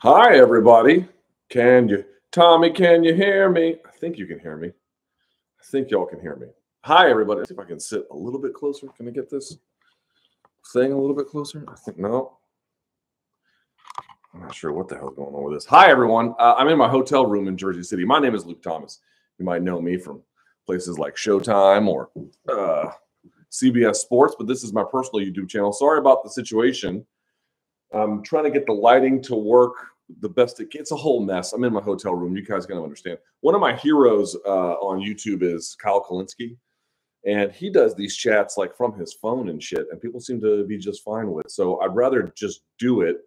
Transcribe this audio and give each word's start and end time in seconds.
Hi, 0.00 0.36
everybody. 0.36 1.08
Can 1.48 1.88
you, 1.88 2.04
Tommy, 2.30 2.70
can 2.70 3.02
you 3.02 3.14
hear 3.14 3.48
me? 3.48 3.76
I 3.82 3.90
think 3.92 4.18
you 4.18 4.26
can 4.26 4.38
hear 4.38 4.54
me. 4.58 4.68
I 4.68 5.64
think 5.64 5.90
y'all 5.90 6.04
can 6.04 6.20
hear 6.20 6.36
me. 6.36 6.48
Hi, 6.84 7.08
everybody. 7.08 7.38
Let's 7.38 7.48
see 7.48 7.54
if 7.54 7.58
I 7.58 7.64
can 7.64 7.80
sit 7.80 8.04
a 8.10 8.14
little 8.14 8.38
bit 8.38 8.52
closer. 8.52 8.88
Can 8.88 9.08
I 9.08 9.10
get 9.10 9.30
this 9.30 9.56
thing 10.74 10.92
a 10.92 11.00
little 11.00 11.16
bit 11.16 11.28
closer? 11.28 11.64
I 11.66 11.76
think 11.76 11.98
no. 11.98 12.36
I'm 14.34 14.42
not 14.42 14.54
sure 14.54 14.70
what 14.70 14.88
the 14.88 14.96
hell's 14.96 15.16
going 15.16 15.34
on 15.34 15.44
with 15.44 15.54
this. 15.54 15.64
Hi, 15.64 15.90
everyone. 15.90 16.34
Uh, 16.38 16.56
I'm 16.58 16.68
in 16.68 16.76
my 16.76 16.90
hotel 16.90 17.24
room 17.24 17.48
in 17.48 17.56
Jersey 17.56 17.82
City. 17.82 18.04
My 18.04 18.18
name 18.18 18.34
is 18.34 18.44
Luke 18.44 18.62
Thomas. 18.62 19.00
You 19.38 19.46
might 19.46 19.62
know 19.62 19.80
me 19.80 19.96
from 19.96 20.20
places 20.66 20.98
like 20.98 21.16
Showtime 21.16 21.88
or 21.88 22.10
uh, 22.52 22.90
CBS 23.50 23.96
Sports, 23.96 24.34
but 24.36 24.46
this 24.46 24.62
is 24.62 24.74
my 24.74 24.84
personal 24.84 25.24
YouTube 25.24 25.48
channel. 25.48 25.72
Sorry 25.72 25.98
about 25.98 26.22
the 26.22 26.28
situation. 26.28 27.06
I'm 28.02 28.22
trying 28.22 28.44
to 28.44 28.50
get 28.50 28.66
the 28.66 28.72
lighting 28.72 29.22
to 29.22 29.34
work 29.34 29.74
the 30.20 30.28
best 30.28 30.60
it 30.60 30.68
It's 30.72 30.92
a 30.92 30.96
whole 30.96 31.24
mess. 31.24 31.52
I'm 31.52 31.64
in 31.64 31.72
my 31.72 31.80
hotel 31.80 32.14
room. 32.14 32.36
You 32.36 32.44
guys 32.44 32.66
gotta 32.66 32.82
understand. 32.82 33.18
One 33.40 33.54
of 33.54 33.60
my 33.60 33.74
heroes 33.74 34.36
uh, 34.46 34.74
on 34.74 35.00
YouTube 35.00 35.42
is 35.42 35.76
Kyle 35.80 36.04
Kulinski, 36.04 36.56
and 37.26 37.50
he 37.50 37.70
does 37.70 37.94
these 37.94 38.16
chats 38.16 38.56
like 38.56 38.76
from 38.76 38.98
his 38.98 39.14
phone 39.14 39.48
and 39.48 39.62
shit, 39.62 39.86
and 39.90 40.00
people 40.00 40.20
seem 40.20 40.40
to 40.42 40.64
be 40.64 40.78
just 40.78 41.02
fine 41.02 41.30
with. 41.30 41.46
It. 41.46 41.52
So 41.52 41.80
I'd 41.80 41.94
rather 41.94 42.32
just 42.36 42.62
do 42.78 43.02
it 43.02 43.18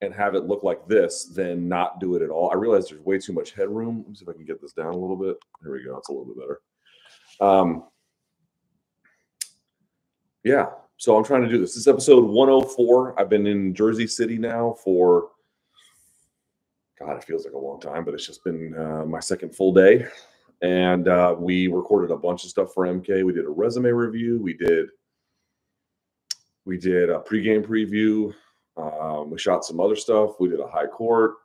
and 0.00 0.14
have 0.14 0.34
it 0.34 0.46
look 0.46 0.62
like 0.62 0.86
this 0.88 1.24
than 1.24 1.68
not 1.68 2.00
do 2.00 2.14
it 2.14 2.22
at 2.22 2.30
all. 2.30 2.50
I 2.50 2.54
realize 2.54 2.88
there's 2.88 3.04
way 3.04 3.18
too 3.18 3.34
much 3.34 3.52
headroom. 3.52 3.98
Let 3.98 4.08
me 4.08 4.14
see 4.14 4.22
if 4.22 4.28
I 4.30 4.32
can 4.32 4.46
get 4.46 4.62
this 4.62 4.72
down 4.72 4.94
a 4.94 4.96
little 4.96 5.16
bit. 5.16 5.36
There 5.62 5.72
we 5.72 5.84
go. 5.84 5.98
It's 5.98 6.08
a 6.08 6.12
little 6.12 6.26
bit 6.26 6.38
better. 6.38 6.60
Um, 7.40 7.84
yeah. 10.42 10.70
So 11.00 11.16
I'm 11.16 11.24
trying 11.24 11.40
to 11.40 11.48
do 11.48 11.56
this. 11.56 11.70
This 11.70 11.78
is 11.78 11.88
episode 11.88 12.26
104. 12.26 13.18
I've 13.18 13.30
been 13.30 13.46
in 13.46 13.74
Jersey 13.74 14.06
City 14.06 14.36
now 14.36 14.76
for 14.84 15.28
God, 16.98 17.16
it 17.16 17.24
feels 17.24 17.46
like 17.46 17.54
a 17.54 17.58
long 17.58 17.80
time, 17.80 18.04
but 18.04 18.12
it's 18.12 18.26
just 18.26 18.44
been 18.44 18.76
uh, 18.76 19.06
my 19.06 19.18
second 19.18 19.56
full 19.56 19.72
day. 19.72 20.04
And 20.60 21.08
uh, 21.08 21.34
we 21.38 21.68
recorded 21.68 22.10
a 22.10 22.18
bunch 22.18 22.44
of 22.44 22.50
stuff 22.50 22.74
for 22.74 22.84
MK. 22.84 23.24
We 23.24 23.32
did 23.32 23.46
a 23.46 23.48
resume 23.48 23.88
review. 23.88 24.42
We 24.42 24.52
did 24.52 24.90
we 26.66 26.76
did 26.76 27.08
a 27.08 27.20
pregame 27.20 27.66
preview. 27.66 28.34
Um, 28.76 29.30
we 29.30 29.38
shot 29.38 29.64
some 29.64 29.80
other 29.80 29.96
stuff. 29.96 30.32
We 30.38 30.50
did 30.50 30.60
a 30.60 30.68
high 30.68 30.86
court. 30.86 31.36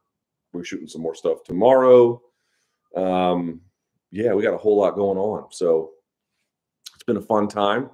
We're 0.51 0.65
shooting 0.65 0.89
some 0.89 1.01
more 1.01 1.15
stuff 1.15 1.45
tomorrow. 1.45 2.21
Um, 2.93 3.61
yeah, 4.11 4.33
we 4.33 4.43
got 4.43 4.53
a 4.53 4.57
whole 4.57 4.79
lot 4.79 4.95
going 4.95 5.17
on. 5.17 5.47
So 5.51 5.91
it's 6.93 7.05
been 7.05 7.15
a 7.15 7.21
fun 7.21 7.47
time, 7.47 7.89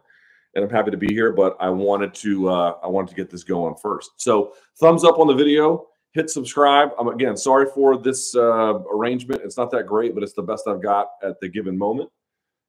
and 0.55 0.63
I'm 0.63 0.69
happy 0.69 0.91
to 0.91 0.97
be 0.97 1.13
here. 1.13 1.31
But 1.31 1.57
I 1.59 1.69
wanted 1.69 2.13
to 2.15 2.49
uh, 2.49 2.77
I 2.83 2.87
wanted 2.87 3.09
to 3.09 3.15
get 3.15 3.29
this 3.29 3.43
going 3.43 3.75
first. 3.75 4.11
So 4.17 4.53
thumbs 4.79 5.03
up 5.03 5.19
on 5.19 5.27
the 5.27 5.35
video 5.35 5.87
hit 6.13 6.29
subscribe. 6.29 6.89
I'm 6.99 7.07
again 7.07 7.37
sorry 7.37 7.67
for 7.73 7.97
this 7.97 8.35
uh, 8.35 8.79
arrangement. 8.93 9.41
It's 9.43 9.57
not 9.57 9.71
that 9.71 9.87
great, 9.87 10.13
but 10.13 10.23
it's 10.23 10.33
the 10.33 10.41
best 10.41 10.67
I've 10.67 10.81
got 10.81 11.07
at 11.23 11.39
the 11.39 11.49
given 11.49 11.77
moment. 11.77 12.09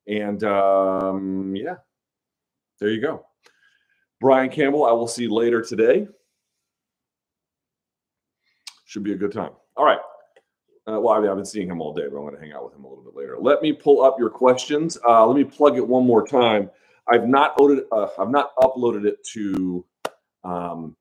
And 0.07 0.43
um, 0.45 1.55
yeah, 1.55 1.77
there 2.79 2.91
you 2.91 3.01
go. 3.01 3.27
Brian 4.21 4.51
Campbell, 4.51 4.85
I 4.85 4.93
will 4.93 5.09
see 5.09 5.29
later 5.29 5.63
today. 5.63 6.07
Should 8.85 9.05
be 9.05 9.13
a 9.13 9.17
good 9.17 9.33
time. 9.33 9.53
All 9.77 9.85
right. 9.85 9.99
Uh, 10.87 11.01
well, 11.01 11.15
I 11.15 11.21
mean, 11.21 11.31
I've 11.31 11.37
been 11.37 11.45
seeing 11.45 11.69
him 11.69 11.81
all 11.81 11.95
day, 11.95 12.03
but 12.11 12.17
I'm 12.17 12.25
going 12.25 12.35
to 12.35 12.41
hang 12.41 12.53
out 12.53 12.65
with 12.65 12.75
him 12.75 12.85
a 12.85 12.89
little 12.89 13.05
bit 13.05 13.15
later. 13.15 13.37
Let 13.41 13.63
me 13.63 13.73
pull 13.73 14.03
up 14.03 14.17
your 14.19 14.31
questions. 14.31 14.99
Uh, 15.07 15.25
let 15.27 15.37
me 15.37 15.45
plug 15.45 15.77
it 15.77 15.87
one 15.87 16.05
more 16.05 16.27
time. 16.27 16.71
I've 17.11 17.27
not 17.27 17.61
uh, 17.61 18.09
I've 18.19 18.31
not 18.31 18.51
uploaded 18.57 19.07
it 19.07 19.19
to 19.33 19.85
um, 20.45 20.97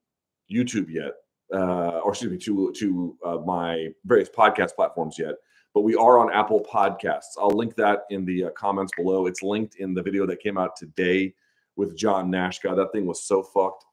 YouTube 0.52 0.89
yet 0.89 1.13
uh, 1.53 1.99
or 2.03 2.11
excuse 2.11 2.31
me, 2.31 2.38
to 2.38 2.71
to 2.73 3.17
uh, 3.25 3.38
my 3.45 3.89
various 4.05 4.30
podcast 4.30 4.75
platforms 4.75 5.17
yet. 5.19 5.35
But 5.73 5.81
we 5.81 5.95
are 5.95 6.19
on 6.19 6.33
Apple 6.33 6.66
Podcasts. 6.69 7.38
I'll 7.39 7.55
link 7.55 7.75
that 7.75 8.03
in 8.09 8.25
the 8.25 8.45
uh, 8.45 8.49
comments 8.52 8.91
below. 8.97 9.26
It's 9.26 9.42
linked 9.42 9.76
in 9.76 9.93
the 9.93 10.02
video 10.02 10.26
that 10.27 10.42
came 10.42 10.58
out 10.58 10.76
today 10.76 11.33
with 11.77 11.98
John 11.98 12.30
Nash. 12.30 12.59
God, 12.59 12.76
that 12.76 12.92
thing 12.92 13.05
was 13.05 13.23
so 13.23 13.42
fucked. 13.42 13.86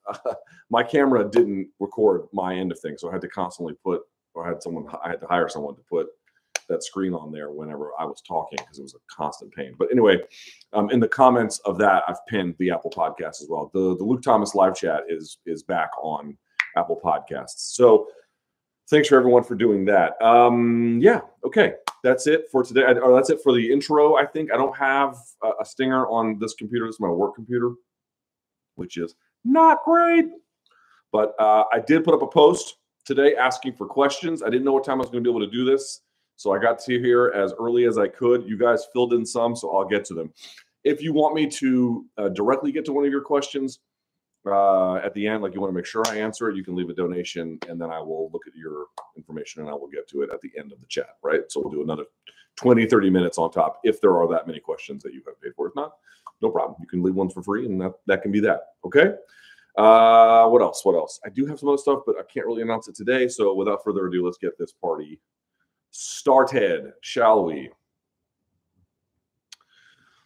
my 0.70 0.82
camera 0.82 1.28
didn't 1.28 1.68
record 1.78 2.22
my 2.32 2.54
end 2.54 2.72
of 2.72 2.80
things, 2.80 3.00
so 3.00 3.08
I 3.08 3.12
had 3.12 3.20
to 3.20 3.28
constantly 3.28 3.74
put, 3.84 4.02
or 4.34 4.44
I 4.44 4.48
had 4.48 4.62
someone, 4.62 4.86
I 5.04 5.10
had 5.10 5.20
to 5.20 5.26
hire 5.26 5.48
someone 5.48 5.76
to 5.76 5.82
put 5.88 6.08
that 6.68 6.84
screen 6.84 7.14
on 7.14 7.32
there 7.32 7.50
whenever 7.50 7.92
I 7.98 8.04
was 8.04 8.20
talking 8.20 8.58
because 8.58 8.78
it 8.78 8.82
was 8.82 8.94
a 8.94 9.14
constant 9.14 9.52
pain. 9.52 9.74
But 9.78 9.88
anyway, 9.90 10.18
um, 10.72 10.90
in 10.90 11.00
the 11.00 11.08
comments 11.08 11.58
of 11.64 11.78
that, 11.78 12.04
I've 12.06 12.24
pinned 12.26 12.54
the 12.58 12.70
Apple 12.70 12.90
Podcast 12.90 13.42
as 13.42 13.46
well. 13.48 13.70
The 13.72 13.96
the 13.96 14.04
Luke 14.04 14.22
Thomas 14.22 14.54
live 14.54 14.76
chat 14.76 15.02
is 15.08 15.38
is 15.46 15.62
back 15.62 15.90
on 16.02 16.36
Apple 16.76 17.00
Podcasts. 17.02 17.74
So 17.74 18.06
thanks 18.90 19.08
for 19.08 19.16
everyone 19.16 19.44
for 19.44 19.54
doing 19.54 19.84
that. 19.86 20.20
Um, 20.22 20.98
yeah, 21.00 21.20
okay, 21.44 21.74
that's 22.02 22.26
it 22.26 22.46
for 22.50 22.62
today. 22.62 22.82
Or 22.82 23.14
that's 23.14 23.30
it 23.30 23.40
for 23.42 23.52
the 23.52 23.72
intro. 23.72 24.16
I 24.16 24.26
think 24.26 24.52
I 24.52 24.56
don't 24.56 24.76
have 24.76 25.16
a, 25.42 25.50
a 25.60 25.64
stinger 25.64 26.06
on 26.08 26.38
this 26.38 26.54
computer. 26.54 26.86
This 26.86 26.96
is 26.96 27.00
my 27.00 27.08
work 27.08 27.34
computer, 27.34 27.72
which 28.76 28.96
is 28.96 29.14
not 29.44 29.84
great. 29.84 30.26
But 31.12 31.34
uh, 31.38 31.64
I 31.72 31.80
did 31.80 32.04
put 32.04 32.14
up 32.14 32.22
a 32.22 32.26
post 32.26 32.76
today 33.04 33.34
asking 33.34 33.72
for 33.72 33.86
questions. 33.86 34.42
I 34.42 34.50
didn't 34.50 34.64
know 34.64 34.72
what 34.72 34.84
time 34.84 34.98
I 34.98 35.00
was 35.00 35.10
going 35.10 35.24
to 35.24 35.30
be 35.30 35.34
able 35.34 35.46
to 35.46 35.50
do 35.50 35.64
this. 35.64 36.02
So 36.38 36.52
I 36.52 36.60
got 36.60 36.78
to 36.78 37.00
here 37.00 37.32
as 37.34 37.52
early 37.58 37.84
as 37.84 37.98
I 37.98 38.06
could. 38.06 38.48
You 38.48 38.56
guys 38.56 38.86
filled 38.92 39.12
in 39.12 39.26
some, 39.26 39.56
so 39.56 39.76
I'll 39.76 39.88
get 39.88 40.04
to 40.06 40.14
them. 40.14 40.32
If 40.84 41.02
you 41.02 41.12
want 41.12 41.34
me 41.34 41.48
to 41.48 42.06
uh, 42.16 42.28
directly 42.28 42.70
get 42.70 42.84
to 42.84 42.92
one 42.92 43.04
of 43.04 43.10
your 43.10 43.22
questions, 43.22 43.80
uh, 44.46 44.94
at 44.98 45.12
the 45.14 45.26
end, 45.26 45.42
like 45.42 45.52
you 45.52 45.60
want 45.60 45.72
to 45.72 45.74
make 45.74 45.84
sure 45.84 46.04
I 46.06 46.18
answer 46.18 46.48
it, 46.48 46.56
you 46.56 46.62
can 46.62 46.76
leave 46.76 46.88
a 46.90 46.94
donation 46.94 47.58
and 47.68 47.78
then 47.80 47.90
I 47.90 47.98
will 47.98 48.30
look 48.32 48.46
at 48.46 48.54
your 48.54 48.86
information 49.16 49.62
and 49.62 49.68
I 49.68 49.74
will 49.74 49.88
get 49.88 50.08
to 50.10 50.22
it 50.22 50.30
at 50.32 50.40
the 50.40 50.52
end 50.56 50.72
of 50.72 50.80
the 50.80 50.86
chat, 50.86 51.16
right? 51.22 51.40
So 51.48 51.60
we'll 51.60 51.72
do 51.72 51.82
another 51.82 52.04
20, 52.54 52.86
30 52.86 53.10
minutes 53.10 53.36
on 53.36 53.50
top 53.50 53.80
if 53.82 54.00
there 54.00 54.16
are 54.16 54.28
that 54.28 54.46
many 54.46 54.60
questions 54.60 55.02
that 55.02 55.12
you 55.12 55.22
have 55.26 55.42
paid 55.42 55.54
for. 55.56 55.66
If 55.66 55.74
not, 55.74 55.96
no 56.40 56.50
problem. 56.50 56.76
You 56.80 56.86
can 56.86 57.02
leave 57.02 57.16
ones 57.16 57.34
for 57.34 57.42
free 57.42 57.66
and 57.66 57.80
that, 57.80 57.94
that 58.06 58.22
can 58.22 58.30
be 58.30 58.38
that. 58.40 58.60
Okay. 58.84 59.12
Uh, 59.76 60.46
what 60.46 60.62
else? 60.62 60.84
What 60.84 60.94
else? 60.94 61.18
I 61.26 61.30
do 61.30 61.46
have 61.46 61.58
some 61.58 61.68
other 61.68 61.78
stuff, 61.78 62.02
but 62.06 62.14
I 62.16 62.22
can't 62.32 62.46
really 62.46 62.62
announce 62.62 62.86
it 62.86 62.94
today. 62.94 63.26
So 63.26 63.54
without 63.54 63.82
further 63.82 64.06
ado, 64.06 64.24
let's 64.24 64.38
get 64.38 64.56
this 64.56 64.70
party 64.70 65.20
started, 65.90 66.92
shall 67.00 67.44
we? 67.44 67.70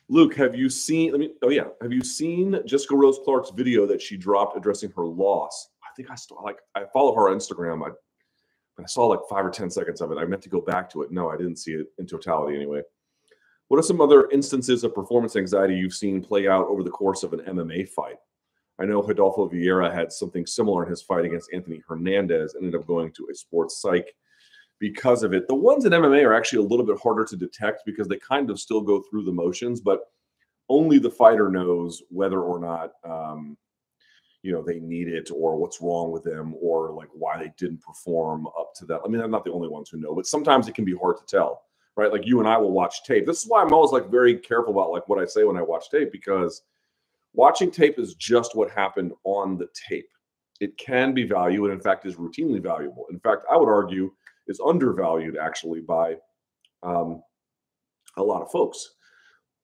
Luke, 0.08 0.34
have 0.34 0.54
you 0.54 0.68
seen? 0.68 1.12
Let 1.12 1.20
me. 1.20 1.32
Oh 1.42 1.48
yeah, 1.48 1.68
have 1.80 1.92
you 1.92 2.02
seen 2.02 2.60
Jessica 2.66 2.94
Rose 2.94 3.18
Clark's 3.24 3.50
video 3.50 3.86
that 3.86 4.02
she 4.02 4.16
dropped 4.16 4.56
addressing 4.56 4.90
her 4.96 5.06
loss? 5.06 5.70
I 5.82 5.88
think 5.96 6.10
I 6.10 6.14
still 6.16 6.38
like. 6.44 6.58
I 6.74 6.84
follow 6.92 7.14
her 7.14 7.30
on 7.30 7.36
Instagram. 7.38 7.82
I, 7.82 7.92
I 8.78 8.86
saw 8.86 9.06
like 9.06 9.20
five 9.30 9.46
or 9.46 9.50
ten 9.50 9.70
seconds 9.70 10.00
of 10.00 10.12
it. 10.12 10.18
I 10.18 10.26
meant 10.26 10.42
to 10.42 10.50
go 10.50 10.60
back 10.60 10.90
to 10.90 11.02
it. 11.02 11.12
No, 11.12 11.30
I 11.30 11.36
didn't 11.36 11.56
see 11.56 11.72
it 11.72 11.86
in 11.98 12.06
totality 12.06 12.56
anyway. 12.56 12.82
What 13.68 13.78
are 13.78 13.82
some 13.82 14.02
other 14.02 14.28
instances 14.28 14.84
of 14.84 14.94
performance 14.94 15.34
anxiety 15.34 15.76
you've 15.76 15.94
seen 15.94 16.22
play 16.22 16.46
out 16.46 16.66
over 16.66 16.82
the 16.82 16.90
course 16.90 17.22
of 17.22 17.32
an 17.32 17.40
MMA 17.40 17.88
fight? 17.88 18.16
I 18.78 18.84
know 18.84 19.02
Rodolfo 19.02 19.48
Vieira 19.48 19.90
had 19.94 20.12
something 20.12 20.44
similar 20.44 20.84
in 20.84 20.90
his 20.90 21.00
fight 21.00 21.24
against 21.24 21.50
Anthony 21.54 21.82
Hernandez, 21.88 22.54
ended 22.54 22.74
up 22.74 22.86
going 22.86 23.12
to 23.12 23.28
a 23.30 23.34
sports 23.34 23.80
psych 23.80 24.14
because 24.82 25.22
of 25.22 25.32
it. 25.32 25.46
The 25.46 25.54
ones 25.54 25.84
in 25.84 25.92
MMA 25.92 26.26
are 26.26 26.34
actually 26.34 26.58
a 26.58 26.68
little 26.68 26.84
bit 26.84 26.98
harder 27.00 27.24
to 27.26 27.36
detect 27.36 27.84
because 27.86 28.08
they 28.08 28.16
kind 28.16 28.50
of 28.50 28.58
still 28.58 28.80
go 28.80 29.00
through 29.00 29.22
the 29.22 29.30
motions, 29.30 29.80
but 29.80 30.10
only 30.68 30.98
the 30.98 31.08
fighter 31.08 31.48
knows 31.48 32.02
whether 32.08 32.40
or 32.40 32.58
not 32.58 32.90
um, 33.08 33.56
you 34.42 34.50
know 34.50 34.60
they 34.60 34.80
need 34.80 35.06
it 35.06 35.30
or 35.32 35.56
what's 35.56 35.80
wrong 35.80 36.10
with 36.10 36.24
them 36.24 36.56
or 36.60 36.90
like 36.90 37.06
why 37.12 37.38
they 37.38 37.52
didn't 37.56 37.80
perform 37.80 38.48
up 38.58 38.74
to 38.74 38.84
that. 38.86 39.02
I 39.04 39.08
mean, 39.08 39.20
I'm 39.20 39.30
not 39.30 39.44
the 39.44 39.52
only 39.52 39.68
ones 39.68 39.88
who 39.88 39.98
know, 39.98 40.16
but 40.16 40.26
sometimes 40.26 40.66
it 40.66 40.74
can 40.74 40.84
be 40.84 40.96
hard 40.96 41.16
to 41.18 41.24
tell, 41.26 41.62
right? 41.94 42.10
Like 42.10 42.26
you 42.26 42.40
and 42.40 42.48
I 42.48 42.56
will 42.56 42.72
watch 42.72 43.04
tape. 43.04 43.24
This 43.24 43.40
is 43.40 43.48
why 43.48 43.62
I'm 43.62 43.72
always 43.72 43.92
like 43.92 44.10
very 44.10 44.34
careful 44.34 44.72
about 44.72 44.90
like 44.90 45.08
what 45.08 45.22
I 45.22 45.26
say 45.26 45.44
when 45.44 45.56
I 45.56 45.62
watch 45.62 45.90
tape 45.90 46.10
because 46.10 46.62
watching 47.34 47.70
tape 47.70 48.00
is 48.00 48.14
just 48.16 48.56
what 48.56 48.68
happened 48.68 49.12
on 49.22 49.58
the 49.58 49.68
tape. 49.88 50.08
It 50.58 50.76
can 50.76 51.14
be 51.14 51.22
valuable 51.22 51.66
and 51.66 51.74
in 51.74 51.80
fact 51.80 52.04
is 52.04 52.16
routinely 52.16 52.60
valuable. 52.60 53.06
In 53.12 53.20
fact, 53.20 53.44
I 53.48 53.56
would 53.56 53.68
argue 53.68 54.12
is 54.46 54.60
undervalued 54.64 55.36
actually 55.36 55.80
by 55.80 56.16
um, 56.82 57.22
a 58.16 58.22
lot 58.22 58.42
of 58.42 58.50
folks. 58.50 58.94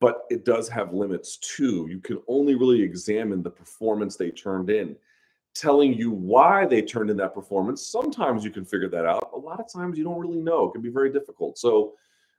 But 0.01 0.23
it 0.31 0.45
does 0.45 0.69
have 0.69 0.95
limits 0.95 1.39
too. 1.39 1.89
You 1.91 1.99
can 1.99 2.21
only 2.29 2.55
really 2.55 2.81
examine 2.81 3.43
the 3.43 3.51
performance 3.51 4.17
they 4.17 4.31
turned 4.31 4.71
in. 4.71 4.97
Telling 5.55 5.93
you 5.93 6.13
why 6.13 6.67
they 6.67 6.83
turned 6.83 7.11
in 7.11 7.17
that 7.17 7.35
performance, 7.35 7.89
sometimes 7.89 8.45
you 8.45 8.51
can 8.51 8.65
figure 8.65 8.89
that 8.91 9.05
out. 9.05 9.31
A 9.35 9.39
lot 9.39 9.59
of 9.59 9.67
times 9.73 9.99
you 9.99 10.05
don't 10.05 10.19
really 10.19 10.39
know. 10.39 10.69
It 10.69 10.73
can 10.73 10.83
be 10.83 10.91
very 10.91 11.11
difficult. 11.11 11.59
So, 11.59 11.95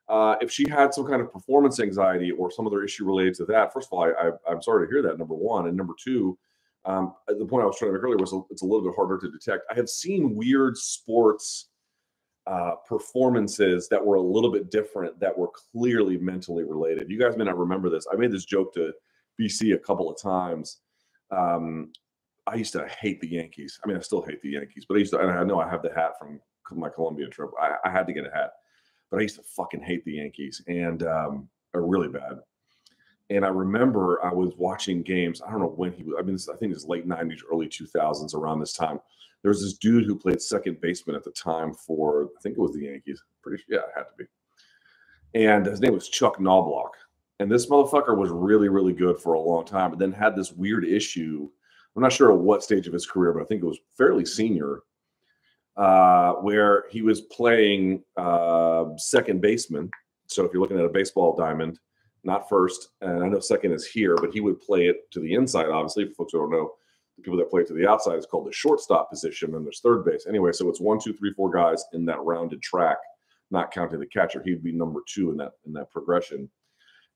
uh, 0.08 0.36
if 0.42 0.50
she 0.50 0.68
had 0.70 0.94
some 0.94 1.06
kind 1.06 1.22
of 1.22 1.32
performance 1.32 1.80
anxiety 1.80 2.32
or 2.32 2.50
some 2.50 2.66
other 2.66 2.84
issue 2.84 3.06
related 3.06 3.36
to 3.36 3.46
that, 3.46 3.74
first 3.74 3.90
of 3.90 3.94
all, 3.94 4.06
I, 4.06 4.52
am 4.52 4.62
sorry 4.62 4.88
to 4.88 4.92
hear 4.92 5.02
that. 5.04 5.20
Number 5.20 5.36
one, 5.36 5.68
and 5.68 5.76
number 5.76 5.94
two, 6.04 6.38
um, 6.86 7.14
the 7.28 7.46
point 7.46 7.64
I 7.64 7.68
was 7.68 7.78
trying 7.78 7.92
to 7.92 7.94
make 7.94 8.04
earlier 8.04 8.18
was 8.18 8.34
it's 8.50 8.62
a 8.62 8.66
little 8.66 8.84
bit 8.84 8.96
harder 8.96 9.20
to 9.20 9.30
detect. 9.30 9.66
I 9.70 9.76
have 9.76 9.90
seen 9.90 10.36
weird 10.36 10.78
sports 10.78 11.68
uh, 12.50 12.72
performances 12.88 13.88
that 13.90 14.04
were 14.04 14.16
a 14.16 14.22
little 14.22 14.52
bit 14.52 14.72
different 14.72 15.20
that 15.20 15.38
were 15.38 15.50
clearly 15.50 16.18
mentally 16.18 16.64
related. 16.64 17.10
You 17.10 17.20
guys 17.20 17.38
may 17.38 17.44
not 17.44 17.60
remember 17.60 17.92
this. 17.92 18.08
I 18.12 18.16
made 18.16 18.32
this 18.32 18.46
joke 18.46 18.74
to 18.74 18.92
BC 19.40 19.76
a 19.76 19.78
couple 19.78 20.10
of 20.10 20.20
times. 20.20 20.80
Um, 21.30 21.92
I 22.48 22.56
used 22.56 22.74
to 22.74 22.88
hate 22.88 23.22
the 23.22 23.30
Yankees. 23.30 23.80
I 23.84 23.88
mean, 23.88 23.98
I 23.98 24.00
still 24.00 24.24
hate 24.24 24.42
the 24.42 24.50
Yankees, 24.50 24.86
but 24.90 24.96
I 24.96 24.98
used 24.98 25.14
to, 25.14 25.20
and 25.20 25.30
I 25.30 25.44
know 25.44 25.60
I 25.60 25.70
have 25.70 25.84
the 25.84 25.94
hat 25.94 26.14
from 26.18 26.40
my 26.72 26.90
Columbia 26.90 27.28
trip. 27.28 27.52
I, 27.62 27.76
I 27.86 27.92
had 27.92 28.08
to 28.08 28.14
get 28.14 28.26
a 28.26 28.32
hat, 28.32 28.54
but 29.12 29.20
I 29.20 29.22
used 29.22 29.36
to 29.36 29.44
fucking 29.44 29.84
hate 29.84 30.04
the 30.06 30.14
Yankees 30.14 30.62
and 30.68 31.04
um, 31.04 31.50
are 31.76 31.86
really 31.86 32.10
bad. 32.10 32.40
And 33.30 33.46
I 33.46 33.50
remember 33.50 34.24
I 34.24 34.34
was 34.34 34.54
watching 34.58 35.04
games. 35.04 35.42
I 35.42 35.52
don't 35.52 35.60
know 35.60 35.74
when 35.76 35.92
he 35.94 36.04
was. 36.04 36.16
I 36.18 36.24
mean, 36.24 36.38
I 36.52 36.58
think 36.58 36.74
it's 36.74 36.86
late 36.86 37.08
'90s, 37.08 37.42
early 37.52 37.68
2000s, 37.68 38.34
around 38.34 38.60
this 38.60 38.74
time. 38.74 39.00
There 39.42 39.50
was 39.50 39.62
this 39.62 39.78
dude 39.78 40.06
who 40.06 40.18
played 40.18 40.42
second 40.42 40.82
baseman 40.82 41.16
at 41.16 41.24
the 41.24 41.32
time 41.32 41.74
for, 41.74 42.30
I 42.38 42.42
think 42.42 42.58
it 42.58 42.62
was 42.62 42.74
the 42.74 42.86
Yankees. 42.86 43.24
Pretty 43.42 43.64
sure, 43.64 43.78
yeah, 43.78 43.86
it 43.86 43.94
had 43.96 44.04
to 44.04 44.16
be. 44.18 44.26
And 45.34 45.66
his 45.66 45.80
name 45.80 45.94
was 45.94 46.10
Chuck 46.10 46.40
Knobloch. 46.40 46.94
And 47.40 47.50
this 47.50 47.68
motherfucker 47.68 48.18
was 48.18 48.32
really, 48.32 48.68
really 48.68 48.92
good 48.92 49.20
for 49.20 49.34
a 49.34 49.40
long 49.40 49.64
time, 49.64 49.92
but 49.92 50.00
then 50.00 50.12
had 50.12 50.36
this 50.36 50.52
weird 50.52 50.84
issue. 50.84 51.50
I'm 51.96 52.02
not 52.02 52.12
sure 52.12 52.34
at 52.34 52.38
what 52.38 52.64
stage 52.64 52.86
of 52.88 52.94
his 52.94 53.06
career, 53.06 53.32
but 53.32 53.42
I 53.42 53.46
think 53.46 53.64
it 53.64 53.68
was 53.68 53.80
fairly 53.98 54.26
senior, 54.26 54.82
uh, 55.78 56.34
where 56.34 56.86
he 56.90 57.02
was 57.02 57.22
playing 57.22 58.04
uh, 58.18 58.86
second 58.98 59.40
baseman. 59.40 59.90
So 60.28 60.44
if 60.44 60.52
you're 60.52 60.62
looking 60.62 60.80
at 60.80 60.86
a 60.86 60.90
baseball 60.90 61.36
diamond, 61.36 61.80
not 62.24 62.50
first, 62.50 62.90
and 63.02 63.24
I 63.24 63.28
know 63.28 63.40
second 63.40 63.74
is 63.74 63.86
here, 63.86 64.16
but 64.16 64.34
he 64.34 64.42
would 64.42 64.62
play 64.62 64.88
it 64.88 65.10
to 65.12 65.20
the 65.20 65.34
inside, 65.34 65.70
obviously, 65.70 66.06
for 66.06 66.14
folks 66.14 66.34
who 66.34 66.40
don't 66.40 66.52
know 66.52 66.74
the 67.18 67.24
people 67.24 67.38
that 67.38 67.50
play 67.50 67.62
it 67.62 67.68
to 67.68 67.74
the 67.74 67.88
outside 67.88 68.18
is 68.18 68.26
called 68.26 68.48
the 68.48 68.54
shortstop 68.54 69.10
position, 69.10 69.56
and 69.56 69.66
there's 69.66 69.82
third 69.82 70.06
base. 70.06 70.26
Anyway, 70.28 70.52
so 70.52 70.70
it's 70.70 70.82
one, 70.82 71.00
two, 71.00 71.14
three, 71.14 71.34
four 71.34 71.50
guys 71.50 71.84
in 71.94 72.06
that 72.06 72.22
rounded 72.22 72.62
track, 72.62 72.98
not 73.52 73.72
counting 73.72 74.00
the 74.00 74.06
catcher. 74.06 74.42
He'd 74.44 74.64
be 74.64 74.72
number 74.72 75.02
two 75.08 75.32
in 75.32 75.38
that 75.38 75.54
in 75.66 75.74
that 75.74 75.92
progression, 75.92 76.50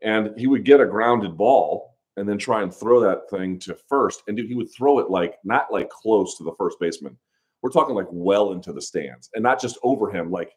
and 0.01 0.37
he 0.37 0.47
would 0.47 0.65
get 0.65 0.81
a 0.81 0.85
grounded 0.85 1.37
ball 1.37 1.97
and 2.17 2.29
then 2.29 2.37
try 2.37 2.61
and 2.61 2.73
throw 2.73 2.99
that 2.99 3.29
thing 3.29 3.57
to 3.59 3.75
first, 3.89 4.23
and 4.27 4.37
dude, 4.37 4.47
he 4.47 4.55
would 4.55 4.71
throw 4.71 4.99
it 4.99 5.09
like 5.09 5.37
not 5.43 5.71
like 5.71 5.89
close 5.89 6.37
to 6.37 6.43
the 6.43 6.55
first 6.57 6.79
baseman. 6.79 7.17
We're 7.61 7.71
talking 7.71 7.95
like 7.95 8.07
well 8.11 8.51
into 8.51 8.73
the 8.73 8.81
stands, 8.81 9.29
and 9.33 9.43
not 9.43 9.61
just 9.61 9.77
over 9.83 10.11
him, 10.11 10.31
like 10.31 10.53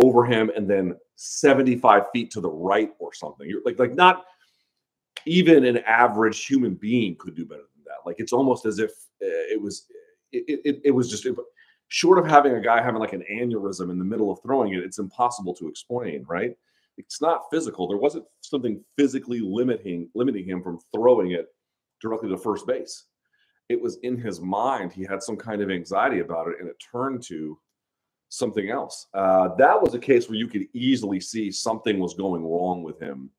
over 0.00 0.24
him 0.24 0.50
and 0.56 0.68
then 0.68 0.96
75 1.16 2.04
feet 2.12 2.30
to 2.32 2.40
the 2.40 2.50
right 2.50 2.90
or 2.98 3.12
something. 3.14 3.48
You're 3.48 3.62
like 3.64 3.78
like 3.78 3.94
not 3.94 4.24
even 5.26 5.64
an 5.64 5.78
average 5.78 6.44
human 6.44 6.74
being 6.74 7.16
could 7.16 7.34
do 7.34 7.46
better 7.46 7.62
than 7.74 7.84
that. 7.84 8.06
like 8.06 8.16
it's 8.18 8.32
almost 8.32 8.66
as 8.66 8.78
if 8.78 8.90
uh, 8.90 9.46
it 9.52 9.60
was 9.60 9.86
it, 10.32 10.60
it, 10.64 10.80
it 10.84 10.90
was 10.90 11.08
just 11.08 11.26
it, 11.26 11.34
short 11.88 12.18
of 12.18 12.26
having 12.26 12.54
a 12.54 12.60
guy 12.60 12.82
having 12.82 13.00
like 13.00 13.12
an 13.12 13.24
aneurysm 13.30 13.90
in 13.90 13.98
the 13.98 14.04
middle 14.04 14.30
of 14.30 14.40
throwing 14.42 14.72
it, 14.72 14.82
it's 14.82 14.98
impossible 14.98 15.54
to 15.54 15.68
explain, 15.68 16.24
right? 16.28 16.56
It's 16.96 17.20
not 17.20 17.42
physical. 17.50 17.88
There 17.88 17.98
wasn't 17.98 18.24
something 18.40 18.82
physically 18.96 19.40
limiting 19.40 20.08
limiting 20.14 20.44
him 20.44 20.62
from 20.62 20.78
throwing 20.94 21.32
it 21.32 21.46
directly 22.00 22.28
to 22.30 22.36
first 22.36 22.66
base. 22.66 23.04
It 23.68 23.80
was 23.80 23.98
in 24.02 24.18
his 24.18 24.40
mind. 24.40 24.92
He 24.92 25.04
had 25.04 25.22
some 25.22 25.36
kind 25.36 25.62
of 25.62 25.70
anxiety 25.70 26.20
about 26.20 26.48
it, 26.48 26.56
and 26.60 26.68
it 26.68 26.76
turned 26.92 27.22
to 27.24 27.58
something 28.36 28.70
else. 28.70 29.06
Uh, 29.14 29.54
that 29.56 29.80
was 29.80 29.94
a 29.94 29.98
case 29.98 30.28
where 30.28 30.38
you 30.38 30.48
could 30.48 30.66
easily 30.72 31.20
see 31.20 31.50
something 31.50 31.98
was 31.98 32.14
going 32.14 32.44
wrong 32.44 32.82
with 32.82 33.00
him, 33.00 33.30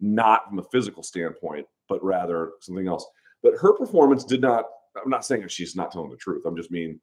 not 0.00 0.48
from 0.48 0.58
a 0.58 0.64
physical 0.72 1.02
standpoint, 1.02 1.66
but 1.88 2.02
rather 2.04 2.52
something 2.60 2.88
else. 2.88 3.06
But 3.42 3.54
her 3.60 3.72
performance 3.72 4.24
did 4.24 4.40
not, 4.40 4.64
I'm 5.02 5.10
not 5.10 5.26
saying 5.26 5.46
she's 5.48 5.76
not 5.76 5.92
telling 5.92 6.10
the 6.10 6.16
truth. 6.16 6.44
I'm 6.46 6.56
just 6.56 6.70
mean 6.70 7.00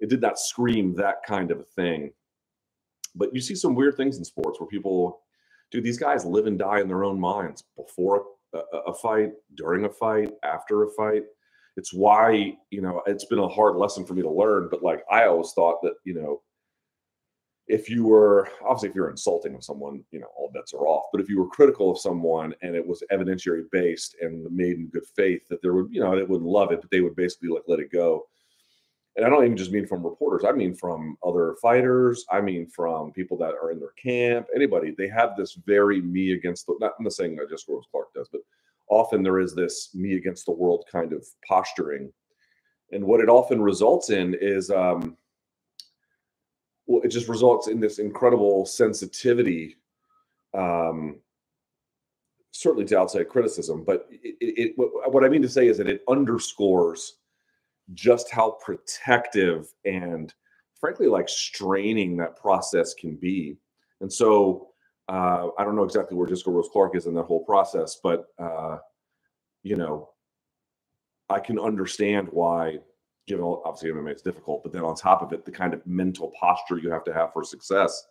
it 0.00 0.08
did 0.08 0.20
not 0.20 0.38
scream 0.38 0.94
that 0.94 1.16
kind 1.26 1.50
of 1.50 1.60
a 1.60 1.64
thing. 1.64 2.12
But 3.14 3.34
you 3.34 3.40
see 3.40 3.54
some 3.54 3.74
weird 3.74 3.96
things 3.96 4.16
in 4.16 4.24
sports 4.24 4.58
where 4.58 4.66
people, 4.66 5.20
dude, 5.70 5.84
these 5.84 5.98
guys 5.98 6.24
live 6.24 6.46
and 6.46 6.58
die 6.58 6.80
in 6.80 6.88
their 6.88 7.04
own 7.04 7.20
minds 7.20 7.64
before 7.76 8.24
a, 8.54 8.58
a 8.86 8.94
fight, 8.94 9.32
during 9.56 9.84
a 9.84 9.90
fight, 9.90 10.30
after 10.44 10.84
a 10.84 10.90
fight. 10.92 11.24
It's 11.76 11.92
why, 11.92 12.54
you 12.70 12.80
know, 12.80 13.02
it's 13.06 13.26
been 13.26 13.38
a 13.38 13.48
hard 13.48 13.76
lesson 13.76 14.04
for 14.04 14.14
me 14.14 14.22
to 14.22 14.30
learn. 14.30 14.68
But 14.70 14.82
like, 14.82 15.02
I 15.10 15.24
always 15.24 15.52
thought 15.52 15.82
that, 15.82 15.94
you 16.04 16.14
know, 16.14 16.42
if 17.68 17.88
you 17.88 18.04
were 18.04 18.48
obviously 18.64 18.88
if 18.88 18.94
you're 18.94 19.10
insulting 19.10 19.54
of 19.54 19.64
someone 19.64 20.02
you 20.10 20.20
know 20.20 20.26
all 20.36 20.50
bets 20.52 20.74
are 20.74 20.86
off. 20.86 21.04
But 21.12 21.20
if 21.20 21.28
you 21.28 21.38
were 21.38 21.48
critical 21.48 21.90
of 21.90 21.98
someone 21.98 22.54
and 22.62 22.74
it 22.74 22.86
was 22.86 23.02
evidentiary 23.12 23.62
based 23.70 24.16
and 24.20 24.44
made 24.50 24.76
in 24.76 24.88
good 24.88 25.06
faith 25.16 25.42
that 25.48 25.62
there 25.62 25.74
would 25.74 25.88
you 25.90 26.00
know 26.00 26.16
they 26.16 26.22
wouldn't 26.22 26.48
love 26.48 26.72
it 26.72 26.80
but 26.80 26.90
they 26.90 27.00
would 27.00 27.16
basically 27.16 27.48
like 27.48 27.62
let 27.66 27.80
it 27.80 27.92
go. 27.92 28.26
And 29.16 29.26
i 29.26 29.28
don't 29.28 29.44
even 29.44 29.56
just 29.56 29.72
mean 29.72 29.86
from 29.86 30.04
reporters. 30.04 30.44
I 30.44 30.52
mean 30.52 30.74
from 30.74 31.16
other 31.24 31.56
fighters. 31.62 32.24
I 32.30 32.40
mean 32.40 32.66
from 32.66 33.12
people 33.12 33.36
that 33.38 33.54
are 33.54 33.70
in 33.70 33.78
their 33.78 33.92
camp. 34.02 34.48
Anybody. 34.54 34.94
They 34.96 35.08
have 35.08 35.36
this 35.36 35.54
very 35.66 36.00
me 36.00 36.32
against 36.32 36.66
the 36.66 36.74
not, 36.80 36.92
i'm 36.98 37.04
not 37.04 37.12
saying 37.12 37.36
that 37.36 37.50
Jess 37.50 37.64
Rose 37.68 37.84
Clark 37.90 38.12
does 38.14 38.28
but 38.30 38.40
often 38.88 39.22
there 39.22 39.38
is 39.38 39.54
this 39.54 39.94
me 39.94 40.16
against 40.16 40.46
the 40.46 40.52
world 40.52 40.84
kind 40.90 41.12
of 41.12 41.24
posturing. 41.46 42.12
And 42.90 43.04
what 43.04 43.20
it 43.20 43.30
often 43.30 43.62
results 43.62 44.10
in 44.10 44.34
is 44.34 44.70
um 44.70 45.16
it 47.02 47.08
just 47.08 47.28
results 47.28 47.68
in 47.68 47.80
this 47.80 47.98
incredible 47.98 48.66
sensitivity 48.66 49.76
um, 50.54 51.16
certainly 52.50 52.84
to 52.84 52.98
outside 52.98 53.28
criticism 53.28 53.84
but 53.84 54.06
it, 54.10 54.36
it, 54.40 54.72
what 54.76 55.24
i 55.24 55.28
mean 55.28 55.42
to 55.42 55.48
say 55.48 55.68
is 55.68 55.78
that 55.78 55.88
it 55.88 56.02
underscores 56.08 57.14
just 57.94 58.30
how 58.30 58.52
protective 58.64 59.72
and 59.84 60.34
frankly 60.82 61.06
like 61.06 61.28
straining 61.28 62.16
that 62.16 62.36
process 62.36 62.94
can 62.94 63.16
be. 63.16 63.56
And 64.00 64.12
so 64.12 64.68
uh, 65.08 65.48
i 65.58 65.64
don't 65.64 65.76
know 65.76 65.84
exactly 65.84 66.16
where 66.16 66.28
Jessica 66.28 66.50
Rose 66.50 66.68
Clark 66.72 66.96
is 66.96 67.06
in 67.06 67.14
that 67.14 67.24
whole 67.24 67.44
process 67.44 67.98
but 68.02 68.26
uh, 68.38 68.78
you 69.62 69.76
know 69.76 70.10
i 71.28 71.38
can 71.40 71.58
understand 71.58 72.28
why 72.30 72.78
given 73.26 73.44
obviously 73.44 73.90
MMA 73.90 74.14
is 74.14 74.22
difficult, 74.22 74.62
but 74.62 74.72
then 74.72 74.82
on 74.82 74.94
top 74.94 75.22
of 75.22 75.32
it, 75.32 75.44
the 75.44 75.52
kind 75.52 75.74
of 75.74 75.86
mental 75.86 76.32
posture 76.38 76.78
you 76.78 76.90
have 76.90 77.04
to 77.04 77.14
have 77.14 77.32
for 77.32 77.44
success, 77.44 78.06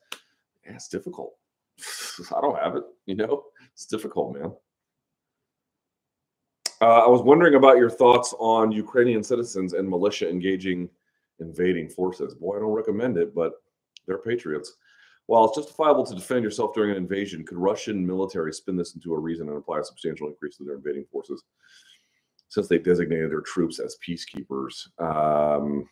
yeah, 0.66 0.74
it's 0.75 0.88
difficult. 0.88 1.34
I 2.36 2.42
don't 2.42 2.60
have 2.60 2.75
it, 2.75 2.84
you 3.06 3.16
know, 3.16 3.44
it's 3.74 3.86
difficult, 3.86 4.34
man. 4.38 4.54
Uh, 6.81 7.06
I 7.06 7.08
was 7.08 7.22
wondering 7.22 7.56
about 7.56 7.78
your 7.78 7.92
thoughts 7.92 8.34
on 8.40 8.72
Ukrainian 8.72 9.24
citizens 9.24 9.74
and 9.74 9.88
militia 9.88 10.28
engaging 10.28 10.90
invading 11.40 11.90
forces. 11.90 12.34
Boy, 12.34 12.57
I 12.57 12.60
don't 12.60 12.72
recommend 12.72 13.18
it, 13.18 13.36
but 13.36 13.54
they're 14.07 14.19
patriots. 14.19 14.74
While 15.28 15.46
it's 15.46 15.57
justifiable 15.57 16.06
to 16.06 16.16
defend 16.16 16.44
yourself 16.44 16.74
during 16.74 16.92
an 16.92 16.98
invasion, 16.98 17.46
could 17.46 17.57
Russian 17.57 18.06
military 18.06 18.54
spin 18.54 18.75
this 18.75 18.96
into 18.96 19.14
a 19.14 19.19
reason 19.19 19.48
and 19.48 19.57
apply 19.57 19.80
a 19.80 19.84
substantial 19.84 20.28
increase 20.28 20.57
to 20.57 20.64
their 20.64 20.75
invading 20.75 21.06
forces? 21.12 21.44
Since 22.51 22.68
they 22.68 22.77
designated 22.77 23.31
their 23.31 23.39
troops 23.39 23.80
as 23.80 23.95
peacekeepers. 24.06 24.88
Um, 25.01 25.88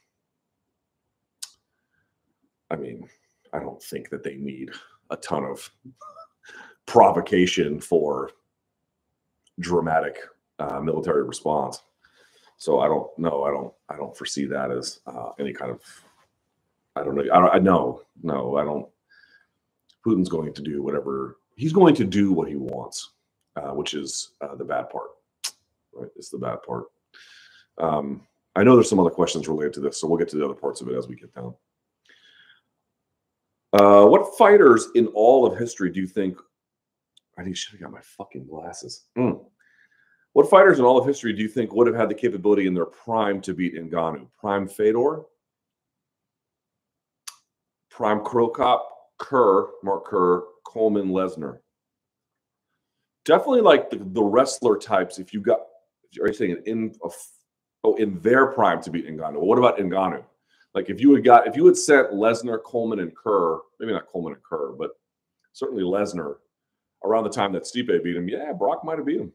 I 2.70 2.76
mean, 2.76 3.08
I 3.54 3.60
don't 3.60 3.82
think 3.82 4.10
that 4.10 4.24
they 4.24 4.36
need 4.36 4.70
a 5.10 5.16
ton 5.16 5.46
of 5.46 5.72
provocation 6.86 7.80
for 7.80 8.32
dramatic 9.62 10.18
uh, 10.60 10.82
military 10.82 11.24
response. 11.24 11.82
So 12.58 12.82
I 12.82 12.90
don't 12.90 13.08
know. 13.18 13.44
I 13.44 13.52
don't. 13.52 13.74
I 13.88 13.96
don't 13.96 14.16
foresee 14.16 14.46
that 14.48 14.70
as 14.70 15.00
uh, 15.08 15.30
any 15.40 15.54
kind 15.54 15.72
of. 15.72 15.82
I 16.98 17.04
don't 17.06 17.16
know. 17.16 17.24
I 17.34 17.40
don't. 17.40 17.56
I 17.56 17.60
know. 17.60 18.02
No, 18.22 18.58
I 18.58 18.66
don't. 18.66 18.86
Putin's 20.06 20.28
going 20.28 20.54
to 20.54 20.62
do 20.62 20.84
whatever 20.84 21.38
he's 21.56 21.72
going 21.72 21.96
to 21.96 22.04
do 22.04 22.34
what 22.34 22.50
he 22.50 22.58
wants, 22.58 23.12
uh, 23.56 23.72
which 23.72 23.94
is 23.94 24.34
uh, 24.42 24.56
the 24.56 24.66
bad 24.66 24.90
part 24.90 25.12
right? 25.94 26.10
It's 26.16 26.30
the 26.30 26.38
bad 26.38 26.62
part. 26.64 26.86
Um, 27.78 28.28
I 28.56 28.64
know 28.64 28.76
there's 28.76 28.90
some 28.90 29.00
other 29.00 29.10
questions 29.10 29.48
related 29.48 29.74
to 29.74 29.80
this, 29.80 30.00
so 30.00 30.08
we'll 30.08 30.18
get 30.18 30.30
to 30.30 30.38
the 30.38 30.46
other 30.46 30.54
parts 30.54 30.82
of 30.82 30.90
it 30.90 30.98
as 30.98 31.08
we 31.08 31.16
get 31.16 31.34
down. 31.34 31.54
Uh, 33.72 34.06
what 34.06 34.38
fighters 34.38 34.88
in 34.96 35.08
all 35.08 35.46
of 35.46 35.58
history 35.58 35.90
do 35.92 36.00
you 36.00 36.08
think? 36.08 36.38
I 37.38 37.44
need 37.44 37.58
should 37.58 37.74
have 37.74 37.82
got 37.82 37.92
my 37.92 38.02
fucking 38.02 38.48
glasses. 38.48 39.06
Mm. 39.18 39.46
What 40.34 40.50
fighters 40.50 40.80
in 40.80 40.86
all 40.86 40.98
of 40.98 41.06
history 41.06 41.34
do 41.34 41.42
you 41.42 41.48
think 41.48 41.74
would 41.74 41.88
have 41.88 41.96
had 41.96 42.10
the 42.10 42.16
capability 42.16 42.68
in 42.68 42.74
their 42.74 42.86
prime 42.86 43.42
to 43.42 43.54
beat 43.54 43.76
Ngannou? 43.76 44.28
Prime 44.38 44.68
Fedor, 44.68 45.24
Prime 47.90 48.22
Cro 48.22 48.50
Cop, 48.50 48.88
Kerr, 49.18 49.68
Mark 49.84 50.06
Kerr, 50.06 50.44
Coleman, 50.66 51.10
Lesnar. 51.10 51.60
Definitely 53.26 53.62
like 53.62 53.90
the, 53.90 53.98
the 53.98 54.24
wrestler 54.24 54.78
types. 54.78 55.20
If 55.20 55.34
you 55.34 55.42
got 55.42 55.62
are 56.22 56.28
you 56.28 56.34
saying 56.34 56.62
in 56.66 56.96
a, 57.04 57.10
oh 57.84 57.96
in 57.96 58.20
their 58.22 58.48
prime 58.48 58.82
to 58.84 58.92
beat 58.92 59.08
Ngannou? 59.08 59.34
Well, 59.34 59.46
what 59.46 59.58
about 59.58 59.78
Ngannou? 59.78 60.24
Like 60.74 60.90
if 60.90 61.00
you 61.02 61.14
had 61.14 61.24
got 61.24 61.48
if 61.48 61.56
you 61.56 61.66
had 61.66 61.78
sent 61.78 62.12
Lesnar, 62.12 62.64
Coleman, 62.64 63.00
and 63.00 63.16
Kerr, 63.16 63.60
maybe 63.80 63.92
not 63.92 64.08
Coleman 64.08 64.34
and 64.34 64.44
Kerr, 64.44 64.74
but 64.74 64.92
certainly 65.54 65.84
Lesnar 65.84 66.36
around 67.04 67.24
the 67.24 67.30
time 67.30 67.52
that 67.54 67.64
Stipe 67.64 68.04
beat 68.04 68.16
him, 68.16 68.28
yeah, 68.30 68.54
Brock 68.54 68.84
might 68.84 68.98
have 68.98 69.06
beat 69.06 69.20
him. 69.20 69.32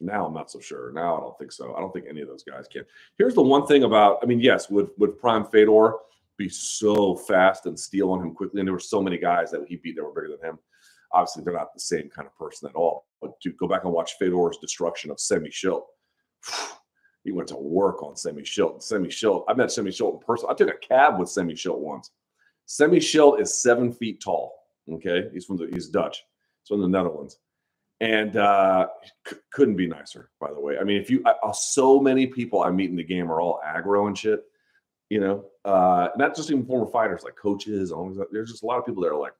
Now 0.00 0.26
I'm 0.26 0.34
not 0.34 0.50
so 0.50 0.60
sure. 0.60 0.92
Now 0.92 1.16
I 1.16 1.20
don't 1.20 1.38
think 1.38 1.52
so. 1.52 1.74
I 1.74 1.80
don't 1.80 1.92
think 1.92 2.06
any 2.08 2.20
of 2.20 2.28
those 2.28 2.42
guys 2.42 2.66
can. 2.68 2.84
Here's 3.16 3.34
the 3.34 3.42
one 3.42 3.66
thing 3.66 3.84
about, 3.84 4.18
I 4.22 4.26
mean, 4.26 4.40
yes, 4.40 4.68
would 4.68 4.90
would 4.98 5.18
Prime 5.18 5.46
Fedor 5.46 5.94
be 6.36 6.48
so 6.48 7.14
fast 7.14 7.66
and 7.66 7.78
steal 7.78 8.10
on 8.10 8.20
him 8.20 8.34
quickly? 8.34 8.60
And 8.60 8.68
there 8.68 8.74
were 8.74 8.80
so 8.80 9.00
many 9.00 9.18
guys 9.18 9.50
that 9.52 9.64
he 9.68 9.76
beat 9.76 9.96
that 9.96 10.04
were 10.04 10.10
bigger 10.10 10.36
than 10.36 10.50
him. 10.50 10.58
Obviously, 11.14 11.44
they're 11.44 11.54
not 11.54 11.72
the 11.72 11.80
same 11.80 12.10
kind 12.10 12.26
of 12.26 12.36
person 12.36 12.68
at 12.68 12.74
all. 12.74 13.06
But 13.22 13.40
to 13.42 13.52
go 13.52 13.68
back 13.68 13.84
and 13.84 13.92
watch 13.92 14.14
Fedor's 14.18 14.58
destruction 14.58 15.10
of 15.10 15.16
Semmy 15.18 15.50
Schilt, 15.50 15.84
he 17.24 17.32
went 17.32 17.48
to 17.48 17.56
work 17.56 18.02
on 18.02 18.14
Semmy 18.14 18.42
Schilt. 18.42 18.82
Semmy 18.82 19.06
Schilt, 19.06 19.44
I 19.48 19.54
met 19.54 19.68
Semmy 19.68 19.88
Schilt 19.88 20.14
in 20.14 20.18
person. 20.18 20.48
I 20.50 20.54
took 20.54 20.68
a 20.68 20.86
cab 20.86 21.18
with 21.18 21.28
Semmy 21.28 21.52
Schilt 21.52 21.78
once. 21.78 22.10
Semmy 22.66 22.96
Schilt 22.96 23.40
is 23.40 23.62
seven 23.62 23.92
feet 23.92 24.20
tall. 24.20 24.52
Okay, 24.90 25.28
he's 25.32 25.46
from 25.46 25.56
the 25.56 25.70
he's 25.72 25.88
Dutch, 25.88 26.24
he's 26.62 26.68
from 26.68 26.82
the 26.82 26.88
Netherlands, 26.88 27.38
and 28.00 28.36
uh, 28.36 28.88
c- 29.26 29.36
couldn't 29.50 29.76
be 29.76 29.86
nicer. 29.86 30.30
By 30.40 30.52
the 30.52 30.60
way, 30.60 30.78
I 30.78 30.84
mean, 30.84 31.00
if 31.00 31.08
you 31.08 31.22
I, 31.24 31.34
so 31.52 32.00
many 32.00 32.26
people 32.26 32.62
I 32.62 32.70
meet 32.70 32.90
in 32.90 32.96
the 32.96 33.04
game 33.04 33.30
are 33.30 33.40
all 33.40 33.60
aggro 33.66 34.06
and 34.06 34.18
shit. 34.18 34.44
You 35.08 35.20
know, 35.20 35.44
uh, 35.64 36.08
not 36.16 36.34
just 36.34 36.50
even 36.50 36.66
former 36.66 36.90
fighters, 36.90 37.22
like 37.22 37.36
coaches. 37.36 37.92
Always, 37.92 38.18
there's 38.32 38.50
just 38.50 38.62
a 38.62 38.66
lot 38.66 38.78
of 38.78 38.86
people 38.86 39.02
that 39.02 39.12
are 39.12 39.18
like. 39.18 39.32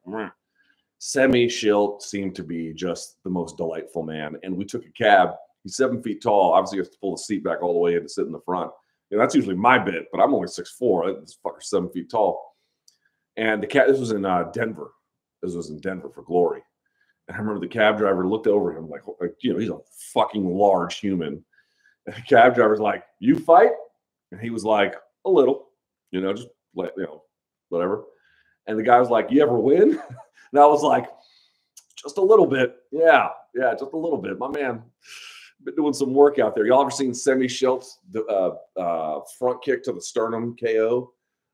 Semmy 1.00 1.46
Schilt 1.46 2.02
seemed 2.02 2.34
to 2.36 2.42
be 2.42 2.72
just 2.72 3.22
the 3.24 3.30
most 3.30 3.56
delightful 3.56 4.02
man, 4.02 4.36
and 4.42 4.56
we 4.56 4.64
took 4.64 4.86
a 4.86 4.90
cab 4.90 5.30
He's 5.64 5.76
seven 5.76 6.02
feet 6.02 6.22
tall. 6.22 6.52
Obviously, 6.52 6.76
he 6.76 6.80
has 6.80 6.90
to 6.90 6.98
pull 7.00 7.12
the 7.12 7.22
seat 7.22 7.42
back 7.42 7.62
all 7.62 7.72
the 7.72 7.78
way 7.78 7.94
in 7.94 8.02
to 8.02 8.08
sit 8.08 8.26
in 8.26 8.32
the 8.32 8.40
front. 8.40 8.70
You 9.10 9.16
know, 9.16 9.22
that's 9.22 9.34
usually 9.34 9.56
my 9.56 9.78
bit, 9.78 10.06
but 10.12 10.20
I'm 10.20 10.34
only 10.34 10.48
six 10.48 10.70
four. 10.70 11.10
This 11.12 11.38
fucker's 11.44 11.70
seven 11.70 11.88
feet 11.88 12.10
tall. 12.10 12.54
And 13.36 13.62
the 13.62 13.66
cat. 13.66 13.88
This 13.88 13.98
was 13.98 14.12
in 14.12 14.24
uh, 14.24 14.44
Denver. 14.52 14.92
This 15.42 15.54
was 15.54 15.70
in 15.70 15.80
Denver 15.80 16.10
for 16.10 16.22
Glory. 16.22 16.62
And 17.26 17.36
I 17.36 17.40
remember 17.40 17.60
the 17.60 17.72
cab 17.72 17.96
driver 17.96 18.28
looked 18.28 18.46
over 18.46 18.76
him 18.76 18.88
like, 18.88 19.02
like 19.20 19.34
you 19.40 19.52
know, 19.52 19.58
he's 19.58 19.70
a 19.70 19.78
fucking 20.12 20.46
large 20.46 20.98
human. 20.98 21.42
And 22.06 22.14
the 22.14 22.22
cab 22.22 22.54
driver's 22.54 22.80
like, 22.80 23.04
"You 23.18 23.38
fight?" 23.38 23.72
And 24.30 24.40
he 24.40 24.50
was 24.50 24.64
like, 24.64 24.94
"A 25.24 25.30
little, 25.30 25.70
you 26.10 26.20
know, 26.20 26.34
just 26.34 26.48
let 26.74 26.92
you 26.96 27.04
know, 27.04 27.22
whatever." 27.70 28.04
And 28.66 28.78
the 28.78 28.82
guy 28.82 28.98
was 28.98 29.10
like, 29.10 29.30
"You 29.30 29.42
ever 29.42 29.58
win?" 29.58 30.00
And 30.52 30.62
I 30.62 30.66
was 30.66 30.84
like, 30.84 31.06
"Just 31.96 32.16
a 32.18 32.22
little 32.22 32.46
bit, 32.46 32.76
yeah, 32.92 33.30
yeah, 33.56 33.72
just 33.72 33.92
a 33.92 33.96
little 33.96 34.18
bit, 34.18 34.38
my 34.38 34.46
man." 34.46 34.84
been 35.64 35.74
doing 35.74 35.92
some 35.92 36.12
work 36.12 36.38
out 36.38 36.54
there. 36.54 36.66
Y'all 36.66 36.82
ever 36.82 36.90
seen 36.90 37.12
Schilt's 37.12 37.98
the 38.10 38.24
uh, 38.26 38.80
uh, 38.80 39.20
front 39.38 39.62
kick 39.62 39.82
to 39.84 39.92
the 39.92 40.00
sternum 40.00 40.56
KO 40.62 41.12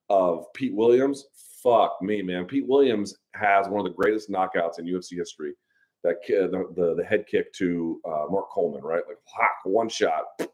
of 0.09 0.53
Pete 0.55 0.75
Williams? 0.75 1.27
Fuck 1.63 1.99
me, 2.03 2.23
man. 2.23 2.47
Pete 2.47 2.67
Williams 2.67 3.17
has 3.35 3.69
one 3.69 3.87
of 3.87 3.91
the 3.91 3.97
greatest 3.97 4.31
knockouts 4.31 4.79
in 4.79 4.87
UFC 4.87 5.17
history. 5.17 5.55
That 6.03 6.17
the, 6.27 6.67
the, 6.75 6.95
the 6.95 7.05
head 7.05 7.27
kick 7.27 7.53
to 7.55 8.01
uh, 8.07 8.25
Mark 8.31 8.51
Coleman, 8.51 8.83
right? 8.83 9.03
Like 9.07 9.19
one 9.65 9.89
shot. 9.89 10.25
It 10.39 10.49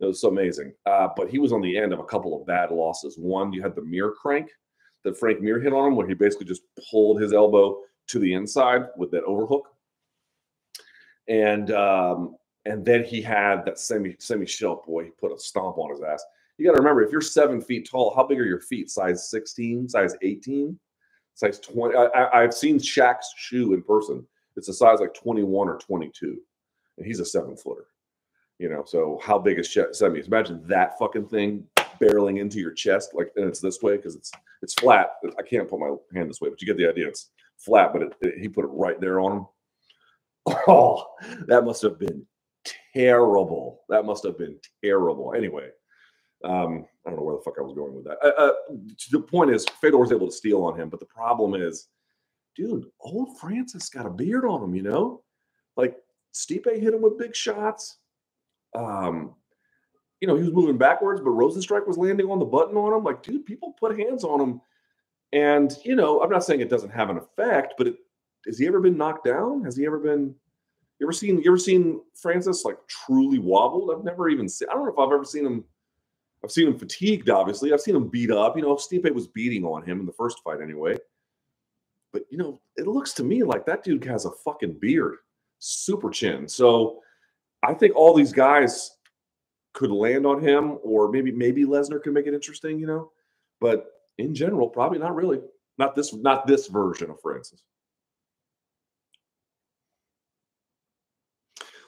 was 0.00 0.22
so 0.22 0.28
amazing. 0.28 0.72
Uh, 0.86 1.08
but 1.14 1.28
he 1.28 1.38
was 1.38 1.52
on 1.52 1.60
the 1.60 1.76
end 1.76 1.92
of 1.92 1.98
a 1.98 2.04
couple 2.04 2.40
of 2.40 2.46
bad 2.46 2.70
losses. 2.70 3.18
One, 3.18 3.52
you 3.52 3.62
had 3.62 3.74
the 3.74 3.82
mirror 3.82 4.14
crank 4.20 4.50
that 5.04 5.18
Frank 5.18 5.40
Mir 5.40 5.60
hit 5.60 5.72
on 5.72 5.88
him, 5.88 5.96
where 5.96 6.06
he 6.06 6.14
basically 6.14 6.46
just 6.46 6.62
pulled 6.90 7.20
his 7.20 7.32
elbow 7.32 7.78
to 8.08 8.18
the 8.18 8.34
inside 8.34 8.86
with 8.96 9.10
that 9.12 9.24
overhook. 9.24 9.68
And 11.28 11.70
um, 11.70 12.36
and 12.66 12.84
then 12.84 13.04
he 13.04 13.22
had 13.22 13.64
that 13.64 13.76
Semmy 13.76 14.18
Semmy 14.18 14.44
Schilt 14.44 14.84
boy. 14.84 15.04
He 15.04 15.10
put 15.10 15.32
a 15.32 15.38
stomp 15.38 15.78
on 15.78 15.90
his 15.90 16.02
ass. 16.02 16.24
You 16.58 16.66
got 16.66 16.72
to 16.72 16.82
remember, 16.82 17.02
if 17.02 17.10
you're 17.10 17.22
seven 17.22 17.60
feet 17.60 17.88
tall, 17.90 18.14
how 18.14 18.26
big 18.26 18.38
are 18.38 18.44
your 18.44 18.60
feet? 18.60 18.90
Size 18.90 19.30
16, 19.30 19.88
size 19.88 20.14
18, 20.20 20.78
size 21.32 21.58
20. 21.58 21.96
I, 21.96 22.42
have 22.42 22.52
seen 22.52 22.78
Shaq's 22.78 23.32
shoe 23.34 23.72
in 23.72 23.82
person. 23.82 24.26
It's 24.56 24.68
a 24.68 24.74
size 24.74 25.00
like 25.00 25.14
21 25.14 25.68
or 25.70 25.78
22, 25.78 26.36
and 26.98 27.06
he's 27.06 27.18
a 27.18 27.24
seven 27.24 27.56
footer. 27.56 27.86
You 28.58 28.68
know, 28.68 28.84
so 28.86 29.18
how 29.22 29.38
big 29.38 29.58
is 29.58 29.68
Semmy? 29.68 30.26
Imagine 30.26 30.62
that 30.66 30.98
fucking 30.98 31.28
thing 31.28 31.64
barreling 32.02 32.38
into 32.38 32.58
your 32.58 32.72
chest, 32.72 33.10
like, 33.14 33.30
and 33.36 33.46
it's 33.46 33.60
this 33.60 33.82
way 33.82 33.96
because 33.96 34.16
it's 34.16 34.32
it's 34.62 34.74
flat. 34.74 35.12
I 35.38 35.42
can't 35.42 35.68
put 35.68 35.80
my 35.80 35.94
hand 36.14 36.28
this 36.28 36.40
way, 36.40 36.48
but 36.50 36.60
you 36.60 36.66
get 36.66 36.76
the 36.76 36.88
idea. 36.88 37.08
It's 37.08 37.30
flat, 37.58 37.92
but 37.92 38.02
it, 38.02 38.12
it, 38.20 38.38
he 38.38 38.48
put 38.48 38.64
it 38.64 38.70
right 38.72 39.00
there 39.00 39.20
on 39.20 39.32
him. 39.32 39.46
Oh, 40.66 41.04
that 41.46 41.64
must 41.64 41.82
have 41.82 41.98
been 41.98 42.26
terrible. 42.94 43.82
That 43.88 44.04
must 44.04 44.24
have 44.24 44.38
been 44.38 44.58
terrible. 44.82 45.34
Anyway, 45.36 45.68
um, 46.44 46.86
I 47.06 47.10
don't 47.10 47.18
know 47.18 47.24
where 47.24 47.36
the 47.36 47.42
fuck 47.42 47.54
I 47.58 47.62
was 47.62 47.74
going 47.74 47.94
with 47.94 48.04
that. 48.04 48.18
Uh, 48.24 48.32
uh, 48.38 48.52
the 49.10 49.20
point 49.20 49.50
is, 49.50 49.66
Fedor 49.80 49.98
was 49.98 50.12
able 50.12 50.26
to 50.26 50.32
steal 50.32 50.64
on 50.64 50.78
him, 50.78 50.88
but 50.88 51.00
the 51.00 51.06
problem 51.06 51.54
is, 51.54 51.88
dude, 52.56 52.86
old 53.00 53.38
Francis 53.38 53.88
got 53.88 54.06
a 54.06 54.10
beard 54.10 54.44
on 54.44 54.62
him. 54.62 54.74
You 54.74 54.82
know, 54.82 55.22
like 55.76 55.96
Stipe 56.34 56.66
hit 56.66 56.94
him 56.94 57.02
with 57.02 57.18
big 57.18 57.36
shots. 57.36 57.98
Um, 58.74 59.34
you 60.20 60.28
know, 60.28 60.36
he 60.36 60.42
was 60.42 60.52
moving 60.52 60.78
backwards, 60.78 61.20
but 61.20 61.30
Rozenstruik 61.30 61.86
was 61.86 61.96
landing 61.96 62.30
on 62.30 62.38
the 62.38 62.44
button 62.44 62.76
on 62.76 62.92
him. 62.92 63.04
Like, 63.04 63.22
dude, 63.22 63.46
people 63.46 63.74
put 63.78 63.98
hands 63.98 64.22
on 64.22 64.40
him. 64.40 64.60
And, 65.32 65.74
you 65.84 65.96
know, 65.96 66.20
I'm 66.22 66.30
not 66.30 66.44
saying 66.44 66.60
it 66.60 66.68
doesn't 66.68 66.90
have 66.90 67.08
an 67.08 67.16
effect, 67.16 67.74
but 67.78 67.86
it, 67.86 67.96
has 68.46 68.58
he 68.58 68.66
ever 68.66 68.80
been 68.80 68.96
knocked 68.96 69.24
down? 69.24 69.64
Has 69.64 69.76
he 69.76 69.86
ever 69.86 69.98
been 69.98 70.34
you 71.00 71.06
ever 71.06 71.12
seen 71.12 71.38
you 71.42 71.50
ever 71.50 71.58
seen 71.58 72.00
Francis 72.14 72.64
like 72.64 72.76
truly 72.86 73.38
wobbled? 73.38 73.90
I've 73.90 74.04
never 74.04 74.28
even 74.28 74.48
seen. 74.48 74.68
I 74.70 74.74
don't 74.74 74.84
know 74.84 74.92
if 74.92 74.98
I've 74.98 75.12
ever 75.12 75.24
seen 75.24 75.46
him. 75.46 75.64
I've 76.44 76.50
seen 76.50 76.68
him 76.68 76.78
fatigued. 76.78 77.30
Obviously, 77.30 77.72
I've 77.72 77.80
seen 77.80 77.96
him 77.96 78.08
beat 78.08 78.30
up. 78.30 78.56
You 78.56 78.62
know, 78.62 78.76
Stipe 78.76 79.12
was 79.14 79.26
beating 79.26 79.64
on 79.64 79.82
him 79.82 80.00
in 80.00 80.06
the 80.06 80.12
first 80.12 80.40
fight 80.44 80.60
anyway. 80.60 80.96
But 82.12 82.24
you 82.30 82.36
know, 82.36 82.60
it 82.76 82.86
looks 82.86 83.14
to 83.14 83.24
me 83.24 83.42
like 83.42 83.64
that 83.64 83.82
dude 83.82 84.04
has 84.04 84.26
a 84.26 84.30
fucking 84.44 84.78
beard, 84.78 85.16
super 85.58 86.10
chin. 86.10 86.46
So 86.46 87.00
I 87.62 87.72
think 87.72 87.96
all 87.96 88.14
these 88.14 88.32
guys 88.32 88.98
could 89.80 89.90
land 89.90 90.26
on 90.26 90.42
him, 90.42 90.78
or 90.82 91.10
maybe 91.10 91.32
maybe 91.32 91.64
Lesnar 91.64 92.02
could 92.02 92.12
make 92.12 92.26
it 92.26 92.34
interesting. 92.34 92.78
You 92.78 92.86
know, 92.86 93.12
but 93.62 93.86
in 94.18 94.34
general, 94.34 94.68
probably 94.68 94.98
not 94.98 95.14
really. 95.16 95.40
Not 95.78 95.96
this. 95.96 96.12
Not 96.12 96.46
this 96.46 96.66
version 96.66 97.10
of 97.10 97.18
Francis. 97.22 97.62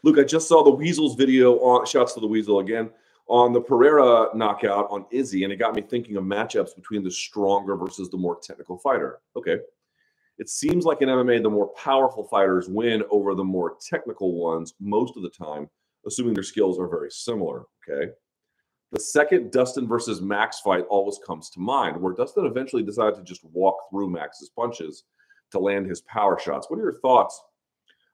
Luke, 0.03 0.19
I 0.19 0.25
just 0.25 0.49
saw 0.49 0.65
the 0.65 0.71
Weasels 0.71 1.15
video 1.17 1.59
on 1.59 1.85
shouts 1.85 2.15
to 2.15 2.21
the 2.21 2.27
Weasel 2.27 2.61
again 2.61 2.91
on 3.29 3.53
the 3.53 3.61
Pereira 3.61 4.31
knockout 4.35 4.89
on 4.91 5.05
Izzy, 5.13 5.45
and 5.45 5.53
it 5.53 5.57
got 5.57 5.77
me 5.77 5.83
thinking 5.83 6.17
of 6.17 6.25
matchups 6.25 6.75
between 6.75 7.05
the 7.05 7.11
stronger 7.11 7.77
versus 7.77 8.09
the 8.09 8.17
more 8.17 8.39
technical 8.43 8.79
fighter. 8.79 9.21
Okay. 9.37 9.59
It 10.39 10.49
seems 10.49 10.87
like 10.87 11.03
in 11.03 11.11
MMA, 11.11 11.43
the 11.43 11.51
more 11.51 11.69
powerful 11.75 12.25
fighters 12.25 12.69
win 12.69 13.05
over 13.11 13.35
the 13.35 13.45
more 13.45 13.77
technical 13.87 14.35
ones 14.35 14.75
most 14.81 15.17
of 15.17 15.23
the 15.23 15.31
time, 15.31 15.69
assuming 16.07 16.35
their 16.35 16.43
skills 16.43 16.79
are 16.79 16.89
very 16.89 17.11
similar. 17.11 17.65
Okay. 17.89 18.13
The 18.93 19.01
second 19.01 19.53
Dustin 19.53 19.89
versus 19.89 20.21
Max 20.21 20.61
fight 20.61 20.85
always 20.91 21.19
comes 21.27 21.49
to 21.51 21.61
mind, 21.61 22.01
where 22.01 22.13
Dustin 22.13 22.45
eventually 22.45 22.83
decided 22.83 23.17
to 23.17 23.23
just 23.23 23.43
walk 23.45 23.77
through 23.91 24.11
Max's 24.11 24.51
punches 24.51 25.05
to 25.53 25.59
land 25.59 25.87
his 25.87 26.03
power 26.03 26.39
shots. 26.39 26.69
What 26.69 26.79
are 26.79 26.83
your 26.83 27.01
thoughts 27.01 27.43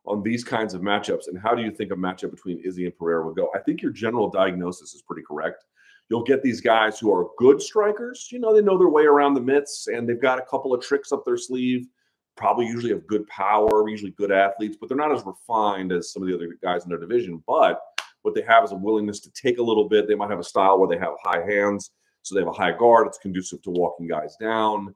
on 0.07 0.23
these 0.23 0.45
kinds 0.45 0.75
of 0.75 0.80
matchups? 0.80 1.26
And 1.26 1.38
how 1.38 1.54
do 1.54 1.62
you 1.62 1.73
think 1.73 1.90
a 1.90 1.97
matchup 1.97 2.30
between 2.30 2.62
Izzy 2.64 2.85
and 2.85 2.97
Pereira 2.97 3.26
would 3.26 3.37
go? 3.37 3.50
I 3.57 3.59
think 3.59 3.83
your 3.83 3.90
general 3.90 4.30
diagnosis 4.30 4.95
is 4.95 5.02
pretty 5.02 5.23
correct. 5.26 5.64
You'll 6.11 6.23
get 6.23 6.42
these 6.42 6.61
guys 6.61 6.99
who 6.99 7.12
are 7.12 7.28
good 7.38 7.61
strikers. 7.61 8.28
You 8.30 8.38
know, 8.38 8.54
they 8.54 8.62
know 8.62 8.78
their 8.78 8.88
way 8.88 9.04
around 9.04 9.35
the 9.35 9.40
mitts 9.40 9.88
and 9.88 10.09
they've 10.09 10.23
got 10.23 10.38
a 10.38 10.47
couple 10.49 10.73
of 10.73 10.80
tricks 10.80 11.11
up 11.11 11.25
their 11.25 11.37
sleeve. 11.37 11.88
Probably 12.38 12.66
usually 12.66 12.92
have 12.92 13.04
good 13.09 13.26
power, 13.26 13.88
usually 13.88 14.12
good 14.12 14.30
athletes, 14.30 14.76
but 14.80 14.88
they're 14.88 14.97
not 14.97 15.12
as 15.12 15.26
refined 15.26 15.90
as 15.90 16.12
some 16.12 16.23
of 16.23 16.28
the 16.28 16.35
other 16.37 16.57
guys 16.62 16.85
in 16.85 16.88
their 16.88 17.00
division. 17.00 17.42
But 17.49 17.80
what 18.23 18.37
they 18.37 18.42
have 18.42 18.62
is 18.62 18.71
a 18.71 18.76
willingness 18.76 19.18
to 19.21 19.30
take 19.33 19.59
a 19.59 19.62
little 19.62 19.88
bit. 19.88 20.07
They 20.07 20.14
might 20.14 20.30
have 20.30 20.38
a 20.38 20.45
style 20.45 20.78
where 20.78 20.88
they 20.88 20.99
have 20.99 21.14
high 21.21 21.45
hands, 21.45 21.90
so 22.23 22.37
they 22.37 22.40
have 22.40 22.49
a 22.49 22.52
high 22.52 22.71
guard. 22.71 23.09
It's 23.09 23.18
conducive 23.18 23.61
to 23.62 23.71
walking 23.71 24.07
guys 24.07 24.37
down. 24.40 24.95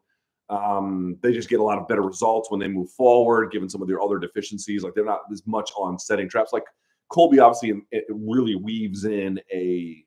Um, 0.51 1.17
they 1.21 1.33
just 1.33 1.49
get 1.49 1.59
a 1.59 1.65
lot 1.65 1.79
of 1.79 1.89
better 1.89 2.03
results 2.03 2.49
when 2.49 2.61
they 2.61 2.69
move 2.69 2.91
forward, 2.91 3.51
given 3.51 3.69
some 3.69 3.83
of 3.83 3.89
their 3.89 4.01
other 4.01 4.21
deficiencies. 4.21 4.85
Like 4.85 4.95
they're 4.95 5.05
not 5.05 5.23
as 5.33 5.45
much 5.45 5.73
on 5.77 5.99
setting 5.99 6.29
traps. 6.29 6.53
Like 6.53 6.67
Colby 7.09 7.41
obviously 7.41 7.83
it 7.91 8.05
really 8.09 8.55
weaves 8.55 9.05
in 9.05 9.41
a 9.53 10.05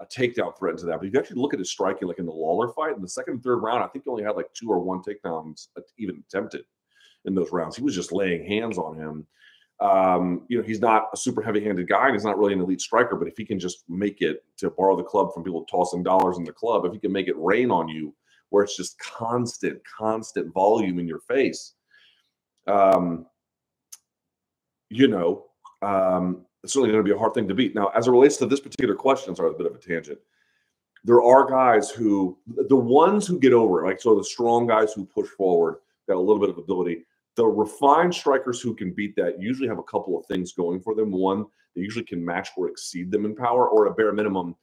a 0.00 0.06
takedown 0.06 0.56
threat 0.58 0.72
into 0.72 0.86
that. 0.86 0.98
But 0.98 1.06
if 1.06 1.14
you 1.14 1.20
actually 1.20 1.40
look 1.40 1.52
at 1.52 1.58
his 1.58 1.70
striking, 1.70 2.08
like 2.08 2.18
in 2.18 2.26
the 2.26 2.32
Lawler 2.32 2.68
fight, 2.72 2.96
in 2.96 3.02
the 3.02 3.08
second 3.08 3.34
and 3.34 3.42
third 3.42 3.58
round, 3.58 3.82
I 3.82 3.86
think 3.86 4.04
he 4.04 4.10
only 4.10 4.24
had 4.24 4.36
like 4.36 4.52
two 4.54 4.70
or 4.70 4.80
one 4.80 5.02
takedowns 5.02 5.68
even 5.98 6.22
attempted 6.26 6.64
in 7.26 7.34
those 7.34 7.52
rounds. 7.52 7.76
He 7.76 7.82
was 7.82 7.94
just 7.94 8.12
laying 8.12 8.44
hands 8.46 8.78
on 8.78 8.96
him. 8.96 9.26
Um, 9.80 10.44
you 10.48 10.58
know, 10.58 10.64
he's 10.64 10.80
not 10.80 11.08
a 11.12 11.16
super 11.16 11.40
heavy-handed 11.40 11.88
guy, 11.88 12.06
and 12.06 12.14
he's 12.14 12.24
not 12.24 12.38
really 12.38 12.52
an 12.52 12.60
elite 12.60 12.80
striker. 12.80 13.16
But 13.16 13.28
if 13.28 13.36
he 13.36 13.44
can 13.44 13.58
just 13.58 13.84
make 13.88 14.20
it 14.20 14.44
to 14.58 14.70
borrow 14.70 14.96
the 14.96 15.02
club 15.02 15.32
from 15.32 15.44
people 15.44 15.64
tossing 15.64 16.02
dollars 16.02 16.38
in 16.38 16.44
the 16.44 16.52
club, 16.52 16.84
if 16.84 16.92
he 16.92 16.98
can 16.98 17.12
make 17.12 17.28
it 17.28 17.36
rain 17.38 17.70
on 17.70 17.88
you 17.88 18.14
where 18.50 18.64
it's 18.64 18.76
just 18.76 18.98
constant, 18.98 19.80
constant 19.84 20.52
volume 20.52 20.98
in 20.98 21.08
your 21.08 21.20
face. 21.20 21.74
Um, 22.66 23.26
you 24.90 25.08
know, 25.08 25.46
um, 25.82 26.44
it's 26.62 26.72
certainly 26.72 26.92
going 26.92 27.04
to 27.04 27.08
be 27.08 27.14
a 27.14 27.18
hard 27.18 27.34
thing 27.34 27.48
to 27.48 27.54
beat. 27.54 27.74
Now, 27.74 27.88
as 27.88 28.06
it 28.06 28.10
relates 28.10 28.36
to 28.38 28.46
this 28.46 28.60
particular 28.60 28.94
question, 28.94 29.34
sorry, 29.34 29.50
a 29.50 29.54
bit 29.54 29.66
of 29.66 29.74
a 29.74 29.78
tangent. 29.78 30.18
There 31.04 31.22
are 31.22 31.48
guys 31.48 31.90
who, 31.90 32.36
the 32.46 32.76
ones 32.76 33.26
who 33.26 33.38
get 33.38 33.54
over, 33.54 33.86
like 33.86 34.00
so, 34.00 34.14
the 34.14 34.24
strong 34.24 34.66
guys 34.66 34.92
who 34.92 35.06
push 35.06 35.28
forward, 35.28 35.76
got 36.06 36.16
a 36.16 36.20
little 36.20 36.40
bit 36.40 36.50
of 36.50 36.58
ability. 36.58 37.06
The 37.36 37.46
refined 37.46 38.14
strikers 38.14 38.60
who 38.60 38.74
can 38.74 38.92
beat 38.92 39.16
that 39.16 39.40
usually 39.40 39.68
have 39.68 39.78
a 39.78 39.84
couple 39.84 40.18
of 40.18 40.26
things 40.26 40.52
going 40.52 40.80
for 40.80 40.94
them. 40.94 41.10
One, 41.10 41.46
they 41.74 41.80
usually 41.80 42.04
can 42.04 42.22
match 42.22 42.50
or 42.56 42.68
exceed 42.68 43.10
them 43.10 43.24
in 43.24 43.34
power, 43.34 43.68
or 43.68 43.86
at 43.86 43.92
a 43.92 43.94
bare 43.94 44.12
minimum, 44.12 44.56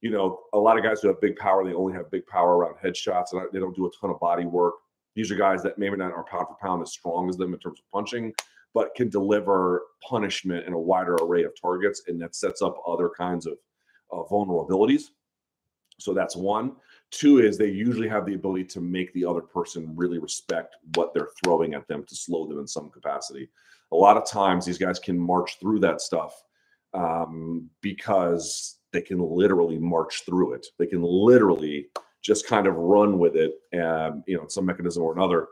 you 0.00 0.10
know, 0.10 0.40
a 0.52 0.58
lot 0.58 0.76
of 0.76 0.84
guys 0.84 1.00
who 1.00 1.08
have 1.08 1.20
big 1.20 1.36
power, 1.36 1.64
they 1.64 1.74
only 1.74 1.92
have 1.92 2.10
big 2.10 2.26
power 2.26 2.56
around 2.56 2.74
headshots 2.82 3.32
and 3.32 3.42
they 3.52 3.58
don't 3.58 3.74
do 3.74 3.86
a 3.86 3.90
ton 4.00 4.10
of 4.10 4.20
body 4.20 4.44
work. 4.44 4.74
These 5.14 5.30
are 5.30 5.36
guys 5.36 5.62
that 5.62 5.78
maybe 5.78 5.96
not 5.96 6.12
are 6.12 6.24
pound 6.24 6.46
for 6.48 6.56
pound 6.60 6.82
as 6.82 6.92
strong 6.92 7.28
as 7.28 7.36
them 7.36 7.54
in 7.54 7.58
terms 7.58 7.80
of 7.80 7.90
punching, 7.90 8.32
but 8.76 8.94
can 8.94 9.08
deliver 9.08 9.84
punishment 10.06 10.66
in 10.66 10.74
a 10.74 10.78
wider 10.78 11.14
array 11.22 11.44
of 11.44 11.58
targets. 11.58 12.02
And 12.08 12.20
that 12.20 12.36
sets 12.36 12.60
up 12.60 12.76
other 12.86 13.08
kinds 13.08 13.46
of 13.46 13.54
uh, 14.12 14.22
vulnerabilities. 14.30 15.04
So 15.98 16.12
that's 16.12 16.36
one. 16.36 16.72
Two 17.10 17.38
is 17.38 17.56
they 17.56 17.70
usually 17.70 18.06
have 18.06 18.26
the 18.26 18.34
ability 18.34 18.64
to 18.64 18.82
make 18.82 19.14
the 19.14 19.24
other 19.24 19.40
person 19.40 19.94
really 19.96 20.18
respect 20.18 20.76
what 20.94 21.14
they're 21.14 21.30
throwing 21.42 21.72
at 21.72 21.88
them 21.88 22.04
to 22.04 22.14
slow 22.14 22.46
them 22.46 22.58
in 22.58 22.66
some 22.66 22.90
capacity. 22.90 23.48
A 23.92 23.96
lot 23.96 24.18
of 24.18 24.28
times 24.28 24.66
these 24.66 24.76
guys 24.76 24.98
can 24.98 25.18
march 25.18 25.58
through 25.58 25.80
that 25.80 26.02
stuff 26.02 26.34
um, 26.92 27.70
because 27.80 28.80
they 28.92 29.00
can 29.00 29.20
literally 29.20 29.78
march 29.78 30.26
through 30.26 30.52
it. 30.52 30.66
They 30.78 30.86
can 30.86 31.02
literally 31.02 31.86
just 32.20 32.46
kind 32.46 32.66
of 32.66 32.74
run 32.74 33.18
with 33.18 33.36
it, 33.36 33.54
and 33.72 34.22
you 34.26 34.36
know, 34.36 34.48
some 34.48 34.66
mechanism 34.66 35.02
or 35.02 35.14
another, 35.14 35.48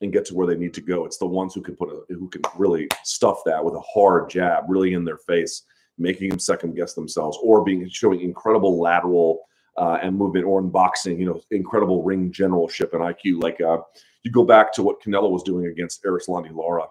and 0.00 0.12
get 0.12 0.24
to 0.26 0.34
where 0.34 0.46
they 0.46 0.56
need 0.56 0.74
to 0.74 0.80
go. 0.80 1.04
It's 1.04 1.18
the 1.18 1.26
ones 1.26 1.54
who 1.54 1.60
can 1.60 1.76
put 1.76 1.90
a 1.90 2.14
who 2.14 2.28
can 2.28 2.42
really 2.56 2.88
stuff 3.04 3.40
that 3.46 3.64
with 3.64 3.74
a 3.74 3.80
hard 3.80 4.30
jab, 4.30 4.64
really 4.68 4.94
in 4.94 5.04
their 5.04 5.18
face, 5.18 5.62
making 5.98 6.30
them 6.30 6.38
second 6.38 6.74
guess 6.74 6.94
themselves, 6.94 7.38
or 7.42 7.64
being 7.64 7.88
showing 7.88 8.20
incredible 8.20 8.80
lateral 8.80 9.40
uh, 9.76 9.98
and 10.02 10.16
movement, 10.16 10.44
or 10.44 10.60
in 10.60 10.70
boxing, 10.70 11.20
you 11.20 11.26
know, 11.26 11.40
incredible 11.50 12.02
ring 12.02 12.32
generalship 12.32 12.94
and 12.94 13.02
IQ. 13.02 13.42
Like 13.42 13.60
uh, 13.60 13.78
you 14.22 14.30
go 14.30 14.44
back 14.44 14.72
to 14.74 14.82
what 14.82 15.02
Canelo 15.02 15.30
was 15.30 15.42
doing 15.42 15.66
against 15.66 16.04
Erislandy 16.04 16.54
Lara. 16.54 16.86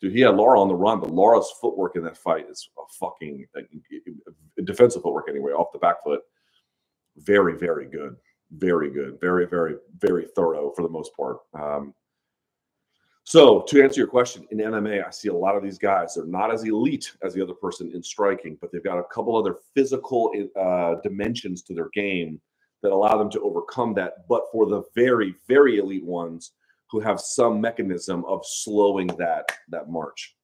Dude, 0.00 0.12
he 0.12 0.20
had 0.20 0.36
Lara 0.36 0.60
on 0.60 0.68
the 0.68 0.74
run, 0.74 1.00
but 1.00 1.10
Lara's 1.10 1.50
footwork 1.60 1.96
in 1.96 2.04
that 2.04 2.18
fight 2.18 2.46
is 2.50 2.68
a 2.78 2.82
fucking 3.00 3.46
uh, 3.56 3.62
defensive 4.64 5.02
footwork 5.02 5.28
anyway, 5.28 5.52
off 5.52 5.72
the 5.72 5.78
back 5.78 6.04
foot. 6.04 6.20
Very, 7.16 7.56
very 7.56 7.86
good. 7.86 8.16
Very 8.50 8.90
good. 8.90 9.18
Very, 9.20 9.46
very, 9.46 9.76
very 9.98 10.26
thorough 10.36 10.70
for 10.76 10.82
the 10.82 10.88
most 10.88 11.12
part. 11.16 11.38
Um, 11.54 11.94
so 13.26 13.62
to 13.62 13.82
answer 13.82 13.98
your 13.98 14.06
question, 14.06 14.46
in 14.52 14.58
MMA, 14.58 15.04
I 15.04 15.10
see 15.10 15.26
a 15.28 15.34
lot 15.34 15.56
of 15.56 15.64
these 15.64 15.78
guys. 15.78 16.14
They're 16.14 16.24
not 16.24 16.54
as 16.54 16.62
elite 16.62 17.10
as 17.24 17.34
the 17.34 17.42
other 17.42 17.54
person 17.54 17.90
in 17.92 18.00
striking, 18.00 18.56
but 18.60 18.70
they've 18.70 18.84
got 18.84 19.00
a 19.00 19.04
couple 19.12 19.36
other 19.36 19.56
physical 19.74 20.30
uh, 20.58 20.94
dimensions 21.02 21.62
to 21.62 21.74
their 21.74 21.88
game 21.92 22.40
that 22.84 22.92
allow 22.92 23.18
them 23.18 23.28
to 23.30 23.40
overcome 23.40 23.94
that. 23.94 24.28
But 24.28 24.44
for 24.52 24.66
the 24.66 24.84
very, 24.94 25.34
very 25.48 25.78
elite 25.78 26.04
ones 26.04 26.52
who 26.88 27.00
have 27.00 27.20
some 27.20 27.60
mechanism 27.60 28.24
of 28.26 28.46
slowing 28.46 29.08
that 29.18 29.50
that 29.70 29.90
march. 29.90 30.36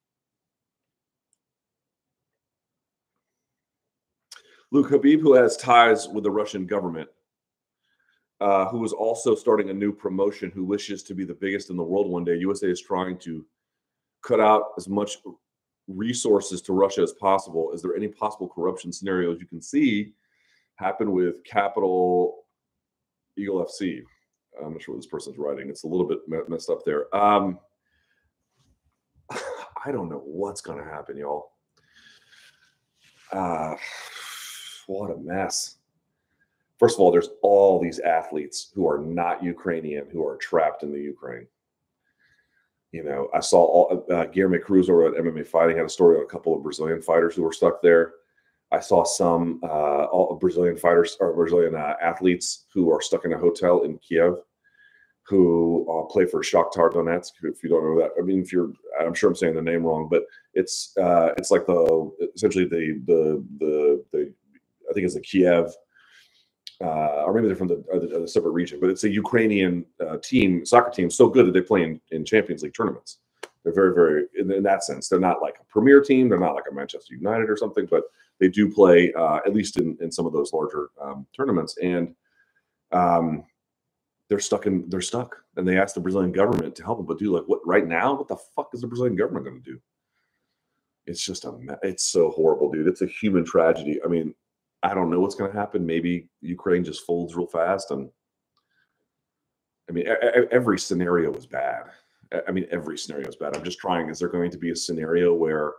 Luke 4.71 4.89
Khabib, 4.89 5.21
who 5.21 5.35
has 5.35 5.55
ties 5.55 6.09
with 6.09 6.25
the 6.25 6.31
Russian 6.31 6.65
government, 6.65 7.07
uh, 8.43 8.67
who 8.67 8.83
is 8.83 8.91
also 8.91 9.35
starting 9.35 9.69
a 9.69 9.73
new 9.73 9.93
promotion 9.93 10.51
who 10.53 10.65
wishes 10.65 11.01
to 11.01 11.15
be 11.15 11.23
the 11.23 11.33
biggest 11.33 11.69
in 11.69 11.77
the 11.77 11.83
world 11.83 12.09
one 12.09 12.25
day. 12.25 12.35
USA 12.35 12.67
is 12.67 12.81
trying 12.81 13.17
to 13.19 13.45
cut 14.21 14.41
out 14.41 14.73
as 14.77 14.89
much 14.89 15.19
resources 15.87 16.61
to 16.63 16.73
Russia 16.73 17.03
as 17.03 17.13
possible. 17.13 17.71
Is 17.71 17.81
there 17.81 17.95
any 17.95 18.09
possible 18.09 18.49
corruption 18.49 18.91
scenarios 18.91 19.39
you 19.39 19.47
can 19.47 19.61
see 19.61 20.11
happen 20.75 21.13
with 21.13 21.41
Capital 21.45 22.43
Eagle 23.37 23.65
FC? 23.65 24.01
I'm 24.61 24.73
not 24.73 24.81
sure 24.81 24.93
what 24.95 25.01
this 25.01 25.09
person's 25.09 25.37
writing. 25.37 25.69
It's 25.69 25.85
a 25.85 25.87
little 25.87 26.05
bit 26.05 26.19
messed 26.49 26.69
up 26.69 26.83
there. 26.83 27.15
Um, 27.15 27.57
I 29.31 29.93
don't 29.93 30.09
know 30.09 30.21
what's 30.25 30.59
going 30.59 30.83
to 30.83 30.83
happen, 30.83 31.15
y'all. 31.15 31.53
Uh, 33.31 33.75
what 34.87 35.11
a 35.11 35.17
mess 35.17 35.77
first 36.79 36.95
of 36.95 37.01
all, 37.01 37.11
there's 37.11 37.29
all 37.41 37.79
these 37.79 37.99
athletes 37.99 38.71
who 38.73 38.87
are 38.87 38.99
not 38.99 39.43
Ukrainian 39.43 40.07
who 40.11 40.25
are 40.25 40.37
trapped 40.37 40.83
in 40.83 40.91
the 40.91 40.99
Ukraine. 40.99 41.47
You 42.91 43.03
know, 43.03 43.27
I 43.33 43.39
saw 43.39 43.63
all, 43.63 44.05
uh, 44.11 44.25
Guilherme 44.25 44.61
Cruz 44.61 44.89
over 44.89 45.07
at 45.07 45.23
MMA 45.23 45.47
Fighting 45.47 45.77
had 45.77 45.85
a 45.87 45.89
story 45.89 46.17
on 46.17 46.23
a 46.23 46.27
couple 46.27 46.55
of 46.55 46.61
Brazilian 46.61 47.01
fighters 47.01 47.35
who 47.35 47.41
were 47.41 47.51
stuck 47.51 47.81
there. 47.81 48.13
I 48.71 48.79
saw 48.79 49.03
some 49.03 49.59
uh, 49.63 50.05
all 50.05 50.35
Brazilian 50.35 50.77
fighters 50.77 51.17
or 51.19 51.33
Brazilian 51.33 51.75
uh, 51.75 51.95
athletes 52.01 52.65
who 52.73 52.91
are 52.91 53.01
stuck 53.01 53.25
in 53.25 53.33
a 53.33 53.37
hotel 53.37 53.83
in 53.83 53.97
Kiev 53.99 54.35
who 55.25 55.87
uh, 55.89 56.05
play 56.11 56.25
for 56.25 56.41
Shakhtar 56.41 56.91
Donetsk. 56.91 57.31
If 57.43 57.63
you 57.63 57.69
don't 57.69 57.83
know 57.83 58.01
that, 58.01 58.11
I 58.19 58.21
mean, 58.21 58.41
if 58.41 58.51
you're, 58.51 58.73
I'm 58.99 59.13
sure 59.13 59.29
I'm 59.29 59.35
saying 59.35 59.55
the 59.55 59.61
name 59.61 59.83
wrong, 59.83 60.07
but 60.09 60.23
it's 60.53 60.95
uh, 60.97 61.29
it's 61.37 61.49
like 61.49 61.65
the 61.65 62.11
essentially 62.35 62.65
the 62.65 63.01
the 63.05 63.45
the 63.59 64.05
the 64.11 64.33
I 64.89 64.93
think 64.93 65.05
it's 65.05 65.15
the 65.15 65.21
Kiev 65.21 65.73
uh, 66.83 67.23
or 67.25 67.33
maybe 67.33 67.47
they're 67.47 67.55
from 67.55 67.69
the, 67.69 68.19
the, 68.21 68.27
separate 68.27 68.51
region, 68.51 68.77
but 68.79 68.89
it's 68.89 69.05
a 69.05 69.09
Ukrainian 69.09 69.85
uh, 70.05 70.17
team, 70.17 70.65
soccer 70.65 70.91
team, 70.91 71.09
so 71.09 71.29
good 71.29 71.45
that 71.47 71.53
they 71.53 71.61
play 71.61 71.83
in, 71.83 72.01
in 72.11 72.25
Champions 72.25 72.61
League 72.61 72.73
tournaments. 72.75 73.19
They're 73.63 73.73
very, 73.73 73.93
very, 73.93 74.25
in, 74.37 74.51
in, 74.51 74.63
that 74.63 74.83
sense, 74.83 75.07
they're 75.07 75.19
not 75.19 75.41
like 75.41 75.55
a 75.61 75.65
premier 75.65 76.01
team. 76.01 76.27
They're 76.27 76.39
not 76.39 76.55
like 76.55 76.65
a 76.69 76.73
Manchester 76.73 77.15
United 77.15 77.49
or 77.49 77.55
something, 77.55 77.87
but 77.89 78.03
they 78.39 78.49
do 78.49 78.69
play, 78.69 79.13
uh, 79.13 79.37
at 79.45 79.53
least 79.53 79.77
in, 79.77 79.97
in 80.01 80.11
some 80.11 80.25
of 80.25 80.33
those 80.33 80.51
larger 80.51 80.89
um, 81.01 81.25
tournaments. 81.33 81.77
And 81.81 82.13
um, 82.91 83.45
they're 84.27 84.39
stuck 84.39 84.65
in, 84.65 84.89
they're 84.89 84.99
stuck. 84.99 85.37
And 85.55 85.65
they 85.65 85.77
asked 85.77 85.95
the 85.95 86.01
Brazilian 86.01 86.33
government 86.33 86.75
to 86.75 86.83
help 86.83 86.97
them. 86.97 87.05
But 87.05 87.19
do 87.19 87.33
like, 87.33 87.45
what 87.45 87.65
right 87.65 87.87
now, 87.87 88.13
what 88.15 88.27
the 88.27 88.37
fuck 88.55 88.71
is 88.73 88.81
the 88.81 88.87
Brazilian 88.87 89.15
government 89.15 89.45
going 89.45 89.61
to 89.61 89.71
do? 89.71 89.79
It's 91.05 91.23
just 91.23 91.45
a, 91.45 91.57
it's 91.83 92.07
so 92.07 92.31
horrible, 92.31 92.69
dude. 92.69 92.87
It's 92.87 93.01
a 93.01 93.07
human 93.07 93.45
tragedy. 93.45 94.01
I 94.03 94.07
mean, 94.09 94.35
I 94.83 94.93
don't 94.93 95.09
know 95.09 95.21
what's 95.21 95.35
going 95.35 95.51
to 95.51 95.57
happen. 95.57 95.85
Maybe 95.85 96.29
Ukraine 96.41 96.83
just 96.83 97.05
folds 97.05 97.35
real 97.35 97.47
fast. 97.47 97.91
And 97.91 98.09
I 99.89 99.93
mean, 99.93 100.05
every 100.51 100.77
scenario 100.77 101.33
is 101.33 101.45
bad. 101.45 101.85
I 102.47 102.51
mean, 102.51 102.67
every 102.69 102.97
scenario 102.97 103.27
is 103.27 103.35
bad. 103.35 103.55
I'm 103.55 103.63
just 103.63 103.79
trying. 103.79 104.09
Is 104.09 104.19
there 104.19 104.27
going 104.27 104.51
to 104.51 104.57
be 104.57 104.71
a 104.71 104.75
scenario 104.75 105.33
where, 105.33 105.71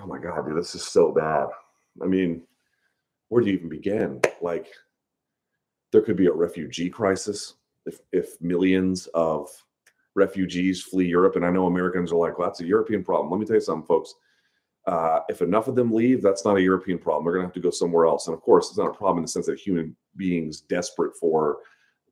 oh 0.00 0.06
my 0.06 0.18
God, 0.18 0.46
dude, 0.46 0.56
this 0.56 0.74
is 0.74 0.84
so 0.84 1.12
bad? 1.12 1.48
I 2.02 2.06
mean, 2.06 2.42
where 3.28 3.42
do 3.42 3.50
you 3.50 3.56
even 3.56 3.68
begin? 3.68 4.20
Like, 4.40 4.68
there 5.90 6.02
could 6.02 6.16
be 6.16 6.26
a 6.26 6.32
refugee 6.32 6.90
crisis 6.90 7.54
if, 7.86 8.00
if 8.12 8.40
millions 8.40 9.06
of 9.14 9.48
refugees 10.14 10.82
flee 10.82 11.06
Europe. 11.06 11.36
And 11.36 11.44
I 11.44 11.50
know 11.50 11.66
Americans 11.66 12.12
are 12.12 12.16
like, 12.16 12.38
well, 12.38 12.48
that's 12.48 12.60
a 12.60 12.66
European 12.66 13.02
problem. 13.02 13.30
Let 13.30 13.40
me 13.40 13.46
tell 13.46 13.56
you 13.56 13.60
something, 13.60 13.86
folks. 13.86 14.14
Uh, 14.88 15.20
if 15.28 15.42
enough 15.42 15.68
of 15.68 15.74
them 15.74 15.92
leave, 15.92 16.22
that's 16.22 16.46
not 16.46 16.56
a 16.56 16.62
European 16.62 16.98
problem. 16.98 17.22
They're 17.22 17.34
going 17.34 17.42
to 17.42 17.48
have 17.48 17.54
to 17.54 17.60
go 17.60 17.68
somewhere 17.70 18.06
else. 18.06 18.26
And 18.26 18.34
of 18.34 18.40
course, 18.40 18.68
it's 18.70 18.78
not 18.78 18.88
a 18.88 18.94
problem 18.94 19.18
in 19.18 19.24
the 19.24 19.28
sense 19.28 19.44
that 19.44 19.58
human 19.58 19.94
beings 20.16 20.62
desperate 20.62 21.14
for 21.20 21.58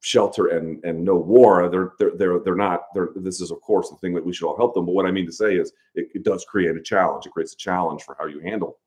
shelter 0.03 0.49
and 0.49 0.85
and 0.85 1.03
no 1.03 1.17
war. 1.17 1.71
They're 1.71 1.93
they're 1.99 2.17
they're 2.19 2.39
they're 2.41 2.55
not. 2.55 2.83
They're, 2.95 3.09
this 3.17 3.41
is 3.41 3.51
of 3.51 3.63
course 3.63 3.89
the 3.89 3.97
thing 3.97 4.13
that 4.13 4.25
we 4.25 4.35
should 4.35 4.47
all 4.47 4.59
help 4.59 4.75
them. 4.75 4.85
But 4.85 4.95
what 4.95 5.07
I 5.07 5.11
mean 5.11 5.25
to 5.25 5.33
say 5.33 5.57
is, 5.57 5.73
it, 5.95 6.09
it 6.15 6.23
does 6.23 6.45
create 6.45 6.77
a 6.77 6.83
challenge. 6.83 7.25
It 7.25 7.33
creates 7.33 7.55
a 7.55 7.57
challenge 7.57 8.03
for 8.03 8.15
how 8.19 8.27
you 8.27 8.41
handle 8.41 8.79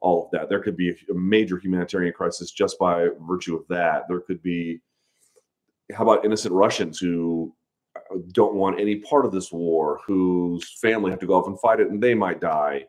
all 0.00 0.26
of 0.26 0.30
that. 0.32 0.50
There 0.50 0.60
could 0.60 0.76
be 0.76 0.90
a, 0.90 1.14
major 1.14 1.58
humanitarian 1.58 2.12
crisis 2.12 2.50
just 2.50 2.78
by 2.78 3.08
virtue 3.26 3.56
of 3.56 3.66
that. 3.68 4.02
There 4.06 4.20
could 4.20 4.42
be. 4.42 4.82
How 5.94 6.02
about 6.02 6.26
innocent 6.26 6.52
Russians 6.52 6.98
who 6.98 7.54
uh, 7.96 8.18
don't 8.32 8.54
want 8.54 8.78
any 8.78 8.96
part 8.96 9.24
of 9.24 9.32
this 9.32 9.50
war, 9.50 9.98
whose 10.06 10.78
family 10.78 11.10
have 11.10 11.20
to 11.20 11.26
go 11.26 11.36
off 11.36 11.46
and 11.46 11.58
fight 11.58 11.80
it, 11.80 11.88
and 11.88 12.02
they 12.02 12.14
might 12.14 12.42
die 12.42 12.84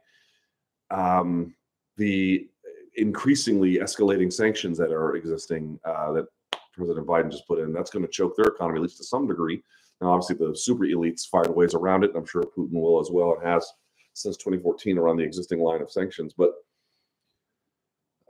um, 0.91 1.54
the 1.97 2.47
increasingly 2.95 3.77
escalating 3.77 4.32
sanctions 4.32 4.77
that 4.77 4.91
are 4.91 5.15
existing 5.15 5.80
uh, 5.86 6.12
that 6.12 6.25
President 6.73 7.08
Biden 7.08 7.32
just 7.32 7.47
put 7.47 7.60
in, 7.60 7.73
that's 7.73 7.91
going 7.91 8.06
to 8.06 8.12
choke 8.12 8.36
their 8.36 8.54
economy, 8.54 8.77
at 8.77 8.84
least 8.84 8.97
to 8.97 9.04
some 9.04 9.27
degree. 9.27 9.63
Now, 10.01 10.12
obviously, 10.12 10.36
the 10.36 10.56
super 10.56 10.86
elites 10.86 11.27
find 11.27 11.47
ways 11.49 11.73
around 11.73 12.04
it. 12.04 12.12
I'm 12.15 12.25
sure 12.25 12.43
Putin 12.43 12.73
will 12.73 12.99
as 12.99 13.12
well 13.12 13.36
and 13.36 13.47
has 13.47 13.71
since 14.13 14.36
2014 14.38 14.97
around 14.97 15.17
the 15.17 15.23
existing 15.23 15.60
line 15.60 15.82
of 15.82 15.91
sanctions. 15.91 16.34
But 16.38 16.54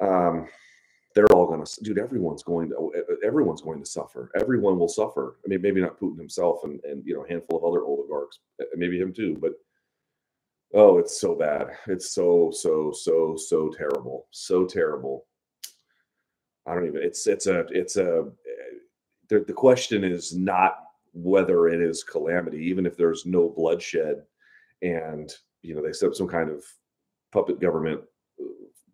um, 0.02 0.48
they're 1.16 1.32
all 1.34 1.48
going 1.48 1.64
to, 1.64 1.84
dude, 1.84 1.98
everyone's 1.98 2.44
going 2.44 2.70
to, 2.70 2.92
everyone's 3.24 3.62
going 3.62 3.80
to 3.80 3.86
suffer. 3.86 4.32
Everyone 4.40 4.78
will 4.78 4.88
suffer. 4.88 5.38
I 5.46 5.48
mean, 5.48 5.62
maybe 5.62 5.82
not 5.82 6.00
Putin 6.00 6.18
himself 6.18 6.64
and, 6.64 6.80
and 6.84 7.06
you 7.06 7.14
know, 7.14 7.24
a 7.24 7.30
handful 7.30 7.58
of 7.58 7.64
other 7.64 7.84
oligarchs, 7.84 8.40
maybe 8.76 9.00
him 9.00 9.14
too, 9.14 9.38
but 9.40 9.54
Oh, 10.74 11.00
it's 11.00 11.20
so 11.20 11.36
bad. 11.36 11.68
It's 11.88 12.14
so 12.14 12.50
so 12.54 12.92
so 12.94 13.36
so 13.36 13.70
terrible. 13.70 14.28
So 14.32 14.66
terrible. 14.66 15.26
I 16.66 16.74
don't 16.74 16.88
even. 16.88 17.02
It's 17.04 17.28
it's 17.28 17.48
a 17.48 17.66
it's 17.72 17.98
a. 17.98 18.30
The, 19.30 19.44
the 19.48 19.54
question 19.54 20.04
is 20.04 20.36
not 20.36 20.78
whether 21.14 21.68
it 21.68 21.82
is 21.82 22.04
calamity, 22.04 22.60
even 22.66 22.86
if 22.86 22.96
there's 22.96 23.26
no 23.26 23.50
bloodshed, 23.50 24.24
and 24.82 25.34
you 25.62 25.76
know 25.76 25.82
they 25.82 25.94
set 25.94 26.10
up 26.10 26.16
some 26.16 26.28
kind 26.28 26.50
of 26.50 26.64
puppet 27.34 27.60
government 27.60 28.02
uh, 28.40 28.46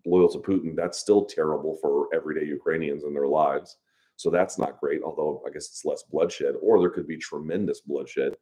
loyal 0.06 0.30
to 0.30 0.40
Putin. 0.40 0.76
That's 0.76 1.00
still 1.00 1.26
terrible 1.26 1.78
for 1.82 2.08
everyday 2.14 2.46
Ukrainians 2.48 3.04
and 3.04 3.16
their 3.16 3.28
lives. 3.28 3.78
So 4.16 4.32
that's 4.32 4.58
not 4.58 4.80
great. 4.80 5.04
Although 5.04 5.44
I 5.48 5.52
guess 5.52 5.68
it's 5.68 5.86
less 5.86 6.04
bloodshed, 6.04 6.56
or 6.60 6.80
there 6.80 6.90
could 6.90 7.08
be 7.08 7.18
tremendous 7.18 7.82
bloodshed. 7.82 8.34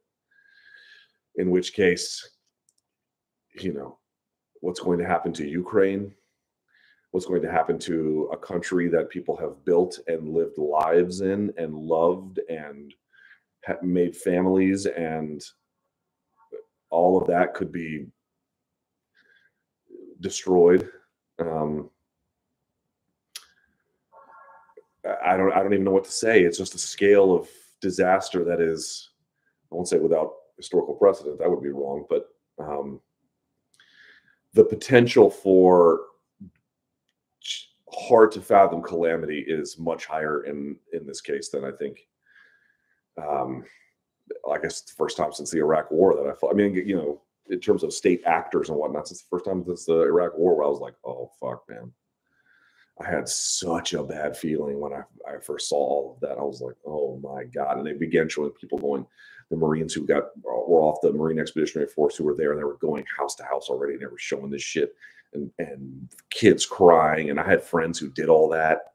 In 1.36 1.50
which 1.50 1.74
case, 1.74 2.35
you 3.62 3.72
know, 3.72 3.98
what's 4.60 4.80
going 4.80 4.98
to 4.98 5.06
happen 5.06 5.32
to 5.34 5.46
Ukraine, 5.46 6.14
what's 7.10 7.26
going 7.26 7.42
to 7.42 7.50
happen 7.50 7.78
to 7.80 8.30
a 8.32 8.36
country 8.36 8.88
that 8.88 9.10
people 9.10 9.36
have 9.36 9.64
built 9.64 9.98
and 10.06 10.28
lived 10.28 10.58
lives 10.58 11.20
in 11.20 11.52
and 11.56 11.74
loved 11.74 12.40
and 12.48 12.94
made 13.82 14.16
families 14.16 14.86
and 14.86 15.42
all 16.90 17.20
of 17.20 17.26
that 17.26 17.52
could 17.52 17.72
be 17.72 18.06
destroyed 20.20 20.88
um, 21.40 21.90
I 25.24 25.36
don't 25.36 25.52
I 25.52 25.62
don't 25.62 25.72
even 25.72 25.84
know 25.84 25.90
what 25.92 26.04
to 26.04 26.12
say. 26.12 26.42
It's 26.42 26.58
just 26.58 26.74
a 26.74 26.78
scale 26.78 27.34
of 27.34 27.48
disaster 27.80 28.44
that 28.44 28.60
is 28.60 29.10
I 29.70 29.74
won't 29.74 29.88
say 29.88 29.98
without 29.98 30.32
historical 30.56 30.94
precedent. 30.94 31.38
That 31.38 31.50
would 31.50 31.62
be 31.62 31.70
wrong, 31.70 32.06
but 32.08 32.26
um, 32.58 33.00
the 34.56 34.64
potential 34.64 35.30
for 35.30 36.00
hard 37.92 38.32
to 38.32 38.40
fathom 38.40 38.82
calamity 38.82 39.44
is 39.46 39.78
much 39.78 40.06
higher 40.06 40.44
in 40.44 40.76
in 40.94 41.06
this 41.06 41.20
case 41.20 41.50
than 41.50 41.64
I 41.64 41.70
think. 41.70 42.00
Um, 43.22 43.64
I 44.50 44.58
guess 44.58 44.80
the 44.80 44.92
first 44.96 45.16
time 45.18 45.32
since 45.32 45.50
the 45.50 45.58
Iraq 45.58 45.90
War 45.90 46.16
that 46.16 46.26
I 46.26 46.32
thought. 46.32 46.50
I 46.50 46.54
mean, 46.54 46.74
you 46.74 46.96
know, 46.96 47.22
in 47.50 47.60
terms 47.60 47.84
of 47.84 47.92
state 47.92 48.22
actors 48.24 48.70
and 48.70 48.78
whatnot, 48.78 49.06
since 49.06 49.22
the 49.22 49.28
first 49.30 49.44
time 49.44 49.62
since 49.64 49.84
the 49.84 50.00
Iraq 50.02 50.36
War, 50.38 50.56
where 50.56 50.66
I 50.66 50.70
was 50.70 50.80
like, 50.80 50.94
oh 51.04 51.30
fuck, 51.38 51.62
man. 51.68 51.92
I 53.00 53.10
had 53.10 53.28
such 53.28 53.92
a 53.92 54.02
bad 54.02 54.36
feeling 54.36 54.80
when 54.80 54.92
I, 54.92 55.02
I 55.28 55.38
first 55.38 55.68
saw 55.68 55.76
all 55.76 56.14
of 56.14 56.20
that. 56.20 56.38
I 56.38 56.42
was 56.42 56.62
like, 56.62 56.76
oh 56.86 57.20
my 57.22 57.44
God. 57.44 57.78
And 57.78 57.86
they 57.86 57.92
began 57.92 58.28
showing 58.28 58.50
people 58.52 58.78
going, 58.78 59.06
the 59.50 59.56
Marines 59.56 59.94
who 59.94 60.06
got 60.06 60.30
were 60.42 60.82
off 60.82 61.00
the 61.02 61.12
Marine 61.12 61.38
Expeditionary 61.38 61.88
Force 61.88 62.16
who 62.16 62.24
were 62.24 62.34
there 62.34 62.50
and 62.50 62.58
they 62.58 62.64
were 62.64 62.78
going 62.78 63.04
house 63.16 63.34
to 63.36 63.44
house 63.44 63.68
already 63.68 63.94
and 63.94 64.02
they 64.02 64.06
were 64.06 64.18
showing 64.18 64.50
this 64.50 64.62
shit 64.62 64.94
and, 65.34 65.50
and 65.58 66.08
kids 66.30 66.66
crying. 66.66 67.30
And 67.30 67.38
I 67.38 67.48
had 67.48 67.62
friends 67.62 67.98
who 67.98 68.10
did 68.10 68.28
all 68.28 68.48
that. 68.50 68.92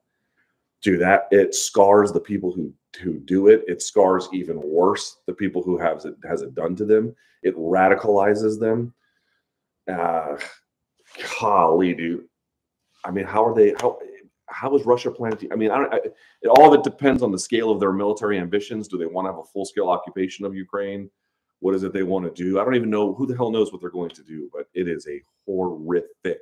Do 0.82 0.98
that, 0.98 1.28
it 1.30 1.54
scars 1.54 2.12
the 2.12 2.20
people 2.20 2.52
who 2.52 2.74
who 3.02 3.20
do 3.20 3.48
it. 3.48 3.64
It 3.68 3.82
scars 3.84 4.28
even 4.34 4.60
worse 4.62 5.18
the 5.28 5.34
people 5.34 5.62
who 5.62 5.78
has 5.78 6.06
it 6.06 6.16
has 6.28 6.42
it 6.42 6.56
done 6.56 6.76
to 6.78 6.86
them. 6.86 7.16
It 7.44 7.56
radicalizes 7.56 8.60
them. 8.60 8.94
Uh, 9.88 10.38
golly, 11.40 11.94
dude. 11.94 12.26
I 13.04 13.12
mean, 13.12 13.26
how 13.26 13.46
are 13.46 13.56
they? 13.56 13.74
How 13.80 13.98
how 14.48 14.76
is 14.76 14.86
Russia 14.86 15.12
planning? 15.12 15.50
I 15.52 15.56
mean, 15.56 15.72
I 15.72 15.78
don't. 15.78 15.94
I, 15.94 16.00
all 16.50 16.74
of 16.74 16.80
it 16.80 16.84
depends 16.84 17.24
on 17.24 17.32
the 17.32 17.40
scale 17.40 17.72
of 17.72 17.80
their 17.80 17.94
military 17.94 18.38
ambitions. 18.38 18.88
Do 18.88 18.98
they 18.98 19.06
want 19.06 19.26
to 19.26 19.32
have 19.32 19.40
a 19.40 19.44
full 19.44 19.66
scale 19.66 19.90
occupation 19.90 20.46
of 20.46 20.56
Ukraine? 20.56 21.10
What 21.60 21.76
is 21.76 21.84
it 21.84 21.94
they 21.94 22.04
want 22.04 22.26
to 22.26 22.44
do? 22.44 22.60
I 22.60 22.64
don't 22.64 22.76
even 22.76 22.90
know 22.90 23.14
who 23.14 23.28
the 23.28 23.36
hell 23.36 23.52
knows 23.52 23.72
what 23.72 23.82
they're 23.82 23.90
going 23.90 24.10
to 24.12 24.24
do. 24.24 24.50
But 24.54 24.68
it 24.74 24.88
is 24.88 25.08
a 25.08 25.22
horrific 25.46 26.40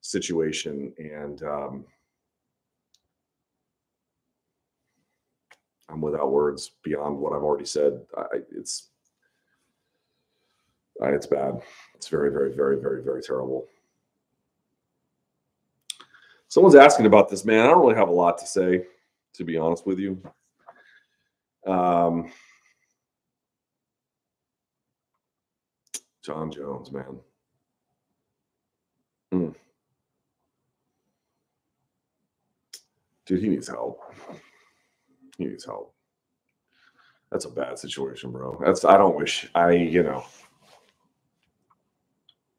situation, 0.00 0.92
and 0.98 1.42
um, 1.42 1.84
I'm 5.88 6.00
without 6.00 6.32
words 6.32 6.72
beyond 6.82 7.18
what 7.18 7.32
I've 7.32 7.42
already 7.42 7.66
said. 7.66 8.00
I, 8.16 8.38
it's 8.50 8.88
it's 11.00 11.26
bad. 11.26 11.60
It's 11.94 12.08
very, 12.08 12.30
very, 12.30 12.54
very, 12.54 12.80
very, 12.80 13.02
very 13.02 13.22
terrible. 13.22 13.66
Someone's 16.52 16.74
asking 16.74 17.06
about 17.06 17.30
this, 17.30 17.46
man. 17.46 17.64
I 17.64 17.68
don't 17.68 17.80
really 17.80 17.94
have 17.94 18.10
a 18.10 18.12
lot 18.12 18.36
to 18.36 18.46
say, 18.46 18.84
to 19.32 19.42
be 19.42 19.56
honest 19.56 19.86
with 19.86 19.98
you. 19.98 20.22
Um, 21.66 22.30
Jon 26.22 26.52
Jones, 26.52 26.92
man. 26.92 27.20
Mm. 29.32 29.54
Dude, 33.24 33.40
he 33.40 33.48
needs 33.48 33.68
help. 33.68 34.02
He 35.38 35.46
needs 35.46 35.64
help. 35.64 35.94
That's 37.30 37.46
a 37.46 37.50
bad 37.50 37.78
situation, 37.78 38.30
bro. 38.30 38.60
That's 38.62 38.84
I 38.84 38.98
don't 38.98 39.16
wish 39.16 39.48
I, 39.54 39.70
you 39.70 40.02
know, 40.02 40.22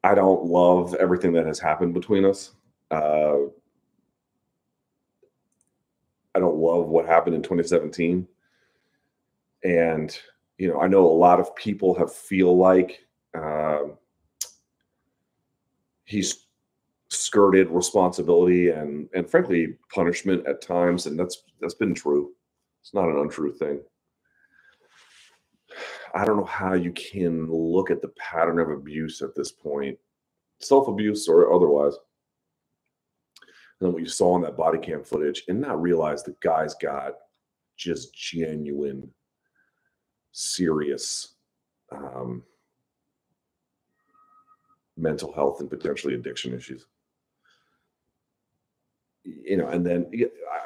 I 0.02 0.16
don't 0.16 0.46
love 0.46 0.96
everything 0.96 1.32
that 1.34 1.46
has 1.46 1.60
happened 1.60 1.94
between 1.94 2.24
us. 2.24 2.54
Uh, 2.90 3.36
I 6.34 6.40
don't 6.40 6.53
love 6.64 6.88
what 6.88 7.06
happened 7.06 7.34
in 7.34 7.42
2017. 7.42 8.26
And, 9.64 10.18
you 10.58 10.68
know, 10.68 10.80
I 10.80 10.88
know 10.88 11.06
a 11.06 11.08
lot 11.08 11.40
of 11.40 11.54
people 11.56 11.94
have 11.94 12.12
feel 12.12 12.56
like 12.56 13.06
uh, 13.34 13.84
he's 16.04 16.46
skirted 17.08 17.68
responsibility 17.70 18.70
and 18.70 19.08
and 19.14 19.30
frankly 19.30 19.76
punishment 19.92 20.44
at 20.48 20.60
times 20.60 21.06
and 21.06 21.18
that's 21.18 21.44
that's 21.60 21.74
been 21.74 21.94
true. 21.94 22.32
It's 22.80 22.92
not 22.92 23.08
an 23.08 23.18
untrue 23.18 23.52
thing. 23.52 23.80
I 26.14 26.24
don't 26.24 26.36
know 26.36 26.44
how 26.44 26.74
you 26.74 26.92
can 26.92 27.50
look 27.50 27.90
at 27.90 28.02
the 28.02 28.12
pattern 28.16 28.58
of 28.58 28.70
abuse 28.70 29.22
at 29.22 29.34
this 29.34 29.52
point 29.52 29.98
self-abuse 30.60 31.28
or 31.28 31.52
otherwise 31.52 31.94
then 33.84 33.92
what 33.92 34.02
you 34.02 34.08
saw 34.08 34.34
in 34.36 34.42
that 34.42 34.56
body 34.56 34.78
cam 34.78 35.04
footage 35.04 35.44
and 35.48 35.60
not 35.60 35.80
realize 35.80 36.22
the 36.22 36.34
guy's 36.40 36.74
got 36.74 37.14
just 37.76 38.14
genuine, 38.14 39.10
serious 40.32 41.34
um, 41.92 42.42
mental 44.96 45.32
health 45.32 45.60
and 45.60 45.68
potentially 45.68 46.14
addiction 46.14 46.54
issues. 46.54 46.86
You 49.24 49.56
know, 49.56 49.68
and 49.68 49.84
then 49.84 50.10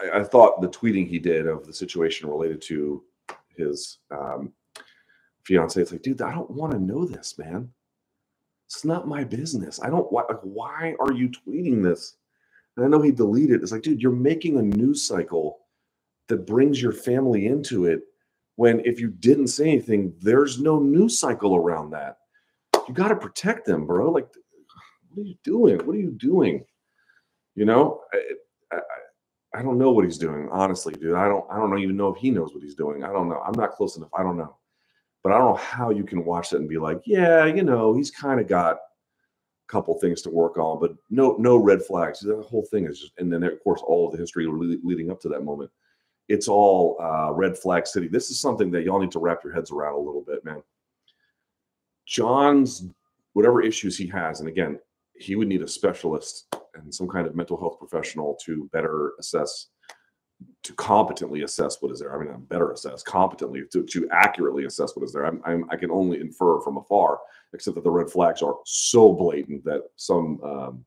I, 0.02 0.18
I, 0.18 0.24
thought 0.24 0.60
the 0.60 0.68
tweeting 0.68 1.08
he 1.08 1.20
did 1.20 1.46
of 1.46 1.64
the 1.64 1.72
situation 1.72 2.28
related 2.28 2.60
to 2.62 3.04
his 3.56 3.98
um, 4.10 4.52
fiance, 5.44 5.80
it's 5.80 5.92
like, 5.92 6.02
dude, 6.02 6.22
I 6.22 6.32
don't 6.32 6.50
want 6.50 6.72
to 6.72 6.78
know 6.80 7.04
this, 7.04 7.38
man. 7.38 7.70
It's 8.66 8.84
not 8.84 9.06
my 9.06 9.22
business. 9.22 9.80
I 9.80 9.90
don't. 9.90 10.10
Why, 10.12 10.24
like, 10.28 10.40
why 10.42 10.94
are 11.00 11.12
you 11.12 11.30
tweeting 11.30 11.82
this? 11.82 12.16
And 12.78 12.86
I 12.86 12.88
know 12.88 13.02
he 13.02 13.10
deleted. 13.10 13.56
It. 13.56 13.62
It's 13.62 13.72
like, 13.72 13.82
dude, 13.82 14.00
you're 14.00 14.12
making 14.12 14.56
a 14.56 14.62
news 14.62 15.04
cycle 15.04 15.58
that 16.28 16.46
brings 16.46 16.80
your 16.80 16.92
family 16.92 17.48
into 17.48 17.86
it. 17.86 18.02
When 18.54 18.80
if 18.86 19.00
you 19.00 19.08
didn't 19.08 19.48
say 19.48 19.68
anything, 19.68 20.14
there's 20.20 20.60
no 20.60 20.78
news 20.78 21.18
cycle 21.18 21.56
around 21.56 21.90
that. 21.90 22.18
You 22.86 22.94
got 22.94 23.08
to 23.08 23.16
protect 23.16 23.66
them, 23.66 23.84
bro. 23.84 24.10
Like, 24.10 24.28
what 25.10 25.22
are 25.22 25.26
you 25.26 25.34
doing? 25.42 25.78
What 25.78 25.96
are 25.96 26.00
you 26.00 26.12
doing? 26.12 26.64
You 27.56 27.64
know, 27.64 28.02
I, 28.12 28.76
I, 28.76 28.80
I 29.58 29.62
don't 29.62 29.78
know 29.78 29.90
what 29.90 30.04
he's 30.04 30.18
doing, 30.18 30.48
honestly, 30.52 30.94
dude. 30.94 31.16
I 31.16 31.26
don't. 31.26 31.44
I 31.50 31.56
don't 31.56 31.76
even 31.80 31.96
know 31.96 32.14
if 32.14 32.18
he 32.20 32.30
knows 32.30 32.54
what 32.54 32.62
he's 32.62 32.76
doing. 32.76 33.02
I 33.02 33.12
don't 33.12 33.28
know. 33.28 33.40
I'm 33.44 33.58
not 33.58 33.72
close 33.72 33.96
enough. 33.96 34.10
I 34.16 34.22
don't 34.22 34.36
know. 34.36 34.56
But 35.24 35.32
I 35.32 35.38
don't 35.38 35.50
know 35.50 35.60
how 35.60 35.90
you 35.90 36.04
can 36.04 36.24
watch 36.24 36.50
that 36.50 36.60
and 36.60 36.68
be 36.68 36.78
like, 36.78 37.00
yeah, 37.04 37.44
you 37.44 37.64
know, 37.64 37.92
he's 37.92 38.10
kind 38.10 38.38
of 38.38 38.46
got 38.46 38.78
couple 39.68 39.98
things 39.98 40.22
to 40.22 40.30
work 40.30 40.58
on, 40.58 40.80
but 40.80 40.94
no 41.10 41.36
no 41.38 41.56
red 41.56 41.82
flags. 41.82 42.20
The 42.20 42.42
whole 42.42 42.64
thing 42.64 42.86
is 42.86 43.00
just, 43.00 43.12
and 43.18 43.32
then 43.32 43.42
of 43.42 43.62
course 43.62 43.82
all 43.86 44.06
of 44.06 44.12
the 44.12 44.18
history 44.18 44.46
leading 44.46 45.10
up 45.10 45.20
to 45.20 45.28
that 45.28 45.44
moment. 45.44 45.70
It's 46.28 46.48
all 46.48 46.98
uh, 47.00 47.32
red 47.32 47.56
flag 47.56 47.86
city. 47.86 48.08
This 48.08 48.30
is 48.30 48.40
something 48.40 48.70
that 48.72 48.82
y'all 48.82 49.00
need 49.00 49.12
to 49.12 49.18
wrap 49.18 49.42
your 49.44 49.54
heads 49.54 49.70
around 49.70 49.94
a 49.94 50.00
little 50.00 50.24
bit, 50.26 50.44
man. 50.44 50.62
Jon's 52.06 52.86
whatever 53.34 53.62
issues 53.62 53.96
he 53.96 54.06
has, 54.08 54.40
and 54.40 54.48
again, 54.48 54.78
he 55.14 55.36
would 55.36 55.48
need 55.48 55.62
a 55.62 55.68
specialist 55.68 56.46
and 56.74 56.94
some 56.94 57.08
kind 57.08 57.26
of 57.26 57.34
mental 57.34 57.58
health 57.58 57.78
professional 57.78 58.36
to 58.44 58.68
better 58.72 59.12
assess 59.18 59.68
to 60.62 60.72
competently 60.74 61.42
assess 61.42 61.80
what 61.80 61.92
is 61.92 62.00
there. 62.00 62.14
I 62.14 62.22
mean, 62.22 62.32
I'm 62.32 62.44
better 62.44 62.72
assess 62.72 63.02
competently 63.02 63.62
to, 63.72 63.84
to 63.84 64.08
accurately 64.12 64.66
assess 64.66 64.94
what 64.94 65.04
is 65.04 65.12
there. 65.12 65.24
I'm, 65.24 65.40
I'm, 65.44 65.64
i 65.70 65.76
can 65.76 65.90
only 65.90 66.20
infer 66.20 66.60
from 66.60 66.76
afar, 66.76 67.20
except 67.54 67.74
that 67.76 67.84
the 67.84 67.90
red 67.90 68.10
flags 68.10 68.42
are 68.42 68.56
so 68.64 69.12
blatant 69.12 69.64
that 69.64 69.84
some 69.96 70.40
um, 70.42 70.84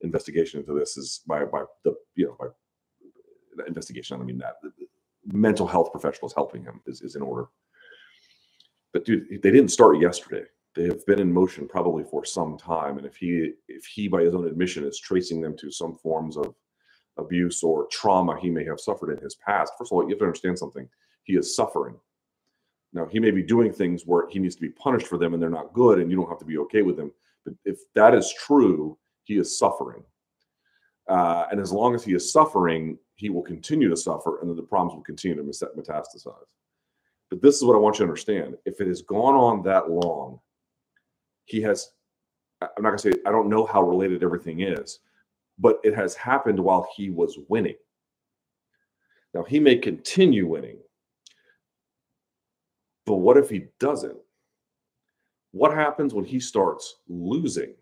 investigation 0.00 0.60
into 0.60 0.74
this 0.74 0.96
is 0.96 1.22
by 1.26 1.44
by 1.44 1.62
the 1.84 1.94
you 2.14 2.26
know 2.26 2.36
by 2.38 3.64
investigation. 3.66 4.20
I 4.20 4.24
mean 4.24 4.38
that 4.38 4.56
mental 5.24 5.66
health 5.66 5.90
professionals 5.92 6.34
helping 6.34 6.62
him 6.62 6.80
is, 6.86 7.02
is 7.02 7.16
in 7.16 7.22
order. 7.22 7.48
But 8.92 9.04
dude, 9.04 9.28
they 9.28 9.50
didn't 9.50 9.68
start 9.68 10.00
yesterday. 10.00 10.44
They 10.74 10.84
have 10.84 11.04
been 11.06 11.18
in 11.18 11.32
motion 11.32 11.66
probably 11.66 12.04
for 12.04 12.24
some 12.24 12.58
time, 12.58 12.98
and 12.98 13.06
if 13.06 13.16
he 13.16 13.52
if 13.68 13.84
he 13.86 14.08
by 14.08 14.22
his 14.22 14.34
own 14.34 14.46
admission 14.46 14.84
is 14.84 14.98
tracing 14.98 15.40
them 15.40 15.56
to 15.58 15.70
some 15.70 15.96
forms 15.96 16.36
of 16.36 16.54
abuse 17.18 17.62
or 17.62 17.86
trauma 17.90 18.38
he 18.40 18.50
may 18.50 18.64
have 18.64 18.80
suffered 18.80 19.16
in 19.16 19.22
his 19.22 19.34
past. 19.34 19.72
First 19.78 19.92
of 19.92 19.96
all, 19.96 20.02
you 20.04 20.10
have 20.10 20.18
to 20.18 20.24
understand 20.24 20.58
something. 20.58 20.88
He 21.24 21.34
is 21.34 21.56
suffering. 21.56 21.96
Now, 22.92 23.06
he 23.06 23.18
may 23.18 23.30
be 23.30 23.42
doing 23.42 23.72
things 23.72 24.04
where 24.06 24.28
he 24.28 24.38
needs 24.38 24.54
to 24.54 24.60
be 24.60 24.70
punished 24.70 25.06
for 25.06 25.18
them 25.18 25.34
and 25.34 25.42
they're 25.42 25.50
not 25.50 25.72
good, 25.72 25.98
and 25.98 26.10
you 26.10 26.16
don't 26.16 26.28
have 26.28 26.38
to 26.38 26.44
be 26.44 26.58
okay 26.58 26.82
with 26.82 26.96
them. 26.96 27.12
But 27.44 27.54
if 27.64 27.78
that 27.94 28.14
is 28.14 28.32
true, 28.38 28.96
he 29.24 29.36
is 29.36 29.58
suffering. 29.58 30.02
Uh, 31.08 31.46
and 31.50 31.60
as 31.60 31.72
long 31.72 31.94
as 31.94 32.04
he 32.04 32.14
is 32.14 32.32
suffering, 32.32 32.98
he 33.14 33.30
will 33.30 33.42
continue 33.42 33.88
to 33.88 33.96
suffer, 33.96 34.40
and 34.40 34.48
then 34.48 34.56
the 34.56 34.62
problems 34.62 34.94
will 34.94 35.02
continue 35.02 35.36
to 35.36 35.42
metastasize. 35.42 36.52
But 37.30 37.42
this 37.42 37.56
is 37.56 37.64
what 37.64 37.76
I 37.76 37.78
want 37.78 37.96
you 37.96 38.04
to 38.04 38.10
understand. 38.10 38.56
If 38.64 38.80
it 38.80 38.88
has 38.88 39.02
gone 39.02 39.34
on 39.34 39.62
that 39.62 39.90
long, 39.90 40.40
he 41.44 41.60
has, 41.62 41.92
I'm 42.60 42.82
not 42.82 42.90
going 42.90 42.98
to 42.98 43.12
say, 43.12 43.20
I 43.26 43.30
don't 43.30 43.48
know 43.48 43.66
how 43.66 43.82
related 43.82 44.22
everything 44.22 44.60
is, 44.60 45.00
but 45.58 45.78
it 45.84 45.94
has 45.94 46.14
happened 46.14 46.60
while 46.60 46.88
he 46.96 47.10
was 47.10 47.38
winning. 47.48 47.76
Now, 49.34 49.42
he 49.44 49.60
may 49.60 49.76
continue 49.76 50.46
winning, 50.46 50.78
but 53.04 53.16
what 53.16 53.36
if 53.36 53.50
he 53.50 53.66
doesn't? 53.78 54.16
What 55.52 55.74
happens 55.74 56.14
when 56.14 56.24
he 56.24 56.40
starts 56.40 56.96
losing? 57.08 57.74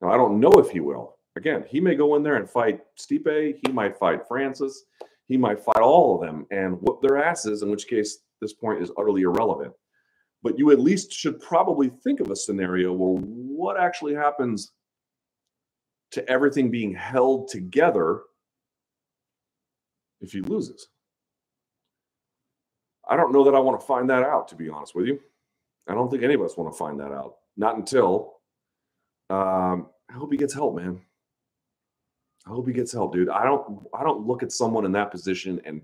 Now, 0.00 0.10
I 0.10 0.16
don't 0.16 0.40
know 0.40 0.52
if 0.52 0.70
he 0.70 0.80
will, 0.80 1.16
Again, 1.36 1.64
he 1.68 1.80
may 1.80 1.94
go 1.94 2.16
in 2.16 2.22
there 2.22 2.36
and 2.36 2.48
fight 2.48 2.80
Stipe. 2.98 3.58
He 3.66 3.72
might 3.72 3.98
fight 3.98 4.26
Francis. 4.26 4.84
He 5.28 5.36
might 5.36 5.60
fight 5.60 5.82
all 5.82 6.14
of 6.14 6.26
them 6.26 6.46
and 6.50 6.78
whoop 6.80 7.02
their 7.02 7.18
asses, 7.18 7.62
in 7.62 7.70
which 7.70 7.88
case 7.88 8.20
this 8.40 8.54
point 8.54 8.82
is 8.82 8.90
utterly 8.96 9.22
irrelevant. 9.22 9.72
But 10.42 10.58
you 10.58 10.70
at 10.70 10.80
least 10.80 11.12
should 11.12 11.40
probably 11.40 11.90
think 12.02 12.20
of 12.20 12.30
a 12.30 12.36
scenario 12.36 12.92
where 12.92 13.20
what 13.20 13.78
actually 13.78 14.14
happens 14.14 14.72
to 16.12 16.28
everything 16.28 16.70
being 16.70 16.94
held 16.94 17.48
together 17.48 18.22
if 20.20 20.32
he 20.32 20.40
loses. 20.40 20.88
I 23.08 23.16
don't 23.16 23.32
know 23.32 23.44
that 23.44 23.54
I 23.54 23.60
want 23.60 23.80
to 23.80 23.86
find 23.86 24.10
that 24.10 24.22
out, 24.22 24.48
to 24.48 24.56
be 24.56 24.68
honest 24.68 24.94
with 24.94 25.06
you. 25.06 25.20
I 25.88 25.94
don't 25.94 26.10
think 26.10 26.22
any 26.22 26.34
of 26.34 26.42
us 26.42 26.56
want 26.56 26.72
to 26.72 26.76
find 26.76 26.98
that 26.98 27.12
out. 27.12 27.36
Not 27.56 27.76
until 27.76 28.34
um, 29.30 29.88
I 30.10 30.14
hope 30.14 30.32
he 30.32 30.38
gets 30.38 30.54
help, 30.54 30.76
man. 30.76 31.00
I 32.46 32.50
hope 32.50 32.66
he 32.66 32.72
gets 32.72 32.92
help, 32.92 33.12
dude. 33.12 33.28
I 33.28 33.44
don't 33.44 33.86
I 33.92 34.02
don't 34.02 34.26
look 34.26 34.42
at 34.42 34.52
someone 34.52 34.84
in 34.84 34.92
that 34.92 35.10
position 35.10 35.60
and 35.64 35.82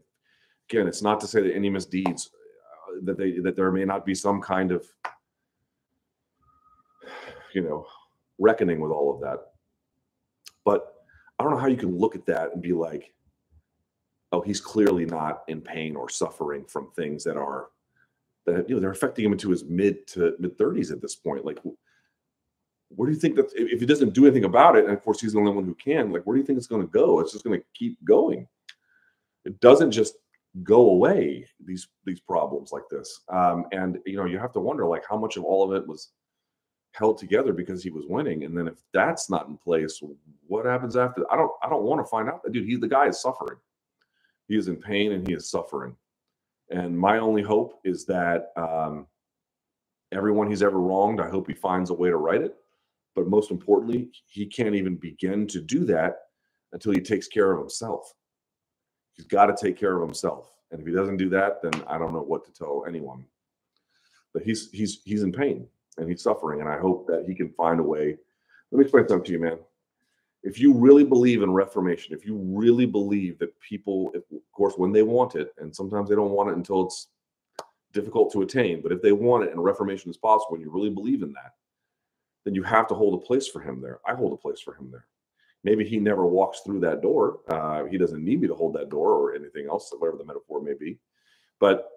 again, 0.71 0.87
it's 0.87 1.03
not 1.03 1.21
to 1.21 1.27
say 1.27 1.43
that 1.43 1.55
any 1.55 1.71
misdeeds 1.71 2.31
uh, 2.89 3.01
that 3.05 3.19
they 3.19 3.39
that 3.41 3.57
there 3.57 3.71
may 3.71 3.85
not 3.85 4.07
be 4.07 4.15
some 4.15 4.41
kind 4.41 4.73
of 4.73 4.87
you 7.55 7.63
know 7.63 7.87
reckoning 8.39 8.81
with 8.81 8.91
all 8.91 9.15
of 9.15 9.21
that. 9.21 9.52
But 10.65 10.93
I 11.39 11.45
don't 11.45 11.53
know 11.53 11.59
how 11.59 11.67
you 11.67 11.77
can 11.77 11.99
look 11.99 12.15
at 12.15 12.27
that 12.27 12.53
and 12.53 12.63
be 12.63 12.73
like, 12.73 13.13
oh, 14.33 14.41
he's 14.41 14.61
clearly 14.61 15.05
not 15.05 15.43
in 15.49 15.61
pain 15.61 15.97
or 15.97 16.09
suffering 16.09 16.65
from 16.65 16.91
things 16.93 17.25
that 17.25 17.37
are 17.37 17.69
that 18.47 18.69
you 18.69 18.75
know 18.75 18.81
they're 18.81 18.91
affecting 18.91 19.25
him 19.25 19.33
into 19.33 19.51
his 19.51 19.65
mid 19.65 20.07
to 20.09 20.35
mid 20.39 20.59
30s 20.59 20.91
at 20.93 21.01
this 21.01 21.15
point. 21.15 21.45
Like, 21.45 21.59
where 22.89 23.09
do 23.09 23.15
you 23.15 23.21
think 23.21 23.37
that 23.37 23.51
if 23.55 23.81
he 23.81 23.87
doesn't 23.87 24.15
do 24.15 24.25
anything 24.25 24.45
about 24.45 24.77
it, 24.77 24.85
and 24.85 24.93
of 24.93 25.03
course 25.03 25.21
he's 25.21 25.33
the 25.33 25.39
only 25.39 25.53
one 25.53 25.65
who 25.65 25.75
can, 25.75 26.13
like, 26.13 26.23
where 26.25 26.35
do 26.35 26.41
you 26.41 26.47
think 26.47 26.59
it's 26.59 26.67
going 26.67 26.83
to 26.83 26.89
go? 26.89 27.21
It's 27.21 27.33
just 27.33 27.45
going 27.45 27.59
to 27.59 27.67
keep 27.75 27.97
going. 28.05 28.47
It 29.45 29.61
doesn't 29.61 29.91
just 29.93 30.15
go 30.63 30.91
away 30.91 31.47
these 31.65 31.89
these 32.05 32.21
problems 32.21 32.73
like 32.73 32.83
this 32.91 33.23
um 33.33 33.65
and 33.73 33.99
you 34.05 34.17
know 34.17 34.27
you 34.27 34.39
have 34.39 34.53
to 34.53 34.61
wonder 34.61 34.85
like 34.85 35.03
how 35.09 35.17
much 35.17 35.39
of 35.39 35.45
all 35.45 35.65
of 35.65 35.75
it 35.75 35.89
was 35.89 36.11
held 36.93 37.19
together 37.19 37.53
because 37.53 37.83
he 37.83 37.91
was 37.91 38.05
winning 38.07 38.45
and 38.45 38.57
then 38.57 38.69
if 38.69 38.83
that's 38.93 39.31
not 39.31 39.49
in 39.49 39.57
place 39.57 40.01
what 40.47 40.67
happens 40.67 40.97
after 40.97 41.25
i 41.33 41.37
don't 41.37 41.51
i 41.63 41.69
don't 41.69 41.85
want 41.85 41.99
to 41.99 42.11
find 42.11 42.29
out 42.29 42.43
that 42.43 42.53
dude 42.53 42.67
he 42.67 42.77
the 42.77 42.87
guy 42.87 43.07
is 43.07 43.21
suffering 43.21 43.57
he 44.49 44.59
is 44.59 44.69
in 44.69 44.77
pain 44.77 45.13
and 45.13 45.27
he 45.27 45.33
is 45.33 45.49
suffering. 45.49 45.97
And 46.71 46.99
my 46.99 47.19
only 47.19 47.43
hope 47.43 47.81
is 47.85 48.05
that 48.05 48.53
um, 48.57 49.07
everyone 50.13 50.49
he's 50.49 50.63
ever 50.63 50.79
wronged, 50.79 51.21
I 51.21 51.29
hope 51.31 51.47
he 51.47 51.55
finds 51.55 51.89
a 51.89 51.95
way 51.95 52.11
to 52.11 52.17
right 52.17 52.43
it. 52.43 52.57
But 53.15 53.29
most 53.29 53.51
importantly, 53.51 54.11
he 54.27 54.47
can't 54.47 54.75
even 54.75 54.97
begin 54.97 55.47
to 55.49 55.61
do 55.61 55.85
that 55.87 56.17
until 56.73 56.93
he 56.93 57.01
takes 57.01 57.29
care 57.29 57.53
of 57.53 57.59
himself. 57.59 58.13
He's 59.15 59.27
got 59.27 59.47
to 59.47 59.57
take 59.59 59.79
care 59.79 59.97
of 59.97 60.03
himself. 60.03 60.51
And 60.71 60.81
if 60.81 60.87
he 60.87 60.93
doesn't 60.93 61.19
do 61.19 61.31
that, 61.31 61.63
then 61.63 61.73
I 61.87 61.97
don't 61.97 62.13
know 62.13 62.23
what 62.23 62.45
to 62.45 62.53
tell 62.53 62.85
anyone. 62.89 63.25
But 64.33 64.43
he's 64.43 64.71
he's 64.71 65.01
he's 65.05 65.23
in 65.23 65.33
pain 65.33 65.67
and 65.99 66.09
he's 66.09 66.23
suffering. 66.23 66.61
And 66.61 66.69
I 66.69 66.79
hope 66.79 67.07
that 67.09 67.25
he 67.27 67.35
can 67.35 67.51
find 67.51 67.81
a 67.81 67.83
way. 67.83 68.17
Let 68.71 68.79
me 68.79 68.85
explain 68.85 69.09
something 69.09 69.27
to 69.27 69.33
you, 69.33 69.39
man 69.39 69.59
if 70.43 70.59
you 70.59 70.75
really 70.75 71.05
believe 71.05 71.43
in 71.43 71.53
reformation, 71.53 72.15
if 72.15 72.27
you 72.27 72.37
really 72.37 72.87
believe 72.87 73.39
that 73.39 73.59
people, 73.61 74.11
if, 74.15 74.25
of 74.33 74.41
course, 74.53 74.75
when 74.77 74.93
they 74.93 75.03
want 75.03 75.37
it, 75.37 75.55
and 75.59 75.75
sometimes 75.75 76.09
they 76.09 76.17
don't 76.17 76.33
want 76.33 76.51
it 76.51 76.57
until 76.57 76.85
it's 76.87 77.09
difficult 77.93 78.33
to 78.33 78.43
attain, 78.43 78.81
but 78.83 78.93
if 78.93 79.01
they 79.03 79.13
want 79.13 79.45
it 79.45 79.53
and 79.53 79.63
reformation 79.63 80.11
is 80.11 80.17
possible, 80.17 80.55
and 80.55 80.63
you 80.63 80.71
really 80.71 80.91
believe 80.91 81.23
in 81.23 81.33
that, 81.33 81.53
then 82.45 82.55
you 82.55 82.63
have 82.65 82.89
to 82.89 82.95
hold 82.95 83.15
a 83.15 83.25
place 83.25 83.47
for 83.47 83.61
him 83.61 83.81
there. 83.81 84.01
I 84.07 84.15
hold 84.15 84.33
a 84.33 84.37
place 84.37 84.61
for 84.61 84.75
him 84.75 84.91
there. 84.91 85.07
Maybe 85.63 85.89
he 85.89 85.99
never 85.99 86.27
walks 86.27 86.61
through 86.61 86.81
that 86.81 87.03
door. 87.03 87.39
Uh, 87.49 87.85
he 87.85 87.97
doesn't 87.97 88.25
need 88.25 88.41
me 88.41 88.49
to 88.49 88.55
hold 88.55 88.75
that 88.75 88.89
door 88.89 89.13
or 89.13 89.35
anything 89.37 89.69
else, 89.69 89.93
whatever 89.97 90.19
the 90.19 90.25
metaphor 90.25 90.61
may 90.61 90.75
be. 90.75 90.99
But 91.61 91.89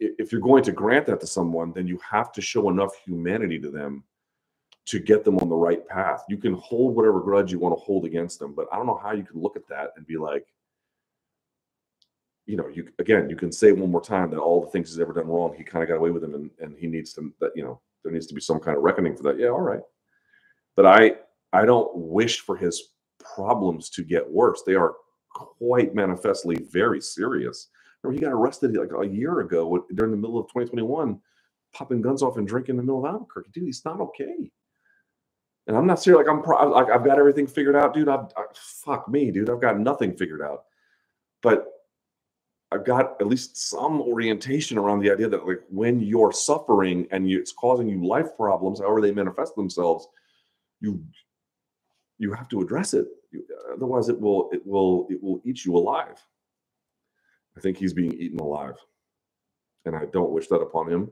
if 0.00 0.32
you're 0.32 0.40
going 0.40 0.64
to 0.64 0.72
grant 0.72 1.06
that 1.06 1.20
to 1.20 1.26
someone, 1.26 1.72
then 1.72 1.86
you 1.86 1.98
have 2.08 2.32
to 2.32 2.40
show 2.40 2.68
enough 2.70 2.92
humanity 3.04 3.58
to 3.60 3.70
them 3.70 4.04
to 4.86 4.98
get 4.98 5.24
them 5.24 5.38
on 5.38 5.48
the 5.48 5.56
right 5.56 5.86
path. 5.88 6.24
You 6.28 6.36
can 6.36 6.54
hold 6.54 6.94
whatever 6.94 7.20
grudge 7.20 7.50
you 7.50 7.58
want 7.58 7.76
to 7.76 7.82
hold 7.82 8.04
against 8.04 8.38
them, 8.38 8.54
but 8.54 8.66
I 8.72 8.76
don't 8.76 8.86
know 8.86 9.00
how 9.02 9.12
you 9.12 9.22
can 9.22 9.40
look 9.40 9.56
at 9.56 9.66
that 9.68 9.90
and 9.96 10.06
be 10.06 10.18
like, 10.18 10.46
you 12.46 12.56
know, 12.56 12.68
you 12.68 12.88
again, 12.98 13.30
you 13.30 13.36
can 13.36 13.50
say 13.50 13.72
one 13.72 13.90
more 13.90 14.02
time 14.02 14.30
that 14.30 14.38
all 14.38 14.60
the 14.60 14.70
things 14.70 14.90
he's 14.90 15.00
ever 15.00 15.14
done 15.14 15.28
wrong, 15.28 15.54
he 15.56 15.64
kind 15.64 15.82
of 15.82 15.88
got 15.88 15.96
away 15.96 16.10
with 16.10 16.22
them, 16.22 16.34
and 16.34 16.50
and 16.60 16.76
he 16.78 16.86
needs 16.86 17.14
to 17.14 17.32
that 17.40 17.52
you 17.56 17.62
know 17.62 17.80
there 18.02 18.12
needs 18.12 18.26
to 18.26 18.34
be 18.34 18.40
some 18.40 18.60
kind 18.60 18.76
of 18.76 18.82
reckoning 18.82 19.16
for 19.16 19.22
that. 19.22 19.38
Yeah, 19.38 19.48
all 19.48 19.62
right, 19.62 19.80
but 20.76 20.84
I 20.84 21.14
I 21.54 21.64
don't 21.64 21.90
wish 21.94 22.40
for 22.40 22.56
his 22.56 22.90
problems 23.34 23.88
to 23.90 24.04
get 24.04 24.28
worse. 24.30 24.62
They 24.66 24.74
are 24.74 24.94
quite 25.30 25.94
manifestly 25.94 26.56
very 26.70 27.00
serious. 27.00 27.68
Remember, 28.04 28.20
he 28.20 28.24
got 28.24 28.36
arrested 28.36 28.76
like 28.76 28.90
a 28.92 29.08
year 29.08 29.40
ago 29.40 29.86
during 29.94 30.10
the 30.10 30.18
middle 30.18 30.38
of 30.38 30.46
2021, 30.48 31.18
popping 31.72 32.02
guns 32.02 32.22
off 32.22 32.36
and 32.36 32.46
drinking 32.46 32.74
in 32.74 32.76
the 32.76 32.82
middle 32.82 33.04
of 33.04 33.10
Albuquerque. 33.10 33.50
Dude, 33.52 33.64
he's 33.64 33.84
not 33.84 34.00
okay. 34.00 34.50
And 35.66 35.76
I'm 35.76 35.86
not 35.86 36.02
serious. 36.02 36.18
Like 36.18 36.28
I'm 36.28 36.42
pro- 36.42 36.70
like 36.70 36.90
I've 36.90 37.04
got 37.04 37.18
everything 37.18 37.46
figured 37.46 37.74
out, 37.74 37.94
dude. 37.94 38.08
I've, 38.08 38.26
I, 38.36 38.44
fuck 38.54 39.08
me, 39.08 39.30
dude. 39.30 39.48
I've 39.48 39.62
got 39.62 39.80
nothing 39.80 40.14
figured 40.14 40.42
out. 40.42 40.64
But 41.42 41.66
I've 42.70 42.84
got 42.84 43.16
at 43.20 43.26
least 43.26 43.56
some 43.56 44.02
orientation 44.02 44.76
around 44.76 45.00
the 45.00 45.10
idea 45.10 45.28
that 45.28 45.46
like 45.46 45.62
when 45.70 46.00
you're 46.00 46.32
suffering 46.32 47.06
and 47.10 47.28
you, 47.30 47.38
it's 47.38 47.52
causing 47.52 47.88
you 47.88 48.06
life 48.06 48.36
problems, 48.36 48.80
however 48.80 49.00
they 49.00 49.12
manifest 49.12 49.56
themselves, 49.56 50.06
you 50.80 51.02
you 52.18 52.34
have 52.34 52.48
to 52.50 52.60
address 52.60 52.92
it. 52.92 53.06
You, 53.30 53.46
otherwise, 53.72 54.10
it 54.10 54.20
will 54.20 54.50
it 54.52 54.66
will 54.66 55.06
it 55.08 55.22
will 55.22 55.40
eat 55.46 55.64
you 55.64 55.74
alive. 55.76 56.22
I 57.56 57.60
think 57.60 57.76
he's 57.76 57.92
being 57.92 58.12
eaten 58.12 58.40
alive, 58.40 58.76
and 59.84 59.94
I 59.94 60.06
don't 60.06 60.32
wish 60.32 60.48
that 60.48 60.60
upon 60.60 60.90
him. 60.90 61.10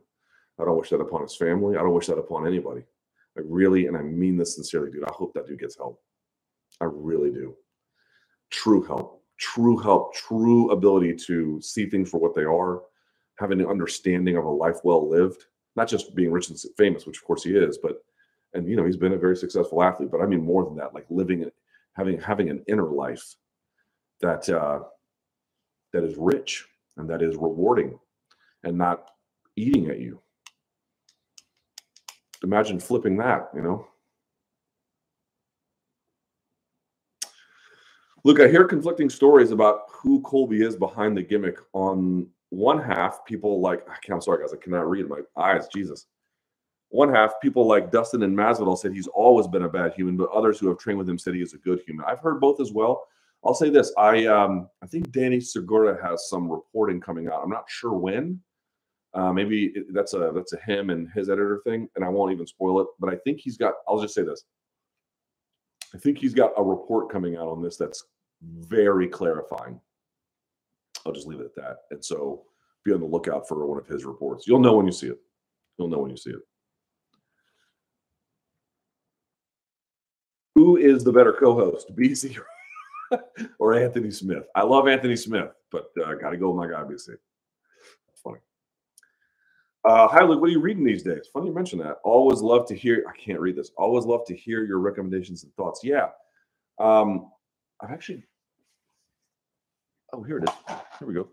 I 0.60 0.64
don't 0.64 0.78
wish 0.78 0.90
that 0.90 1.00
upon 1.00 1.22
his 1.22 1.36
family. 1.36 1.76
I 1.76 1.80
don't 1.80 1.94
wish 1.94 2.06
that 2.06 2.18
upon 2.18 2.46
anybody. 2.46 2.82
I 3.36 3.40
really, 3.44 3.86
and 3.86 3.96
I 3.96 4.02
mean 4.02 4.36
this 4.36 4.54
sincerely, 4.54 4.90
dude. 4.90 5.04
I 5.04 5.12
hope 5.12 5.32
that 5.34 5.46
dude 5.46 5.60
gets 5.60 5.76
help. 5.76 6.00
I 6.80 6.86
really 6.90 7.30
do. 7.30 7.54
True 8.50 8.82
help, 8.82 9.22
true 9.38 9.78
help, 9.78 10.14
true 10.14 10.70
ability 10.70 11.14
to 11.26 11.60
see 11.60 11.86
things 11.86 12.10
for 12.10 12.20
what 12.20 12.34
they 12.34 12.44
are, 12.44 12.82
having 13.38 13.60
an 13.60 13.66
understanding 13.66 14.36
of 14.36 14.44
a 14.44 14.50
life 14.50 14.78
well 14.84 15.08
lived, 15.08 15.44
not 15.76 15.88
just 15.88 16.14
being 16.14 16.30
rich 16.30 16.50
and 16.50 16.58
famous, 16.76 17.06
which 17.06 17.18
of 17.18 17.24
course 17.24 17.44
he 17.44 17.56
is, 17.56 17.78
but 17.78 18.04
and 18.54 18.68
you 18.68 18.76
know 18.76 18.84
he's 18.84 18.96
been 18.96 19.14
a 19.14 19.18
very 19.18 19.36
successful 19.36 19.82
athlete. 19.82 20.10
But 20.10 20.20
I 20.20 20.26
mean 20.26 20.44
more 20.44 20.64
than 20.64 20.76
that, 20.76 20.94
like 20.94 21.06
living, 21.08 21.50
having 21.94 22.20
having 22.20 22.50
an 22.50 22.62
inner 22.68 22.90
life 22.90 23.34
that 24.20 24.48
uh, 24.50 24.80
that 25.92 26.04
is 26.04 26.16
rich 26.16 26.66
and 26.96 27.08
that 27.08 27.22
is 27.22 27.36
rewarding, 27.36 27.98
and 28.64 28.76
not 28.76 29.10
eating 29.56 29.88
at 29.88 29.98
you 29.98 30.20
imagine 32.44 32.80
flipping 32.80 33.16
that, 33.18 33.50
you 33.54 33.62
know? 33.62 33.86
Look, 38.24 38.40
I 38.40 38.46
hear 38.48 38.64
conflicting 38.64 39.10
stories 39.10 39.50
about 39.50 39.82
who 39.90 40.20
Colby 40.22 40.62
is 40.62 40.76
behind 40.76 41.16
the 41.16 41.22
gimmick. 41.22 41.58
On 41.72 42.28
one 42.50 42.80
half, 42.80 43.24
people 43.24 43.60
like, 43.60 43.86
I'm 44.10 44.20
sorry, 44.20 44.42
guys, 44.42 44.52
I 44.52 44.62
cannot 44.62 44.88
read 44.88 45.08
my 45.08 45.20
eyes, 45.36 45.66
Jesus. 45.68 46.06
One 46.90 47.12
half, 47.12 47.40
people 47.40 47.66
like 47.66 47.90
Dustin 47.90 48.22
and 48.22 48.36
Masvidal 48.36 48.78
said 48.78 48.92
he's 48.92 49.08
always 49.08 49.48
been 49.48 49.62
a 49.62 49.68
bad 49.68 49.94
human, 49.94 50.16
but 50.16 50.30
others 50.30 50.58
who 50.58 50.68
have 50.68 50.78
trained 50.78 50.98
with 50.98 51.08
him 51.08 51.18
said 51.18 51.34
he 51.34 51.42
is 51.42 51.54
a 51.54 51.58
good 51.58 51.80
human. 51.86 52.04
I've 52.06 52.20
heard 52.20 52.40
both 52.40 52.60
as 52.60 52.70
well. 52.70 53.06
I'll 53.44 53.54
say 53.54 53.70
this: 53.70 53.92
I 53.98 54.26
um, 54.26 54.68
I 54.82 54.86
think 54.86 55.10
Danny 55.10 55.40
Segura 55.40 56.00
has 56.02 56.28
some 56.28 56.50
reporting 56.50 57.00
coming 57.00 57.28
out. 57.28 57.42
I'm 57.42 57.50
not 57.50 57.64
sure 57.68 57.92
when, 57.92 58.40
uh, 59.14 59.32
maybe 59.32 59.74
that's 59.92 60.14
a 60.14 60.30
that's 60.34 60.52
a 60.52 60.58
him 60.58 60.90
and 60.90 61.08
his 61.14 61.28
editor 61.28 61.60
thing, 61.64 61.88
and 61.96 62.04
I 62.04 62.08
won't 62.08 62.32
even 62.32 62.46
spoil 62.46 62.80
it. 62.80 62.86
But 63.00 63.12
I 63.12 63.16
think 63.16 63.40
he's 63.40 63.56
got. 63.56 63.74
I'll 63.88 64.00
just 64.00 64.14
say 64.14 64.22
this. 64.22 64.44
I 65.94 65.98
think 65.98 66.18
he's 66.18 66.34
got 66.34 66.52
a 66.56 66.62
report 66.62 67.10
coming 67.10 67.36
out 67.36 67.48
on 67.48 67.62
this 67.62 67.76
that's 67.76 68.04
very 68.42 69.08
clarifying. 69.08 69.80
I'll 71.04 71.12
just 71.12 71.26
leave 71.26 71.40
it 71.40 71.46
at 71.46 71.54
that. 71.56 71.76
And 71.90 72.04
so 72.04 72.44
be 72.84 72.92
on 72.92 73.00
the 73.00 73.06
lookout 73.06 73.46
for 73.46 73.66
one 73.66 73.78
of 73.78 73.86
his 73.86 74.04
reports. 74.04 74.46
You'll 74.46 74.60
know 74.60 74.76
when 74.76 74.86
you 74.86 74.92
see 74.92 75.08
it. 75.08 75.18
You'll 75.78 75.88
know 75.88 75.98
when 75.98 76.10
you 76.10 76.16
see 76.16 76.30
it. 76.30 76.40
Who 80.54 80.76
is 80.76 81.04
the 81.04 81.12
better 81.12 81.32
co-host, 81.32 81.94
BC 81.96 82.38
or 83.58 83.74
Anthony 83.74 84.10
Smith? 84.10 84.44
I 84.54 84.62
love 84.62 84.88
Anthony 84.88 85.16
Smith, 85.16 85.50
but 85.70 85.90
uh, 86.04 86.14
got 86.14 86.30
to 86.30 86.36
go 86.36 86.50
with 86.50 86.68
my 86.68 86.72
guy, 86.72 86.82
BC. 86.82 87.08
That's 87.08 88.20
funny. 88.22 88.38
Uh, 89.84 90.08
hi, 90.08 90.22
Luke. 90.22 90.40
What 90.40 90.48
are 90.48 90.52
you 90.52 90.60
reading 90.60 90.84
these 90.84 91.02
days? 91.02 91.28
Funny 91.32 91.48
you 91.48 91.54
mention 91.54 91.78
that. 91.80 91.98
Always 92.04 92.40
love 92.40 92.66
to 92.68 92.76
hear. 92.76 93.04
I 93.08 93.16
can't 93.16 93.40
read 93.40 93.56
this. 93.56 93.70
Always 93.76 94.04
love 94.04 94.24
to 94.26 94.36
hear 94.36 94.64
your 94.64 94.78
recommendations 94.78 95.44
and 95.44 95.54
thoughts. 95.54 95.82
Yeah. 95.82 96.08
Um, 96.78 97.30
I've 97.80 97.90
actually. 97.90 98.24
Oh, 100.12 100.22
here 100.22 100.38
it 100.38 100.48
is. 100.48 100.54
Here 100.98 101.08
we 101.08 101.14
go. 101.14 101.28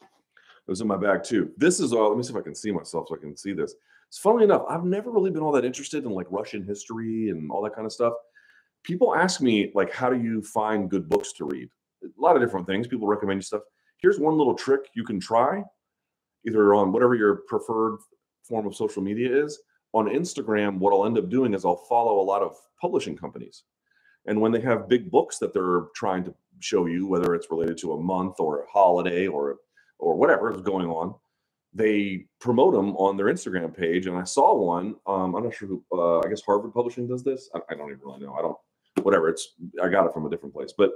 It 0.00 0.70
was 0.70 0.80
in 0.80 0.88
my 0.88 0.96
bag 0.96 1.22
too. 1.22 1.52
This 1.56 1.80
is 1.80 1.92
all. 1.92 2.08
Let 2.08 2.18
me 2.18 2.24
see 2.24 2.32
if 2.32 2.36
I 2.36 2.42
can 2.42 2.54
see 2.54 2.72
myself 2.72 3.08
so 3.08 3.16
I 3.16 3.18
can 3.18 3.36
see 3.36 3.52
this. 3.52 3.74
It's 4.08 4.18
funny 4.18 4.44
enough, 4.44 4.64
I've 4.68 4.84
never 4.84 5.10
really 5.10 5.30
been 5.30 5.42
all 5.42 5.52
that 5.52 5.64
interested 5.64 6.04
in 6.04 6.10
like 6.10 6.26
Russian 6.30 6.64
history 6.64 7.30
and 7.30 7.50
all 7.50 7.62
that 7.62 7.74
kind 7.74 7.86
of 7.86 7.92
stuff. 7.92 8.14
People 8.86 9.16
ask 9.16 9.40
me 9.40 9.72
like, 9.74 9.92
how 9.92 10.08
do 10.08 10.20
you 10.20 10.40
find 10.40 10.88
good 10.88 11.08
books 11.08 11.32
to 11.34 11.44
read? 11.44 11.68
A 12.04 12.08
lot 12.20 12.36
of 12.36 12.42
different 12.42 12.66
things. 12.66 12.86
People 12.86 13.08
recommend 13.08 13.38
you 13.38 13.42
stuff. 13.42 13.62
Here's 13.98 14.20
one 14.20 14.38
little 14.38 14.54
trick 14.54 14.82
you 14.94 15.02
can 15.02 15.18
try, 15.18 15.64
either 16.46 16.72
on 16.72 16.92
whatever 16.92 17.16
your 17.16 17.42
preferred 17.48 17.98
form 18.44 18.66
of 18.66 18.76
social 18.76 19.02
media 19.02 19.44
is. 19.44 19.58
On 19.92 20.06
Instagram, 20.06 20.78
what 20.78 20.92
I'll 20.92 21.06
end 21.06 21.18
up 21.18 21.28
doing 21.28 21.52
is 21.52 21.64
I'll 21.64 21.84
follow 21.88 22.20
a 22.20 22.22
lot 22.22 22.42
of 22.42 22.54
publishing 22.80 23.16
companies. 23.16 23.64
And 24.26 24.40
when 24.40 24.52
they 24.52 24.60
have 24.60 24.88
big 24.88 25.10
books 25.10 25.38
that 25.38 25.52
they're 25.52 25.86
trying 25.96 26.24
to 26.24 26.34
show 26.60 26.86
you, 26.86 27.08
whether 27.08 27.34
it's 27.34 27.50
related 27.50 27.78
to 27.78 27.92
a 27.92 28.00
month 28.00 28.36
or 28.38 28.62
a 28.62 28.66
holiday 28.70 29.26
or 29.26 29.56
or 29.98 30.14
whatever 30.14 30.52
is 30.52 30.60
going 30.60 30.88
on, 30.88 31.14
they 31.72 32.26
promote 32.40 32.74
them 32.74 32.96
on 32.96 33.16
their 33.16 33.26
Instagram 33.26 33.76
page. 33.76 34.06
And 34.06 34.16
I 34.16 34.24
saw 34.24 34.54
one. 34.54 34.96
Um, 35.06 35.34
I'm 35.34 35.44
not 35.44 35.54
sure 35.54 35.68
who. 35.68 35.84
Uh, 35.92 36.20
I 36.20 36.28
guess 36.28 36.42
Harvard 36.42 36.72
Publishing 36.74 37.06
does 37.06 37.22
this. 37.22 37.48
I, 37.54 37.60
I, 37.70 37.74
don't 37.74 37.90
even 37.90 38.00
really 38.04 38.20
know. 38.20 38.34
I 38.34 38.42
don't. 38.42 38.56
Whatever. 39.02 39.28
It's. 39.28 39.54
I 39.82 39.88
got 39.88 40.06
it 40.06 40.12
from 40.12 40.26
a 40.26 40.30
different 40.30 40.54
place, 40.54 40.72
but 40.76 40.92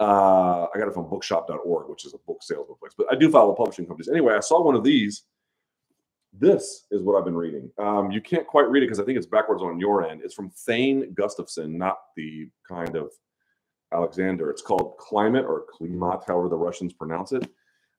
uh, 0.00 0.66
I 0.72 0.78
got 0.78 0.88
it 0.88 0.94
from 0.94 1.08
Bookshop.org, 1.08 1.88
which 1.88 2.04
is 2.04 2.14
a 2.14 2.18
book 2.18 2.42
salesman 2.42 2.76
place. 2.78 2.92
But 2.96 3.08
I 3.10 3.16
do 3.16 3.30
follow 3.30 3.54
publishing 3.54 3.86
companies. 3.86 4.08
Anyway, 4.08 4.34
I 4.34 4.40
saw 4.40 4.62
one 4.62 4.74
of 4.74 4.84
these. 4.84 5.24
This 6.32 6.86
is 6.90 7.02
what 7.02 7.18
I've 7.18 7.24
been 7.24 7.36
reading. 7.36 7.70
Um, 7.78 8.12
you 8.12 8.20
can't 8.20 8.46
quite 8.46 8.68
read 8.68 8.82
it 8.82 8.86
because 8.86 9.00
I 9.00 9.04
think 9.04 9.16
it's 9.16 9.26
backwards 9.26 9.62
on 9.62 9.80
your 9.80 10.06
end. 10.06 10.20
It's 10.22 10.34
from 10.34 10.50
Thane 10.50 11.12
Gustafson, 11.14 11.76
not 11.76 11.96
the 12.16 12.48
kind 12.68 12.94
of 12.94 13.10
Alexander. 13.92 14.50
It's 14.50 14.62
called 14.62 14.96
Climate 14.98 15.46
or 15.46 15.64
Klimat, 15.74 16.26
however 16.26 16.48
the 16.48 16.56
Russians 16.56 16.92
pronounce 16.92 17.32
it. 17.32 17.48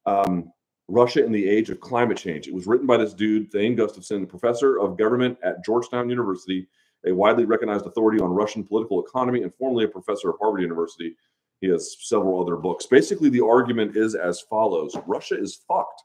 Um, 0.05 0.51
Russia 0.87 1.23
in 1.23 1.31
the 1.31 1.47
Age 1.47 1.69
of 1.69 1.79
Climate 1.79 2.17
Change. 2.17 2.47
It 2.47 2.53
was 2.53 2.67
written 2.67 2.87
by 2.87 2.97
this 2.97 3.13
dude, 3.13 3.51
Thane 3.51 3.75
Gustafson, 3.75 4.25
professor 4.25 4.79
of 4.79 4.97
government 4.97 5.37
at 5.43 5.63
Georgetown 5.65 6.09
University, 6.09 6.67
a 7.05 7.13
widely 7.13 7.45
recognized 7.45 7.85
authority 7.85 8.19
on 8.19 8.29
Russian 8.29 8.63
political 8.63 9.03
economy, 9.03 9.43
and 9.43 9.53
formerly 9.55 9.85
a 9.85 9.87
professor 9.87 10.29
at 10.29 10.35
Harvard 10.41 10.61
University. 10.61 11.15
He 11.61 11.67
has 11.67 11.97
several 11.99 12.41
other 12.41 12.55
books. 12.55 12.85
Basically, 12.85 13.29
the 13.29 13.45
argument 13.45 13.97
is 13.97 14.15
as 14.15 14.41
follows 14.41 14.95
Russia 15.05 15.39
is 15.39 15.61
fucked. 15.67 16.03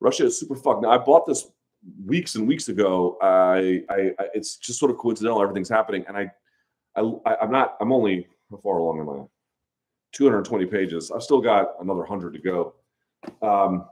Russia 0.00 0.26
is 0.26 0.38
super 0.38 0.56
fucked. 0.56 0.82
Now, 0.82 0.90
I 0.90 0.98
bought 0.98 1.26
this 1.26 1.50
weeks 2.04 2.34
and 2.34 2.46
weeks 2.46 2.68
ago. 2.68 3.16
I, 3.22 3.82
I, 3.88 4.12
I 4.18 4.26
it's 4.34 4.56
just 4.56 4.78
sort 4.78 4.90
of 4.90 4.98
coincidental. 4.98 5.42
Everything's 5.42 5.68
happening, 5.68 6.04
and 6.08 6.16
I, 6.16 6.30
I, 6.96 7.36
I'm 7.42 7.50
not. 7.50 7.76
I'm 7.80 7.92
only 7.92 8.26
how 8.50 8.56
far 8.58 8.78
along 8.78 9.00
am 9.00 9.08
I? 9.08 9.24
220 10.12 10.66
pages. 10.66 11.10
I've 11.10 11.22
still 11.22 11.40
got 11.40 11.74
another 11.80 12.04
hundred 12.04 12.34
to 12.34 12.40
go. 12.40 12.74
Um, 13.42 13.86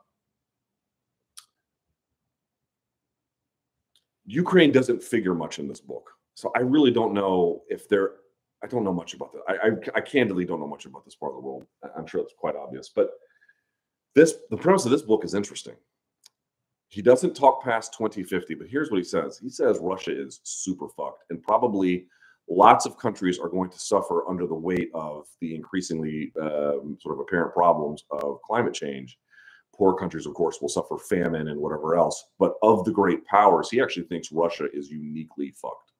Ukraine 4.28 4.72
doesn't 4.72 5.02
figure 5.02 5.34
much 5.34 5.58
in 5.58 5.66
this 5.66 5.80
book, 5.80 6.10
so 6.34 6.52
I 6.54 6.60
really 6.60 6.90
don't 6.90 7.14
know 7.14 7.62
if 7.68 7.88
there. 7.88 8.12
I 8.62 8.66
don't 8.66 8.84
know 8.84 8.92
much 8.92 9.14
about 9.14 9.32
that. 9.32 9.42
I, 9.48 9.68
I, 9.68 9.98
I 9.98 10.00
candidly 10.02 10.44
don't 10.44 10.60
know 10.60 10.66
much 10.66 10.84
about 10.84 11.04
this 11.04 11.14
part 11.14 11.32
of 11.32 11.36
the 11.36 11.46
world. 11.46 11.64
I'm 11.96 12.06
sure 12.06 12.20
it's 12.20 12.34
quite 12.36 12.56
obvious, 12.56 12.90
but 12.94 13.10
this 14.14 14.34
the 14.50 14.56
premise 14.56 14.84
of 14.84 14.90
this 14.90 15.02
book 15.02 15.24
is 15.24 15.34
interesting. 15.34 15.76
He 16.88 17.00
doesn't 17.00 17.36
talk 17.36 17.62
past 17.64 17.94
2050, 17.94 18.54
but 18.54 18.66
here's 18.68 18.90
what 18.90 18.98
he 18.98 19.04
says. 19.04 19.38
He 19.38 19.48
says 19.48 19.78
Russia 19.80 20.10
is 20.10 20.40
super 20.42 20.88
fucked, 20.90 21.24
and 21.30 21.42
probably 21.42 22.06
lots 22.50 22.84
of 22.84 22.98
countries 22.98 23.38
are 23.38 23.48
going 23.48 23.70
to 23.70 23.78
suffer 23.78 24.28
under 24.28 24.46
the 24.46 24.54
weight 24.54 24.90
of 24.92 25.26
the 25.40 25.54
increasingly 25.54 26.32
um, 26.40 26.98
sort 27.00 27.14
of 27.14 27.20
apparent 27.20 27.54
problems 27.54 28.04
of 28.10 28.42
climate 28.42 28.74
change. 28.74 29.18
Poor 29.78 29.94
countries, 29.94 30.26
of 30.26 30.34
course, 30.34 30.60
will 30.60 30.68
suffer 30.68 30.98
famine 30.98 31.48
and 31.48 31.60
whatever 31.60 31.96
else. 31.96 32.24
But 32.38 32.54
of 32.62 32.84
the 32.84 32.90
great 32.90 33.24
powers, 33.26 33.70
he 33.70 33.80
actually 33.80 34.06
thinks 34.06 34.32
Russia 34.32 34.66
is 34.72 34.90
uniquely 34.90 35.52
fucked. 35.52 35.92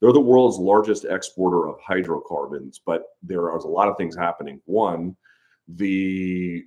They're 0.00 0.12
the 0.12 0.20
world's 0.20 0.58
largest 0.58 1.06
exporter 1.06 1.66
of 1.66 1.80
hydrocarbons, 1.80 2.82
but 2.84 3.04
there 3.22 3.42
are 3.42 3.56
a 3.56 3.66
lot 3.66 3.88
of 3.88 3.96
things 3.96 4.14
happening. 4.14 4.60
One, 4.66 5.16
the 5.66 6.64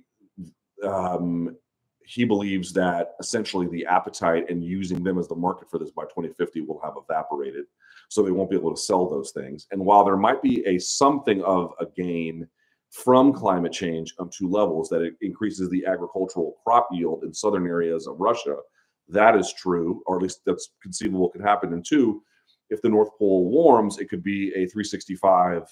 um, 0.84 1.56
he 2.04 2.24
believes 2.24 2.72
that 2.72 3.12
essentially 3.20 3.68
the 3.68 3.86
appetite 3.86 4.50
and 4.50 4.64
using 4.64 5.04
them 5.04 5.16
as 5.18 5.28
the 5.28 5.36
market 5.36 5.70
for 5.70 5.78
this 5.78 5.92
by 5.92 6.02
2050 6.04 6.62
will 6.62 6.80
have 6.82 6.94
evaporated 6.96 7.66
so 8.08 8.22
they 8.22 8.32
won't 8.32 8.50
be 8.50 8.56
able 8.56 8.74
to 8.74 8.80
sell 8.80 9.08
those 9.08 9.30
things. 9.30 9.68
And 9.70 9.84
while 9.84 10.04
there 10.04 10.16
might 10.16 10.42
be 10.42 10.66
a 10.66 10.78
something 10.80 11.40
of 11.44 11.72
a 11.78 11.86
gain 11.86 12.48
from 12.90 13.32
climate 13.32 13.72
change 13.72 14.14
on 14.18 14.30
two 14.30 14.48
levels, 14.48 14.88
that 14.88 15.02
it 15.02 15.14
increases 15.20 15.68
the 15.70 15.86
agricultural 15.86 16.56
crop 16.64 16.88
yield 16.92 17.22
in 17.24 17.32
southern 17.32 17.66
areas 17.66 18.06
of 18.06 18.18
Russia, 18.18 18.56
that 19.08 19.36
is 19.36 19.52
true, 19.52 20.02
or 20.06 20.16
at 20.16 20.22
least 20.22 20.40
that's 20.46 20.70
conceivable 20.82 21.30
could 21.30 21.42
happen. 21.42 21.72
And 21.72 21.84
two, 21.84 22.22
if 22.70 22.80
the 22.82 22.88
North 22.88 23.10
Pole 23.18 23.50
warms, 23.50 23.98
it 23.98 24.08
could 24.08 24.22
be 24.22 24.48
a 24.50 24.66
365 24.66 25.62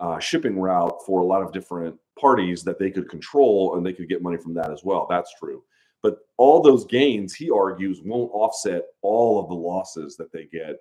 uh, 0.00 0.18
shipping 0.18 0.58
route 0.58 0.94
for 1.06 1.20
a 1.20 1.26
lot 1.26 1.42
of 1.42 1.52
different 1.52 1.96
parties 2.18 2.62
that 2.64 2.78
they 2.78 2.90
could 2.90 3.08
control 3.08 3.76
and 3.76 3.84
they 3.84 3.92
could 3.92 4.08
get 4.08 4.22
money 4.22 4.36
from 4.36 4.54
that 4.54 4.70
as 4.70 4.82
well. 4.84 5.06
That's 5.08 5.32
true. 5.38 5.62
But 6.02 6.18
all 6.36 6.62
those 6.62 6.86
gains, 6.86 7.34
he 7.34 7.50
argues, 7.50 8.00
won't 8.04 8.30
offset 8.32 8.84
all 9.02 9.40
of 9.40 9.48
the 9.48 9.54
losses 9.54 10.16
that 10.16 10.32
they 10.32 10.44
get 10.44 10.76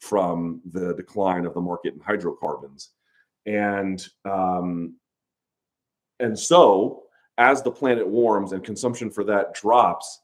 from 0.00 0.60
the 0.72 0.94
decline 0.94 1.44
of 1.44 1.54
the 1.54 1.60
market 1.60 1.94
in 1.94 2.00
hydrocarbons. 2.00 2.90
And 3.46 4.04
um, 4.24 4.96
and 6.20 6.38
so 6.38 7.04
as 7.38 7.62
the 7.62 7.70
planet 7.70 8.06
warms 8.06 8.52
and 8.52 8.62
consumption 8.62 9.10
for 9.10 9.24
that 9.24 9.54
drops, 9.54 10.20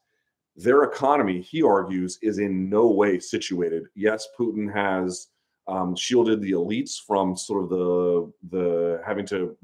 their 0.56 0.82
economy, 0.84 1.40
he 1.40 1.62
argues, 1.62 2.18
is 2.22 2.38
in 2.38 2.68
no 2.68 2.88
way 2.88 3.18
situated. 3.18 3.84
Yes, 3.94 4.28
Putin 4.38 4.72
has 4.72 5.28
um, 5.66 5.94
shielded 5.94 6.40
the 6.40 6.52
elites 6.52 6.96
from 7.06 7.36
sort 7.36 7.64
of 7.64 7.70
the 7.70 8.32
the 8.50 9.02
having 9.06 9.26
to 9.26 9.56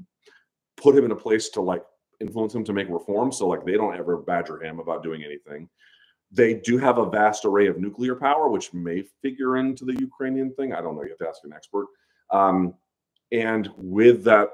put 0.77 0.95
him 0.95 1.05
in 1.05 1.11
a 1.11 1.15
place 1.15 1.49
to 1.49 1.61
like 1.61 1.83
influence 2.19 2.53
him 2.55 2.63
to 2.63 2.73
make 2.73 2.89
reforms. 2.89 3.37
So 3.37 3.47
like 3.47 3.65
they 3.65 3.73
don't 3.73 3.95
ever 3.95 4.17
badger 4.17 4.61
him 4.63 4.79
about 4.79 5.03
doing 5.03 5.23
anything. 5.23 5.69
They 6.31 6.55
do 6.55 6.77
have 6.77 6.97
a 6.97 7.09
vast 7.09 7.45
array 7.45 7.67
of 7.67 7.77
nuclear 7.77 8.15
power, 8.15 8.49
which 8.49 8.73
may 8.73 9.03
figure 9.21 9.57
into 9.57 9.85
the 9.85 9.97
Ukrainian 9.99 10.53
thing. 10.55 10.73
I 10.73 10.81
don't 10.81 10.95
know. 10.95 11.03
You 11.03 11.09
have 11.09 11.17
to 11.19 11.27
ask 11.27 11.41
an 11.43 11.53
expert. 11.53 11.87
Um, 12.31 12.73
and 13.31 13.69
with 13.77 14.23
that, 14.25 14.49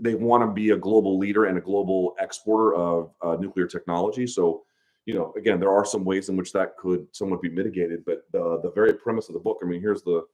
they 0.00 0.14
want 0.14 0.42
to 0.42 0.52
be 0.52 0.70
a 0.70 0.76
global 0.76 1.18
leader 1.18 1.46
and 1.46 1.58
a 1.58 1.60
global 1.60 2.14
exporter 2.18 2.74
of 2.74 3.10
uh, 3.22 3.36
nuclear 3.36 3.66
technology. 3.66 4.26
So, 4.26 4.62
you 5.06 5.14
know, 5.14 5.32
again, 5.36 5.60
there 5.60 5.70
are 5.70 5.84
some 5.84 6.04
ways 6.04 6.28
in 6.28 6.36
which 6.36 6.52
that 6.52 6.76
could 6.76 7.06
somewhat 7.12 7.42
be 7.42 7.50
mitigated. 7.50 8.04
But 8.04 8.24
the 8.32 8.60
the 8.62 8.72
very 8.72 8.94
premise 8.94 9.28
of 9.28 9.34
the 9.34 9.40
book, 9.40 9.58
I 9.62 9.66
mean, 9.66 9.80
here's 9.80 10.02
the 10.02 10.24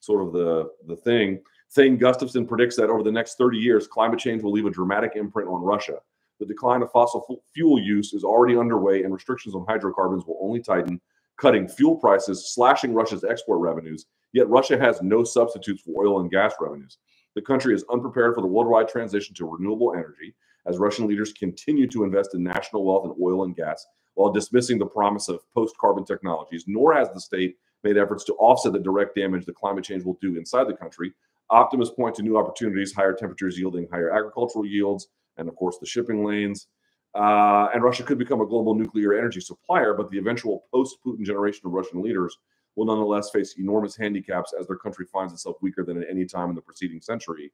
sort 0.00 0.26
of 0.26 0.32
the 0.32 0.70
the 0.86 0.96
thing. 0.96 1.40
Thane 1.72 1.96
Gustafson 1.96 2.46
predicts 2.46 2.76
that 2.76 2.90
over 2.90 3.02
the 3.02 3.10
next 3.10 3.36
30 3.36 3.58
years, 3.58 3.88
climate 3.88 4.18
change 4.18 4.42
will 4.42 4.52
leave 4.52 4.66
a 4.66 4.70
dramatic 4.70 5.12
imprint 5.16 5.48
on 5.48 5.62
Russia. 5.62 5.98
The 6.38 6.46
decline 6.46 6.82
of 6.82 6.90
fossil 6.90 7.42
fuel 7.52 7.80
use 7.80 8.12
is 8.12 8.24
already 8.24 8.56
underway, 8.56 9.02
and 9.02 9.12
restrictions 9.12 9.54
on 9.54 9.64
hydrocarbons 9.66 10.24
will 10.26 10.38
only 10.40 10.60
tighten, 10.60 11.00
cutting 11.36 11.68
fuel 11.68 11.96
prices, 11.96 12.52
slashing 12.54 12.94
Russia's 12.94 13.24
export 13.24 13.60
revenues. 13.60 14.06
Yet 14.32 14.48
Russia 14.48 14.78
has 14.78 15.00
no 15.00 15.24
substitutes 15.24 15.82
for 15.82 16.04
oil 16.04 16.20
and 16.20 16.30
gas 16.30 16.54
revenues. 16.60 16.98
The 17.34 17.42
country 17.42 17.74
is 17.74 17.84
unprepared 17.90 18.34
for 18.34 18.40
the 18.40 18.46
worldwide 18.46 18.88
transition 18.88 19.34
to 19.36 19.46
renewable 19.46 19.94
energy 19.94 20.34
as 20.66 20.78
Russian 20.78 21.06
leaders 21.06 21.32
continue 21.32 21.86
to 21.88 22.04
invest 22.04 22.34
in 22.34 22.42
national 22.42 22.84
wealth 22.84 23.06
in 23.06 23.22
oil 23.22 23.44
and 23.44 23.56
gas 23.56 23.84
while 24.14 24.32
dismissing 24.32 24.78
the 24.78 24.86
promise 24.86 25.28
of 25.28 25.40
post 25.52 25.76
carbon 25.78 26.04
technologies, 26.04 26.64
nor 26.66 26.94
has 26.94 27.10
the 27.12 27.20
state 27.20 27.56
made 27.82 27.98
efforts 27.98 28.24
to 28.24 28.34
offset 28.34 28.72
the 28.72 28.78
direct 28.78 29.14
damage 29.16 29.44
that 29.44 29.56
climate 29.56 29.84
change 29.84 30.04
will 30.04 30.18
do 30.20 30.36
inside 30.36 30.68
the 30.68 30.76
country. 30.76 31.12
Optimists 31.50 31.94
point 31.94 32.14
to 32.14 32.22
new 32.22 32.38
opportunities, 32.38 32.94
higher 32.94 33.12
temperatures 33.12 33.58
yielding 33.58 33.86
higher 33.90 34.10
agricultural 34.10 34.64
yields, 34.64 35.08
and 35.36 35.48
of 35.48 35.56
course 35.56 35.76
the 35.78 35.86
shipping 35.86 36.24
lanes. 36.24 36.68
Uh, 37.14 37.68
and 37.74 37.82
Russia 37.82 38.02
could 38.02 38.18
become 38.18 38.40
a 38.40 38.46
global 38.46 38.74
nuclear 38.74 39.16
energy 39.16 39.40
supplier, 39.40 39.94
but 39.94 40.10
the 40.10 40.18
eventual 40.18 40.64
post 40.72 40.96
Putin 41.06 41.24
generation 41.24 41.62
of 41.66 41.72
Russian 41.72 42.02
leaders 42.02 42.36
will 42.76 42.86
nonetheless 42.86 43.30
face 43.30 43.54
enormous 43.58 43.96
handicaps 43.96 44.52
as 44.58 44.66
their 44.66 44.76
country 44.76 45.06
finds 45.06 45.32
itself 45.32 45.56
weaker 45.60 45.84
than 45.84 46.02
at 46.02 46.08
any 46.10 46.24
time 46.24 46.48
in 46.48 46.54
the 46.54 46.60
preceding 46.60 47.00
century. 47.00 47.52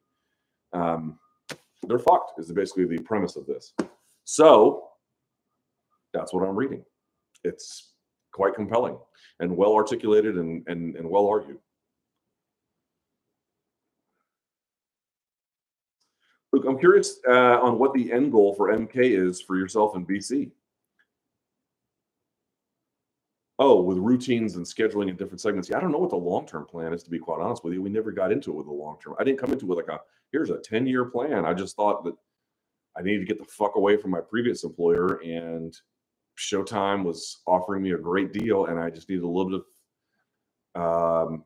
Um, 0.73 1.19
they're 1.83 1.99
fucked, 1.99 2.39
is 2.39 2.51
basically 2.53 2.87
the 2.87 3.03
premise 3.03 3.37
of 3.37 3.47
this. 3.47 3.73
So 4.25 4.89
that's 6.13 6.33
what 6.33 6.47
I'm 6.47 6.57
reading. 6.57 6.85
It's 7.45 7.93
quite 8.33 8.55
compelling 8.55 8.99
and 9.41 9.57
well 9.57 9.75
articulated 9.75 10.37
and, 10.37 10.63
and, 10.69 10.97
and 10.97 11.09
well 11.09 11.27
argued. 11.27 11.59
Look, 16.53 16.65
I'm 16.65 16.79
curious 16.79 17.21
uh, 17.29 17.61
on 17.61 17.79
what 17.79 17.95
the 17.95 18.13
end 18.13 18.33
goal 18.33 18.55
for 18.55 18.69
MK 18.69 18.97
is 18.97 19.41
for 19.41 19.57
yourself 19.57 19.95
in 19.95 20.05
BC. 20.05 20.51
Oh, 23.63 23.83
with 23.83 23.99
routines 23.99 24.57
and 24.57 24.65
scheduling 24.65 25.11
in 25.11 25.17
different 25.17 25.41
segments. 25.41 25.69
Yeah, 25.69 25.77
I 25.77 25.81
don't 25.81 25.93
know 25.93 25.99
what 25.99 26.11
the 26.11 26.17
long 26.17 26.47
term 26.47 26.65
plan 26.65 26.95
is, 26.95 27.03
to 27.03 27.11
be 27.11 27.19
quite 27.19 27.41
honest 27.41 27.63
with 27.63 27.75
you. 27.75 27.83
We 27.83 27.91
never 27.91 28.11
got 28.11 28.33
into 28.33 28.51
it 28.51 28.57
with 28.57 28.67
the 28.67 28.73
long 28.73 28.97
term. 29.05 29.15
I 29.21 29.25
didn't 29.25 29.39
come 29.39 29.53
into 29.53 29.67
it 29.67 29.69
with 29.69 29.87
like 29.87 29.95
a 29.95 30.01
here's 30.33 30.51
a 30.51 30.59
10 30.59 30.87
year 30.87 31.05
plan. 31.05 31.45
I 31.45 31.53
just 31.53 31.77
thought 31.77 32.03
that 32.05 32.15
I 32.97 33.03
needed 33.03 33.21
to 33.21 33.27
get 33.27 33.39
the 33.39 33.45
fuck 33.45 33.77
away 33.77 33.99
from 33.99 34.11
my 34.11 34.21
previous 34.21 34.65
employer 34.65 35.21
and 35.23 35.77
Showtime 36.41 37.05
was 37.05 37.43
offering 37.47 37.83
me 37.83 37.93
a 37.93 37.99
great 37.99 38.33
deal, 38.33 38.67
and 38.67 38.79
I 38.79 38.89
just 38.91 39.09
needed 39.09 39.25
a 39.25 39.29
little 39.29 39.51
bit 39.51 39.61
of. 40.75 41.27
Um, 41.31 41.45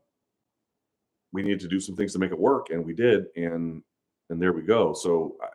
we 1.33 1.43
needed 1.43 1.61
to 1.61 1.69
do 1.69 1.81
some 1.81 1.97
things 1.97 2.13
to 2.13 2.21
make 2.21 2.31
it 2.31 2.39
work, 2.39 2.71
and 2.71 2.85
we 2.85 2.95
did, 2.95 3.27
and 3.37 3.83
and 4.31 4.41
there 4.41 4.53
we 4.53 4.63
go. 4.63 4.93
So 4.93 5.37
I, 5.43 5.49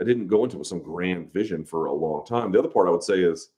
I 0.00 0.04
didn't 0.04 0.26
go 0.26 0.42
into 0.42 0.56
it 0.56 0.60
with 0.60 0.68
some 0.68 0.82
grand 0.82 1.32
vision 1.32 1.64
for 1.64 1.86
a 1.86 1.92
long 1.92 2.26
time. 2.26 2.50
The 2.50 2.58
other 2.58 2.68
part 2.68 2.88
I 2.88 2.90
would 2.90 3.04
say 3.04 3.20
is, 3.20 3.50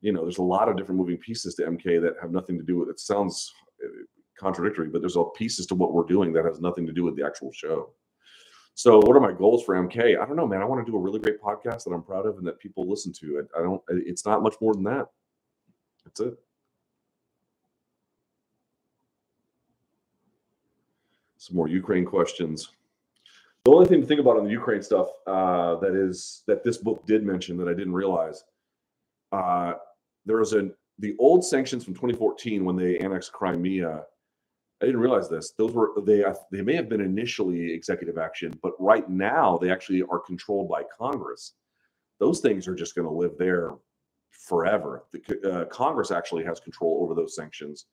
you 0.00 0.12
know, 0.12 0.22
there's 0.22 0.38
a 0.38 0.42
lot 0.42 0.68
of 0.68 0.76
different 0.76 0.98
moving 0.98 1.16
pieces 1.16 1.54
to 1.56 1.64
MK 1.64 2.00
that 2.02 2.14
have 2.20 2.30
nothing 2.30 2.58
to 2.58 2.64
do 2.64 2.78
with. 2.78 2.88
It 2.88 3.00
sounds 3.00 3.52
uh, 3.84 3.88
contradictory, 4.38 4.88
but 4.88 5.00
there's 5.00 5.16
all 5.16 5.30
pieces 5.30 5.66
to 5.66 5.74
what 5.74 5.92
we're 5.92 6.04
doing 6.04 6.32
that 6.32 6.44
has 6.44 6.60
nothing 6.60 6.86
to 6.86 6.92
do 6.92 7.04
with 7.04 7.16
the 7.16 7.24
actual 7.24 7.52
show. 7.52 7.90
So, 8.74 8.98
what 8.98 9.16
are 9.16 9.20
my 9.20 9.32
goals 9.32 9.64
for 9.64 9.74
MK? 9.74 10.20
I 10.20 10.26
don't 10.26 10.36
know, 10.36 10.46
man. 10.46 10.60
I 10.60 10.66
want 10.66 10.84
to 10.84 10.90
do 10.90 10.98
a 10.98 11.00
really 11.00 11.18
great 11.18 11.40
podcast 11.40 11.84
that 11.84 11.92
I'm 11.94 12.02
proud 12.02 12.26
of 12.26 12.36
and 12.36 12.46
that 12.46 12.58
people 12.58 12.88
listen 12.88 13.12
to. 13.20 13.42
I, 13.56 13.60
I 13.60 13.62
don't. 13.62 13.82
It's 13.88 14.26
not 14.26 14.42
much 14.42 14.56
more 14.60 14.74
than 14.74 14.84
that. 14.84 15.06
That's 16.04 16.20
it. 16.20 16.34
Some 21.38 21.56
more 21.56 21.68
Ukraine 21.68 22.04
questions. 22.04 22.70
The 23.64 23.70
only 23.72 23.86
thing 23.86 24.00
to 24.00 24.06
think 24.06 24.20
about 24.20 24.36
on 24.36 24.44
the 24.44 24.50
Ukraine 24.50 24.82
stuff 24.82 25.08
uh, 25.26 25.76
that 25.76 25.94
is 25.94 26.42
that 26.46 26.62
this 26.62 26.76
book 26.76 27.06
did 27.06 27.24
mention 27.24 27.56
that 27.56 27.68
I 27.68 27.72
didn't 27.72 27.94
realize. 27.94 28.44
Uh, 29.36 29.74
there 30.24 30.38
was 30.38 30.52
a 30.52 30.70
the 30.98 31.14
old 31.18 31.44
sanctions 31.44 31.84
from 31.84 31.92
2014 31.94 32.64
when 32.64 32.76
they 32.76 32.98
annexed 32.98 33.32
Crimea 33.32 34.02
I 34.82 34.84
didn't 34.84 35.00
realize 35.00 35.28
this. 35.28 35.52
Those 35.56 35.72
were 35.72 35.92
they 36.04 36.22
they 36.52 36.60
may 36.60 36.74
have 36.74 36.88
been 36.88 37.00
initially 37.00 37.72
executive 37.72 38.18
action, 38.18 38.52
but 38.62 38.72
right 38.78 39.08
now 39.08 39.58
they 39.58 39.70
actually 39.70 40.02
are 40.02 40.18
controlled 40.18 40.68
by 40.68 40.82
Congress. 40.98 41.54
Those 42.20 42.40
things 42.40 42.68
are 42.68 42.74
just 42.74 42.94
going 42.94 43.06
to 43.06 43.12
live 43.14 43.32
there 43.38 43.72
forever. 44.30 45.04
The, 45.12 45.50
uh, 45.50 45.64
Congress 45.66 46.10
actually 46.10 46.44
has 46.44 46.60
control 46.60 47.00
over 47.02 47.14
those 47.14 47.34
sanctions 47.34 47.86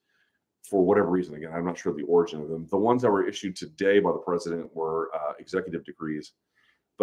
for 0.70 0.86
whatever 0.86 1.10
reason. 1.10 1.36
Again, 1.36 1.52
I'm 1.54 1.66
not 1.66 1.78
sure 1.78 1.94
the 1.94 2.04
origin 2.04 2.42
of 2.42 2.50
them. 2.50 2.68
The 2.70 2.78
ones 2.78 3.02
that 3.02 3.12
were 3.12 3.28
issued 3.28 3.56
today 3.56 4.00
by 4.00 4.12
the 4.12 4.18
president 4.18 4.74
were 4.76 5.10
uh, 5.16 5.34
executive 5.40 5.86
decrees, 5.86 6.34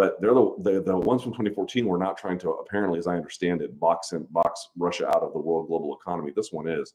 but 0.01 0.19
they're 0.19 0.33
the, 0.33 0.55
the, 0.61 0.81
the 0.81 0.97
ones 0.97 1.23
from 1.23 1.33
2014 1.33 1.85
were 1.85 1.99
not 1.99 2.17
trying 2.17 2.39
to 2.39 2.53
apparently, 2.53 2.99
as 2.99 3.07
I 3.07 3.17
understand 3.17 3.61
it, 3.61 3.79
box 3.79 4.13
and 4.13 4.27
box 4.33 4.71
Russia 4.79 5.07
out 5.09 5.23
of 5.23 5.35
the 5.35 5.39
world 5.39 5.67
global 5.67 5.95
economy. 6.01 6.33
This 6.35 6.53
one 6.53 6.67
is. 6.67 6.95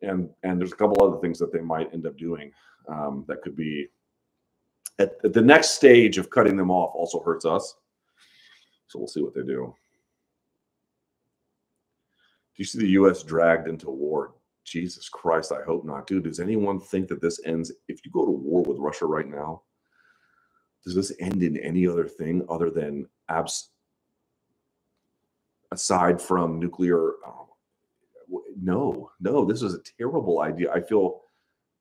And 0.00 0.28
and 0.42 0.60
there's 0.60 0.72
a 0.72 0.76
couple 0.76 1.00
other 1.00 1.20
things 1.20 1.38
that 1.38 1.52
they 1.52 1.60
might 1.60 1.94
end 1.94 2.04
up 2.04 2.18
doing 2.18 2.50
um, 2.88 3.24
that 3.28 3.40
could 3.40 3.54
be 3.54 3.86
at, 4.98 5.12
at, 5.22 5.32
the 5.32 5.40
next 5.40 5.76
stage 5.76 6.18
of 6.18 6.28
cutting 6.28 6.56
them 6.56 6.72
off 6.72 6.92
also 6.96 7.22
hurts 7.22 7.44
us. 7.44 7.76
So 8.88 8.98
we'll 8.98 9.06
see 9.06 9.22
what 9.22 9.34
they 9.36 9.42
do. 9.42 9.72
Do 12.56 12.56
you 12.56 12.64
see 12.64 12.80
the 12.80 12.88
us 12.88 13.22
dragged 13.22 13.68
into 13.68 13.90
war? 13.90 14.34
Jesus 14.64 15.08
christ 15.08 15.52
i 15.52 15.62
hope 15.62 15.84
not. 15.84 16.08
Dude 16.08 16.24
does 16.24 16.40
anyone 16.40 16.80
think 16.80 17.06
that 17.10 17.22
this 17.22 17.38
ends? 17.46 17.70
If 17.86 18.04
you 18.04 18.10
go 18.10 18.24
to 18.24 18.32
war 18.32 18.64
with 18.64 18.78
russia 18.78 19.06
right 19.06 19.28
now 19.28 19.62
does 20.84 20.94
this 20.94 21.12
end 21.20 21.42
in 21.42 21.56
any 21.58 21.86
other 21.86 22.06
thing 22.06 22.44
other 22.48 22.70
than 22.70 23.06
abs 23.28 23.70
aside 25.70 26.20
from 26.20 26.58
nuclear 26.58 27.12
oh, 27.26 27.48
no, 28.60 29.10
no, 29.20 29.44
this 29.44 29.62
is 29.62 29.74
a 29.74 29.80
terrible 29.98 30.40
idea. 30.40 30.72
I 30.72 30.80
feel 30.80 31.22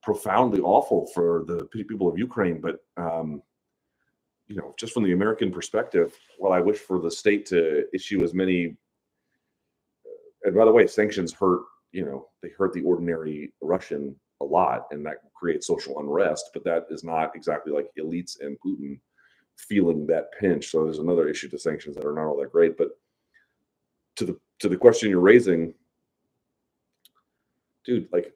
profoundly 0.03 0.59
awful 0.61 1.07
for 1.13 1.43
the 1.45 1.65
people 1.65 2.07
of 2.07 2.17
Ukraine, 2.17 2.59
but 2.59 2.83
um, 2.97 3.41
you 4.47 4.55
know, 4.55 4.73
just 4.77 4.93
from 4.93 5.03
the 5.03 5.13
American 5.13 5.51
perspective, 5.51 6.13
well, 6.39 6.51
I 6.51 6.59
wish 6.59 6.77
for 6.77 6.99
the 6.99 7.11
state 7.11 7.45
to 7.47 7.85
issue 7.93 8.23
as 8.23 8.33
many. 8.33 8.75
And 10.43 10.55
by 10.55 10.65
the 10.65 10.71
way, 10.71 10.87
sanctions 10.87 11.31
hurt. 11.31 11.61
You 11.91 12.05
know, 12.05 12.27
they 12.41 12.49
hurt 12.49 12.73
the 12.73 12.81
ordinary 12.81 13.53
Russian 13.61 14.15
a 14.41 14.45
lot, 14.45 14.87
and 14.91 15.05
that 15.05 15.17
creates 15.41 15.67
social 15.67 15.99
unrest. 15.99 16.51
But 16.53 16.63
that 16.65 16.85
is 16.91 17.03
not 17.03 17.35
exactly 17.35 17.73
like 17.73 17.89
elites 17.99 18.39
and 18.39 18.57
Putin 18.65 18.99
feeling 19.57 20.05
that 20.07 20.31
pinch. 20.39 20.69
So 20.69 20.83
there's 20.83 20.99
another 20.99 21.27
issue 21.27 21.49
to 21.49 21.57
sanctions 21.59 21.95
that 21.95 22.05
are 22.05 22.13
not 22.13 22.27
all 22.27 22.39
that 22.39 22.51
great. 22.51 22.77
But 22.77 22.89
to 24.17 24.25
the 24.25 24.39
to 24.59 24.69
the 24.69 24.77
question 24.77 25.09
you're 25.09 25.19
raising, 25.19 25.73
dude, 27.83 28.07
like 28.11 28.33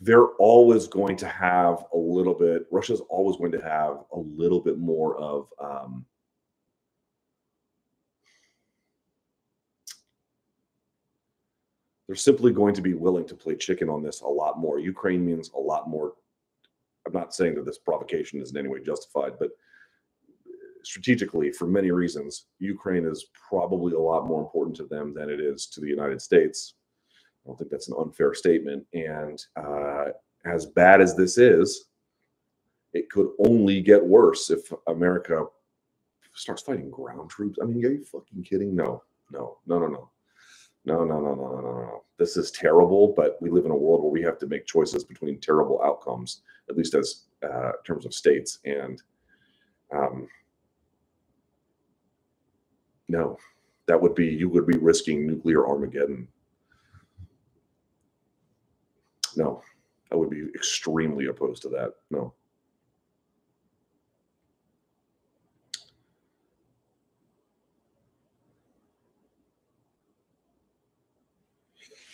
they're 0.00 0.28
always 0.38 0.88
going 0.88 1.16
to 1.16 1.28
have 1.28 1.84
a 1.94 1.96
little 1.96 2.34
bit, 2.34 2.66
Russia's 2.72 3.02
always 3.08 3.36
going 3.36 3.52
to 3.52 3.62
have 3.62 3.98
a 4.12 4.18
little 4.18 4.60
bit 4.60 4.78
more 4.78 5.16
of 5.18 5.46
um, 5.62 6.04
they're 12.12 12.16
simply 12.16 12.52
going 12.52 12.74
to 12.74 12.82
be 12.82 12.92
willing 12.92 13.26
to 13.26 13.34
play 13.34 13.56
chicken 13.56 13.88
on 13.88 14.02
this 14.02 14.20
a 14.20 14.26
lot 14.26 14.58
more. 14.58 14.78
Ukraine 14.78 15.24
means 15.24 15.50
a 15.56 15.58
lot 15.58 15.88
more. 15.88 16.12
I'm 17.06 17.14
not 17.14 17.34
saying 17.34 17.54
that 17.54 17.64
this 17.64 17.78
provocation 17.78 18.38
is 18.38 18.50
in 18.50 18.58
any 18.58 18.68
way 18.68 18.80
justified, 18.82 19.38
but 19.38 19.48
strategically, 20.82 21.50
for 21.52 21.66
many 21.66 21.90
reasons, 21.90 22.48
Ukraine 22.58 23.06
is 23.06 23.24
probably 23.48 23.94
a 23.94 23.98
lot 23.98 24.26
more 24.26 24.42
important 24.42 24.76
to 24.76 24.84
them 24.84 25.14
than 25.14 25.30
it 25.30 25.40
is 25.40 25.64
to 25.68 25.80
the 25.80 25.88
United 25.88 26.20
States 26.20 26.74
I 27.42 27.48
don't 27.48 27.58
think 27.58 27.70
that's 27.70 27.88
an 27.88 27.96
unfair 27.98 28.34
statement. 28.34 28.84
And 28.92 29.42
uh, 29.56 30.08
as 30.44 30.66
bad 30.66 31.00
as 31.00 31.16
this 31.16 31.38
is, 31.38 31.86
it 32.92 33.08
could 33.08 33.30
only 33.38 33.80
get 33.80 34.04
worse 34.04 34.50
if 34.50 34.70
America 34.86 35.46
starts 36.34 36.60
fighting 36.60 36.90
ground 36.90 37.30
troops. 37.30 37.58
I 37.62 37.64
mean, 37.64 37.82
are 37.86 37.90
you 37.90 38.04
fucking 38.04 38.42
kidding? 38.42 38.76
No, 38.76 39.02
no, 39.30 39.56
no, 39.66 39.78
no, 39.78 39.86
no. 39.86 40.10
No, 40.84 41.04
no, 41.04 41.20
no, 41.20 41.34
no, 41.34 41.46
no, 41.48 41.60
no, 41.60 41.72
no. 41.80 42.04
This 42.18 42.36
is 42.36 42.50
terrible, 42.50 43.14
but 43.16 43.40
we 43.40 43.50
live 43.50 43.64
in 43.64 43.70
a 43.70 43.76
world 43.76 44.02
where 44.02 44.10
we 44.10 44.22
have 44.22 44.38
to 44.38 44.46
make 44.46 44.66
choices 44.66 45.04
between 45.04 45.40
terrible 45.40 45.80
outcomes, 45.82 46.42
at 46.68 46.76
least 46.76 46.94
as 46.94 47.24
uh, 47.44 47.68
in 47.68 47.84
terms 47.86 48.04
of 48.04 48.14
states. 48.14 48.58
And 48.64 49.00
um, 49.94 50.26
no, 53.08 53.36
that 53.86 54.00
would 54.00 54.14
be 54.14 54.26
you 54.26 54.48
would 54.48 54.66
be 54.66 54.78
risking 54.78 55.26
nuclear 55.26 55.66
Armageddon 55.66 56.26
no, 59.36 59.62
I 60.10 60.16
would 60.16 60.30
be 60.30 60.48
extremely 60.54 61.26
opposed 61.26 61.62
to 61.62 61.68
that. 61.70 61.92
No. 62.10 62.34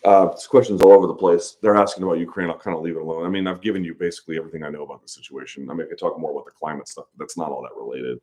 Uh, 0.04 0.26
this 0.26 0.46
question's 0.46 0.80
all 0.80 0.92
over 0.92 1.06
the 1.06 1.14
place. 1.14 1.56
They're 1.60 1.76
asking 1.76 2.04
about 2.04 2.18
Ukraine. 2.18 2.48
I'll 2.48 2.58
kind 2.58 2.76
of 2.76 2.82
leave 2.82 2.96
it 2.96 3.02
alone. 3.02 3.26
I 3.26 3.28
mean, 3.28 3.46
I've 3.46 3.60
given 3.60 3.84
you 3.84 3.94
basically 3.94 4.36
everything 4.38 4.62
I 4.62 4.70
know 4.70 4.84
about 4.84 5.02
the 5.02 5.08
situation. 5.08 5.68
I 5.70 5.74
mean, 5.74 5.86
I 5.86 5.88
could 5.88 5.98
talk 5.98 6.18
more 6.18 6.30
about 6.30 6.44
the 6.44 6.52
climate 6.52 6.88
stuff, 6.88 7.06
but 7.12 7.22
that's 7.24 7.36
not 7.36 7.50
all 7.50 7.62
that 7.62 7.76
related. 7.76 8.18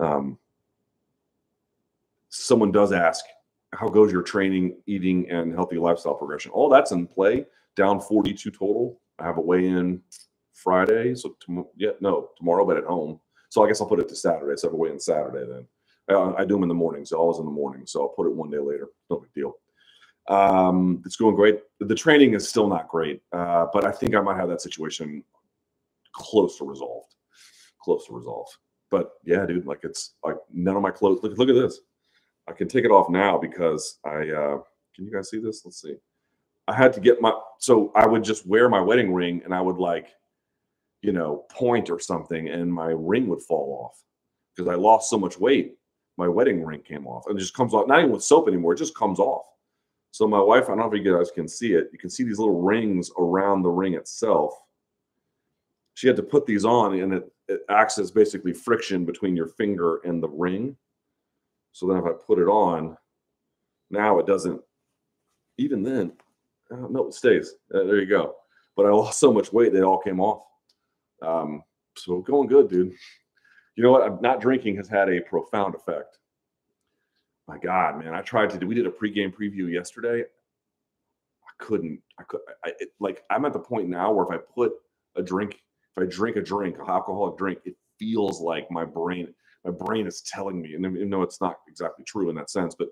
Um, 0.00 0.38
someone 2.30 2.72
does 2.72 2.92
ask, 2.92 3.24
how 3.74 3.88
goes 3.88 4.10
your 4.10 4.22
training, 4.22 4.78
eating, 4.86 5.30
and 5.30 5.52
healthy 5.54 5.76
lifestyle 5.76 6.14
progression? 6.14 6.52
All 6.52 6.70
that's 6.70 6.92
in 6.92 7.06
play 7.06 7.44
down 7.76 8.00
42 8.00 8.50
total. 8.50 8.98
I 9.18 9.24
have 9.26 9.36
a 9.36 9.42
weigh 9.42 9.66
in 9.66 10.00
Friday. 10.54 11.14
So, 11.14 11.36
tom- 11.44 11.66
yeah, 11.76 11.90
no, 12.00 12.30
tomorrow, 12.38 12.64
but 12.64 12.78
at 12.78 12.84
home. 12.84 13.20
So 13.50 13.62
I 13.62 13.68
guess 13.68 13.80
I'll 13.80 13.88
put 13.88 14.00
it 14.00 14.08
to 14.08 14.16
Saturday. 14.16 14.56
So 14.56 14.68
I 14.68 14.70
have 14.70 14.74
a 14.74 14.76
weigh 14.76 14.90
in 14.90 15.00
Saturday 15.00 15.46
then. 15.50 15.66
Uh, 16.10 16.32
I 16.34 16.44
do 16.44 16.54
them 16.54 16.62
in 16.62 16.68
the 16.70 16.74
mornings, 16.74 17.12
always 17.12 17.38
in 17.38 17.44
the 17.44 17.50
morning. 17.50 17.86
So 17.86 18.00
I'll 18.02 18.08
put 18.08 18.26
it 18.26 18.34
one 18.34 18.50
day 18.50 18.58
later. 18.58 18.88
No 19.10 19.18
big 19.18 19.32
deal. 19.34 19.54
Um, 20.28 21.02
it's 21.06 21.16
going 21.16 21.34
great. 21.34 21.60
The 21.80 21.94
training 21.94 22.34
is 22.34 22.48
still 22.48 22.68
not 22.68 22.88
great, 22.88 23.22
uh, 23.32 23.66
but 23.72 23.84
I 23.84 23.92
think 23.92 24.14
I 24.14 24.20
might 24.20 24.36
have 24.36 24.48
that 24.48 24.60
situation 24.60 25.24
close 26.12 26.58
to 26.58 26.64
resolved. 26.64 27.14
Close 27.82 28.06
to 28.06 28.14
resolved. 28.14 28.52
But 28.90 29.12
yeah, 29.24 29.46
dude, 29.46 29.66
like 29.66 29.80
it's 29.84 30.14
like 30.24 30.36
none 30.52 30.76
of 30.76 30.82
my 30.82 30.90
clothes. 30.90 31.20
Look, 31.22 31.36
look 31.38 31.48
at 31.48 31.54
this. 31.54 31.80
I 32.46 32.52
can 32.52 32.68
take 32.68 32.84
it 32.84 32.90
off 32.90 33.08
now 33.08 33.38
because 33.38 33.98
I. 34.04 34.28
Uh, 34.30 34.58
can 34.98 35.06
you 35.06 35.12
guys 35.12 35.30
see 35.30 35.38
this? 35.38 35.64
Let's 35.64 35.80
see. 35.80 35.94
I 36.66 36.74
had 36.74 36.92
to 36.94 37.00
get 37.00 37.20
my 37.20 37.32
so 37.58 37.92
I 37.94 38.04
would 38.06 38.24
just 38.24 38.46
wear 38.46 38.68
my 38.68 38.80
wedding 38.80 39.14
ring 39.14 39.40
and 39.44 39.54
I 39.54 39.60
would 39.60 39.76
like, 39.76 40.08
you 41.02 41.12
know, 41.12 41.44
point 41.50 41.88
or 41.88 42.00
something 42.00 42.48
and 42.48 42.72
my 42.72 42.88
ring 42.88 43.28
would 43.28 43.40
fall 43.40 43.86
off 43.86 44.02
because 44.54 44.68
I 44.68 44.74
lost 44.74 45.08
so 45.08 45.16
much 45.16 45.38
weight. 45.38 45.76
My 46.16 46.26
wedding 46.26 46.64
ring 46.64 46.82
came 46.82 47.06
off 47.06 47.26
and 47.28 47.38
it 47.38 47.40
just 47.40 47.54
comes 47.54 47.72
off, 47.74 47.86
not 47.86 48.00
even 48.00 48.10
with 48.10 48.24
soap 48.24 48.48
anymore, 48.48 48.72
it 48.72 48.78
just 48.78 48.96
comes 48.96 49.20
off. 49.20 49.46
So 50.10 50.26
my 50.26 50.40
wife, 50.40 50.64
I 50.64 50.68
don't 50.68 50.78
know 50.78 50.92
if 50.92 51.04
you 51.04 51.16
guys 51.16 51.30
can 51.30 51.46
see 51.46 51.74
it. 51.74 51.88
You 51.92 51.98
can 51.98 52.10
see 52.10 52.24
these 52.24 52.38
little 52.38 52.62
rings 52.62 53.10
around 53.18 53.62
the 53.62 53.70
ring 53.70 53.94
itself. 53.94 54.54
She 55.94 56.06
had 56.06 56.16
to 56.16 56.22
put 56.22 56.46
these 56.46 56.64
on 56.64 56.98
and 56.98 57.14
it, 57.14 57.32
it 57.48 57.60
acts 57.68 57.98
as 57.98 58.10
basically 58.10 58.52
friction 58.52 59.04
between 59.04 59.36
your 59.36 59.48
finger 59.48 60.00
and 60.04 60.22
the 60.22 60.28
ring. 60.28 60.76
So 61.72 61.86
then 61.86 61.98
if 61.98 62.04
I 62.04 62.12
put 62.26 62.38
it 62.38 62.48
on, 62.48 62.96
now 63.90 64.18
it 64.18 64.26
doesn't, 64.26 64.60
even 65.58 65.82
then, 65.82 66.12
uh, 66.70 66.86
no, 66.88 67.08
it 67.08 67.14
stays. 67.14 67.54
Uh, 67.74 67.84
there 67.84 68.00
you 68.00 68.06
go. 68.06 68.36
But 68.76 68.86
I 68.86 68.90
lost 68.90 69.18
so 69.20 69.32
much 69.32 69.52
weight, 69.52 69.72
they 69.72 69.82
all 69.82 69.98
came 69.98 70.20
off. 70.20 70.42
Um, 71.22 71.62
so 71.96 72.20
going 72.20 72.48
good, 72.48 72.68
dude. 72.68 72.92
You 73.76 73.84
know 73.84 73.92
what? 73.92 74.02
I'm 74.02 74.20
not 74.20 74.40
drinking 74.40 74.76
has 74.76 74.88
had 74.88 75.08
a 75.08 75.20
profound 75.20 75.74
effect. 75.74 76.18
My 77.48 77.58
God, 77.58 77.98
man, 77.98 78.14
I 78.14 78.20
tried 78.20 78.50
to 78.50 78.58
do. 78.58 78.66
We 78.66 78.74
did 78.74 78.86
a 78.86 78.90
pregame 78.90 79.34
preview 79.34 79.72
yesterday. 79.72 80.20
I 80.22 81.64
couldn't. 81.64 82.00
I 82.20 82.24
could. 82.24 82.40
I, 82.64 82.72
it, 82.78 82.90
like 83.00 83.24
I'm 83.30 83.46
at 83.46 83.54
the 83.54 83.58
point 83.58 83.88
now 83.88 84.12
where 84.12 84.26
if 84.26 84.30
I 84.30 84.36
put 84.54 84.72
a 85.16 85.22
drink, 85.22 85.62
if 85.96 86.02
I 86.02 86.06
drink 86.06 86.36
a 86.36 86.42
drink, 86.42 86.76
a 86.78 86.90
alcoholic 86.90 87.38
drink, 87.38 87.60
it 87.64 87.74
feels 87.98 88.40
like 88.40 88.70
my 88.70 88.84
brain. 88.84 89.34
My 89.64 89.72
brain 89.72 90.06
is 90.06 90.22
telling 90.22 90.60
me, 90.60 90.74
and 90.74 90.84
even 90.84 91.10
though 91.10 91.22
it's 91.22 91.40
not 91.40 91.56
exactly 91.66 92.04
true 92.04 92.28
in 92.28 92.36
that 92.36 92.50
sense, 92.50 92.74
but 92.78 92.88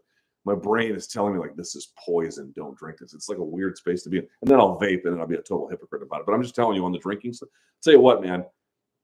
my 0.47 0.55
brain 0.55 0.95
is 0.95 1.07
telling 1.07 1.35
me 1.35 1.41
like 1.41 1.55
this 1.55 1.77
is 1.77 1.93
poison. 2.03 2.53
Don't 2.57 2.77
drink 2.79 2.99
this. 2.99 3.13
It's 3.15 3.29
like 3.29 3.39
a 3.39 3.45
weird 3.45 3.77
space 3.77 4.03
to 4.05 4.11
be 4.11 4.19
in. 4.19 4.29
And 4.41 4.51
then 4.51 4.59
I'll 4.59 4.81
vape, 4.81 5.05
and 5.05 5.13
then 5.13 5.21
I'll 5.21 5.27
be 5.27 5.37
a 5.37 5.43
total 5.43 5.69
hypocrite 5.69 6.03
about 6.03 6.21
it. 6.21 6.27
But 6.27 6.33
I'm 6.33 6.43
just 6.43 6.55
telling 6.55 6.77
you 6.77 6.85
on 6.85 6.93
the 6.93 6.99
drinking 6.99 7.35
stuff. 7.35 7.51
Tell 7.83 7.93
you 7.93 8.01
what, 8.01 8.23
man, 8.23 8.45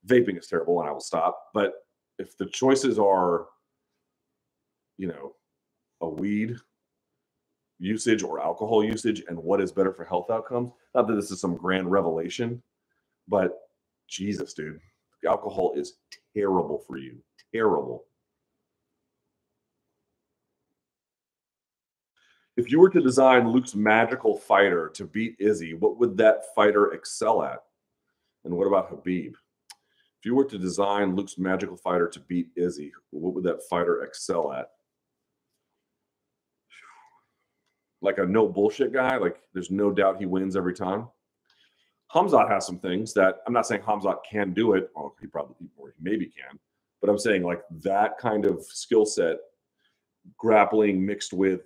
vaping 0.06 0.38
is 0.38 0.46
terrible, 0.46 0.80
and 0.80 0.88
I 0.88 0.92
will 0.92 1.00
stop. 1.00 1.38
But 1.52 1.74
if 2.18 2.36
the 2.38 2.46
choices 2.46 2.98
are, 2.98 3.46
you 4.98 5.08
know, 5.08 5.34
a 6.02 6.08
weed 6.08 6.56
usage 7.78 8.22
or 8.22 8.40
alcohol 8.40 8.84
usage 8.84 9.22
and 9.28 9.38
what 9.38 9.60
is 9.60 9.72
better 9.72 9.92
for 9.92 10.04
health 10.04 10.30
outcomes. 10.30 10.72
Not 10.94 11.08
that 11.08 11.14
this 11.14 11.30
is 11.30 11.40
some 11.40 11.56
grand 11.56 11.90
revelation, 11.90 12.62
but 13.28 13.58
Jesus, 14.08 14.54
dude, 14.54 14.80
alcohol 15.26 15.72
is 15.76 15.94
terrible 16.36 16.78
for 16.86 16.98
you. 16.98 17.16
Terrible. 17.52 18.04
If 22.56 22.70
you 22.70 22.78
were 22.78 22.90
to 22.90 23.00
design 23.00 23.50
Luke's 23.50 23.74
magical 23.74 24.36
fighter 24.36 24.90
to 24.94 25.06
beat 25.06 25.36
Izzy, 25.38 25.72
what 25.74 25.98
would 25.98 26.18
that 26.18 26.54
fighter 26.54 26.92
excel 26.92 27.42
at? 27.42 27.62
And 28.44 28.54
what 28.54 28.66
about 28.66 28.90
Khabib? 28.90 29.32
If 30.18 30.26
you 30.26 30.34
were 30.34 30.44
to 30.44 30.58
design 30.58 31.16
Luke's 31.16 31.38
magical 31.38 31.76
fighter 31.76 32.08
to 32.08 32.20
beat 32.20 32.48
Izzy, 32.54 32.92
what 33.10 33.34
would 33.34 33.44
that 33.44 33.62
fighter 33.68 34.02
excel 34.02 34.52
at? 34.52 34.70
Like 38.02 38.18
a 38.18 38.26
no 38.26 38.48
bullshit 38.48 38.92
guy. 38.92 39.16
Like 39.16 39.38
there's 39.54 39.70
no 39.70 39.90
doubt 39.90 40.18
he 40.18 40.26
wins 40.26 40.56
every 40.56 40.74
time. 40.74 41.08
Khamzat 42.12 42.50
has 42.50 42.66
some 42.66 42.78
things 42.78 43.14
that 43.14 43.38
I'm 43.46 43.54
not 43.54 43.66
saying 43.66 43.82
Khamzat 43.82 44.18
can 44.30 44.52
do 44.52 44.74
it. 44.74 44.90
Oh, 44.96 45.14
he 45.20 45.26
probably 45.26 45.56
or 45.76 45.88
he 45.88 45.94
maybe 46.02 46.26
can, 46.26 46.58
but 47.00 47.08
I'm 47.08 47.18
saying 47.18 47.42
like 47.42 47.62
that 47.82 48.18
kind 48.18 48.44
of 48.44 48.62
skill 48.64 49.06
set, 49.06 49.38
grappling 50.36 51.04
mixed 51.04 51.32
with 51.32 51.62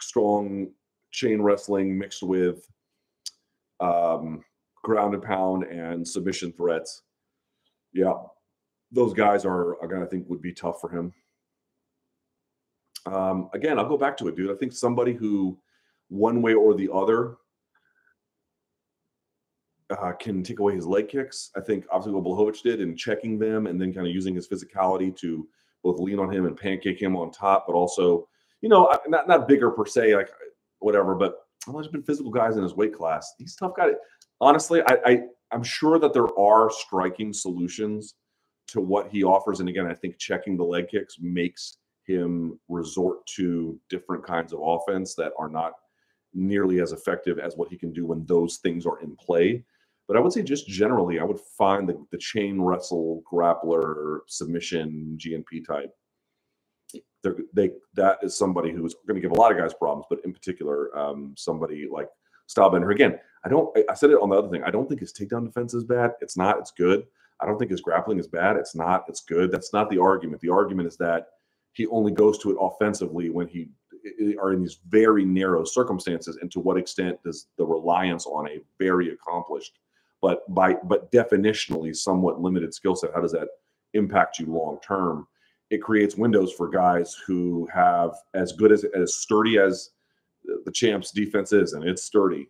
strong 0.00 0.68
chain 1.12 1.40
wrestling 1.40 1.96
mixed 1.96 2.22
with 2.22 2.68
um, 3.80 4.44
ground 4.82 5.14
and 5.14 5.22
pound 5.22 5.64
and 5.64 6.06
submission 6.06 6.52
threats. 6.52 7.02
Yeah, 7.94 8.14
those 8.92 9.14
guys 9.14 9.44
are, 9.46 9.80
are 9.82 9.88
going 9.88 10.02
to 10.02 10.06
think 10.06 10.28
would 10.28 10.42
be 10.42 10.52
tough 10.52 10.80
for 10.80 10.90
him. 10.90 11.12
Um, 13.06 13.48
again, 13.54 13.78
I'll 13.78 13.88
go 13.88 13.96
back 13.96 14.16
to 14.18 14.28
it, 14.28 14.36
dude. 14.36 14.50
I 14.50 14.56
think 14.56 14.72
somebody 14.72 15.12
who 15.12 15.58
one 16.08 16.42
way 16.42 16.54
or 16.54 16.74
the 16.74 16.90
other 16.92 17.36
uh, 19.90 20.12
can 20.12 20.42
take 20.42 20.58
away 20.58 20.74
his 20.74 20.86
leg 20.86 21.08
kicks. 21.08 21.50
I 21.56 21.60
think 21.60 21.84
obviously 21.90 22.12
what 22.12 22.24
Blachowicz 22.24 22.62
did 22.62 22.80
in 22.80 22.96
checking 22.96 23.38
them 23.38 23.66
and 23.66 23.80
then 23.80 23.92
kind 23.92 24.06
of 24.06 24.12
using 24.12 24.34
his 24.34 24.48
physicality 24.48 25.16
to 25.18 25.48
both 25.82 26.00
lean 26.00 26.18
on 26.18 26.32
him 26.32 26.46
and 26.46 26.56
pancake 26.56 27.00
him 27.00 27.16
on 27.16 27.30
top, 27.30 27.64
but 27.66 27.74
also, 27.74 28.28
you 28.60 28.68
know, 28.68 28.92
not 29.06 29.28
not 29.28 29.46
bigger 29.46 29.70
per 29.70 29.86
se, 29.86 30.16
like 30.16 30.30
whatever, 30.80 31.14
but 31.14 31.46
well, 31.66 31.76
there's 31.76 31.88
been 31.88 32.02
physical 32.02 32.30
guys 32.30 32.56
in 32.56 32.62
his 32.62 32.74
weight 32.74 32.94
class. 32.94 33.34
He's 33.38 33.54
tough 33.54 33.72
guy. 33.76 33.90
Honestly, 34.40 34.82
I, 34.82 34.98
I 35.04 35.20
I'm 35.52 35.62
sure 35.62 35.98
that 35.98 36.12
there 36.12 36.36
are 36.38 36.70
striking 36.70 37.32
solutions 37.32 38.14
to 38.68 38.80
what 38.80 39.08
he 39.10 39.22
offers. 39.22 39.60
And 39.60 39.68
again, 39.68 39.86
I 39.86 39.94
think 39.94 40.18
checking 40.18 40.56
the 40.56 40.64
leg 40.64 40.88
kicks 40.88 41.18
makes 41.20 41.78
him 42.04 42.58
resort 42.68 43.24
to 43.26 43.78
different 43.88 44.24
kinds 44.24 44.52
of 44.52 44.60
offense 44.62 45.14
that 45.14 45.32
are 45.38 45.48
not 45.48 45.72
nearly 46.36 46.80
as 46.80 46.92
effective 46.92 47.38
as 47.38 47.56
what 47.56 47.68
he 47.68 47.76
can 47.76 47.92
do 47.92 48.06
when 48.06 48.24
those 48.26 48.58
things 48.58 48.86
are 48.86 49.00
in 49.00 49.16
play. 49.16 49.64
But 50.06 50.16
I 50.16 50.20
would 50.20 50.32
say 50.32 50.42
just 50.42 50.68
generally, 50.68 51.18
I 51.18 51.24
would 51.24 51.40
find 51.58 51.88
the, 51.88 52.04
the 52.12 52.18
chain 52.18 52.60
wrestle, 52.60 53.22
grappler, 53.30 54.20
submission, 54.28 55.18
GNP 55.20 55.66
type. 55.66 55.92
They're, 57.22 57.36
they 57.52 57.72
that 57.94 58.18
is 58.22 58.38
somebody 58.38 58.70
who's 58.70 58.94
going 59.08 59.20
to 59.20 59.20
give 59.20 59.36
a 59.36 59.40
lot 59.40 59.50
of 59.50 59.58
guys 59.58 59.74
problems, 59.74 60.06
but 60.08 60.20
in 60.24 60.32
particular, 60.32 60.96
um, 60.96 61.34
somebody 61.36 61.88
like 61.90 62.08
Stylebender. 62.48 62.92
Again, 62.92 63.18
I 63.44 63.48
don't. 63.48 63.76
I 63.90 63.94
said 63.94 64.10
it 64.10 64.22
on 64.22 64.28
the 64.28 64.36
other 64.36 64.48
thing. 64.48 64.62
I 64.62 64.70
don't 64.70 64.88
think 64.88 65.00
his 65.00 65.12
takedown 65.12 65.44
defense 65.44 65.74
is 65.74 65.82
bad. 65.82 66.12
It's 66.20 66.36
not. 66.36 66.58
It's 66.58 66.70
good. 66.70 67.04
I 67.40 67.46
don't 67.46 67.58
think 67.58 67.72
his 67.72 67.80
grappling 67.80 68.20
is 68.20 68.28
bad. 68.28 68.56
It's 68.56 68.76
not. 68.76 69.04
It's 69.08 69.22
good. 69.22 69.50
That's 69.50 69.72
not 69.72 69.90
the 69.90 70.00
argument. 70.00 70.40
The 70.40 70.50
argument 70.50 70.88
is 70.88 70.96
that 70.98 71.26
he 71.72 71.86
only 71.88 72.12
goes 72.12 72.38
to 72.38 72.50
it 72.50 72.56
offensively 72.60 73.28
when 73.28 73.48
he 73.48 73.68
are 74.40 74.52
in 74.52 74.60
these 74.62 74.78
very 74.88 75.24
narrow 75.24 75.64
circumstances 75.64 76.38
and 76.40 76.50
to 76.50 76.60
what 76.60 76.76
extent 76.76 77.18
does 77.24 77.48
the 77.58 77.64
reliance 77.64 78.26
on 78.26 78.48
a 78.48 78.60
very 78.78 79.12
accomplished 79.12 79.78
but 80.22 80.42
by 80.54 80.74
but 80.84 81.10
definitionally 81.12 81.94
somewhat 81.94 82.40
limited 82.40 82.72
skill 82.72 82.96
set 82.96 83.10
how 83.14 83.20
does 83.20 83.32
that 83.32 83.48
impact 83.96 84.38
you 84.38 84.46
long 84.46 84.78
term? 84.80 85.26
It 85.70 85.82
creates 85.82 86.16
windows 86.16 86.52
for 86.52 86.68
guys 86.68 87.16
who 87.26 87.68
have 87.72 88.12
as 88.34 88.52
good 88.52 88.70
as 88.72 88.84
as 88.84 89.16
sturdy 89.16 89.58
as 89.58 89.90
the 90.64 90.70
champs 90.70 91.10
defense 91.10 91.52
is 91.52 91.72
and 91.72 91.84
it's 91.84 92.04
sturdy. 92.04 92.48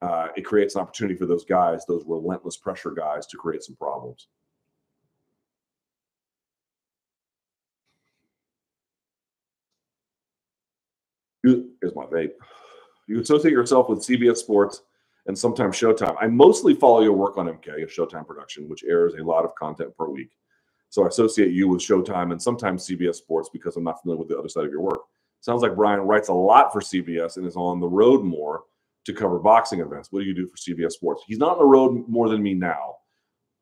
Uh, 0.00 0.28
it 0.36 0.42
creates 0.42 0.74
an 0.74 0.80
opportunity 0.80 1.14
for 1.14 1.26
those 1.26 1.44
guys 1.44 1.84
those 1.86 2.04
relentless 2.06 2.56
pressure 2.56 2.90
guys 2.90 3.26
to 3.26 3.36
create 3.36 3.62
some 3.62 3.76
problems 3.76 4.28
You, 11.44 11.70
here's 11.80 11.94
my 11.94 12.06
vape. 12.06 12.32
You 13.06 13.20
associate 13.20 13.52
yourself 13.52 13.90
with 13.90 14.00
CBS 14.00 14.38
Sports 14.38 14.80
and 15.26 15.38
sometimes 15.38 15.76
Showtime. 15.76 16.16
I 16.18 16.26
mostly 16.26 16.74
follow 16.74 17.02
your 17.02 17.12
work 17.12 17.36
on 17.36 17.46
MK, 17.46 17.82
a 17.82 17.86
Showtime 17.86 18.26
production, 18.26 18.66
which 18.66 18.82
airs 18.82 19.14
a 19.14 19.22
lot 19.22 19.44
of 19.44 19.54
content 19.54 19.94
per 19.94 20.08
week. 20.08 20.30
So 20.88 21.04
I 21.04 21.08
associate 21.08 21.52
you 21.52 21.68
with 21.68 21.82
Showtime 21.82 22.32
and 22.32 22.40
sometimes 22.40 22.86
CBS 22.86 23.16
Sports 23.16 23.50
because 23.52 23.76
I'm 23.76 23.84
not 23.84 24.00
familiar 24.00 24.20
with 24.20 24.28
the 24.28 24.38
other 24.38 24.48
side 24.48 24.64
of 24.64 24.70
your 24.70 24.80
work. 24.80 25.00
Sounds 25.40 25.60
like 25.60 25.76
Brian 25.76 26.00
writes 26.00 26.28
a 26.28 26.32
lot 26.32 26.72
for 26.72 26.80
CBS 26.80 27.36
and 27.36 27.46
is 27.46 27.56
on 27.56 27.78
the 27.78 27.86
road 27.86 28.24
more 28.24 28.62
to 29.04 29.12
cover 29.12 29.38
boxing 29.38 29.80
events. 29.80 30.10
What 30.10 30.20
do 30.20 30.26
you 30.26 30.34
do 30.34 30.46
for 30.46 30.56
CBS 30.56 30.92
Sports? 30.92 31.24
He's 31.26 31.38
not 31.38 31.52
on 31.52 31.58
the 31.58 31.64
road 31.64 32.08
more 32.08 32.30
than 32.30 32.42
me 32.42 32.54
now, 32.54 32.94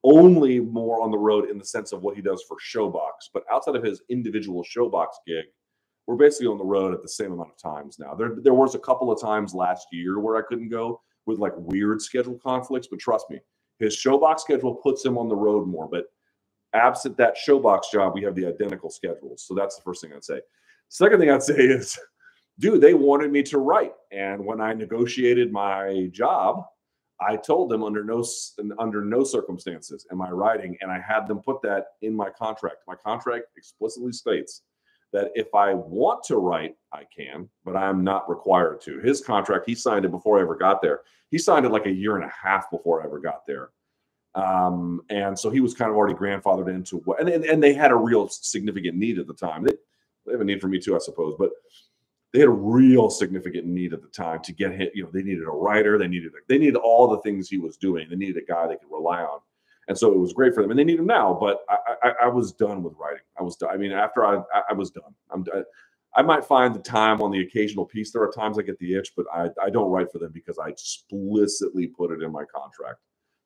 only 0.04 0.60
more 0.60 1.02
on 1.02 1.10
the 1.10 1.18
road 1.18 1.50
in 1.50 1.58
the 1.58 1.64
sense 1.64 1.90
of 1.90 2.02
what 2.02 2.14
he 2.14 2.22
does 2.22 2.44
for 2.46 2.56
Showbox. 2.58 3.30
But 3.34 3.42
outside 3.50 3.74
of 3.74 3.82
his 3.82 4.02
individual 4.08 4.62
Showbox 4.62 5.08
gig, 5.26 5.46
we're 6.06 6.16
basically 6.16 6.48
on 6.48 6.58
the 6.58 6.64
road 6.64 6.94
at 6.94 7.02
the 7.02 7.08
same 7.08 7.32
amount 7.32 7.50
of 7.50 7.58
times 7.58 7.98
now. 7.98 8.14
There, 8.14 8.34
there 8.42 8.54
was 8.54 8.74
a 8.74 8.80
couple 8.80 9.10
of 9.12 9.20
times 9.20 9.54
last 9.54 9.86
year 9.92 10.18
where 10.18 10.36
I 10.36 10.42
couldn't 10.42 10.68
go 10.68 11.00
with 11.26 11.38
like 11.38 11.52
weird 11.56 12.02
schedule 12.02 12.38
conflicts, 12.42 12.88
but 12.88 12.98
trust 12.98 13.26
me, 13.30 13.38
his 13.78 13.96
showbox 13.96 14.40
schedule 14.40 14.74
puts 14.74 15.04
him 15.04 15.16
on 15.16 15.28
the 15.28 15.36
road 15.36 15.68
more. 15.68 15.88
But 15.88 16.06
absent 16.74 17.16
that 17.18 17.36
showbox 17.36 17.82
job, 17.92 18.14
we 18.14 18.22
have 18.22 18.34
the 18.34 18.46
identical 18.46 18.90
schedules. 18.90 19.44
So 19.46 19.54
that's 19.54 19.76
the 19.76 19.82
first 19.82 20.02
thing 20.02 20.12
I'd 20.14 20.24
say. 20.24 20.40
Second 20.88 21.20
thing 21.20 21.30
I'd 21.30 21.42
say 21.42 21.54
is, 21.54 21.98
dude, 22.58 22.80
they 22.80 22.94
wanted 22.94 23.30
me 23.30 23.42
to 23.44 23.58
write, 23.58 23.94
and 24.10 24.44
when 24.44 24.60
I 24.60 24.72
negotiated 24.72 25.52
my 25.52 26.08
job, 26.12 26.64
I 27.20 27.36
told 27.36 27.70
them 27.70 27.84
under 27.84 28.02
no 28.02 28.24
under 28.80 29.04
no 29.04 29.22
circumstances 29.22 30.06
am 30.10 30.20
I 30.20 30.30
writing, 30.30 30.76
and 30.80 30.90
I 30.90 30.98
had 30.98 31.28
them 31.28 31.38
put 31.38 31.62
that 31.62 31.86
in 32.02 32.14
my 32.14 32.30
contract. 32.30 32.78
My 32.88 32.96
contract 32.96 33.44
explicitly 33.56 34.12
states 34.12 34.62
that 35.12 35.30
if 35.34 35.54
I 35.54 35.74
want 35.74 36.24
to 36.24 36.36
write, 36.36 36.76
I 36.92 37.04
can, 37.14 37.48
but 37.64 37.76
I'm 37.76 38.02
not 38.02 38.28
required 38.28 38.80
to. 38.82 38.98
His 39.00 39.20
contract, 39.20 39.64
he 39.66 39.74
signed 39.74 40.04
it 40.04 40.10
before 40.10 40.38
I 40.38 40.42
ever 40.42 40.56
got 40.56 40.82
there. 40.82 41.00
He 41.30 41.38
signed 41.38 41.66
it 41.66 41.72
like 41.72 41.86
a 41.86 41.90
year 41.90 42.16
and 42.16 42.24
a 42.24 42.32
half 42.32 42.70
before 42.70 43.02
I 43.02 43.06
ever 43.06 43.18
got 43.18 43.46
there. 43.46 43.70
Um, 44.34 45.02
and 45.10 45.38
so 45.38 45.50
he 45.50 45.60
was 45.60 45.74
kind 45.74 45.90
of 45.90 45.96
already 45.96 46.14
grandfathered 46.14 46.74
into 46.74 46.98
what, 46.98 47.20
and, 47.20 47.28
and, 47.28 47.44
and 47.44 47.62
they 47.62 47.74
had 47.74 47.90
a 47.90 47.96
real 47.96 48.28
significant 48.28 48.96
need 48.96 49.18
at 49.18 49.26
the 49.26 49.34
time. 49.34 49.64
They, 49.64 49.72
they 50.24 50.32
have 50.32 50.40
a 50.40 50.44
need 50.44 50.60
for 50.60 50.68
me 50.68 50.78
too, 50.78 50.94
I 50.96 50.98
suppose, 50.98 51.34
but 51.38 51.50
they 52.32 52.40
had 52.40 52.48
a 52.48 52.52
real 52.52 53.10
significant 53.10 53.66
need 53.66 53.92
at 53.92 54.00
the 54.00 54.08
time 54.08 54.40
to 54.42 54.52
get 54.52 54.72
hit. 54.72 54.92
You 54.94 55.04
know, 55.04 55.10
they 55.12 55.22
needed 55.22 55.44
a 55.44 55.50
writer, 55.50 55.98
they 55.98 56.08
needed, 56.08 56.32
they 56.48 56.56
needed 56.56 56.76
all 56.76 57.08
the 57.08 57.20
things 57.20 57.50
he 57.50 57.58
was 57.58 57.76
doing. 57.76 58.08
They 58.08 58.16
needed 58.16 58.42
a 58.42 58.46
guy 58.46 58.66
they 58.66 58.76
could 58.76 58.90
rely 58.90 59.20
on 59.20 59.40
and 59.88 59.98
so 59.98 60.12
it 60.12 60.18
was 60.18 60.32
great 60.32 60.54
for 60.54 60.62
them, 60.62 60.70
and 60.70 60.78
they 60.78 60.84
need 60.84 60.98
them 60.98 61.06
now. 61.06 61.36
But 61.38 61.60
I, 61.68 61.76
I, 62.02 62.12
I 62.24 62.28
was 62.28 62.52
done 62.52 62.82
with 62.82 62.94
writing. 62.98 63.22
I 63.38 63.42
was 63.42 63.56
done. 63.56 63.70
I 63.72 63.76
mean, 63.76 63.92
after 63.92 64.24
I, 64.24 64.42
I 64.68 64.72
was 64.72 64.90
done. 64.90 65.14
I'm. 65.30 65.44
I, 65.54 65.62
I 66.14 66.20
might 66.20 66.44
find 66.44 66.74
the 66.74 66.78
time 66.80 67.22
on 67.22 67.30
the 67.30 67.40
occasional 67.40 67.86
piece. 67.86 68.12
There 68.12 68.22
are 68.22 68.30
times 68.30 68.58
I 68.58 68.62
get 68.62 68.78
the 68.78 68.94
itch, 68.94 69.12
but 69.16 69.24
I, 69.32 69.48
I 69.62 69.70
don't 69.70 69.90
write 69.90 70.12
for 70.12 70.18
them 70.18 70.30
because 70.32 70.58
I 70.58 70.68
explicitly 70.68 71.86
put 71.86 72.12
it 72.12 72.22
in 72.22 72.30
my 72.30 72.44
contract 72.54 72.98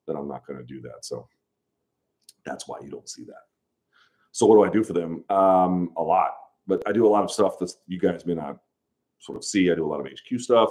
that 0.06 0.16
I'm 0.16 0.26
not 0.26 0.44
going 0.46 0.58
to 0.58 0.64
do 0.64 0.80
that. 0.80 1.04
So 1.04 1.28
that's 2.44 2.66
why 2.66 2.78
you 2.82 2.90
don't 2.90 3.08
see 3.08 3.24
that. 3.24 3.44
So 4.32 4.46
what 4.46 4.56
do 4.56 4.64
I 4.64 4.68
do 4.68 4.82
for 4.82 4.94
them? 4.94 5.24
Um, 5.30 5.92
a 5.96 6.02
lot, 6.02 6.32
but 6.66 6.82
I 6.86 6.92
do 6.92 7.06
a 7.06 7.08
lot 7.08 7.22
of 7.24 7.30
stuff 7.30 7.58
that 7.60 7.72
you 7.86 7.98
guys 7.98 8.26
may 8.26 8.34
not 8.34 8.58
sort 9.20 9.38
of 9.38 9.44
see. 9.44 9.70
I 9.70 9.74
do 9.76 9.86
a 9.86 9.88
lot 9.88 10.00
of 10.00 10.06
HQ 10.06 10.40
stuff 10.40 10.70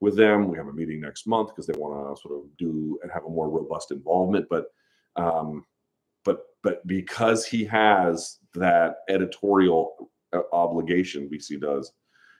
with 0.00 0.16
them. 0.16 0.48
We 0.48 0.58
have 0.58 0.68
a 0.68 0.72
meeting 0.72 1.00
next 1.00 1.26
month 1.26 1.48
because 1.48 1.66
they 1.66 1.78
want 1.78 2.16
to 2.16 2.20
sort 2.20 2.34
of 2.38 2.44
do 2.56 2.98
and 3.02 3.12
have 3.12 3.24
a 3.24 3.30
more 3.30 3.48
robust 3.48 3.92
involvement. 3.92 4.46
But 4.48 4.66
um, 5.16 5.64
but 6.24 6.40
but 6.62 6.86
because 6.86 7.46
he 7.46 7.64
has 7.64 8.38
that 8.54 8.96
editorial 9.08 10.10
uh, 10.32 10.40
obligation. 10.52 11.28
BC 11.32 11.60
does. 11.60 11.92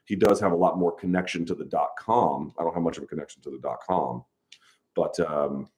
He 0.06 0.16
does 0.16 0.40
have 0.40 0.52
a 0.52 0.56
lot 0.56 0.78
more 0.78 0.94
connection 0.94 1.44
to 1.46 1.54
the 1.54 1.64
dot 1.64 1.90
com. 1.98 2.52
I 2.58 2.62
don't 2.62 2.74
have 2.74 2.82
much 2.82 2.96
of 2.96 3.02
a 3.04 3.06
connection 3.06 3.42
to 3.42 3.50
the 3.50 3.58
dot 3.58 3.78
com, 3.88 4.24
but 4.94 5.18
um, 5.20 5.68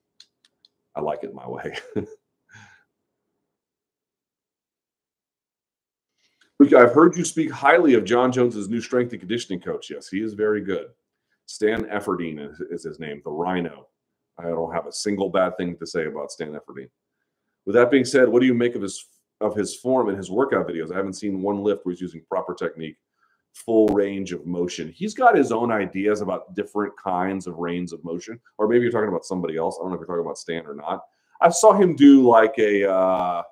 I 0.94 1.00
like 1.00 1.24
it 1.24 1.34
my 1.34 1.48
way. 1.48 1.76
I've 6.60 6.92
heard 6.92 7.16
you 7.16 7.24
speak 7.24 7.52
highly 7.52 7.94
of 7.94 8.04
Jon 8.04 8.32
Jones's 8.32 8.68
new 8.68 8.80
strength 8.80 9.12
and 9.12 9.20
conditioning 9.20 9.60
coach. 9.60 9.90
Yes, 9.90 10.08
he 10.08 10.20
is 10.20 10.34
very 10.34 10.60
good. 10.60 10.88
Stan 11.46 11.84
Efferding 11.84 12.38
is, 12.40 12.60
is 12.60 12.82
his 12.84 12.98
name, 12.98 13.22
the 13.24 13.30
Rhino. 13.30 13.86
I 14.38 14.44
don't 14.44 14.72
have 14.72 14.86
a 14.86 14.92
single 14.92 15.30
bad 15.30 15.56
thing 15.56 15.76
to 15.76 15.86
say 15.86 16.06
about 16.06 16.30
Stan 16.30 16.52
Efferding. 16.52 16.88
With 17.66 17.74
that 17.74 17.90
being 17.90 18.04
said, 18.04 18.28
what 18.28 18.40
do 18.40 18.46
you 18.46 18.54
make 18.54 18.74
of 18.74 18.82
his 18.82 19.06
of 19.40 19.54
his 19.54 19.76
form 19.76 20.08
and 20.08 20.16
his 20.16 20.30
workout 20.30 20.66
videos? 20.66 20.92
I 20.92 20.96
haven't 20.96 21.14
seen 21.14 21.42
one 21.42 21.62
lift 21.62 21.84
where 21.84 21.92
he's 21.92 22.00
using 22.00 22.22
proper 22.28 22.54
technique, 22.54 22.96
full 23.52 23.88
range 23.88 24.32
of 24.32 24.46
motion. 24.46 24.90
He's 24.90 25.14
got 25.14 25.36
his 25.36 25.52
own 25.52 25.70
ideas 25.70 26.20
about 26.20 26.54
different 26.54 26.94
kinds 27.02 27.46
of 27.46 27.58
range 27.58 27.92
of 27.92 28.02
motion, 28.04 28.40
or 28.58 28.68
maybe 28.68 28.82
you're 28.82 28.92
talking 28.92 29.08
about 29.08 29.24
somebody 29.24 29.56
else. 29.56 29.76
I 29.78 29.82
don't 29.82 29.90
know 29.90 29.96
if 29.96 30.00
you're 30.00 30.06
talking 30.06 30.24
about 30.24 30.38
Stan 30.38 30.66
or 30.66 30.74
not. 30.74 31.02
I 31.40 31.50
saw 31.50 31.72
him 31.72 31.94
do 31.94 32.26
like 32.26 32.54
a. 32.58 32.90
Uh, 32.90 33.42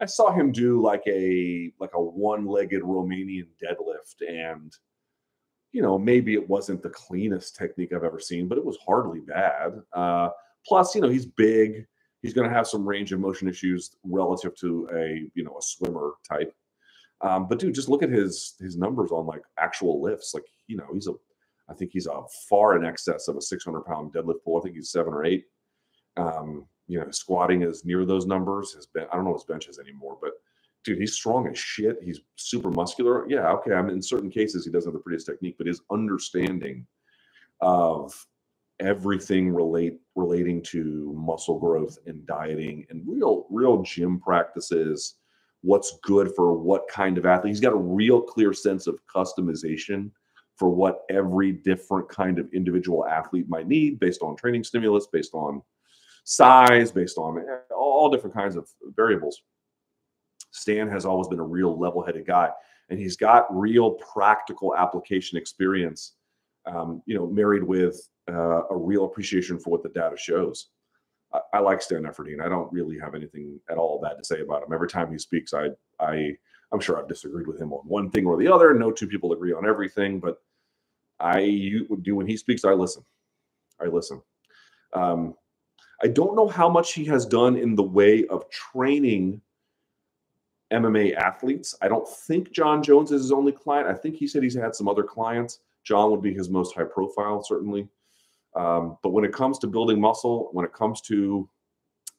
I 0.00 0.06
saw 0.06 0.32
him 0.32 0.52
do 0.52 0.82
like 0.82 1.02
a 1.06 1.72
like 1.78 1.94
a 1.94 2.02
one-legged 2.02 2.82
Romanian 2.82 3.46
deadlift 3.62 4.28
and 4.28 4.76
you 5.74 5.82
know 5.82 5.98
maybe 5.98 6.34
it 6.34 6.48
wasn't 6.48 6.82
the 6.82 6.90
cleanest 6.90 7.56
technique 7.56 7.92
I've 7.92 8.04
ever 8.04 8.20
seen 8.20 8.48
but 8.48 8.58
it 8.58 8.64
was 8.64 8.78
hardly 8.86 9.20
bad. 9.20 9.72
Uh, 9.92 10.30
plus 10.66 10.94
you 10.94 11.00
know 11.00 11.08
he's 11.08 11.26
big 11.26 11.86
he's 12.24 12.32
going 12.32 12.48
to 12.48 12.56
have 12.56 12.66
some 12.66 12.88
range 12.88 13.12
of 13.12 13.20
motion 13.20 13.46
issues 13.46 13.96
relative 14.02 14.56
to 14.56 14.88
a 14.94 15.30
you 15.34 15.44
know 15.44 15.56
a 15.58 15.62
swimmer 15.62 16.12
type. 16.26 16.54
Um, 17.20 17.46
but 17.48 17.58
dude, 17.58 17.74
just 17.74 17.90
look 17.90 18.02
at 18.02 18.08
his 18.08 18.54
his 18.60 18.78
numbers 18.78 19.12
on 19.12 19.26
like 19.26 19.42
actual 19.58 20.00
lifts. 20.00 20.32
Like 20.32 20.46
you 20.66 20.78
know 20.78 20.86
he's 20.92 21.06
a 21.06 21.12
I 21.68 21.74
think 21.74 21.90
he's 21.92 22.06
a 22.06 22.22
far 22.48 22.76
in 22.76 22.84
excess 22.84 23.28
of 23.28 23.36
a 23.36 23.42
600 23.42 23.82
pound 23.82 24.12
deadlift 24.12 24.42
pull. 24.42 24.58
I 24.58 24.62
think 24.62 24.74
he's 24.74 24.90
seven 24.90 25.12
or 25.12 25.24
eight. 25.24 25.44
Um, 26.16 26.66
you 26.86 26.98
know, 26.98 27.10
squatting 27.10 27.62
is 27.62 27.84
near 27.84 28.04
those 28.04 28.26
numbers. 28.26 28.72
His 28.72 28.86
ben- 28.86 29.06
I 29.12 29.16
don't 29.16 29.24
know 29.24 29.34
his 29.34 29.44
benches 29.44 29.78
anymore, 29.78 30.18
but 30.20 30.32
dude, 30.84 30.98
he's 30.98 31.14
strong 31.14 31.48
as 31.48 31.58
shit. 31.58 31.98
He's 32.02 32.20
super 32.36 32.70
muscular. 32.70 33.28
Yeah, 33.28 33.50
okay. 33.52 33.72
I 33.72 33.82
mean, 33.82 33.94
in 33.94 34.02
certain 34.02 34.30
cases, 34.30 34.64
he 34.64 34.70
doesn't 34.70 34.90
have 34.90 34.94
the 34.94 35.02
prettiest 35.02 35.26
technique, 35.26 35.56
but 35.58 35.66
his 35.66 35.80
understanding 35.90 36.86
of 37.60 38.14
everything 38.80 39.50
relate 39.50 40.00
relating 40.16 40.60
to 40.60 41.14
muscle 41.16 41.58
growth 41.58 41.96
and 42.06 42.26
dieting 42.26 42.84
and 42.90 43.02
real 43.06 43.46
real 43.48 43.82
gym 43.82 44.18
practices 44.18 45.14
what's 45.60 45.98
good 46.02 46.34
for 46.34 46.54
what 46.54 46.82
kind 46.88 47.16
of 47.16 47.24
athlete 47.24 47.52
he's 47.52 47.60
got 47.60 47.72
a 47.72 47.76
real 47.76 48.20
clear 48.20 48.52
sense 48.52 48.88
of 48.88 48.98
customization 49.06 50.10
for 50.56 50.68
what 50.68 51.02
every 51.08 51.52
different 51.52 52.08
kind 52.08 52.40
of 52.40 52.52
individual 52.52 53.06
athlete 53.06 53.48
might 53.48 53.68
need 53.68 54.00
based 54.00 54.22
on 54.22 54.34
training 54.34 54.64
stimulus 54.64 55.06
based 55.06 55.34
on 55.34 55.62
size, 56.24 56.90
based 56.90 57.18
on 57.18 57.44
all 57.76 58.10
different 58.10 58.34
kinds 58.34 58.56
of 58.56 58.68
variables. 58.96 59.42
Stan 60.54 60.88
has 60.88 61.04
always 61.04 61.26
been 61.26 61.40
a 61.40 61.44
real 61.44 61.76
level 61.76 62.04
headed 62.04 62.26
guy, 62.26 62.48
and 62.88 62.98
he's 62.98 63.16
got 63.16 63.44
real 63.54 63.94
practical 63.94 64.76
application 64.76 65.36
experience, 65.36 66.12
um, 66.64 67.02
you 67.06 67.16
know, 67.16 67.26
married 67.26 67.64
with 67.64 68.08
uh, 68.30 68.62
a 68.70 68.76
real 68.76 69.04
appreciation 69.04 69.58
for 69.58 69.70
what 69.70 69.82
the 69.82 69.88
data 69.88 70.16
shows. 70.16 70.68
I, 71.32 71.40
I 71.54 71.58
like 71.58 71.82
Stan 71.82 72.04
Efferding. 72.04 72.40
I 72.40 72.48
don't 72.48 72.72
really 72.72 72.96
have 73.00 73.16
anything 73.16 73.58
at 73.68 73.78
all 73.78 74.00
bad 74.00 74.16
to 74.16 74.24
say 74.24 74.42
about 74.42 74.62
him. 74.62 74.72
Every 74.72 74.88
time 74.88 75.10
he 75.10 75.18
speaks, 75.18 75.52
I, 75.52 75.70
I, 75.98 76.36
I'm 76.72 76.78
sure 76.78 77.00
I've 77.00 77.08
disagreed 77.08 77.48
with 77.48 77.60
him 77.60 77.72
on 77.72 77.80
one 77.88 78.08
thing 78.10 78.24
or 78.24 78.36
the 78.36 78.46
other. 78.46 78.72
No 78.74 78.92
two 78.92 79.08
people 79.08 79.32
agree 79.32 79.52
on 79.52 79.68
everything, 79.68 80.20
but 80.20 80.40
I 81.18 81.40
you, 81.40 81.98
do 82.02 82.14
when 82.14 82.28
he 82.28 82.36
speaks, 82.36 82.64
I 82.64 82.74
listen. 82.74 83.04
I 83.80 83.86
listen. 83.86 84.22
Um, 84.92 85.34
I 86.00 86.06
don't 86.06 86.36
know 86.36 86.46
how 86.46 86.68
much 86.68 86.92
he 86.92 87.04
has 87.06 87.26
done 87.26 87.56
in 87.56 87.74
the 87.74 87.82
way 87.82 88.24
of 88.26 88.48
training 88.50 89.40
MMA 90.72 91.14
athletes. 91.14 91.74
I 91.82 91.88
don't 91.88 92.08
think 92.08 92.52
Jon 92.52 92.82
Jones 92.82 93.12
is 93.12 93.22
his 93.22 93.32
only 93.32 93.52
client. 93.52 93.88
I 93.88 93.94
think 93.94 94.16
he 94.16 94.26
said 94.26 94.42
he's 94.42 94.54
had 94.54 94.74
some 94.74 94.88
other 94.88 95.02
clients. 95.02 95.60
Jon 95.84 96.10
would 96.10 96.22
be 96.22 96.32
his 96.32 96.48
most 96.48 96.74
high 96.74 96.84
profile, 96.84 97.42
certainly. 97.42 97.88
Um, 98.56 98.96
but 99.02 99.10
when 99.10 99.24
it 99.24 99.32
comes 99.32 99.58
to 99.60 99.66
building 99.66 100.00
muscle, 100.00 100.48
when 100.52 100.64
it 100.64 100.72
comes 100.72 101.00
to, 101.02 101.48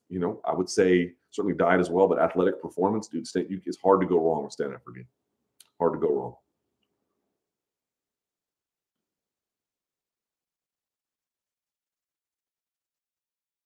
you 0.09 0.19
know, 0.19 0.41
I 0.45 0.53
would 0.53 0.69
say 0.69 1.13
certainly 1.31 1.57
diet 1.57 1.79
as 1.79 1.89
well, 1.89 2.07
but 2.07 2.19
athletic 2.19 2.61
performance, 2.61 3.07
dude, 3.07 3.25
it's 3.35 3.77
hard 3.81 4.01
to 4.01 4.07
go 4.07 4.19
wrong 4.19 4.43
with 4.43 4.53
Stan 4.53 4.69
Efferding. 4.69 5.05
Hard 5.79 5.93
to 5.93 5.99
go 5.99 6.13
wrong. 6.13 6.35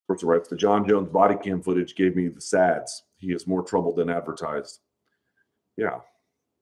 Sports 0.09 0.23
writes 0.23 0.49
the 0.49 0.55
Jon 0.55 0.87
Jones 0.87 1.07
body 1.07 1.35
cam 1.35 1.61
footage 1.61 1.93
gave 1.93 2.15
me 2.15 2.29
the 2.29 2.41
sads. 2.41 3.03
He 3.17 3.31
is 3.31 3.45
more 3.45 3.61
trouble 3.61 3.93
than 3.93 4.09
advertised. 4.09 4.79
Yeah, 5.77 5.99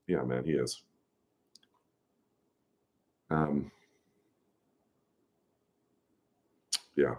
yeah, 0.05 0.21
man, 0.23 0.43
he 0.43 0.51
is. 0.51 0.83
Um, 3.29 3.71
yeah. 6.97 7.15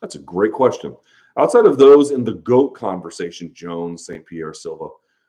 That's 0.00 0.14
a 0.14 0.20
great 0.20 0.52
question. 0.52 0.96
Outside 1.36 1.66
of 1.66 1.76
those 1.76 2.12
in 2.12 2.22
the 2.22 2.34
GOAT 2.34 2.70
conversation, 2.76 3.52
Jones, 3.52 4.06
St. 4.06 4.24
Pierre, 4.24 4.54
Silva, 4.54 4.86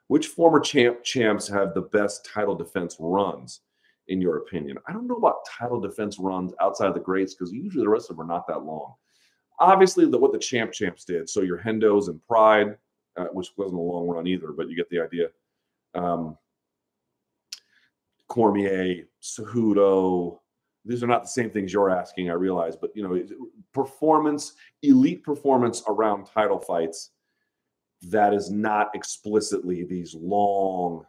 which 0.10 0.28
former 0.28 0.60
champ 0.60 1.04
champs 1.04 1.48
have 1.48 1.74
the 1.74 1.82
best 1.82 2.30
title 2.32 2.54
defense 2.54 2.98
runs? 3.00 3.62
In 4.08 4.22
your 4.22 4.38
opinion? 4.38 4.78
I 4.88 4.94
don't 4.94 5.08
know 5.08 5.16
about 5.16 5.46
title 5.46 5.80
defense 5.80 6.18
runs 6.20 6.54
outside 6.62 6.88
of 6.88 6.94
the 6.94 7.00
greats 7.00 7.34
because 7.34 7.52
usually 7.52 7.84
the 7.84 7.90
rest 7.90 8.10
of 8.10 8.18
them 8.18 8.26
are 8.26 8.34
not 8.34 8.48
that 8.48 8.64
long. 8.64 8.94
Obviously, 9.60 10.06
the, 10.06 10.18
what 10.18 10.32
the 10.32 10.40
champ 10.40 10.72
champs 10.72 11.06
did. 11.06 11.30
So 11.30 11.42
your 11.42 11.60
Hendos 11.60 12.08
and 12.08 12.22
Pride, 12.28 12.78
uh, 13.18 13.26
which 13.34 13.50
wasn't 13.58 13.80
a 13.80 13.84
long 13.84 14.08
run 14.08 14.28
either, 14.28 14.52
but 14.52 14.70
you 14.70 14.76
get 14.76 14.90
the 14.90 15.00
idea. 15.00 15.28
Um, 15.94 16.38
Cormier, 18.28 19.04
Cejudo. 19.22 20.40
These 20.86 21.04
are 21.04 21.08
not 21.08 21.24
the 21.24 21.30
same 21.30 21.50
things 21.50 21.72
you're 21.72 21.92
asking, 21.92 22.30
I 22.30 22.34
realize, 22.34 22.76
but 22.76 22.92
you 22.94 23.04
know, 23.04 23.22
performance, 23.74 24.54
elite 24.82 25.24
performance 25.24 25.82
around 25.88 26.26
title 26.26 26.60
fights 26.60 27.12
that 28.02 28.34
is 28.34 28.52
not 28.52 28.90
explicitly 28.94 29.84
these 29.84 30.14
long 30.16 31.06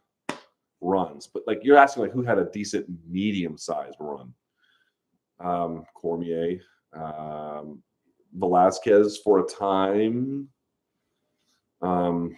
runs, 0.84 1.26
but 1.26 1.42
like 1.46 1.60
you're 1.62 1.78
asking 1.78 2.04
like 2.04 2.12
who 2.12 2.22
had 2.22 2.38
a 2.38 2.50
decent 2.52 2.86
medium 3.08 3.58
sized 3.58 3.96
run. 3.98 4.32
Um, 5.40 5.84
Cormier, 5.94 6.60
um, 6.94 7.82
Velasquez 8.34 9.18
for 9.18 9.40
a 9.40 9.46
time. 9.46 10.48
Um, 11.82 12.36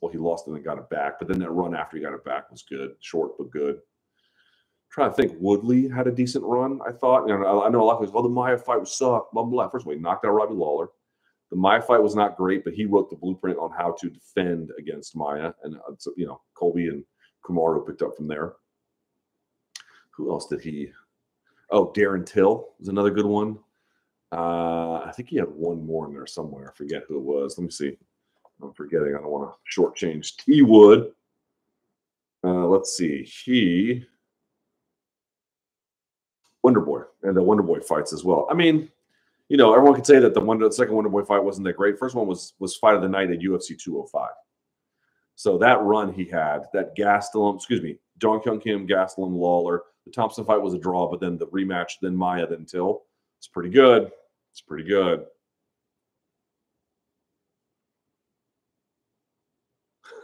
well, 0.00 0.12
he 0.12 0.18
lost 0.18 0.46
and 0.46 0.56
then 0.56 0.62
got 0.62 0.78
it 0.78 0.90
back, 0.90 1.18
but 1.18 1.28
then 1.28 1.38
that 1.40 1.50
run 1.50 1.74
after 1.74 1.96
he 1.96 2.02
got 2.02 2.14
it 2.14 2.24
back 2.24 2.50
was 2.50 2.62
good, 2.62 2.92
short 3.00 3.32
but 3.38 3.50
good. 3.50 3.78
Trying 4.90 5.10
to 5.10 5.16
think, 5.16 5.32
Woodley 5.38 5.88
had 5.88 6.06
a 6.06 6.12
decent 6.12 6.44
run. 6.44 6.80
I 6.86 6.92
thought. 6.92 7.26
You 7.26 7.38
know, 7.38 7.62
I 7.62 7.70
know 7.70 7.82
a 7.82 7.84
lot 7.84 7.96
of 7.98 8.04
people. 8.04 8.20
Oh, 8.20 8.22
the 8.22 8.28
Maia 8.28 8.58
fight 8.58 8.80
was 8.80 8.96
suck. 8.96 9.32
Blah 9.32 9.44
blah. 9.44 9.68
First 9.68 9.84
of 9.84 9.88
all, 9.88 9.94
he 9.94 10.00
knocked 10.00 10.26
out 10.26 10.32
Robbie 10.32 10.54
Lawler. 10.54 10.88
The 11.50 11.56
Maia 11.56 11.80
fight 11.80 12.02
was 12.02 12.14
not 12.14 12.36
great, 12.36 12.64
but 12.64 12.74
he 12.74 12.84
wrote 12.86 13.10
the 13.10 13.16
blueprint 13.16 13.58
on 13.58 13.70
how 13.76 13.92
to 14.00 14.10
defend 14.10 14.70
against 14.78 15.16
Maia. 15.16 15.52
and 15.64 15.76
uh, 15.76 15.92
you 16.16 16.26
know 16.26 16.40
Colby 16.54 16.88
and 16.88 17.04
Kamaru 17.44 17.86
picked 17.86 18.02
up 18.02 18.16
from 18.16 18.28
there. 18.28 18.54
Who 20.12 20.30
else 20.30 20.46
did 20.46 20.60
he? 20.60 20.90
Oh, 21.70 21.92
Darren 21.92 22.26
Till 22.26 22.68
was 22.78 22.88
another 22.88 23.10
good 23.10 23.26
one. 23.26 23.58
Uh, 24.30 25.00
I 25.04 25.12
think 25.14 25.28
he 25.28 25.36
had 25.36 25.48
one 25.48 25.84
more 25.86 26.06
in 26.06 26.12
there 26.12 26.26
somewhere. 26.26 26.70
I 26.70 26.76
forget 26.76 27.04
who 27.08 27.18
it 27.18 27.22
was. 27.22 27.58
Let 27.58 27.64
me 27.64 27.70
see. 27.70 27.96
I'm 28.62 28.72
forgetting. 28.72 29.14
I 29.14 29.20
don't 29.20 29.30
want 29.30 29.52
to 29.52 29.80
shortchange 29.80 30.36
T 30.36 30.62
Wood. 30.62 31.12
Uh, 32.44 32.66
let's 32.66 32.96
see. 32.96 33.22
He 33.22 34.06
Wonder 36.62 36.80
Boy 36.80 37.02
and 37.22 37.36
the 37.36 37.42
Wonder 37.42 37.62
Boy 37.62 37.80
fights 37.80 38.12
as 38.12 38.24
well. 38.24 38.46
I 38.50 38.54
mean, 38.54 38.88
you 39.48 39.56
know, 39.56 39.74
everyone 39.74 39.94
could 39.94 40.06
say 40.06 40.18
that 40.18 40.34
the 40.34 40.40
one 40.40 40.58
the 40.58 40.70
second 40.70 40.94
Wonder 40.94 41.10
Boy 41.10 41.24
fight 41.24 41.42
wasn't 41.42 41.66
that 41.66 41.76
great. 41.76 41.98
First 41.98 42.14
one 42.14 42.26
was 42.26 42.54
was 42.58 42.76
fight 42.76 42.94
of 42.94 43.02
the 43.02 43.08
night 43.08 43.30
at 43.30 43.40
UFC 43.40 43.78
205. 43.78 44.30
So 45.34 45.58
that 45.58 45.80
run 45.82 46.12
he 46.12 46.24
had, 46.24 46.66
that 46.72 46.96
Gastelum, 46.96 47.56
excuse 47.56 47.82
me, 47.82 47.96
Dong 48.18 48.40
Hyun 48.40 48.62
Kim, 48.62 48.86
Gastelum, 48.86 49.34
Lawler. 49.34 49.82
The 50.04 50.12
Thompson 50.12 50.44
fight 50.44 50.60
was 50.60 50.74
a 50.74 50.78
draw, 50.78 51.08
but 51.08 51.20
then 51.20 51.38
the 51.38 51.46
rematch, 51.48 51.92
then 52.00 52.14
Maia, 52.14 52.46
then 52.46 52.64
Till. 52.64 53.02
It's 53.38 53.48
pretty 53.48 53.70
good. 53.70 54.10
It's 54.52 54.60
pretty 54.60 54.84
good. 54.84 55.24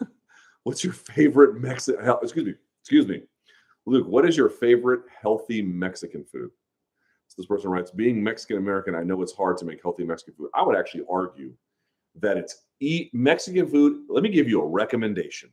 What's 0.64 0.84
your 0.84 0.92
favorite 0.92 1.60
Mexican? 1.60 2.04
Excuse 2.22 2.46
me. 2.46 2.54
Excuse 2.82 3.06
me. 3.06 3.22
Luke, 3.86 4.06
what 4.06 4.28
is 4.28 4.36
your 4.36 4.50
favorite 4.50 5.02
healthy 5.20 5.62
Mexican 5.62 6.24
food? 6.24 6.50
So 7.28 7.34
this 7.38 7.46
person 7.46 7.70
writes, 7.70 7.90
being 7.90 8.22
Mexican 8.22 8.58
American, 8.58 8.94
I 8.94 9.02
know 9.02 9.22
it's 9.22 9.34
hard 9.34 9.56
to 9.58 9.64
make 9.64 9.82
healthy 9.82 10.04
Mexican 10.04 10.34
food. 10.34 10.50
I 10.54 10.62
would 10.62 10.76
actually 10.76 11.04
argue 11.10 11.52
that 12.20 12.36
it's 12.36 12.64
eat 12.80 13.12
Mexican 13.12 13.68
food. 13.68 14.04
Let 14.08 14.22
me 14.22 14.28
give 14.28 14.48
you 14.48 14.60
a 14.62 14.66
recommendation. 14.66 15.50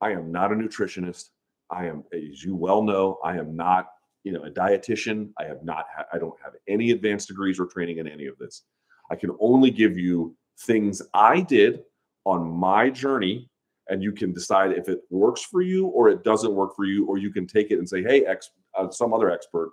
I 0.00 0.12
am 0.12 0.30
not 0.30 0.52
a 0.52 0.54
nutritionist. 0.54 1.30
I 1.70 1.86
am, 1.86 2.04
as 2.12 2.44
you 2.44 2.54
well 2.54 2.82
know, 2.82 3.18
I 3.24 3.36
am 3.36 3.56
not, 3.56 3.88
you 4.24 4.32
know, 4.32 4.44
a 4.44 4.50
dietitian. 4.50 5.30
I 5.38 5.44
have 5.44 5.64
not, 5.64 5.86
ha- 5.94 6.06
I 6.12 6.18
don't 6.18 6.40
have 6.42 6.54
any 6.68 6.92
advanced 6.92 7.28
degrees 7.28 7.58
or 7.58 7.66
training 7.66 7.98
in 7.98 8.08
any 8.08 8.26
of 8.26 8.38
this. 8.38 8.62
I 9.10 9.16
can 9.16 9.30
only 9.40 9.70
give 9.70 9.98
you 9.98 10.36
things 10.60 11.02
I 11.14 11.40
did 11.40 11.82
on 12.24 12.48
my 12.48 12.90
journey, 12.90 13.50
and 13.88 14.02
you 14.02 14.12
can 14.12 14.32
decide 14.32 14.72
if 14.72 14.88
it 14.88 15.00
works 15.10 15.42
for 15.42 15.62
you 15.62 15.86
or 15.86 16.08
it 16.08 16.24
doesn't 16.24 16.54
work 16.54 16.76
for 16.76 16.84
you, 16.84 17.06
or 17.06 17.18
you 17.18 17.30
can 17.30 17.46
take 17.46 17.70
it 17.70 17.78
and 17.78 17.88
say, 17.88 18.02
"Hey, 18.02 18.24
ex- 18.26 18.50
uh, 18.76 18.90
some 18.90 19.14
other 19.14 19.30
expert, 19.30 19.72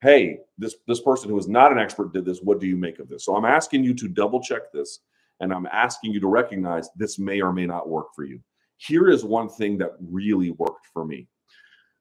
hey, 0.00 0.38
this 0.58 0.76
this 0.86 1.00
person 1.00 1.28
who 1.28 1.38
is 1.38 1.48
not 1.48 1.72
an 1.72 1.78
expert 1.78 2.12
did 2.12 2.24
this. 2.24 2.40
What 2.40 2.60
do 2.60 2.66
you 2.66 2.76
make 2.76 3.00
of 3.00 3.08
this?" 3.08 3.24
So 3.24 3.36
I'm 3.36 3.44
asking 3.44 3.84
you 3.84 3.94
to 3.94 4.08
double 4.08 4.40
check 4.40 4.70
this, 4.72 5.00
and 5.40 5.52
I'm 5.52 5.66
asking 5.66 6.12
you 6.12 6.20
to 6.20 6.28
recognize 6.28 6.88
this 6.96 7.18
may 7.18 7.40
or 7.40 7.52
may 7.52 7.66
not 7.66 7.88
work 7.88 8.08
for 8.14 8.24
you. 8.24 8.40
Here 8.78 9.08
is 9.08 9.24
one 9.24 9.48
thing 9.48 9.78
that 9.78 9.92
really 10.00 10.50
worked 10.52 10.86
for 10.92 11.04
me. 11.04 11.28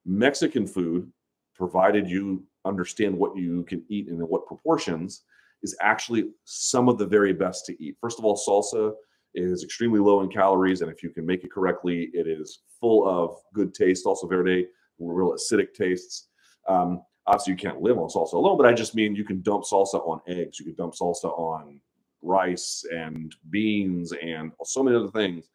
Mexican 0.05 0.65
food, 0.67 1.11
provided 1.55 2.07
you 2.09 2.43
understand 2.65 3.17
what 3.17 3.35
you 3.35 3.63
can 3.63 3.83
eat 3.89 4.07
and 4.07 4.19
in 4.19 4.25
what 4.27 4.45
proportions, 4.45 5.23
is 5.63 5.75
actually 5.81 6.29
some 6.43 6.87
of 6.87 6.97
the 6.97 7.05
very 7.05 7.33
best 7.33 7.65
to 7.65 7.83
eat. 7.83 7.97
First 7.99 8.19
of 8.19 8.25
all, 8.25 8.37
salsa 8.37 8.93
is 9.33 9.63
extremely 9.63 9.99
low 9.99 10.21
in 10.21 10.29
calories, 10.29 10.81
and 10.81 10.91
if 10.91 11.01
you 11.01 11.09
can 11.09 11.25
make 11.25 11.43
it 11.43 11.51
correctly, 11.51 12.09
it 12.13 12.27
is 12.27 12.61
full 12.79 13.07
of 13.07 13.35
good 13.53 13.73
taste. 13.73 14.05
Also, 14.05 14.27
verde, 14.27 14.67
real 14.99 15.33
acidic 15.33 15.73
tastes. 15.73 16.27
Um, 16.67 17.01
obviously, 17.25 17.53
you 17.53 17.57
can't 17.57 17.81
live 17.81 17.97
on 17.97 18.09
salsa 18.09 18.33
alone, 18.33 18.57
but 18.57 18.67
I 18.67 18.73
just 18.73 18.95
mean 18.95 19.15
you 19.15 19.25
can 19.25 19.41
dump 19.41 19.63
salsa 19.63 19.95
on 20.07 20.21
eggs, 20.27 20.59
you 20.59 20.65
can 20.65 20.75
dump 20.75 20.93
salsa 20.93 21.25
on 21.37 21.79
rice 22.21 22.83
and 22.91 23.35
beans 23.49 24.13
and 24.21 24.51
so 24.63 24.83
many 24.83 24.95
other 24.95 25.09
things, 25.09 25.49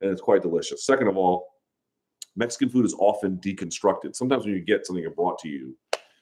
and 0.00 0.10
it's 0.10 0.20
quite 0.20 0.42
delicious. 0.42 0.84
Second 0.84 1.08
of 1.08 1.16
all, 1.16 1.48
Mexican 2.36 2.68
food 2.68 2.84
is 2.84 2.94
often 2.98 3.36
deconstructed. 3.38 4.14
Sometimes 4.14 4.44
when 4.44 4.54
you 4.54 4.60
get 4.60 4.86
something 4.86 5.04
brought 5.16 5.38
to 5.40 5.48
you, 5.48 5.76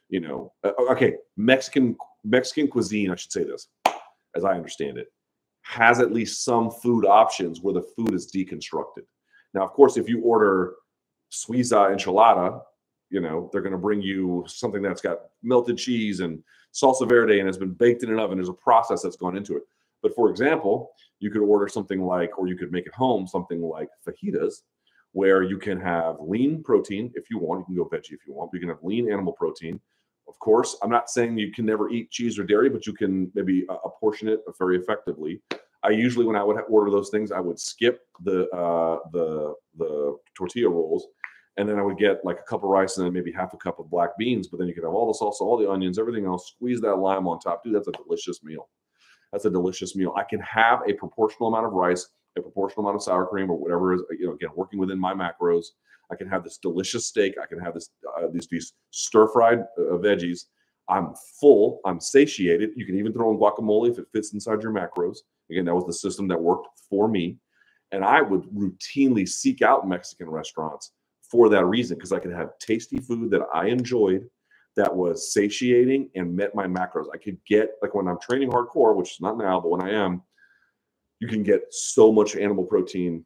you 0.09 0.20
know, 0.20 0.53
uh, 0.64 0.72
okay, 0.90 1.16
Mexican 1.36 1.97
Mexican 2.24 2.68
cuisine, 2.68 3.11
I 3.11 3.16
should 3.16 3.32
say 3.32 3.44
this, 3.44 3.68
as 4.34 4.44
I 4.44 4.55
understand 4.55 4.99
it, 4.99 5.12
has 5.62 6.01
at 6.01 6.12
least 6.12 6.44
some 6.44 6.70
food 6.70 7.05
options 7.05 7.61
where 7.61 7.74
the 7.74 7.82
food 7.82 8.14
is 8.14 8.30
deconstructed. 8.32 9.05
Now, 9.55 9.62
of 9.64 9.72
course, 9.72 9.97
if 9.97 10.09
you 10.09 10.22
order 10.22 10.74
suiza 11.32 11.90
enchilada, 11.94 12.61
you 13.11 13.20
know, 13.20 13.49
they're 13.53 13.62
going 13.62 13.72
to 13.72 13.78
bring 13.78 14.03
you 14.03 14.44
something 14.49 14.82
that's 14.82 15.01
got 15.01 15.18
melted 15.42 15.78
cheese 15.78 16.20
and 16.20 16.42
salsa 16.74 17.09
verde 17.09 17.38
and 17.38 17.49
has 17.49 17.59
been 17.59 17.72
baked 17.72 18.03
in 18.03 18.11
an 18.11 18.18
oven. 18.18 18.38
There's 18.38 18.49
a 18.49 18.53
process 18.53 19.03
that's 19.03 19.16
gone 19.16 19.36
into 19.36 19.57
it. 19.57 19.62
But 20.07 20.14
for 20.14 20.30
example, 20.30 20.92
you 21.18 21.32
could 21.32 21.40
order 21.40 21.66
something 21.66 22.00
like, 22.00 22.38
or 22.38 22.46
you 22.46 22.57
could 22.57 22.70
make 22.70 22.86
at 22.86 22.94
home 22.94 23.26
something 23.26 23.61
like 23.61 23.88
fajitas, 24.07 24.62
where 25.11 25.42
you 25.42 25.59
can 25.59 25.80
have 25.80 26.14
lean 26.20 26.62
protein 26.62 27.11
if 27.16 27.28
you 27.28 27.38
want. 27.38 27.66
You 27.68 27.74
can 27.74 27.74
go 27.74 27.90
veggie 27.90 28.12
if 28.12 28.24
you 28.24 28.32
want. 28.32 28.52
But 28.52 28.59
you 28.59 28.61
can 28.61 28.68
have 28.68 28.84
lean 28.84 29.11
animal 29.11 29.32
protein. 29.32 29.80
Of 30.28 30.38
course, 30.38 30.76
I'm 30.80 30.90
not 30.90 31.11
saying 31.11 31.36
you 31.36 31.50
can 31.50 31.66
never 31.66 31.90
eat 31.90 32.12
cheese 32.12 32.38
or 32.38 32.44
dairy, 32.44 32.70
but 32.70 32.86
you 32.86 32.92
can 32.92 33.32
maybe 33.34 33.66
uh, 33.68 33.78
apportion 33.84 34.28
it 34.28 34.42
very 34.61 34.76
effectively. 34.76 35.42
I 35.82 35.90
usually, 35.90 36.24
when 36.24 36.36
I 36.36 36.44
would 36.44 36.57
order 36.68 36.92
those 36.92 37.11
things, 37.11 37.32
I 37.32 37.40
would 37.40 37.59
skip 37.59 38.02
the 38.22 38.48
uh, 38.50 38.98
the 39.12 39.54
the 39.76 40.16
tortilla 40.36 40.68
rolls, 40.68 41.09
and 41.57 41.68
then 41.68 41.80
I 41.80 41.82
would 41.82 41.98
get 41.98 42.24
like 42.24 42.38
a 42.38 42.48
cup 42.48 42.62
of 42.62 42.70
rice 42.70 42.96
and 42.96 43.04
then 43.04 43.12
maybe 43.12 43.32
half 43.32 43.54
a 43.54 43.57
cup 43.57 43.80
of 43.80 43.90
black 43.90 44.11
beans. 44.16 44.46
But 44.46 44.59
then 44.59 44.68
you 44.68 44.74
could 44.74 44.84
have 44.84 44.94
all 44.94 45.12
the 45.12 45.18
salsa, 45.18 45.40
all 45.40 45.59
the 45.59 45.68
onions, 45.68 45.98
everything 45.98 46.26
else. 46.26 46.52
Squeeze 46.54 46.80
that 46.82 46.94
lime 46.94 47.26
on 47.26 47.40
top, 47.40 47.64
dude. 47.64 47.74
That's 47.74 47.88
a 47.88 47.92
delicious 47.92 48.44
meal. 48.44 48.68
That's 49.33 49.45
a 49.45 49.51
delicious 49.51 49.97
meal. 49.97 50.14
I 50.16 50.24
can 50.24 50.41
have 50.41 50.81
a 50.89 50.93
proportional 50.95 51.49
amount 51.49 51.66
of 51.66 51.72
rice, 51.72 52.09
a 52.39 52.43
proportional 52.43 52.85
amount 52.85 52.97
of 52.97 53.03
sour 53.03 53.27
cream, 53.27 53.51
or 53.51 53.57
whatever 53.59 53.95
is 53.95 54.03
you 54.18 54.27
know 54.27 54.35
again 54.35 54.51
working 54.55 54.79
within 54.79 54.99
my 54.99 55.14
macros. 55.14 55.66
I 56.11 56.14
can 56.14 56.29
have 56.29 56.45
this 56.45 56.59
delicious 56.59 57.07
steak. 57.07 57.35
I 57.43 57.47
can 57.47 57.59
have 57.59 57.74
this 57.74 57.91
uh, 58.16 58.29
these 58.33 58.47
these 58.51 58.72
stir 58.91 59.29
fried 59.29 59.61
uh, 59.79 59.99
veggies. 59.99 60.47
I'm 60.89 61.14
full. 61.41 61.81
I'm 61.85 62.01
satiated. 62.01 62.70
You 62.77 62.87
can 62.87 62.97
even 62.97 63.12
throw 63.12 63.33
in 63.33 63.39
guacamole 63.39 63.91
if 63.91 63.99
it 63.99 64.07
fits 64.12 64.33
inside 64.33 64.62
your 64.62 64.72
macros. 64.72 65.18
Again, 65.51 65.64
that 65.64 65.74
was 65.74 65.87
the 65.87 65.93
system 65.93 66.29
that 66.29 66.41
worked 66.41 66.68
for 66.89 67.09
me. 67.09 67.39
And 67.93 68.05
I 68.05 68.22
would 68.22 68.43
routinely 68.43 69.29
seek 69.29 69.62
out 69.62 69.89
Mexican 69.89 70.29
restaurants 70.29 70.93
for 71.31 71.49
that 71.49 71.64
reason 71.66 71.97
because 71.97 72.12
I 72.12 72.18
could 72.18 72.33
have 72.33 72.51
tasty 72.61 72.99
food 72.99 73.31
that 73.31 73.43
I 73.53 73.66
enjoyed 73.66 74.29
that 74.77 74.95
was 74.95 75.33
satiating 75.33 76.11
and 76.14 76.37
met 76.37 76.55
my 76.55 76.66
macros. 76.66 77.07
I 77.12 77.18
could 77.18 77.39
get 77.47 77.70
like 77.83 77.95
when 77.95 78.09
I'm 78.09 78.20
training 78.20 78.51
hardcore, 78.51 78.95
which 78.95 79.12
is 79.12 79.20
not 79.20 79.39
now, 79.39 79.61
but 79.61 79.70
when 79.70 79.81
I 79.81 79.91
am, 79.91 80.22
you 81.18 81.29
can 81.29 81.43
get 81.43 81.62
so 81.70 82.12
much 82.12 82.37
animal 82.37 82.64
protein 82.64 83.24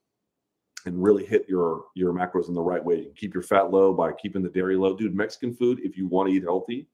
and 0.86 1.02
really 1.02 1.26
hit 1.26 1.46
your 1.48 1.84
your 1.94 2.12
macros 2.12 2.48
in 2.48 2.54
the 2.54 2.62
right 2.62 2.84
way. 2.84 2.98
You 2.98 3.04
can 3.06 3.14
keep 3.14 3.34
your 3.34 3.42
fat 3.42 3.70
low 3.70 3.92
by 3.92 4.12
keeping 4.12 4.42
the 4.42 4.48
dairy 4.48 4.76
low. 4.76 4.96
Dude, 4.96 5.14
Mexican 5.14 5.54
food, 5.54 5.80
if 5.82 5.96
you 5.96 6.06
want 6.06 6.28
to 6.28 6.34
eat 6.34 6.42
healthy, 6.42 6.88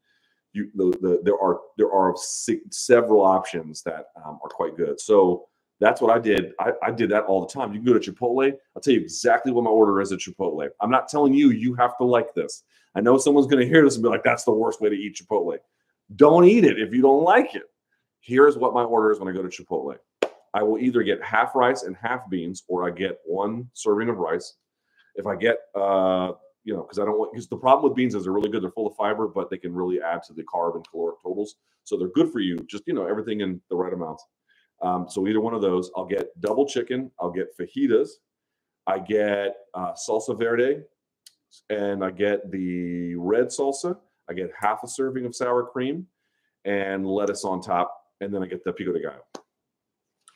you 0.53 0.71
the, 0.75 0.97
the 1.01 1.21
there 1.23 1.39
are 1.39 1.61
there 1.77 1.93
are 1.93 2.15
several 2.71 3.23
options 3.23 3.83
that 3.83 4.07
um, 4.25 4.39
are 4.43 4.49
quite 4.49 4.77
good. 4.77 4.99
So 5.01 5.49
that's 5.81 6.01
what 6.01 6.11
I 6.11 6.18
did. 6.18 6.53
I, 6.59 6.72
I 6.83 6.91
did 6.91 7.11
that 7.11 7.24
all 7.24 7.45
the 7.45 7.53
time. 7.53 7.72
You 7.72 7.81
can 7.81 7.93
go 7.93 7.99
to 7.99 8.12
Chipotle. 8.12 8.53
I'll 8.74 8.83
tell 8.83 8.95
you 8.95 9.01
exactly 9.01 9.53
what 9.53 9.64
my 9.64 9.70
order 9.70 10.01
is 10.01 10.12
at 10.12 10.20
Chipotle. 10.20 10.68
I'm 10.81 10.91
not 10.91 11.09
telling 11.09 11.35
you 11.35 11.51
you 11.51 11.74
have 11.74 11.97
to 11.99 12.05
like 12.05 12.35
this. 12.35 12.62
I 12.95 13.01
know 13.01 13.18
someone's 13.18 13.47
going 13.47 13.62
to 13.62 13.68
hear 13.68 13.85
this 13.85 13.97
and 13.97 14.03
be 14.03 14.09
like, 14.09 14.24
"That's 14.24 14.45
the 14.45 14.53
worst 14.53 14.81
way 14.81 14.89
to 14.89 14.97
eat 14.97 15.20
Chipotle." 15.22 15.59
Don't 16.14 16.45
eat 16.45 16.64
it 16.64 16.79
if 16.79 16.95
you 16.95 17.03
don't 17.03 17.24
like 17.24 17.55
it. 17.55 17.64
Here's 18.20 18.57
what 18.57 18.72
my 18.72 18.85
order 18.85 19.12
is 19.12 19.18
when 19.18 19.29
I 19.29 19.33
go 19.33 19.43
to 19.43 19.49
Chipotle. 19.49 19.97
I 20.55 20.62
will 20.62 20.79
either 20.79 21.03
get 21.03 21.22
half 21.22 21.55
rice 21.55 21.83
and 21.83 21.97
half 21.97 22.29
beans, 22.31 22.62
or 22.68 22.89
I 22.89 22.91
get 22.91 23.18
one 23.27 23.68
serving 23.74 24.09
of 24.09 24.16
rice. 24.16 24.55
If 25.16 25.27
I 25.27 25.37
get, 25.37 25.59
uh, 25.74 26.33
you 26.64 26.74
know, 26.74 26.83
because 26.83 26.99
I 26.99 27.05
don't 27.05 27.18
want, 27.18 27.33
because 27.33 27.49
the 27.49 27.57
problem 27.57 27.91
with 27.91 27.97
beans 27.97 28.14
is 28.14 28.24
they're 28.24 28.33
really 28.33 28.51
good. 28.51 28.62
They're 28.62 28.70
full 28.70 28.87
of 28.87 28.97
fiber, 28.97 29.29
but 29.29 29.51
they 29.51 29.59
can 29.59 29.74
really 29.74 30.01
add 30.01 30.22
to 30.24 30.33
the 30.33 30.45
carb 30.45 30.77
and 30.77 30.89
caloric 30.89 31.16
totals. 31.22 31.57
So 31.85 31.99
they're 31.99 32.09
good 32.09 32.33
for 32.33 32.41
you. 32.41 32.59
Just, 32.68 32.85
you 32.87 32.95
know, 32.95 33.07
everything 33.07 33.43
in 33.43 33.61
the 33.68 33.77
right 33.77 33.93
amounts. 33.93 34.24
Um, 34.83 35.07
so 35.09 35.27
either 35.27 35.41
one 35.41 35.55
of 35.55 35.62
those, 35.62 35.91
I'll 35.97 36.07
get 36.07 36.39
double 36.41 36.66
chicken, 36.66 37.11
I'll 37.20 37.31
get 37.31 37.57
fajitas, 37.59 38.09
I 38.87 38.99
get 38.99 39.57
uh, 39.74 39.93
salsa 39.93 40.39
verde, 40.39 40.83
and 41.70 42.05
I 42.05 42.11
get 42.11 42.51
the 42.51 43.14
red 43.16 43.47
salsa. 43.47 43.97
I 44.29 44.35
get 44.35 44.51
half 44.59 44.83
a 44.83 44.89
serving 44.89 45.24
of 45.24 45.35
sour 45.35 45.64
cream 45.64 46.07
and 46.64 47.07
lettuce 47.07 47.45
on 47.45 47.61
top, 47.61 47.97
and 48.20 48.35
then 48.35 48.43
I 48.43 48.47
get 48.47 48.64
the 48.64 48.72
pico 48.72 48.93
de 48.93 49.01
gallo. 49.01 49.22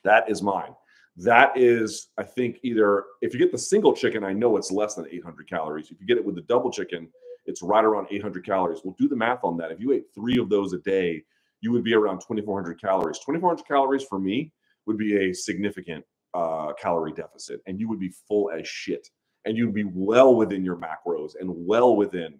That 0.04 0.30
is 0.30 0.42
mine. 0.42 0.74
That 1.16 1.56
is, 1.56 2.08
I 2.16 2.22
think, 2.22 2.58
either 2.62 3.04
if 3.20 3.34
you 3.34 3.38
get 3.38 3.52
the 3.52 3.58
single 3.58 3.92
chicken, 3.92 4.24
I 4.24 4.32
know 4.32 4.56
it's 4.56 4.70
less 4.70 4.94
than 4.94 5.06
800 5.10 5.48
calories. 5.48 5.90
If 5.90 6.00
you 6.00 6.06
get 6.06 6.16
it 6.16 6.24
with 6.24 6.36
the 6.36 6.42
double 6.42 6.70
chicken, 6.70 7.08
it's 7.46 7.62
right 7.62 7.84
around 7.84 8.06
800 8.10 8.46
calories. 8.46 8.80
We'll 8.84 8.96
do 8.98 9.08
the 9.08 9.16
math 9.16 9.40
on 9.42 9.56
that. 9.58 9.72
If 9.72 9.80
you 9.80 9.92
ate 9.92 10.06
three 10.14 10.38
of 10.38 10.48
those 10.48 10.72
a 10.72 10.78
day, 10.78 11.24
you 11.60 11.72
would 11.72 11.84
be 11.84 11.94
around 11.94 12.18
2,400 12.18 12.80
calories. 12.80 13.18
2,400 13.18 13.66
calories 13.66 14.04
for 14.04 14.18
me 14.18 14.52
would 14.86 14.98
be 14.98 15.28
a 15.28 15.32
significant 15.32 16.04
uh, 16.34 16.72
calorie 16.80 17.12
deficit, 17.12 17.60
and 17.66 17.78
you 17.78 17.88
would 17.88 18.00
be 18.00 18.12
full 18.28 18.50
as 18.50 18.66
shit. 18.66 19.08
And 19.44 19.56
you'd 19.56 19.74
be 19.74 19.84
well 19.84 20.34
within 20.34 20.64
your 20.64 20.76
macros 20.76 21.32
and 21.40 21.50
well 21.50 21.96
within 21.96 22.38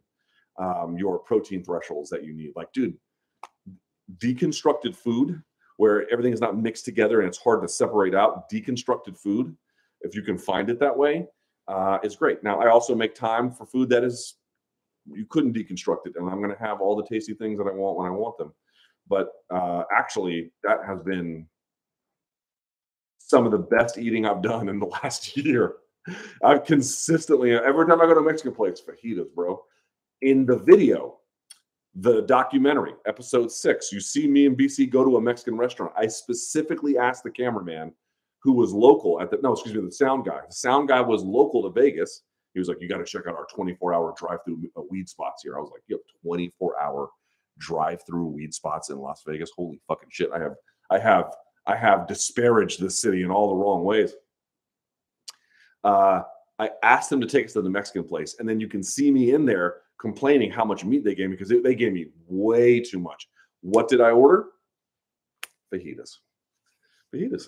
um, 0.59 0.97
your 0.99 1.19
protein 1.19 1.65
thresholds 1.65 2.11
that 2.11 2.25
you 2.25 2.35
need. 2.35 2.53
Like, 2.55 2.73
dude, 2.73 2.95
deconstructed 4.19 4.95
food 4.95 5.43
where 5.77 6.07
everything 6.13 6.33
is 6.33 6.43
not 6.43 6.59
mixed 6.59 6.85
together 6.85 7.21
and 7.21 7.29
it's 7.29 7.39
hard 7.39 7.63
to 7.63 7.69
separate 7.69 8.15
out 8.15 8.51
deconstructed 8.51 9.17
food 9.17 9.57
if 10.03 10.15
you 10.15 10.23
can 10.23 10.37
find 10.37 10.69
it 10.69 10.79
that 10.79 10.97
way 10.97 11.27
uh, 11.69 11.99
is 12.03 12.17
great 12.17 12.43
now 12.43 12.61
i 12.61 12.69
also 12.69 12.95
make 12.95 13.15
time 13.15 13.51
for 13.51 13.65
food 13.67 13.89
that 13.89 14.05
is 14.05 14.35
you 15.07 15.25
couldn't 15.31 15.55
deconstruct 15.55 16.07
it 16.07 16.15
and 16.17 16.29
i'm 16.29 16.43
going 16.43 16.55
to 16.55 16.63
have 16.63 16.81
all 16.81 16.97
the 16.97 17.07
tasty 17.07 17.35
things 17.35 17.57
that 17.59 17.67
i 17.67 17.73
want 17.73 17.97
when 17.97 18.07
i 18.07 18.11
want 18.11 18.37
them 18.37 18.53
but 19.11 19.29
uh, 19.53 19.83
actually 19.95 20.51
that 20.63 20.79
has 20.87 21.03
been 21.03 21.47
some 23.19 23.45
of 23.45 23.53
the 23.53 23.59
best 23.59 23.99
eating 23.99 24.25
i've 24.25 24.43
done 24.43 24.71
in 24.71 24.79
the 24.79 24.87
last 25.03 25.37
year 25.37 25.75
i've 26.43 26.65
consistently 26.65 27.53
every 27.53 27.87
time 27.87 28.01
i 28.01 28.07
go 28.07 28.15
to 28.15 28.21
a 28.21 28.25
mexican 28.25 28.55
place 28.55 28.81
fajitas 28.81 29.27
bro 29.35 29.63
in 30.23 30.47
the 30.47 30.57
video 30.57 31.21
the 31.97 32.23
documentary, 32.23 32.93
episode 33.07 33.51
six. 33.51 33.91
You 33.91 34.01
see 34.01 34.29
me 34.29 34.47
and 34.47 34.57
BC 34.57 34.91
go 34.91 35.05
to 35.05 35.17
a 35.17 35.21
Mexican 35.21 35.57
restaurant. 35.57 35.93
I 35.97 36.07
specifically 36.07 36.97
asked 36.97 37.25
the 37.25 37.31
cameraman 37.31 37.93
who 38.43 38.53
was 38.53 38.73
local 38.73 39.21
at 39.21 39.31
the 39.31 39.39
no, 39.43 39.53
excuse 39.53 39.75
me, 39.75 39.81
the 39.81 39.93
sound 39.93 40.25
guy. 40.25 40.41
The 40.49 40.55
sound 40.55 40.89
guy 40.89 41.01
was 41.01 41.23
local 41.23 41.63
to 41.65 41.71
Vegas. 41.71 42.23
He 42.55 42.61
was 42.61 42.69
like, 42.69 42.79
"You 42.81 42.89
got 42.89 42.99
to 42.99 43.05
check 43.05 43.27
out 43.27 43.35
our 43.35 43.47
24-hour 43.55 44.15
drive-through 44.17 44.71
uh, 44.77 44.83
weed 44.89 45.09
spots 45.09 45.43
here." 45.43 45.57
I 45.57 45.61
was 45.61 45.71
like, 45.73 45.83
"You 45.89 45.97
have 45.97 46.51
24-hour 46.51 47.11
drive-through 47.61 48.27
weed 48.27 48.53
spots 48.53 48.91
in 48.91 48.99
Las 48.99 49.23
Vegas? 49.27 49.51
Holy 49.57 49.81
fucking 49.87 50.09
shit! 50.11 50.31
I 50.35 50.41
have, 50.41 50.55
I 50.91 50.99
have, 50.99 51.33
I 51.67 51.77
have 51.77 52.09
disparaged 52.09 52.81
this 52.81 53.01
city 53.01 53.23
in 53.23 53.31
all 53.31 53.51
the 53.51 53.57
wrong 53.57 53.85
ways." 53.85 54.15
Uh, 55.85 56.23
I 56.59 56.71
asked 56.83 57.09
them 57.09 57.21
to 57.21 57.27
take 57.27 57.47
us 57.47 57.53
to 57.55 57.63
the 57.63 57.71
Mexican 57.71 58.05
place, 58.05 58.37
and 58.39 58.49
then 58.49 58.61
you 58.61 58.69
can 58.69 58.83
see 58.83 59.11
me 59.11 59.33
in 59.33 59.47
there 59.47 59.77
complaining 59.99 60.51
how 60.51 60.65
much 60.65 60.85
meat 60.85 61.05
they 61.05 61.15
gave 61.15 61.31
me 61.31 61.37
because 61.37 61.49
they, 61.49 61.61
they 61.61 61.75
gave 61.75 61.93
me 61.93 62.09
way 62.27 62.81
too 62.81 62.99
much. 62.99 63.29
What 63.63 63.89
did 63.89 64.01
I 64.01 64.11
order? 64.11 64.47
Fajitas. 65.73 66.19
Fajitas. 67.15 67.45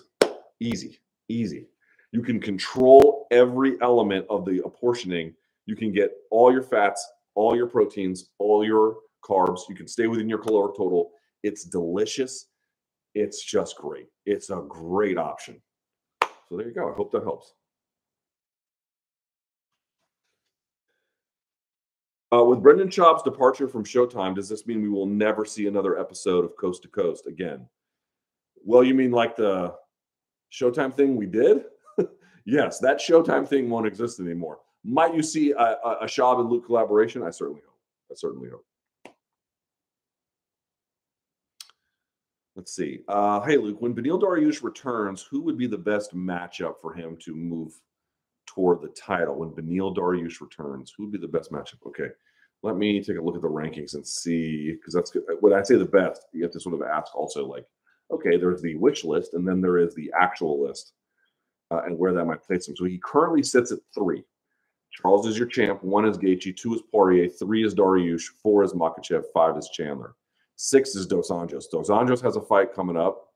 Easy, 0.59 0.99
easy. 1.29 1.67
You 2.11 2.21
can 2.21 2.39
control 2.39 3.27
every 3.31 3.81
element 3.81 4.25
of 4.29 4.45
the 4.45 4.63
apportioning. 4.65 5.33
You 5.65 5.75
can 5.75 5.91
get 5.91 6.11
all 6.29 6.51
your 6.51 6.61
fats, 6.61 7.05
all 7.35 7.55
your 7.55 7.67
proteins, 7.67 8.29
all 8.37 8.63
your 8.63 8.97
carbs. 9.27 9.61
You 9.69 9.75
can 9.75 9.87
stay 9.87 10.07
within 10.07 10.29
your 10.29 10.39
caloric 10.39 10.75
total. 10.77 11.11
It's 11.43 11.63
delicious. 11.63 12.47
It's 13.15 13.43
just 13.43 13.77
great. 13.77 14.07
It's 14.25 14.49
a 14.49 14.63
great 14.67 15.17
option. 15.17 15.61
So 16.21 16.57
there 16.57 16.67
you 16.67 16.73
go. 16.73 16.89
I 16.89 16.93
hope 16.93 17.11
that 17.11 17.23
helps. 17.23 17.53
Uh, 22.33 22.43
with 22.43 22.63
Brendan 22.63 22.89
Schaub's 22.89 23.21
departure 23.21 23.67
from 23.67 23.83
Showtime, 23.83 24.33
does 24.33 24.49
this 24.49 24.65
mean 24.65 24.81
we 24.81 24.89
will 24.89 25.05
never 25.05 25.45
see 25.45 25.67
another 25.67 25.99
episode 25.99 26.43
of 26.43 26.57
Coast 26.57 26.81
to 26.81 26.87
Coast 26.87 27.27
again? 27.27 27.67
Well, 28.65 28.83
you 28.83 28.95
mean 28.95 29.11
like 29.11 29.35
the 29.35 29.75
Showtime 30.51 30.95
thing 30.95 31.15
we 31.15 31.27
did? 31.27 31.65
yes, 32.45 32.79
that 32.79 32.97
Showtime 32.97 33.47
thing 33.47 33.69
won't 33.69 33.85
exist 33.85 34.19
anymore. 34.19 34.59
Might 34.83 35.13
you 35.13 35.21
see 35.21 35.51
a, 35.51 35.77
a, 35.85 35.97
a 36.01 36.05
Schaub 36.05 36.39
and 36.39 36.49
Luke 36.49 36.65
collaboration? 36.65 37.21
I 37.21 37.29
certainly 37.29 37.61
hope. 37.65 37.77
I 38.11 38.15
certainly 38.15 38.49
hope. 38.49 38.65
Let's 42.55 42.75
see. 42.75 42.99
Uh, 43.07 43.41
hey, 43.41 43.57
Luke, 43.57 43.81
when 43.81 43.95
Benil 43.95 44.21
Dariush 44.21 44.61
returns, 44.61 45.23
who 45.23 45.41
would 45.41 45.57
be 45.57 45.65
the 45.65 45.77
best 45.77 46.15
matchup 46.15 46.75
for 46.79 46.93
him 46.93 47.17
to 47.21 47.33
move 47.33 47.73
toward 48.45 48.81
the 48.81 48.89
title? 48.89 49.35
When 49.35 49.49
Benil 49.49 49.95
Dariush 49.95 50.39
returns, 50.39 50.93
who 50.95 51.03
would 51.03 51.11
be 51.11 51.17
the 51.17 51.27
best 51.27 51.51
matchup? 51.51 51.85
Okay, 51.87 52.09
let 52.61 52.77
me 52.77 53.01
take 53.03 53.17
a 53.17 53.21
look 53.21 53.35
at 53.35 53.41
the 53.41 53.47
rankings 53.47 53.95
and 53.95 54.05
see, 54.05 54.73
because 54.73 54.93
that's 54.93 55.15
when 55.39 55.53
I 55.53 55.63
say 55.63 55.77
the 55.77 55.85
best, 55.85 56.27
you 56.31 56.43
have 56.43 56.51
to 56.51 56.59
sort 56.59 56.75
of 56.75 56.83
ask 56.83 57.15
also, 57.15 57.45
like, 57.47 57.65
okay, 58.11 58.37
there's 58.37 58.61
the 58.61 58.75
wish 58.75 59.03
list, 59.03 59.33
and 59.33 59.47
then 59.47 59.59
there 59.59 59.79
is 59.79 59.95
the 59.95 60.11
actual 60.19 60.63
list, 60.63 60.93
uh, 61.71 61.81
and 61.85 61.97
where 61.97 62.13
that 62.13 62.25
might 62.25 62.43
place 62.43 62.67
him. 62.67 62.75
So 62.75 62.85
he 62.85 62.99
currently 63.03 63.41
sits 63.41 63.71
at 63.71 63.79
three. 63.95 64.23
Charles 64.91 65.25
is 65.25 65.39
your 65.39 65.47
champ. 65.47 65.83
One 65.83 66.05
is 66.05 66.19
Gaethje. 66.19 66.55
Two 66.55 66.75
is 66.75 66.83
Poirier. 66.91 67.27
Three 67.27 67.65
is 67.65 67.73
Dariush. 67.73 68.25
Four 68.43 68.63
is 68.63 68.73
Makhachev. 68.73 69.23
Five 69.33 69.57
is 69.57 69.69
Chandler. 69.73 70.13
Six 70.55 70.95
is 70.95 71.07
Dos 71.07 71.29
Anjos. 71.29 71.69
Dos 71.69 71.89
Anjos 71.89 72.21
has 72.21 72.35
a 72.35 72.41
fight 72.41 72.73
coming 72.73 72.97
up. 72.97 73.29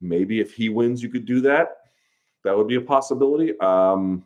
Maybe 0.00 0.40
if 0.40 0.54
he 0.54 0.68
wins, 0.68 1.02
you 1.02 1.08
could 1.08 1.24
do 1.24 1.40
that. 1.42 1.76
That 2.44 2.56
would 2.56 2.68
be 2.68 2.74
a 2.74 2.80
possibility. 2.80 3.58
Um, 3.60 4.24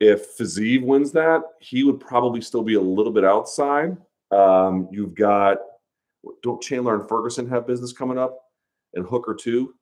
if 0.00 0.36
Fiziev 0.36 0.82
wins 0.82 1.12
that, 1.12 1.42
he 1.60 1.84
would 1.84 2.00
probably 2.00 2.40
still 2.40 2.62
be 2.62 2.74
a 2.74 2.80
little 2.80 3.12
bit 3.12 3.24
outside. 3.24 3.96
Um, 4.32 4.88
you've 4.90 5.14
got 5.14 5.58
don't 6.42 6.60
Chandler 6.60 6.98
and 6.98 7.08
Ferguson 7.08 7.48
have 7.48 7.66
business 7.66 7.92
coming 7.92 8.18
up, 8.18 8.38
and 8.94 9.06
Hooker 9.06 9.34
too. 9.34 9.74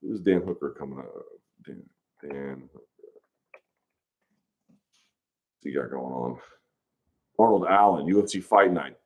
Who's 0.00 0.20
Dan 0.20 0.42
Hooker 0.42 0.74
coming 0.78 1.00
up? 1.00 1.12
Dan, 1.66 1.82
Dan 2.22 2.68
Hooker. 2.72 2.84
What's 4.68 5.64
he 5.64 5.72
got 5.72 5.90
going 5.90 6.12
on? 6.12 6.38
Arnold 7.38 7.66
Allen, 7.68 8.06
UFC 8.06 8.42
Fight 8.42 8.72
Night 8.72 8.96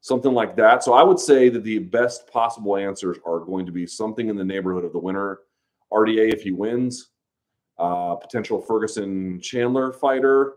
something 0.00 0.32
like 0.32 0.56
that. 0.56 0.82
So 0.84 0.92
I 0.92 1.02
would 1.02 1.18
say 1.18 1.48
that 1.48 1.64
the 1.64 1.78
best 1.78 2.30
possible 2.30 2.76
answers 2.76 3.18
are 3.26 3.40
going 3.40 3.66
to 3.66 3.72
be 3.72 3.86
something 3.86 4.28
in 4.28 4.36
the 4.36 4.44
neighborhood 4.44 4.84
of 4.84 4.92
the 4.92 4.98
winner 4.98 5.40
RDA 5.92 6.32
if 6.32 6.42
he 6.42 6.52
wins, 6.52 7.10
uh, 7.78 8.14
potential 8.16 8.60
Ferguson 8.60 9.40
Chandler 9.40 9.92
fighter, 9.92 10.54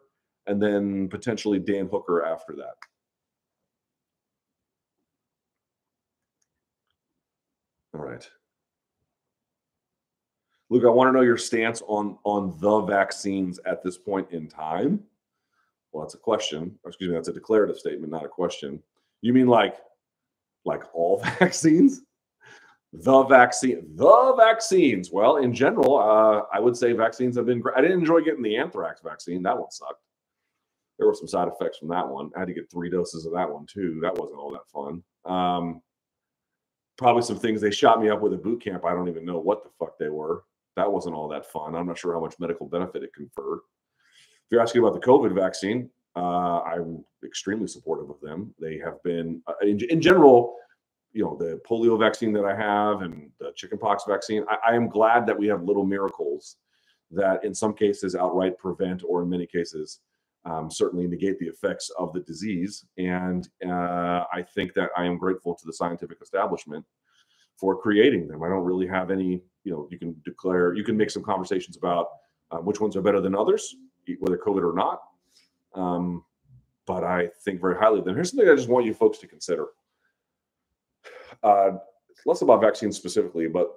and 0.48 0.62
then 0.62 1.08
potentially 1.08 1.60
Dan 1.60 1.88
Hooker 1.88 2.26
after 2.26 2.54
that. 2.56 2.76
All 7.94 8.02
right. 8.02 8.28
Luke, 10.70 10.86
I 10.86 10.90
want 10.90 11.10
to 11.10 11.12
know 11.12 11.22
your 11.22 11.38
stance 11.38 11.82
on 11.88 12.18
on 12.24 12.56
the 12.60 12.82
vaccines 12.82 13.60
at 13.66 13.84
this 13.84 13.98
point 13.98 14.32
in 14.32 14.48
time. 14.48 15.04
Well, 15.92 16.06
that's 16.06 16.16
a 16.16 16.18
question. 16.18 16.80
Excuse 16.86 17.10
me, 17.10 17.16
that's 17.16 17.28
a 17.28 17.34
declarative 17.34 17.78
statement, 17.78 18.12
not 18.12 18.24
a 18.24 18.30
question. 18.30 18.82
You 19.22 19.34
mean 19.34 19.48
like 19.48 19.78
like 20.66 20.84
all 20.94 21.20
vaccines? 21.40 22.02
The 22.94 23.24
vaccine, 23.24 23.96
the 23.96 24.36
vaccines. 24.38 25.12
Well, 25.12 25.38
in 25.38 25.54
general, 25.54 25.98
uh, 25.98 26.42
I 26.54 26.60
would 26.60 26.76
say 26.76 26.92
vaccines 26.92 27.38
have 27.38 27.46
been 27.46 27.62
great. 27.62 27.78
I 27.78 27.82
didn't 27.82 28.00
enjoy 28.00 28.20
getting 28.20 28.44
the 28.44 28.58
anthrax 28.58 29.00
vaccine. 29.02 29.42
That 29.44 29.58
one 29.58 29.72
sucked. 29.72 30.04
There 30.98 31.08
were 31.08 31.14
some 31.14 31.28
side 31.28 31.48
effects 31.48 31.78
from 31.78 31.88
that 31.88 32.08
one. 32.08 32.32
I 32.36 32.40
had 32.40 32.50
to 32.50 32.54
get 32.54 32.70
three 32.70 32.90
doses 32.90 33.26
of 33.26 33.34
that 33.34 33.50
one 33.50 33.66
too. 33.66 34.00
That 34.02 34.16
wasn't 34.16 34.40
all 34.40 34.52
that 34.52 34.68
fun. 34.68 35.04
Um, 35.26 35.82
probably 36.98 37.24
some 37.24 37.40
things 37.40 37.62
they 37.62 37.72
shot 37.72 38.02
me 38.02 38.10
up 38.10 38.22
with 38.22 38.34
at 38.34 38.44
boot 38.44 38.62
camp. 38.62 38.86
I 38.86 38.94
don't 38.94 39.08
even 39.08 39.26
know 39.26 39.40
what 39.40 39.64
the 39.64 39.70
fuck 39.80 39.98
they 39.98 40.10
were. 40.10 40.44
That 40.76 40.92
wasn't 40.92 41.16
all 41.16 41.28
that 41.30 41.50
fun. 41.50 41.76
I'm 41.76 41.88
not 41.88 41.98
sure 41.98 42.14
how 42.14 42.20
much 42.20 42.36
medical 42.40 42.68
benefit 42.68 43.04
it 43.04 43.14
conferred. 43.14 43.60
If 44.46 44.52
you're 44.52 44.62
asking 44.62 44.84
about 44.84 44.94
the 44.94 45.08
COVID 45.08 45.34
vaccine, 45.34 45.90
uh, 46.16 46.62
I'm 46.62 47.04
extremely 47.24 47.68
supportive 47.68 48.10
of 48.10 48.20
them. 48.22 48.54
They 48.60 48.78
have 48.80 49.02
been, 49.04 49.42
uh, 49.48 49.54
in, 49.62 49.80
in, 49.90 50.02
general, 50.02 50.56
you 51.14 51.24
know, 51.24 51.38
the 51.38 51.62
polio 51.68 51.98
vaccine 51.98 52.34
that 52.34 52.46
I 52.46 52.56
have 52.56 53.02
and 53.02 53.30
the 53.40 53.52
chickenpox 53.56 54.04
vaccine. 54.08 54.44
I, 54.50 54.72
I, 54.72 54.76
am 54.76 54.90
glad 54.90 55.26
that 55.28 55.38
we 55.38 55.48
have 55.48 55.64
little 55.64 55.86
miracles 55.86 56.58
that, 57.12 57.44
in 57.46 57.54
some 57.54 57.74
cases, 57.74 58.16
outright 58.16 58.58
prevent, 58.58 59.04
or 59.08 59.24
in 59.24 59.30
many 59.30 59.46
cases, 59.46 60.00
um, 60.44 60.70
certainly 60.70 61.08
negate 61.08 61.40
the 61.40 61.48
effects 61.48 61.90
of 61.98 62.14
the 62.14 62.22
disease. 62.22 62.86
And 62.98 63.48
uh, 63.66 64.26
I 64.34 64.44
think 64.54 64.74
that 64.74 64.90
I 64.98 65.06
am 65.06 65.18
grateful 65.18 65.56
to 65.56 65.66
the 65.66 65.74
scientific 65.74 66.18
establishment 66.22 66.86
for 67.58 67.80
creating 67.80 68.28
them. 68.28 68.44
I 68.44 68.50
don't 68.50 68.64
really 68.64 68.88
have 68.88 69.12
any, 69.12 69.42
you 69.64 69.72
know, 69.72 69.88
you 69.92 70.00
can 70.00 70.16
declare, 70.26 70.74
you 70.74 70.84
can 70.84 70.98
make 70.98 71.12
some 71.12 71.24
conversations 71.24 71.78
about 71.78 72.08
uh, 72.50 72.58
which 72.58 72.82
ones 72.82 72.96
are 72.96 73.02
better 73.02 73.22
than 73.22 73.36
others, 73.36 73.76
whether 74.20 74.38
COVID 74.38 74.70
or 74.70 74.74
not. 74.74 75.02
Um, 75.74 76.24
but 76.86 77.04
I 77.04 77.30
think 77.44 77.62
very 77.62 77.78
highly 77.78 78.00
of 78.00 78.06
them. 78.06 78.16
Here's 78.16 78.32
something 78.32 78.50
I 78.50 78.56
just 78.56 78.70
want 78.70 78.86
you 78.86 78.94
folks 78.94 79.18
to 79.20 79.28
consider. 79.28 79.68
Uh, 81.42 81.72
less 82.26 82.42
about 82.42 82.62
vaccines 82.62 82.98
specifically, 82.98 83.48
but 83.48 83.74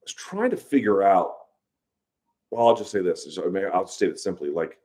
I 0.00 0.04
was 0.04 0.14
trying 0.14 0.50
to 0.50 0.56
figure 0.56 1.02
out. 1.02 1.34
Well, 2.50 2.68
I'll 2.68 2.76
just 2.76 2.90
say 2.90 3.00
this. 3.00 3.38
I 3.42 3.48
mean, 3.48 3.64
I'll 3.72 3.86
state 3.86 4.10
it 4.10 4.18
simply. 4.18 4.50
Like, 4.50 4.78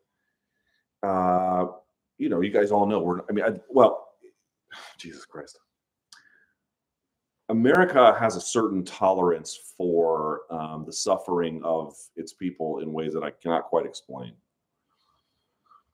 uh, 1.04 1.66
you 2.18 2.30
know, 2.30 2.42
you 2.42 2.50
guys 2.50 2.72
all 2.72 2.86
know 2.86 3.00
we're. 3.00 3.22
I 3.30 3.34
mean, 3.34 3.46
I, 3.46 3.60
well, 3.70 4.08
Jesus 4.98 5.26
Christ. 5.26 5.60
America 7.50 8.16
has 8.20 8.36
a 8.36 8.42
certain 8.42 8.84
tolerance 8.84 9.74
for 9.78 10.42
um, 10.52 10.84
the 10.86 10.92
suffering 10.92 11.62
of 11.64 11.96
its 12.16 12.34
people 12.34 12.80
in 12.80 12.92
ways 12.92 13.14
that 13.14 13.24
I 13.24 13.32
cannot 13.32 13.66
quite 13.66 13.86
explain. 13.86 14.34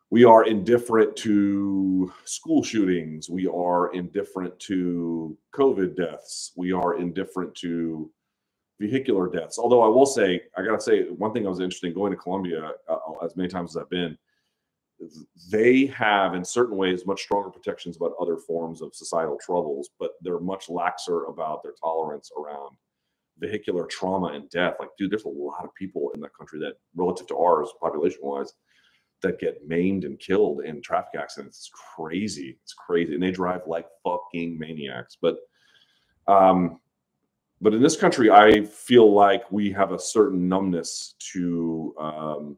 We 0.09 0.23
are 0.23 0.45
indifferent 0.45 1.15
to 1.17 2.11
school 2.25 2.63
shootings. 2.63 3.29
We 3.29 3.47
are 3.47 3.93
indifferent 3.93 4.59
to 4.59 5.37
COVID 5.55 5.95
deaths. 5.95 6.53
We 6.55 6.71
are 6.71 6.99
indifferent 6.99 7.55
to 7.55 8.11
vehicular 8.79 9.29
deaths. 9.29 9.57
Although 9.57 9.81
I 9.81 9.87
will 9.87 10.05
say, 10.05 10.41
I 10.57 10.63
got 10.63 10.75
to 10.75 10.81
say, 10.81 11.03
one 11.09 11.33
thing 11.33 11.45
I 11.45 11.49
was 11.49 11.59
interested 11.59 11.87
in 11.87 11.93
going 11.93 12.11
to 12.11 12.17
Colombia 12.17 12.71
uh, 12.87 12.97
as 13.23 13.35
many 13.35 13.49
times 13.49 13.75
as 13.75 13.81
I've 13.81 13.89
been 13.89 14.17
they 15.49 15.85
have 15.87 16.33
in 16.33 16.45
certain 16.45 16.77
ways 16.77 17.05
much 17.05 17.21
stronger 17.21 17.49
protections 17.49 17.97
about 17.97 18.13
other 18.21 18.37
forms 18.37 18.81
of 18.81 18.95
societal 18.95 19.37
troubles 19.43 19.89
but 19.99 20.11
they're 20.21 20.39
much 20.39 20.67
laxer 20.67 21.29
about 21.29 21.61
their 21.63 21.73
tolerance 21.81 22.31
around 22.37 22.75
vehicular 23.39 23.85
trauma 23.87 24.27
and 24.27 24.49
death. 24.49 24.75
Like 24.79 24.89
dude 24.97 25.11
there's 25.11 25.25
a 25.25 25.29
lot 25.29 25.63
of 25.63 25.73
people 25.75 26.11
in 26.15 26.21
that 26.21 26.35
country 26.37 26.59
that 26.59 26.75
relative 26.95 27.27
to 27.27 27.37
ours 27.37 27.69
population 27.81 28.19
wise 28.21 28.53
that 29.21 29.39
get 29.39 29.67
maimed 29.67 30.03
and 30.03 30.19
killed 30.19 30.61
in 30.65 30.81
traffic 30.81 31.19
accidents. 31.19 31.57
It's 31.59 31.71
crazy. 31.95 32.57
It's 32.63 32.73
crazy. 32.73 33.13
And 33.13 33.23
they 33.23 33.31
drive 33.31 33.61
like 33.67 33.87
fucking 34.03 34.57
maniacs. 34.59 35.17
But 35.21 35.37
um 36.27 36.79
but 37.61 37.73
in 37.73 37.81
this 37.81 37.97
country 37.97 38.29
i 38.31 38.63
feel 38.63 39.13
like 39.13 39.49
we 39.51 39.71
have 39.71 39.91
a 39.91 39.99
certain 39.99 40.47
numbness 40.47 41.15
to 41.33 41.93
um 41.99 42.57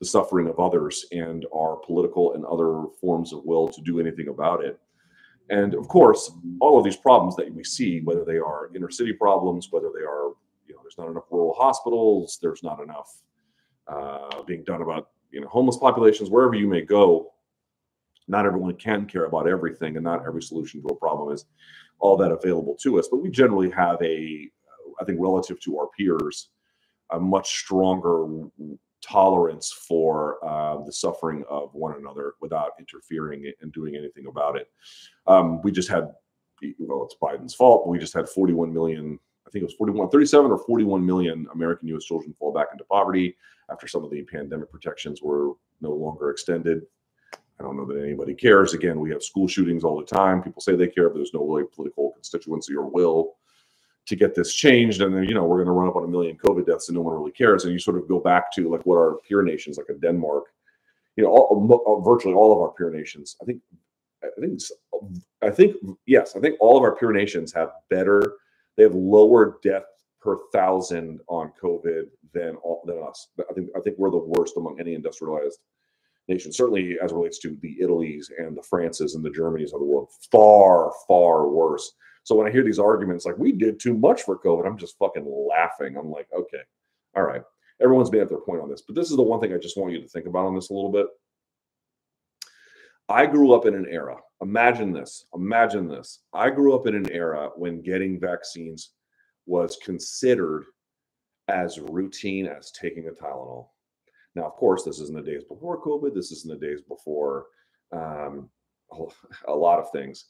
the 0.00 0.06
suffering 0.06 0.48
of 0.48 0.58
others 0.58 1.04
and 1.12 1.46
our 1.54 1.76
political 1.86 2.34
and 2.34 2.44
other 2.46 2.84
forms 3.00 3.32
of 3.32 3.44
will 3.44 3.68
to 3.68 3.82
do 3.82 4.00
anything 4.00 4.28
about 4.28 4.64
it. 4.64 4.80
And 5.50 5.74
of 5.74 5.88
course, 5.88 6.32
all 6.60 6.78
of 6.78 6.84
these 6.84 6.96
problems 6.96 7.36
that 7.36 7.52
we 7.52 7.64
see, 7.64 8.00
whether 8.00 8.24
they 8.24 8.38
are 8.38 8.70
inner 8.74 8.90
city 8.90 9.12
problems, 9.12 9.68
whether 9.70 9.90
they 9.94 10.04
are, 10.04 10.32
you 10.66 10.74
know, 10.74 10.80
there's 10.82 10.96
not 10.96 11.08
enough 11.10 11.24
rural 11.30 11.54
hospitals, 11.54 12.38
there's 12.40 12.62
not 12.62 12.80
enough 12.80 13.22
uh, 13.88 14.42
being 14.44 14.64
done 14.64 14.80
about, 14.80 15.10
you 15.32 15.40
know, 15.40 15.48
homeless 15.48 15.76
populations, 15.76 16.30
wherever 16.30 16.54
you 16.54 16.68
may 16.68 16.80
go, 16.80 17.32
not 18.28 18.46
everyone 18.46 18.76
can 18.76 19.06
care 19.06 19.24
about 19.24 19.48
everything, 19.48 19.96
and 19.96 20.04
not 20.04 20.24
every 20.26 20.42
solution 20.42 20.80
to 20.80 20.88
a 20.88 20.96
problem 20.96 21.34
is 21.34 21.46
all 21.98 22.16
that 22.16 22.30
available 22.30 22.76
to 22.80 22.98
us. 22.98 23.08
But 23.10 23.20
we 23.20 23.28
generally 23.28 23.70
have 23.70 24.00
a, 24.02 24.48
I 25.00 25.04
think, 25.04 25.18
relative 25.20 25.60
to 25.62 25.78
our 25.78 25.88
peers, 25.98 26.50
a 27.10 27.18
much 27.18 27.58
stronger 27.58 28.24
tolerance 29.02 29.72
for 29.72 30.44
uh, 30.44 30.82
the 30.84 30.92
suffering 30.92 31.44
of 31.48 31.74
one 31.74 31.96
another 31.98 32.34
without 32.40 32.72
interfering 32.78 33.50
and 33.60 33.72
doing 33.72 33.96
anything 33.96 34.26
about 34.26 34.56
it. 34.56 34.68
Um, 35.26 35.62
we 35.62 35.72
just 35.72 35.88
had 35.88 36.10
well, 36.78 37.04
it's 37.04 37.16
Biden's 37.20 37.54
fault, 37.54 37.84
but 37.84 37.90
we 37.90 37.98
just 37.98 38.12
had 38.12 38.28
41 38.28 38.72
million, 38.72 39.18
I 39.46 39.50
think 39.50 39.62
it 39.62 39.66
was 39.66 39.74
41, 39.74 40.10
37 40.10 40.50
or 40.50 40.58
41 40.58 41.04
million 41.04 41.46
American 41.54 41.88
US 41.88 42.04
children 42.04 42.34
fall 42.38 42.52
back 42.52 42.68
into 42.72 42.84
poverty 42.84 43.36
after 43.70 43.88
some 43.88 44.04
of 44.04 44.10
the 44.10 44.22
pandemic 44.22 44.70
protections 44.70 45.22
were 45.22 45.52
no 45.80 45.92
longer 45.92 46.30
extended. 46.30 46.82
I 47.34 47.62
don't 47.62 47.76
know 47.76 47.86
that 47.86 48.02
anybody 48.02 48.34
cares. 48.34 48.72
Again, 48.72 49.00
we 49.00 49.10
have 49.10 49.22
school 49.22 49.46
shootings 49.46 49.84
all 49.84 49.98
the 49.98 50.06
time. 50.06 50.42
People 50.42 50.62
say 50.62 50.76
they 50.76 50.88
care, 50.88 51.08
but 51.08 51.16
there's 51.16 51.34
no 51.34 51.44
really 51.44 51.64
political 51.74 52.12
constituency 52.12 52.74
or 52.74 52.88
will 52.88 53.36
to 54.06 54.16
get 54.16 54.34
this 54.34 54.54
changed. 54.54 55.02
And 55.02 55.14
then, 55.14 55.24
you 55.24 55.34
know, 55.34 55.44
we're 55.44 55.58
going 55.58 55.66
to 55.66 55.72
run 55.72 55.88
up 55.88 55.96
on 55.96 56.04
a 56.04 56.08
million 56.08 56.36
COVID 56.36 56.66
deaths 56.66 56.88
and 56.88 56.96
no 56.96 57.02
one 57.02 57.14
really 57.14 57.32
cares. 57.32 57.64
And 57.64 57.72
you 57.72 57.78
sort 57.78 57.96
of 57.96 58.08
go 58.08 58.18
back 58.18 58.52
to 58.54 58.68
like 58.70 58.84
what 58.86 58.96
our 58.96 59.18
peer 59.28 59.42
nations, 59.42 59.78
like 59.78 59.88
a 59.88 59.94
Denmark, 59.94 60.44
you 61.16 61.24
know, 61.24 61.30
all, 61.30 62.02
virtually 62.04 62.34
all 62.34 62.52
of 62.52 62.58
our 62.58 62.72
peer 62.72 62.90
nations, 62.90 63.36
I 63.40 63.44
think, 63.44 63.60
I 64.22 64.28
think, 64.38 64.60
I 65.42 65.50
think, 65.50 65.76
yes, 66.06 66.36
I 66.36 66.40
think 66.40 66.56
all 66.60 66.76
of 66.76 66.82
our 66.82 66.96
peer 66.96 67.12
nations 67.12 67.52
have 67.52 67.70
better, 67.88 68.22
they 68.76 68.82
have 68.82 68.94
lower 68.94 69.58
death 69.62 69.84
per 70.20 70.36
thousand 70.52 71.20
on 71.28 71.52
COVID 71.62 72.04
than 72.32 72.56
all, 72.56 72.82
than 72.86 73.02
us. 73.02 73.28
I 73.48 73.52
think, 73.54 73.68
I 73.76 73.80
think 73.80 73.96
we're 73.98 74.10
the 74.10 74.18
worst 74.18 74.56
among 74.56 74.78
any 74.78 74.94
industrialized 74.94 75.60
nation, 76.28 76.52
certainly 76.52 76.98
as 77.02 77.12
relates 77.12 77.38
to 77.40 77.56
the 77.62 77.72
Italies 77.80 78.30
and 78.38 78.56
the 78.56 78.62
Frances 78.62 79.14
and 79.14 79.24
the 79.24 79.30
Germanys 79.30 79.72
of 79.72 79.80
the 79.80 79.86
world, 79.86 80.10
far, 80.30 80.92
far 81.08 81.48
worse 81.48 81.92
so 82.22 82.34
when 82.34 82.46
I 82.46 82.50
hear 82.50 82.64
these 82.64 82.78
arguments 82.78 83.24
like 83.24 83.38
we 83.38 83.52
did 83.52 83.80
too 83.80 83.94
much 83.94 84.22
for 84.22 84.38
COVID, 84.38 84.66
I'm 84.66 84.78
just 84.78 84.98
fucking 84.98 85.26
laughing. 85.48 85.96
I'm 85.96 86.10
like, 86.10 86.28
okay, 86.36 86.62
all 87.16 87.22
right. 87.22 87.42
Everyone's 87.82 88.12
made 88.12 88.22
up 88.22 88.28
their 88.28 88.38
point 88.38 88.60
on 88.60 88.68
this, 88.68 88.82
but 88.82 88.94
this 88.94 89.10
is 89.10 89.16
the 89.16 89.22
one 89.22 89.40
thing 89.40 89.54
I 89.54 89.58
just 89.58 89.78
want 89.78 89.92
you 89.92 90.02
to 90.02 90.08
think 90.08 90.26
about 90.26 90.46
on 90.46 90.54
this 90.54 90.70
a 90.70 90.74
little 90.74 90.92
bit. 90.92 91.06
I 93.08 93.26
grew 93.26 93.52
up 93.54 93.66
in 93.66 93.74
an 93.74 93.86
era. 93.90 94.16
Imagine 94.42 94.92
this. 94.92 95.24
Imagine 95.34 95.88
this. 95.88 96.20
I 96.32 96.50
grew 96.50 96.74
up 96.74 96.86
in 96.86 96.94
an 96.94 97.10
era 97.10 97.50
when 97.56 97.82
getting 97.82 98.20
vaccines 98.20 98.90
was 99.46 99.78
considered 99.82 100.64
as 101.48 101.80
routine 101.80 102.46
as 102.46 102.70
taking 102.70 103.08
a 103.08 103.10
Tylenol. 103.10 103.68
Now, 104.36 104.44
of 104.44 104.52
course, 104.52 104.84
this 104.84 105.00
is 105.00 105.08
in 105.08 105.16
the 105.16 105.22
days 105.22 105.42
before 105.42 105.82
COVID. 105.82 106.14
This 106.14 106.30
is 106.30 106.44
in 106.44 106.50
the 106.50 106.64
days 106.64 106.82
before 106.82 107.46
um, 107.92 108.48
a 109.48 109.54
lot 109.54 109.80
of 109.80 109.90
things. 109.90 110.26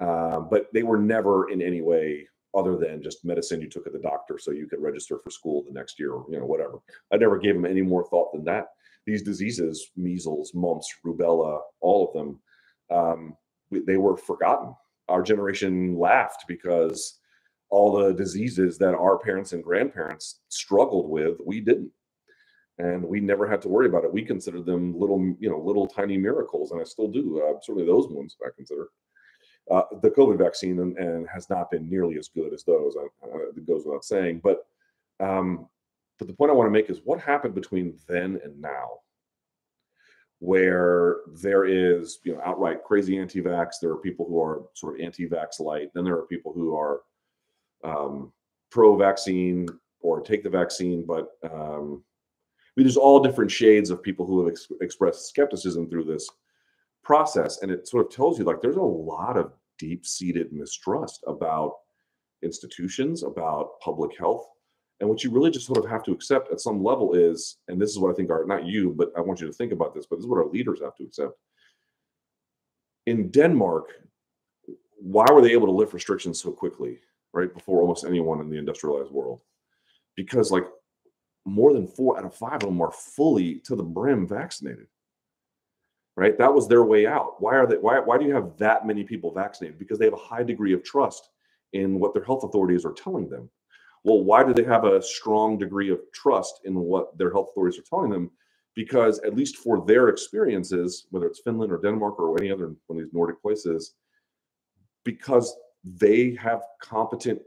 Um, 0.00 0.48
but 0.50 0.66
they 0.72 0.82
were 0.82 0.98
never 0.98 1.50
in 1.50 1.62
any 1.62 1.80
way 1.80 2.26
other 2.54 2.76
than 2.76 3.02
just 3.02 3.24
medicine 3.24 3.60
you 3.60 3.68
took 3.68 3.86
at 3.86 3.92
the 3.92 3.98
doctor 3.98 4.38
so 4.38 4.50
you 4.50 4.66
could 4.68 4.82
register 4.82 5.18
for 5.18 5.30
school 5.30 5.64
the 5.66 5.72
next 5.72 5.98
year 5.98 6.12
or 6.12 6.26
you 6.30 6.38
know 6.38 6.46
whatever. 6.46 6.78
I 7.12 7.16
never 7.16 7.38
gave 7.38 7.54
them 7.54 7.66
any 7.66 7.82
more 7.82 8.04
thought 8.08 8.32
than 8.32 8.44
that. 8.44 8.66
These 9.06 9.22
diseases 9.22 9.90
measles 9.96 10.52
mumps 10.54 10.88
rubella 11.06 11.60
all 11.80 12.08
of 12.08 12.12
them 12.14 12.40
um, 12.90 13.36
they 13.70 13.96
were 13.96 14.16
forgotten. 14.16 14.74
Our 15.08 15.22
generation 15.22 15.98
laughed 15.98 16.44
because 16.46 17.18
all 17.70 17.92
the 17.92 18.12
diseases 18.12 18.76
that 18.78 18.94
our 18.94 19.18
parents 19.18 19.52
and 19.54 19.64
grandparents 19.64 20.40
struggled 20.48 21.08
with 21.08 21.38
we 21.44 21.60
didn't. 21.60 21.90
And 22.78 23.04
we 23.04 23.20
never 23.20 23.48
had 23.48 23.62
to 23.62 23.68
worry 23.68 23.86
about 23.86 24.04
it. 24.04 24.12
We 24.12 24.22
considered 24.22 24.66
them 24.66 24.98
little 24.98 25.20
you 25.38 25.48
know 25.50 25.58
little 25.58 25.86
tiny 25.86 26.18
miracles 26.18 26.70
and 26.72 26.80
i 26.80 26.84
still 26.84 27.08
do. 27.08 27.42
Uh, 27.42 27.58
certainly 27.62 27.86
those 27.86 28.08
ones 28.08 28.36
i 28.44 28.48
consider 28.54 28.88
uh, 29.70 29.82
the 30.00 30.10
COVID 30.10 30.38
vaccine 30.38 30.78
and, 30.80 30.96
and, 30.98 31.28
has 31.28 31.48
not 31.48 31.70
been 31.70 31.88
nearly 31.88 32.18
as 32.18 32.28
good 32.28 32.52
as 32.52 32.64
those. 32.64 32.96
Uh, 32.96 33.26
uh, 33.26 33.38
it 33.56 33.66
goes 33.66 33.84
without 33.84 34.04
saying. 34.04 34.40
But 34.42 34.66
um, 35.20 35.68
but 36.18 36.26
the 36.26 36.34
point 36.34 36.50
I 36.50 36.54
want 36.54 36.66
to 36.66 36.72
make 36.72 36.90
is 36.90 37.00
what 37.04 37.20
happened 37.20 37.54
between 37.54 37.98
then 38.08 38.40
and 38.44 38.60
now, 38.60 38.88
where 40.40 41.18
there 41.42 41.64
is 41.64 42.18
you 42.24 42.34
know 42.34 42.40
outright 42.44 42.84
crazy 42.84 43.18
anti-vax. 43.18 43.74
There 43.80 43.90
are 43.90 43.96
people 43.96 44.26
who 44.26 44.40
are 44.42 44.62
sort 44.74 44.96
of 44.96 45.04
anti-vax 45.04 45.60
light. 45.60 45.90
Then 45.94 46.04
there 46.04 46.16
are 46.16 46.26
people 46.26 46.52
who 46.52 46.76
are 46.76 47.00
um, 47.84 48.32
pro-vaccine 48.70 49.68
or 50.00 50.20
take 50.20 50.42
the 50.42 50.50
vaccine, 50.50 51.04
but 51.06 51.30
um, 51.44 52.02
I 52.72 52.80
mean, 52.80 52.86
there's 52.86 52.96
all 52.96 53.20
different 53.20 53.50
shades 53.50 53.90
of 53.90 54.02
people 54.02 54.26
who 54.26 54.44
have 54.44 54.52
ex- 54.52 54.66
expressed 54.80 55.28
skepticism 55.28 55.88
through 55.88 56.04
this 56.04 56.28
process 57.02 57.62
and 57.62 57.70
it 57.70 57.86
sort 57.88 58.06
of 58.06 58.12
tells 58.12 58.38
you 58.38 58.44
like 58.44 58.60
there's 58.60 58.76
a 58.76 58.80
lot 58.80 59.36
of 59.36 59.52
deep-seated 59.78 60.52
mistrust 60.52 61.24
about 61.26 61.76
institutions 62.42 63.22
about 63.22 63.80
public 63.80 64.16
health 64.16 64.48
and 65.00 65.08
what 65.08 65.24
you 65.24 65.30
really 65.30 65.50
just 65.50 65.66
sort 65.66 65.84
of 65.84 65.90
have 65.90 66.04
to 66.04 66.12
accept 66.12 66.52
at 66.52 66.60
some 66.60 66.82
level 66.82 67.14
is 67.14 67.58
and 67.68 67.80
this 67.80 67.90
is 67.90 67.98
what 67.98 68.10
i 68.10 68.14
think 68.14 68.30
are 68.30 68.44
not 68.46 68.64
you 68.64 68.94
but 68.96 69.12
i 69.16 69.20
want 69.20 69.40
you 69.40 69.46
to 69.46 69.52
think 69.52 69.72
about 69.72 69.94
this 69.94 70.06
but 70.06 70.16
this 70.16 70.24
is 70.24 70.28
what 70.28 70.38
our 70.38 70.50
leaders 70.50 70.80
have 70.82 70.94
to 70.96 71.04
accept. 71.04 71.32
In 73.06 73.30
denmark 73.30 73.86
why 75.02 75.26
were 75.32 75.42
they 75.42 75.52
able 75.52 75.66
to 75.66 75.72
lift 75.72 75.92
restrictions 75.92 76.40
so 76.40 76.52
quickly 76.52 77.00
right 77.32 77.52
before 77.52 77.80
almost 77.80 78.04
anyone 78.04 78.40
in 78.40 78.48
the 78.48 78.58
industrialized 78.58 79.10
world? 79.10 79.40
Because 80.16 80.52
like 80.52 80.64
more 81.44 81.72
than 81.72 81.88
four 81.88 82.16
out 82.16 82.24
of 82.24 82.34
five 82.34 82.54
of 82.54 82.60
them 82.60 82.80
are 82.80 82.92
fully 82.92 83.56
to 83.64 83.74
the 83.74 83.82
brim 83.82 84.28
vaccinated 84.28 84.86
right? 86.16 86.36
That 86.38 86.52
was 86.52 86.68
their 86.68 86.84
way 86.84 87.06
out. 87.06 87.40
Why 87.40 87.56
are 87.56 87.66
they? 87.66 87.76
Why 87.76 87.98
why 88.00 88.18
do 88.18 88.24
you 88.24 88.34
have 88.34 88.56
that 88.58 88.86
many 88.86 89.04
people 89.04 89.32
vaccinated? 89.32 89.78
Because 89.78 89.98
they 89.98 90.04
have 90.04 90.14
a 90.14 90.16
high 90.16 90.42
degree 90.42 90.72
of 90.72 90.84
trust 90.84 91.30
in 91.72 91.98
what 91.98 92.14
their 92.14 92.24
health 92.24 92.44
authorities 92.44 92.84
are 92.84 92.92
telling 92.92 93.28
them. 93.28 93.48
Well, 94.04 94.24
why 94.24 94.42
do 94.42 94.52
they 94.52 94.64
have 94.64 94.84
a 94.84 95.00
strong 95.02 95.58
degree 95.58 95.90
of 95.90 96.00
trust 96.12 96.60
in 96.64 96.74
what 96.74 97.16
their 97.16 97.30
health 97.30 97.50
authorities 97.52 97.78
are 97.78 97.88
telling 97.88 98.10
them? 98.10 98.30
Because 98.74 99.20
at 99.20 99.36
least 99.36 99.56
for 99.56 99.84
their 99.86 100.08
experiences, 100.08 101.06
whether 101.10 101.26
it's 101.26 101.40
Finland 101.40 101.72
or 101.72 101.78
Denmark 101.78 102.18
or 102.18 102.40
any 102.40 102.50
other 102.50 102.74
one 102.86 102.98
of 102.98 103.04
these 103.04 103.12
Nordic 103.12 103.40
places, 103.40 103.94
because 105.04 105.54
they 105.84 106.34
have 106.34 106.62
competent, 106.80 107.40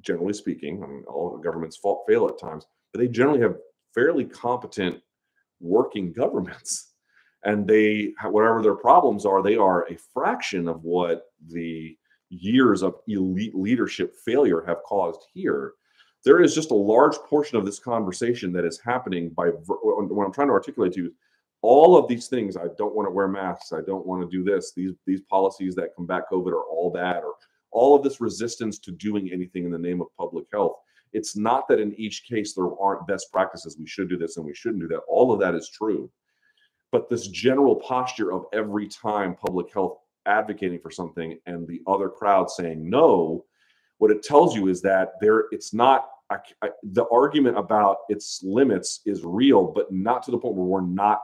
generally 0.00 0.32
speaking, 0.32 0.82
I 0.82 0.86
mean, 0.86 1.04
all 1.08 1.36
governments 1.38 1.78
fail 2.06 2.28
at 2.28 2.38
times, 2.38 2.64
but 2.92 3.00
they 3.00 3.08
generally 3.08 3.40
have 3.40 3.56
fairly 3.94 4.24
competent 4.24 5.00
working 5.60 6.12
governments 6.12 6.94
and 7.44 7.66
they 7.66 8.12
whatever 8.24 8.62
their 8.62 8.74
problems 8.74 9.24
are 9.24 9.42
they 9.42 9.56
are 9.56 9.86
a 9.88 9.96
fraction 10.12 10.68
of 10.68 10.82
what 10.82 11.26
the 11.48 11.96
years 12.30 12.82
of 12.82 12.96
elite 13.06 13.54
leadership 13.54 14.14
failure 14.24 14.62
have 14.66 14.82
caused 14.82 15.24
here. 15.32 15.72
There 16.24 16.42
is 16.42 16.54
just 16.54 16.72
a 16.72 16.74
large 16.74 17.16
portion 17.16 17.56
of 17.56 17.64
this 17.64 17.78
conversation 17.78 18.52
that 18.52 18.64
is 18.64 18.80
happening 18.84 19.30
by 19.30 19.48
what 19.48 20.26
i'm 20.26 20.32
trying 20.32 20.48
to 20.48 20.52
articulate 20.52 20.92
to 20.94 21.04
you 21.04 21.14
all 21.62 21.96
of 21.96 22.06
these 22.06 22.28
things 22.28 22.56
i 22.56 22.66
don't 22.76 22.94
want 22.94 23.06
to 23.06 23.10
wear 23.10 23.26
masks 23.26 23.72
i 23.72 23.80
don't 23.80 24.06
want 24.06 24.22
to 24.22 24.28
do 24.28 24.44
this 24.44 24.72
these 24.76 24.92
these 25.06 25.20
policies 25.22 25.74
that 25.74 25.94
combat 25.96 26.22
covid 26.30 26.52
are 26.52 26.64
all 26.64 26.90
bad 26.90 27.24
or 27.24 27.34
all 27.70 27.94
of 27.94 28.02
this 28.02 28.20
resistance 28.20 28.78
to 28.78 28.92
doing 28.92 29.30
anything 29.32 29.64
in 29.64 29.70
the 29.70 29.78
name 29.78 30.00
of 30.00 30.08
public 30.16 30.46
health. 30.52 30.76
It's 31.12 31.36
not 31.36 31.68
that 31.68 31.80
in 31.80 31.94
each 31.94 32.24
case 32.24 32.54
there 32.54 32.78
aren't 32.80 33.06
best 33.06 33.32
practices 33.32 33.76
we 33.78 33.86
should 33.86 34.08
do 34.08 34.18
this 34.18 34.36
and 34.36 34.44
we 34.44 34.54
shouldn't 34.54 34.82
do 34.82 34.88
that 34.88 35.00
all 35.08 35.32
of 35.32 35.40
that 35.40 35.54
is 35.54 35.70
true 35.70 36.10
but 36.90 37.08
this 37.08 37.28
general 37.28 37.76
posture 37.76 38.32
of 38.32 38.44
every 38.52 38.88
time 38.88 39.34
public 39.34 39.72
health 39.72 39.98
advocating 40.26 40.78
for 40.78 40.90
something 40.90 41.38
and 41.46 41.66
the 41.66 41.80
other 41.86 42.08
crowd 42.08 42.50
saying 42.50 42.88
no 42.88 43.44
what 43.98 44.10
it 44.10 44.22
tells 44.22 44.54
you 44.54 44.68
is 44.68 44.82
that 44.82 45.12
there 45.20 45.44
it's 45.50 45.72
not 45.72 46.08
I, 46.30 46.36
I, 46.62 46.68
the 46.82 47.06
argument 47.08 47.56
about 47.56 47.98
its 48.10 48.42
limits 48.42 49.00
is 49.06 49.24
real 49.24 49.64
but 49.64 49.90
not 49.90 50.22
to 50.24 50.30
the 50.30 50.38
point 50.38 50.54
where 50.54 50.66
we're 50.66 50.80
not 50.82 51.20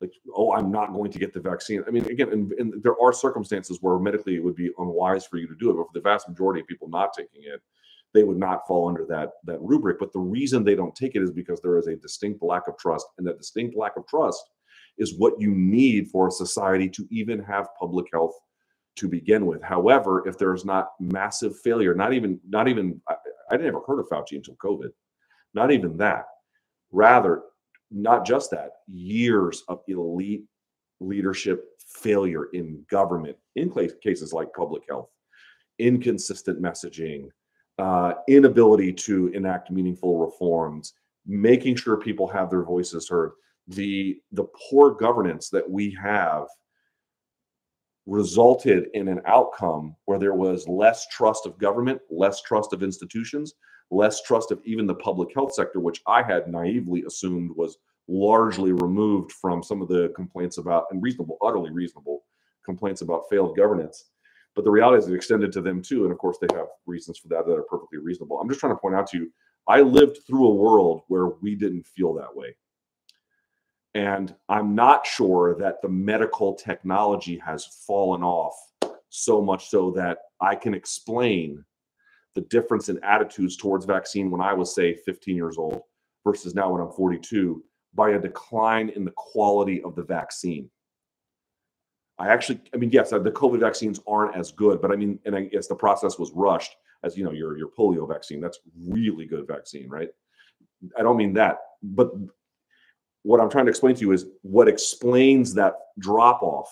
like 0.00 0.12
oh 0.34 0.52
i'm 0.52 0.72
not 0.72 0.92
going 0.92 1.12
to 1.12 1.18
get 1.18 1.32
the 1.32 1.40
vaccine. 1.40 1.84
I 1.86 1.90
mean 1.90 2.04
again 2.06 2.32
and, 2.32 2.52
and 2.52 2.82
there 2.82 3.00
are 3.00 3.12
circumstances 3.12 3.78
where 3.80 3.98
medically 3.98 4.34
it 4.34 4.42
would 4.42 4.56
be 4.56 4.70
unwise 4.78 5.24
for 5.24 5.36
you 5.36 5.46
to 5.46 5.54
do 5.54 5.70
it 5.70 5.74
but 5.74 5.84
for 5.84 5.94
the 5.94 6.00
vast 6.00 6.28
majority 6.28 6.60
of 6.60 6.66
people 6.66 6.88
not 6.88 7.12
taking 7.16 7.42
it 7.44 7.62
they 8.16 8.24
would 8.24 8.38
not 8.38 8.66
fall 8.66 8.88
under 8.88 9.04
that 9.04 9.32
that 9.44 9.60
rubric. 9.60 9.98
But 9.98 10.12
the 10.12 10.20
reason 10.20 10.64
they 10.64 10.74
don't 10.74 10.94
take 10.94 11.14
it 11.14 11.22
is 11.22 11.30
because 11.30 11.60
there 11.60 11.76
is 11.76 11.86
a 11.86 11.96
distinct 11.96 12.42
lack 12.42 12.66
of 12.66 12.78
trust 12.78 13.06
and 13.18 13.26
that 13.26 13.36
distinct 13.36 13.76
lack 13.76 13.96
of 13.96 14.06
trust 14.06 14.42
is 14.98 15.18
what 15.18 15.40
you 15.40 15.50
need 15.54 16.08
for 16.08 16.28
a 16.28 16.30
society 16.32 16.88
to 16.88 17.06
even 17.10 17.42
have 17.42 17.68
public 17.78 18.06
health 18.12 18.34
to 18.96 19.08
begin 19.08 19.46
with. 19.46 19.62
However, 19.62 20.26
if 20.26 20.38
there's 20.38 20.64
not 20.64 20.90
massive 20.98 21.58
failure, 21.60 21.94
not 21.94 22.12
even 22.12 22.40
not 22.48 22.68
even 22.68 23.00
I, 23.08 23.14
I 23.50 23.56
didn't 23.56 23.66
never 23.66 23.84
heard 23.86 24.00
of 24.00 24.08
Fauci 24.08 24.36
until 24.36 24.56
COVID, 24.56 24.90
not 25.54 25.70
even 25.70 25.96
that. 25.98 26.24
Rather, 26.92 27.42
not 27.90 28.26
just 28.26 28.50
that, 28.50 28.70
years 28.86 29.62
of 29.68 29.80
elite 29.88 30.44
leadership 31.00 31.64
failure 31.78 32.46
in 32.52 32.84
government, 32.90 33.36
in 33.54 33.72
cases 34.02 34.32
like 34.32 34.52
public 34.54 34.82
health, 34.88 35.10
inconsistent 35.78 36.60
messaging, 36.60 37.28
uh, 37.78 38.14
inability 38.28 38.92
to 38.92 39.28
enact 39.28 39.70
meaningful 39.70 40.18
reforms, 40.18 40.94
making 41.26 41.76
sure 41.76 41.96
people 41.96 42.26
have 42.26 42.50
their 42.50 42.62
voices 42.62 43.08
heard 43.08 43.32
the 43.68 44.18
the 44.32 44.44
poor 44.70 44.92
governance 44.92 45.48
that 45.50 45.68
we 45.68 45.96
have 46.02 46.46
resulted 48.06 48.88
in 48.94 49.08
an 49.08 49.20
outcome 49.26 49.96
where 50.04 50.18
there 50.18 50.34
was 50.34 50.68
less 50.68 51.08
trust 51.08 51.44
of 51.44 51.58
government, 51.58 52.00
less 52.08 52.40
trust 52.42 52.72
of 52.72 52.82
institutions, 52.82 53.54
less 53.90 54.22
trust 54.22 54.52
of 54.52 54.60
even 54.64 54.86
the 54.86 54.94
public 54.94 55.34
health 55.34 55.52
sector, 55.52 55.80
which 55.80 56.00
I 56.06 56.22
had 56.22 56.46
naively 56.48 57.02
assumed 57.04 57.50
was 57.56 57.78
largely 58.08 58.72
removed 58.72 59.32
from 59.32 59.62
some 59.62 59.82
of 59.82 59.88
the 59.88 60.12
complaints 60.14 60.58
about 60.58 60.86
and 60.92 61.02
reasonable, 61.02 61.38
utterly 61.42 61.70
reasonable 61.70 62.22
complaints 62.64 63.02
about 63.02 63.24
failed 63.28 63.56
governance. 63.56 64.10
But 64.54 64.64
the 64.64 64.70
reality 64.70 64.98
is 64.98 65.08
it 65.08 65.14
extended 65.14 65.52
to 65.52 65.60
them 65.60 65.82
too. 65.82 66.04
And 66.04 66.12
of 66.12 66.18
course, 66.18 66.38
they 66.40 66.54
have 66.54 66.68
reasons 66.86 67.18
for 67.18 67.28
that 67.28 67.46
that 67.46 67.54
are 67.54 67.62
perfectly 67.62 67.98
reasonable. 67.98 68.40
I'm 68.40 68.48
just 68.48 68.60
trying 68.60 68.72
to 68.72 68.80
point 68.80 68.94
out 68.94 69.08
to 69.08 69.18
you, 69.18 69.32
I 69.68 69.80
lived 69.80 70.18
through 70.26 70.46
a 70.46 70.54
world 70.54 71.02
where 71.08 71.26
we 71.26 71.56
didn't 71.56 71.86
feel 71.86 72.14
that 72.14 72.34
way. 72.34 72.56
And 73.96 74.34
I'm 74.50 74.74
not 74.74 75.06
sure 75.06 75.56
that 75.58 75.80
the 75.80 75.88
medical 75.88 76.52
technology 76.54 77.38
has 77.38 77.64
fallen 77.64 78.22
off 78.22 78.54
so 79.08 79.40
much 79.40 79.70
so 79.70 79.90
that 79.92 80.18
I 80.38 80.54
can 80.54 80.74
explain 80.74 81.64
the 82.34 82.42
difference 82.42 82.90
in 82.90 83.02
attitudes 83.02 83.56
towards 83.56 83.86
vaccine 83.86 84.30
when 84.30 84.42
I 84.42 84.52
was, 84.52 84.74
say, 84.74 84.96
15 85.06 85.34
years 85.34 85.56
old 85.56 85.80
versus 86.24 86.54
now 86.54 86.70
when 86.70 86.82
I'm 86.82 86.92
42 86.92 87.64
by 87.94 88.10
a 88.10 88.20
decline 88.20 88.90
in 88.90 89.06
the 89.06 89.14
quality 89.16 89.82
of 89.82 89.94
the 89.96 90.04
vaccine. 90.04 90.68
I 92.18 92.28
actually, 92.28 92.60
I 92.74 92.76
mean, 92.76 92.90
yes, 92.90 93.14
uh, 93.14 93.18
the 93.18 93.30
COVID 93.30 93.60
vaccines 93.60 93.98
aren't 94.06 94.36
as 94.36 94.52
good, 94.52 94.82
but 94.82 94.92
I 94.92 94.96
mean, 94.96 95.18
and 95.24 95.34
I 95.34 95.44
guess 95.44 95.68
the 95.68 95.74
process 95.74 96.18
was 96.18 96.32
rushed 96.34 96.76
as 97.02 97.16
you 97.16 97.24
know, 97.24 97.32
your 97.32 97.56
your 97.56 97.68
polio 97.68 98.06
vaccine. 98.06 98.42
That's 98.42 98.58
really 98.86 99.24
good 99.24 99.46
vaccine, 99.46 99.88
right? 99.88 100.10
I 100.98 101.02
don't 101.02 101.16
mean 101.16 101.32
that, 101.34 101.58
but 101.82 102.10
what 103.26 103.40
I'm 103.40 103.50
trying 103.50 103.64
to 103.64 103.70
explain 103.70 103.96
to 103.96 104.00
you 104.02 104.12
is 104.12 104.26
what 104.42 104.68
explains 104.68 105.52
that 105.54 105.74
drop 105.98 106.44
off 106.44 106.68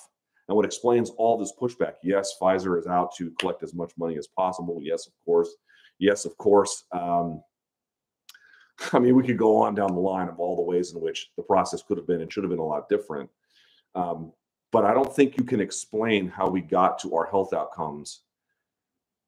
and 0.47 0.55
what 0.55 0.65
explains 0.65 1.11
all 1.11 1.37
this 1.37 1.53
pushback. 1.61 1.95
Yes, 2.05 2.37
Pfizer 2.41 2.79
is 2.79 2.87
out 2.87 3.13
to 3.17 3.33
collect 3.41 3.65
as 3.65 3.75
much 3.75 3.91
money 3.99 4.17
as 4.17 4.29
possible. 4.29 4.79
Yes, 4.81 5.09
of 5.09 5.15
course. 5.25 5.49
Yes, 5.99 6.25
of 6.25 6.37
course. 6.39 6.85
Um, 6.93 7.43
I 8.93 9.01
mean, 9.01 9.17
we 9.17 9.25
could 9.25 9.37
go 9.37 9.57
on 9.57 9.75
down 9.75 9.97
the 9.97 10.01
line 10.01 10.29
of 10.29 10.39
all 10.39 10.55
the 10.55 10.63
ways 10.63 10.95
in 10.95 11.01
which 11.01 11.29
the 11.37 11.43
process 11.43 11.83
could 11.83 11.97
have 11.97 12.07
been 12.07 12.21
and 12.21 12.33
should 12.33 12.45
have 12.45 12.53
been 12.53 12.61
a 12.61 12.65
lot 12.65 12.89
different. 12.89 13.29
Um, 13.97 14.33
but 14.71 14.85
I 14.85 14.95
don't 14.95 15.13
think 15.13 15.37
you 15.37 15.43
can 15.43 15.61
explain 15.61 16.29
how 16.29 16.49
we 16.49 16.61
got 16.61 17.01
to 17.01 17.17
our 17.17 17.27
health 17.27 17.53
outcomes 17.53 18.21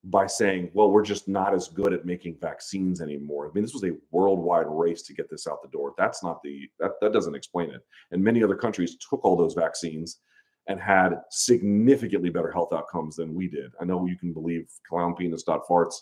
by 0.09 0.27
saying, 0.27 0.71
well, 0.73 0.91
we're 0.91 1.05
just 1.05 1.27
not 1.27 1.53
as 1.53 1.69
good 1.69 1.93
at 1.93 2.07
making 2.07 2.37
vaccines 2.41 3.01
anymore. 3.01 3.49
I 3.49 3.51
mean, 3.53 3.65
this 3.65 3.75
was 3.75 3.83
a 3.85 3.97
worldwide 4.13 4.67
race 4.69 5.03
to 5.03 5.15
get 5.15 5.29
this 5.29 5.49
out 5.49 5.63
the 5.63 5.69
door. 5.69 5.95
That's 5.99 6.23
not 6.23 6.41
the 6.45 6.69
that 6.79 6.93
that 7.01 7.13
doesn't 7.13 7.35
explain 7.35 7.71
it. 7.71 7.83
And 8.13 8.23
many 8.23 8.43
other 8.45 8.55
countries 8.55 8.97
took 8.97 9.25
all 9.25 9.37
those 9.37 9.55
vaccines 9.55 10.21
and 10.69 10.81
had 10.81 11.21
significantly 11.31 12.31
better 12.31 12.53
health 12.53 12.73
outcomes 12.73 13.17
than 13.17 13.35
we 13.35 13.49
did. 13.49 13.73
I 13.81 13.85
know 13.85 14.07
you 14.07 14.17
can 14.17 14.33
believe 14.33 14.69
clown 14.89 15.15
penis 15.17 15.43
dot 15.43 15.63
farts 15.69 15.97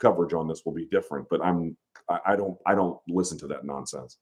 coverage 0.00 0.32
on 0.32 0.48
this 0.48 0.62
will 0.64 0.74
be 0.74 0.86
different, 0.86 1.28
but 1.30 1.40
I'm 1.44 1.76
I, 2.08 2.18
I 2.26 2.36
don't 2.36 2.58
I 2.66 2.74
don't 2.74 2.98
listen 3.08 3.38
to 3.38 3.46
that 3.48 3.64
nonsense. 3.64 4.18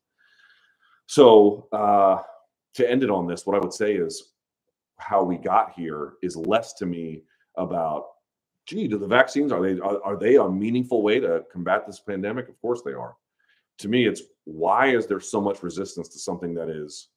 So 1.07 1.67
uh 1.71 2.21
to 2.75 2.89
end 2.89 3.03
it 3.03 3.09
on 3.09 3.25
this, 3.25 3.47
what 3.47 3.55
I 3.55 3.59
would 3.59 3.73
say 3.73 3.95
is 3.95 4.33
how 4.97 5.23
we 5.23 5.37
got 5.37 5.73
here 5.73 6.13
is 6.21 6.35
less 6.35 6.73
to 6.73 6.85
me 6.85 7.23
about 7.57 8.05
gee, 8.65 8.87
do 8.87 8.97
the 8.97 9.07
vaccines 9.07 9.51
are 9.51 9.61
they 9.61 9.79
are, 9.79 10.01
are 10.03 10.17
they 10.17 10.35
a 10.35 10.49
meaningful 10.49 11.01
way 11.01 11.19
to 11.19 11.43
combat 11.51 11.85
this 11.85 11.99
pandemic? 11.99 12.49
Of 12.49 12.59
course 12.61 12.81
they 12.83 12.93
are. 12.93 13.15
To 13.79 13.87
me, 13.87 14.07
it's 14.07 14.21
why 14.45 14.95
is 14.95 15.07
there 15.07 15.19
so 15.19 15.41
much 15.41 15.63
resistance 15.63 16.09
to 16.09 16.19
something 16.19 16.53
that 16.55 16.69
is 16.69 17.09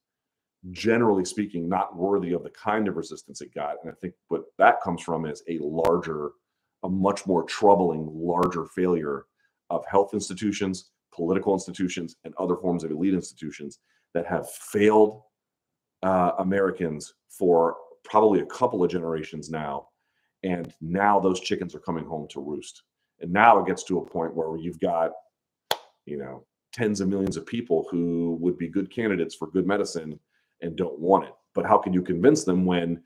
generally 0.71 1.25
speaking 1.25 1.69
not 1.69 1.97
worthy 1.97 2.33
of 2.33 2.43
the 2.43 2.51
kind 2.51 2.89
of 2.89 2.97
resistance 2.97 3.41
it 3.41 3.55
got? 3.55 3.77
And 3.83 3.93
I 3.93 3.95
think 4.01 4.15
what 4.29 4.45
that 4.59 4.81
comes 4.83 5.03
from 5.03 5.27
is 5.27 5.43
a 5.49 5.59
larger, 5.59 6.31
a 6.83 6.89
much 6.89 7.27
more 7.27 7.45
troubling, 7.45 8.09
larger 8.13 8.67
failure 8.67 9.27
of 9.71 9.85
health 9.87 10.15
institutions, 10.15 10.91
political 11.13 11.53
institutions, 11.53 12.17
and 12.25 12.35
other 12.39 12.57
forms 12.57 12.85
of 12.85 12.91
elite 12.91 13.15
institutions 13.15 13.81
that 14.15 14.27
have 14.27 14.51
failed 14.51 15.23
uh, 16.03 16.33
Americans 16.39 17.15
for 17.29 17.77
probably 18.05 18.41
a 18.41 18.47
couple 18.47 18.83
of 18.83 18.91
generations 18.91 19.51
now 19.51 19.89
and 20.47 20.73
now 20.81 21.19
those 21.19 21.41
chickens 21.41 21.75
are 21.75 21.81
coming 21.81 22.05
home 22.05 22.29
to 22.31 22.41
roost. 22.41 22.85
And 23.21 23.33
now 23.33 23.59
it 23.59 23.67
gets 23.67 23.83
to 23.85 23.99
a 23.99 24.07
point 24.07 24.35
where 24.35 24.57
you've 24.57 24.79
got, 24.79 25.11
you 26.05 26.19
know, 26.19 26.47
tens 26.73 27.01
of 27.01 27.09
millions 27.09 27.37
of 27.37 27.45
people 27.45 27.89
who 27.91 28.39
would 28.41 28.57
be 28.57 28.69
good 28.69 28.89
candidates 28.89 29.35
for 29.35 29.51
good 29.51 29.67
medicine 29.67 30.21
and 30.63 30.77
don't 30.77 31.01
want 31.01 31.25
it. 31.25 31.33
But 31.53 31.67
how 31.67 31.79
can 31.79 31.93
you 31.93 32.01
convince 32.01 32.45
them 32.45 32.65
when 32.65 33.03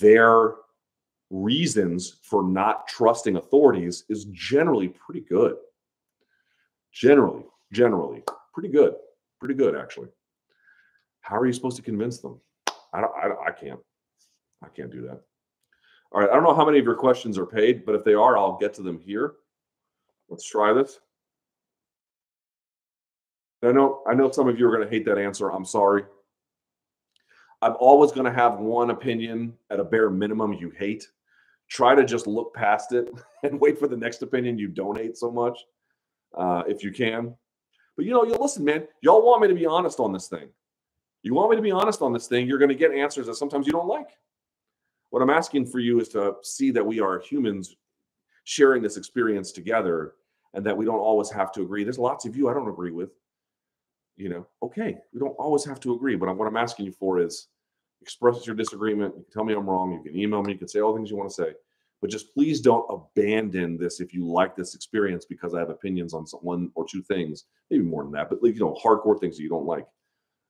their 0.00 0.54
reasons 1.30 2.16
for 2.22 2.42
not 2.42 2.88
trusting 2.88 3.36
authorities 3.36 4.04
is 4.08 4.24
generally 4.32 4.88
pretty 4.88 5.20
good? 5.20 5.54
Generally, 6.92 7.44
generally, 7.72 8.24
pretty 8.52 8.68
good, 8.68 8.94
pretty 9.38 9.54
good 9.54 9.76
actually. 9.76 10.08
How 11.20 11.36
are 11.36 11.46
you 11.46 11.52
supposed 11.52 11.76
to 11.76 11.82
convince 11.82 12.18
them? 12.18 12.40
I 12.92 13.00
don't. 13.00 13.12
I, 13.16 13.48
I 13.48 13.52
can't. 13.52 13.80
I 14.62 14.68
can't 14.68 14.90
do 14.90 15.02
that. 15.02 15.20
All 16.12 16.20
right. 16.20 16.30
I 16.30 16.34
don't 16.34 16.44
know 16.44 16.54
how 16.54 16.64
many 16.64 16.78
of 16.78 16.84
your 16.84 16.94
questions 16.94 17.38
are 17.38 17.46
paid, 17.46 17.86
but 17.86 17.94
if 17.94 18.04
they 18.04 18.14
are, 18.14 18.36
I'll 18.36 18.58
get 18.58 18.74
to 18.74 18.82
them 18.82 19.00
here. 19.00 19.34
Let's 20.28 20.44
try 20.44 20.72
this. 20.72 21.00
I 23.64 23.72
know 23.72 24.02
I 24.06 24.14
know 24.14 24.30
some 24.30 24.48
of 24.48 24.58
you 24.58 24.66
are 24.68 24.76
going 24.76 24.86
to 24.86 24.90
hate 24.90 25.04
that 25.06 25.18
answer. 25.18 25.50
I'm 25.50 25.64
sorry. 25.64 26.04
I'm 27.62 27.76
always 27.78 28.10
going 28.10 28.24
to 28.26 28.32
have 28.32 28.58
one 28.58 28.90
opinion 28.90 29.54
at 29.70 29.78
a 29.78 29.84
bare 29.84 30.10
minimum 30.10 30.52
you 30.52 30.70
hate. 30.70 31.06
Try 31.68 31.94
to 31.94 32.04
just 32.04 32.26
look 32.26 32.52
past 32.54 32.92
it 32.92 33.08
and 33.44 33.60
wait 33.60 33.78
for 33.78 33.86
the 33.86 33.96
next 33.96 34.22
opinion 34.22 34.58
you 34.58 34.68
don't 34.68 34.98
hate 34.98 35.16
so 35.16 35.30
much, 35.30 35.58
uh, 36.36 36.64
if 36.66 36.82
you 36.82 36.90
can. 36.90 37.34
But 37.96 38.04
you 38.04 38.12
know, 38.12 38.24
you 38.24 38.34
listen, 38.34 38.64
man. 38.64 38.86
Y'all 39.00 39.24
want 39.24 39.42
me 39.42 39.48
to 39.48 39.54
be 39.54 39.66
honest 39.66 40.00
on 40.00 40.12
this 40.12 40.26
thing. 40.26 40.48
You 41.22 41.34
want 41.34 41.50
me 41.50 41.56
to 41.56 41.62
be 41.62 41.70
honest 41.70 42.02
on 42.02 42.12
this 42.12 42.26
thing. 42.26 42.48
You're 42.48 42.58
going 42.58 42.68
to 42.68 42.74
get 42.74 42.90
answers 42.90 43.26
that 43.26 43.36
sometimes 43.36 43.66
you 43.66 43.72
don't 43.72 43.86
like. 43.86 44.08
What 45.12 45.20
I'm 45.20 45.28
asking 45.28 45.66
for 45.66 45.78
you 45.78 46.00
is 46.00 46.08
to 46.10 46.36
see 46.42 46.70
that 46.70 46.86
we 46.86 46.98
are 46.98 47.20
humans 47.20 47.76
sharing 48.44 48.82
this 48.82 48.96
experience 48.96 49.52
together 49.52 50.14
and 50.54 50.64
that 50.64 50.74
we 50.74 50.86
don't 50.86 51.00
always 51.00 51.30
have 51.30 51.52
to 51.52 51.60
agree. 51.60 51.84
There's 51.84 51.98
lots 51.98 52.24
of 52.24 52.34
you 52.34 52.48
I 52.48 52.54
don't 52.54 52.70
agree 52.70 52.92
with. 52.92 53.10
You 54.16 54.30
know, 54.30 54.46
okay, 54.62 54.96
we 55.12 55.20
don't 55.20 55.36
always 55.38 55.66
have 55.66 55.80
to 55.80 55.92
agree, 55.92 56.16
but 56.16 56.34
what 56.34 56.48
I'm 56.48 56.56
asking 56.56 56.86
you 56.86 56.92
for 56.92 57.20
is 57.20 57.48
express 58.00 58.46
your 58.46 58.56
disagreement. 58.56 59.14
You 59.14 59.24
can 59.24 59.32
tell 59.34 59.44
me 59.44 59.52
I'm 59.52 59.68
wrong. 59.68 59.92
You 59.92 60.02
can 60.02 60.18
email 60.18 60.42
me. 60.42 60.54
You 60.54 60.58
can 60.58 60.66
say 60.66 60.80
all 60.80 60.94
the 60.94 60.98
things 60.98 61.10
you 61.10 61.18
want 61.18 61.28
to 61.28 61.34
say, 61.34 61.52
but 62.00 62.08
just 62.08 62.32
please 62.32 62.62
don't 62.62 62.86
abandon 62.88 63.76
this 63.76 64.00
if 64.00 64.14
you 64.14 64.26
like 64.26 64.56
this 64.56 64.74
experience 64.74 65.26
because 65.26 65.52
I 65.52 65.58
have 65.58 65.68
opinions 65.68 66.14
on 66.14 66.24
one 66.40 66.70
or 66.74 66.86
two 66.88 67.02
things, 67.02 67.44
maybe 67.70 67.84
more 67.84 68.02
than 68.02 68.12
that, 68.12 68.30
but 68.30 68.42
you 68.42 68.54
know, 68.54 68.78
hardcore 68.82 69.20
things 69.20 69.36
that 69.36 69.42
you 69.42 69.50
don't 69.50 69.66
like. 69.66 69.86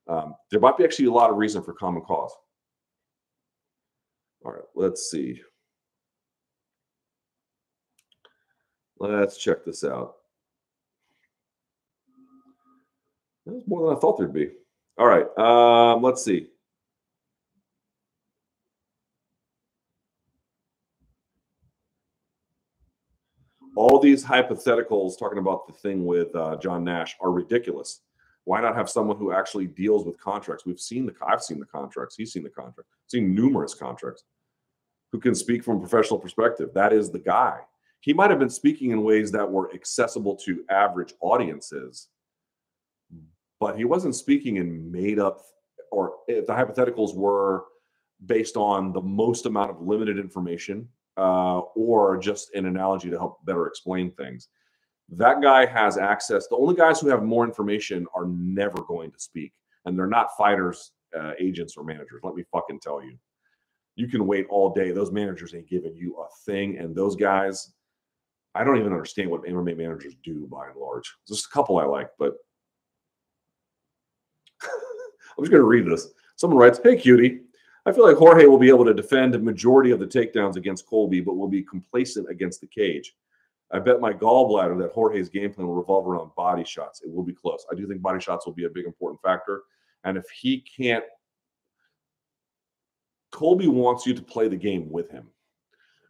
Um, 0.07 0.37
there 0.53 0.61
might 0.61 0.79
be 0.79 0.85
actually 0.85 1.07
a 1.07 1.13
lot 1.13 1.31
of 1.31 1.37
reason 1.37 1.65
for 1.65 1.73
common 1.73 2.03
cause. 2.03 2.31
All 4.45 4.53
right, 4.53 4.63
let's 4.75 5.11
see. 5.11 5.41
Let's 8.99 9.37
check 9.37 9.65
this 9.65 9.85
out. 9.85 10.17
That's 13.47 13.67
more 13.67 13.89
than 13.89 13.97
I 13.97 14.01
thought 14.01 14.19
there'd 14.19 14.33
be. 14.33 14.51
All 14.99 15.07
right, 15.07 15.27
um, 15.39 16.03
let's 16.03 16.25
see. 16.25 16.49
All 23.75 23.99
these 23.99 24.25
hypotheticals 24.25 25.19
talking 25.19 25.39
about 25.39 25.67
the 25.67 25.73
thing 25.73 26.05
with 26.05 26.35
uh, 26.37 26.57
John 26.57 26.85
Nash 26.85 27.17
are 27.21 27.31
ridiculous. 27.31 28.01
Why 28.45 28.61
not 28.61 28.75
have 28.75 28.91
someone 28.91 29.17
who 29.17 29.33
actually 29.33 29.67
deals 29.67 30.05
with 30.05 30.19
contracts? 30.19 30.67
We've 30.67 30.81
seen 30.81 31.07
the 31.07 31.15
I've 31.27 31.43
seen 31.43 31.61
the 31.61 31.67
contracts. 31.67 32.17
He's 32.17 32.33
seen 32.33 32.43
the 32.43 32.51
contract. 32.51 32.89
Seen 33.07 33.35
numerous 33.35 33.75
contracts. 33.75 34.25
Who 35.13 35.21
can 35.21 35.35
speak 35.35 35.63
from 35.63 35.77
a 35.77 35.81
professional 35.81 36.19
perspective? 36.19 36.71
That 36.75 36.93
is 36.93 37.11
the 37.11 37.19
guy. 37.19 37.61
He 38.01 38.13
might 38.13 38.31
have 38.31 38.41
been 38.41 38.51
speaking 38.51 38.91
in 38.91 39.05
ways 39.05 39.31
that 39.33 39.49
were 39.49 39.73
accessible 39.73 40.35
to 40.45 40.65
average 40.71 41.15
audiences, 41.21 42.09
but 43.61 43.77
he 43.77 43.85
wasn't 43.85 44.17
speaking 44.17 44.57
in 44.57 44.91
made 44.91 45.21
up 45.21 45.43
or 45.93 46.15
if 46.27 46.47
the 46.47 46.53
hypotheticals 46.53 47.15
were 47.15 47.65
based 48.27 48.57
on 48.57 48.93
the 48.93 49.01
most 49.01 49.47
amount 49.47 49.71
of 49.71 49.81
limited 49.81 50.19
information 50.19 50.89
uh, 51.17 51.59
or 51.77 52.17
just 52.17 52.55
an 52.55 52.67
analogy 52.67 53.11
to 53.11 53.19
help 53.19 53.45
better 53.45 53.67
explain 53.67 54.11
things 54.13 54.49
that 55.17 55.43
guy 55.43 55.67
has 55.67 55.99
access. 55.99 56.49
The 56.49 56.57
only 56.57 56.75
guys 56.75 57.01
who 57.01 57.09
have 57.09 57.23
more 57.23 57.45
information 57.45 58.07
are 58.15 58.27
never 58.27 58.83
going 58.83 59.11
to 59.13 59.21
speak, 59.21 59.53
and 59.85 59.99
they're 59.99 60.07
not 60.07 60.37
fighters, 60.37 60.93
uh, 61.19 61.33
agents, 61.39 61.77
or 61.77 61.85
managers. 61.85 62.21
Let 62.23 62.35
me 62.35 62.45
fucking 62.51 62.81
tell 62.81 63.03
you. 63.03 63.19
You 63.95 64.09
can 64.09 64.27
wait 64.27 64.47
all 64.49 64.73
day. 64.73 64.91
Those 64.91 65.13
managers 65.13 65.55
ain't 65.55 65.69
giving 65.69 65.95
you 65.95 66.17
a 66.17 66.27
thing, 66.47 66.79
and 66.79 66.95
those 66.95 67.15
guys, 67.15 67.73
I 68.55 68.65
don't 68.65 68.79
even 68.79 68.93
understand 68.93 69.31
what 69.31 69.45
MMA 69.45 69.77
managers 69.77 70.15
do 70.25 70.47
by 70.51 70.69
and 70.69 70.77
large. 70.77 71.13
Just 71.29 71.47
a 71.47 71.51
couple 71.51 71.79
I 71.79 71.85
like, 71.85 72.09
but 72.19 72.35
I'm 74.63 75.45
just 75.45 75.51
going 75.51 75.63
to 75.63 75.65
read 75.65 75.87
this. 75.87 76.09
Someone 76.37 76.59
writes, 76.59 76.81
"Hey, 76.83 76.97
cutie." 76.97 77.41
I 77.85 77.91
feel 77.91 78.07
like 78.07 78.17
Jorge 78.17 78.47
will 78.47 78.59
be 78.59 78.69
able 78.69 78.85
to 78.85 78.95
defend 78.95 79.35
a 79.35 79.41
majority 79.41 79.91
of 79.91 79.99
the 79.99 80.07
takedowns 80.07 80.55
against 80.55 80.87
Colby, 80.87 81.21
but 81.21 81.35
will 81.35 81.49
be 81.49 81.65
complacent 81.65 82.31
against 82.31 82.61
the 82.61 82.69
cage. 82.69 83.13
I 83.73 83.79
bet 83.79 84.01
my 84.01 84.13
gallbladder 84.13 84.79
that 84.81 84.93
Jorge's 84.93 85.29
game 85.31 85.53
plan 85.53 85.67
will 85.67 85.75
revolve 85.75 86.07
around 86.07 86.35
body 86.37 86.65
shots. 86.65 87.01
It 87.03 87.11
will 87.11 87.23
be 87.23 87.33
close. 87.33 87.65
I 87.73 87.75
do 87.75 87.87
think 87.87 88.03
body 88.03 88.21
shots 88.21 88.45
will 88.45 88.53
be 88.53 88.65
a 88.67 88.71
big 88.71 88.85
important 88.85 89.21
factor. 89.23 89.63
And 90.05 90.19
if 90.19 90.29
he 90.29 90.61
can't, 90.61 91.05
Colby 93.31 93.69
wants 93.69 94.05
you 94.05 94.13
to 94.13 94.23
play 94.23 94.49
the 94.49 94.57
game 94.57 94.91
with 94.91 95.11
him. 95.11 95.29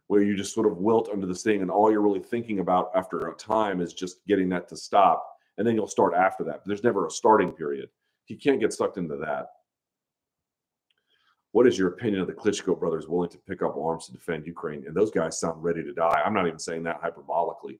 where 0.07 0.21
you 0.21 0.35
just 0.35 0.53
sort 0.53 0.67
of 0.67 0.77
wilt 0.77 1.09
under 1.11 1.25
this 1.25 1.43
thing, 1.43 1.61
and 1.61 1.71
all 1.71 1.91
you're 1.91 2.01
really 2.01 2.19
thinking 2.19 2.59
about 2.59 2.91
after 2.95 3.29
a 3.29 3.35
time 3.35 3.81
is 3.81 3.93
just 3.93 4.25
getting 4.27 4.49
that 4.49 4.67
to 4.69 4.77
stop, 4.77 5.25
and 5.57 5.65
then 5.65 5.75
you'll 5.75 5.87
start 5.87 6.13
after 6.13 6.43
that. 6.43 6.59
But 6.59 6.67
there's 6.67 6.83
never 6.83 7.07
a 7.07 7.11
starting 7.11 7.51
period. 7.51 7.89
He 8.25 8.35
can't 8.35 8.59
get 8.59 8.73
sucked 8.73 8.97
into 8.97 9.17
that. 9.17 9.47
What 11.53 11.67
is 11.67 11.77
your 11.77 11.89
opinion 11.89 12.19
of 12.19 12.27
the 12.27 12.33
Klitschko 12.33 12.79
brothers 12.79 13.07
willing 13.07 13.29
to 13.29 13.37
pick 13.37 13.61
up 13.61 13.77
arms 13.77 14.07
to 14.07 14.11
defend 14.11 14.47
Ukraine? 14.47 14.85
And 14.87 14.95
those 14.95 15.11
guys 15.11 15.39
sound 15.39 15.63
ready 15.63 15.83
to 15.83 15.93
die. 15.93 16.21
I'm 16.25 16.33
not 16.33 16.47
even 16.47 16.57
saying 16.57 16.81
that 16.83 17.01
hyperbolically. 17.01 17.77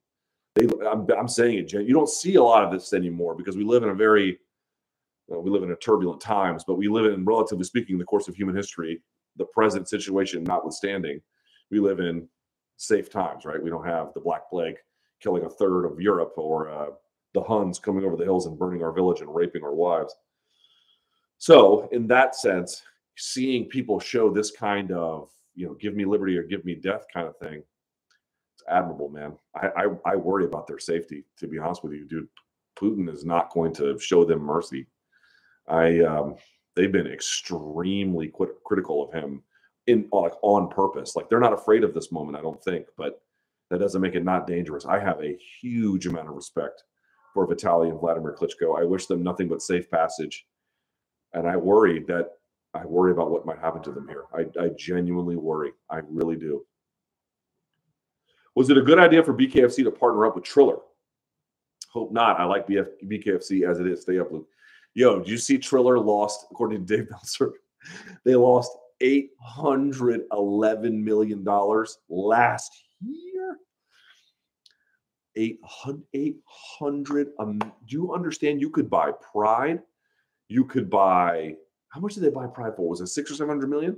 They, 0.53 0.67
I'm, 0.87 1.07
I'm 1.17 1.27
saying 1.27 1.57
it. 1.57 1.73
You 1.73 1.93
don't 1.93 2.07
see 2.07 2.35
a 2.35 2.43
lot 2.43 2.63
of 2.63 2.71
this 2.71 2.93
anymore 2.93 3.33
because 3.35 3.57
we 3.57 3.63
live 3.63 3.81
in 3.81 3.89
a 3.89 3.95
very, 3.95 4.37
well, 5.27 5.41
we 5.41 5.49
live 5.49 5.63
in 5.63 5.71
a 5.71 5.75
turbulent 5.75 6.21
times, 6.21 6.63
but 6.65 6.75
we 6.75 6.87
live 6.87 7.11
in, 7.11 7.25
relatively 7.25 7.63
speaking, 7.63 7.97
the 7.97 8.05
course 8.05 8.27
of 8.27 8.35
human 8.35 8.55
history, 8.55 9.01
the 9.37 9.45
present 9.45 9.89
situation 9.89 10.43
notwithstanding, 10.43 11.19
we 11.71 11.79
live 11.79 11.99
in 11.99 12.27
safe 12.77 13.09
times, 13.09 13.43
right? 13.43 13.61
We 13.61 13.71
don't 13.71 13.87
have 13.87 14.13
the 14.13 14.21
Black 14.21 14.47
Plague 14.51 14.77
killing 15.19 15.45
a 15.45 15.49
third 15.49 15.85
of 15.85 15.99
Europe 15.99 16.33
or 16.37 16.69
uh, 16.69 16.89
the 17.33 17.41
Huns 17.41 17.79
coming 17.79 18.05
over 18.05 18.17
the 18.17 18.23
hills 18.23 18.45
and 18.45 18.59
burning 18.59 18.83
our 18.83 18.91
village 18.91 19.21
and 19.21 19.33
raping 19.33 19.63
our 19.63 19.73
wives. 19.73 20.13
So, 21.39 21.89
in 21.91 22.05
that 22.07 22.35
sense, 22.35 22.83
seeing 23.15 23.65
people 23.65 23.99
show 23.99 24.30
this 24.30 24.52
kind 24.52 24.91
of 24.91 25.30
you 25.56 25.65
know 25.65 25.73
give 25.76 25.95
me 25.95 26.06
liberty 26.06 26.38
or 26.38 26.44
give 26.44 26.65
me 26.65 26.76
death 26.76 27.06
kind 27.14 27.27
of 27.27 27.38
thing 27.38 27.64
it's 28.56 28.64
admirable 28.68 29.10
man. 29.10 29.34
I, 29.56 29.68
I 29.68 29.85
i, 30.06 30.15
worry 30.15 30.45
about 30.45 30.68
their 30.68 30.80
safety 30.80 31.26
to 31.38 31.48
be 31.48 31.60
honest 31.60 31.84
with 31.84 31.94
you 31.94 32.06
dude. 32.06 32.27
Putin 32.80 33.07
is 33.11 33.23
not 33.23 33.52
going 33.52 33.73
to 33.76 33.99
show 33.99 34.26
them 34.26 34.40
mercy. 34.40 34.88
I 35.68 36.02
um 36.02 36.35
they've 36.76 36.91
been 36.91 37.07
extremely 37.07 38.31
critical 38.65 39.03
of 39.03 39.14
him 39.14 39.44
in 39.88 40.07
like 40.11 40.34
on 40.41 40.69
purpose. 40.69 41.15
Like 41.15 41.30
they're 41.30 41.40
not 41.40 41.53
afraid 41.53 41.84
of 41.84 41.94
this 41.94 42.11
moment 42.11 42.38
i 42.38 42.41
don't 42.41 42.64
think 42.64 42.88
but 42.98 43.22
that 43.69 43.80
doesn't 43.80 44.02
make 44.02 44.15
it 44.15 44.23
not 44.23 44.45
dangerous. 44.45 44.85
I 44.85 44.99
have 44.99 45.19
a 45.22 45.38
huge 45.61 46.06
amount 46.06 46.30
of 46.30 46.35
respect 46.35 46.84
for 47.34 47.48
Vitaly 47.48 47.90
and 47.90 47.99
Vladimir 47.99 48.35
Klitschko. 48.40 48.80
I 48.80 48.85
wish 48.85 49.07
them 49.07 49.23
nothing 49.23 49.48
but 49.48 49.64
safe 49.64 49.90
passage. 49.90 50.45
And 51.34 51.48
I 51.48 51.57
worry 51.57 52.03
that 52.07 52.27
I 52.73 52.85
worry 52.85 53.11
about 53.11 53.29
what 53.29 53.45
might 53.45 53.59
happen 53.59 53.83
to 53.83 53.91
them 53.91 54.07
here. 54.07 54.23
I, 54.33 54.45
I 54.59 54.69
genuinely 54.77 55.35
worry. 55.35 55.71
I 55.89 56.01
really 56.09 56.35
do. 56.35 56.65
Was 58.55 58.69
it 58.69 58.77
a 58.77 58.81
good 58.81 58.99
idea 58.99 59.23
for 59.23 59.33
BKFC 59.33 59.83
to 59.83 59.91
partner 59.91 60.25
up 60.25 60.35
with 60.35 60.43
Triller? 60.43 60.77
Hope 61.91 62.11
not. 62.11 62.39
I 62.39 62.45
like 62.45 62.67
BF, 62.67 62.87
BKFC 63.05 63.69
as 63.69 63.79
it 63.79 63.87
is. 63.87 64.01
Stay 64.01 64.19
up, 64.19 64.31
Luke. 64.31 64.47
Yo, 64.95 65.21
do 65.21 65.31
you 65.31 65.37
see 65.37 65.57
Triller 65.57 65.99
lost, 65.99 66.47
according 66.51 66.85
to 66.85 66.97
Dave 66.97 67.09
Meltzer, 67.11 67.53
they 68.25 68.35
lost 68.35 68.71
$811 69.01 71.03
million 71.03 71.45
last 72.09 72.83
year? 73.01 73.57
800, 75.35 76.03
800 76.13 77.29
um, 77.39 77.57
do 77.57 77.71
you 77.87 78.13
understand 78.13 78.61
you 78.61 78.69
could 78.69 78.87
buy 78.87 79.11
pride 79.31 79.79
you 80.47 80.63
could 80.63 80.91
buy 80.91 81.55
how 81.93 81.99
much 81.99 82.15
did 82.15 82.23
they 82.23 82.29
buy 82.29 82.47
Pride 82.47 82.75
for? 82.75 82.89
Was 82.89 83.01
it 83.01 83.07
six 83.07 83.29
or 83.29 83.35
seven 83.35 83.49
hundred 83.49 83.69
million? 83.69 83.95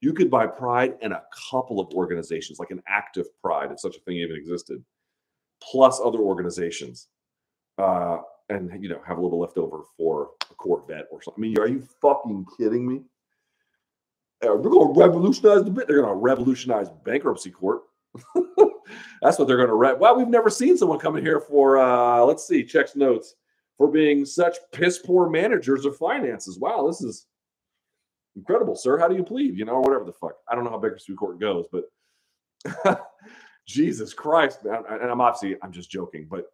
You 0.00 0.12
could 0.12 0.30
buy 0.30 0.46
Pride 0.48 0.94
and 1.00 1.12
a 1.12 1.22
couple 1.50 1.78
of 1.78 1.92
organizations, 1.94 2.58
like 2.58 2.70
an 2.70 2.82
active 2.88 3.26
Pride, 3.40 3.70
if 3.70 3.78
such 3.78 3.96
a 3.96 4.00
thing 4.00 4.16
even 4.16 4.36
existed, 4.36 4.84
plus 5.62 6.00
other 6.04 6.18
organizations, 6.18 7.06
uh, 7.78 8.18
and 8.48 8.82
you 8.82 8.88
know 8.88 9.00
have 9.06 9.18
a 9.18 9.20
little 9.22 9.38
left 9.38 9.58
over 9.58 9.82
for 9.96 10.30
a 10.50 10.54
Corvette 10.54 11.06
or 11.12 11.22
something. 11.22 11.44
I 11.44 11.46
mean, 11.46 11.58
are 11.58 11.68
you 11.68 11.86
fucking 12.02 12.46
kidding 12.58 12.86
me? 12.86 13.02
Uh, 14.42 14.56
they're 14.56 14.70
going 14.70 14.92
to 14.92 15.00
revolutionize 15.00 15.62
the 15.64 15.70
bit. 15.70 15.86
They're 15.86 16.02
going 16.02 16.12
to 16.12 16.20
revolutionize 16.20 16.88
bankruptcy 17.04 17.50
court. 17.50 17.82
That's 19.22 19.38
what 19.38 19.46
they're 19.46 19.56
going 19.56 19.68
to 19.68 19.74
rev. 19.74 19.98
Well, 19.98 20.16
we've 20.16 20.28
never 20.28 20.50
seen 20.50 20.76
someone 20.76 20.98
come 20.98 21.16
in 21.16 21.24
here 21.24 21.40
for. 21.40 21.78
uh 21.78 22.24
Let's 22.24 22.46
see, 22.46 22.64
checks 22.64 22.96
notes 22.96 23.36
for 23.78 23.88
being 23.88 24.24
such 24.24 24.56
piss 24.72 24.98
poor 24.98 25.30
managers 25.30 25.84
of 25.84 25.96
finances. 25.96 26.58
Wow, 26.58 26.86
this 26.86 27.02
is 27.02 27.26
incredible, 28.36 28.76
sir. 28.76 28.98
How 28.98 29.08
do 29.08 29.16
you 29.16 29.24
plead? 29.24 29.56
You 29.56 29.64
know, 29.64 29.72
or 29.72 29.82
whatever 29.82 30.04
the 30.04 30.12
fuck. 30.12 30.36
I 30.48 30.54
don't 30.54 30.64
know 30.64 30.70
how 30.70 30.78
Bakersfield 30.78 31.18
Court 31.18 31.40
goes, 31.40 31.66
but 31.72 33.06
Jesus 33.66 34.12
Christ, 34.12 34.64
man. 34.64 34.82
And 34.88 35.10
I'm 35.10 35.20
obviously 35.20 35.56
I'm 35.62 35.72
just 35.72 35.90
joking, 35.90 36.28
but 36.30 36.46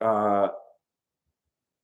uh 0.00 0.48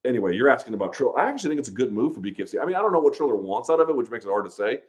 anyway, 0.05 0.35
you're 0.37 0.49
asking 0.49 0.75
about 0.75 0.93
Triller. 0.93 1.19
I 1.19 1.29
actually 1.29 1.51
think 1.51 1.61
it's 1.61 1.69
a 1.69 1.73
good 1.73 1.93
move 1.93 2.15
for 2.15 2.21
BKFC. 2.21 2.61
I 2.61 2.65
mean, 2.65 2.77
I 2.77 2.81
don't 2.81 2.93
know 2.93 3.01
what 3.01 3.15
Triller 3.15 3.37
wants 3.37 3.71
out 3.71 3.81
of 3.81 3.89
it, 3.89 3.97
which 3.97 4.11
makes 4.11 4.25
it 4.25 4.29
hard 4.29 4.45
to 4.45 4.51
say. 4.51 4.81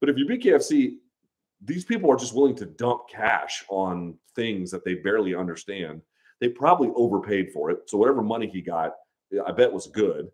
But 0.00 0.08
if 0.08 0.16
you're 0.16 0.28
BKFC, 0.28 0.96
these 1.62 1.84
people 1.84 2.10
are 2.10 2.16
just 2.16 2.34
willing 2.34 2.54
to 2.56 2.66
dump 2.66 3.02
cash 3.10 3.64
on 3.68 4.18
things 4.36 4.70
that 4.70 4.84
they 4.84 4.94
barely 4.94 5.34
understand. 5.34 6.02
They 6.40 6.48
probably 6.48 6.90
overpaid 6.94 7.52
for 7.52 7.70
it. 7.70 7.80
So 7.86 7.96
whatever 7.96 8.22
money 8.22 8.48
he 8.48 8.60
got, 8.60 8.92
I 9.46 9.52
bet 9.52 9.72
was 9.72 9.86
good. 9.86 10.28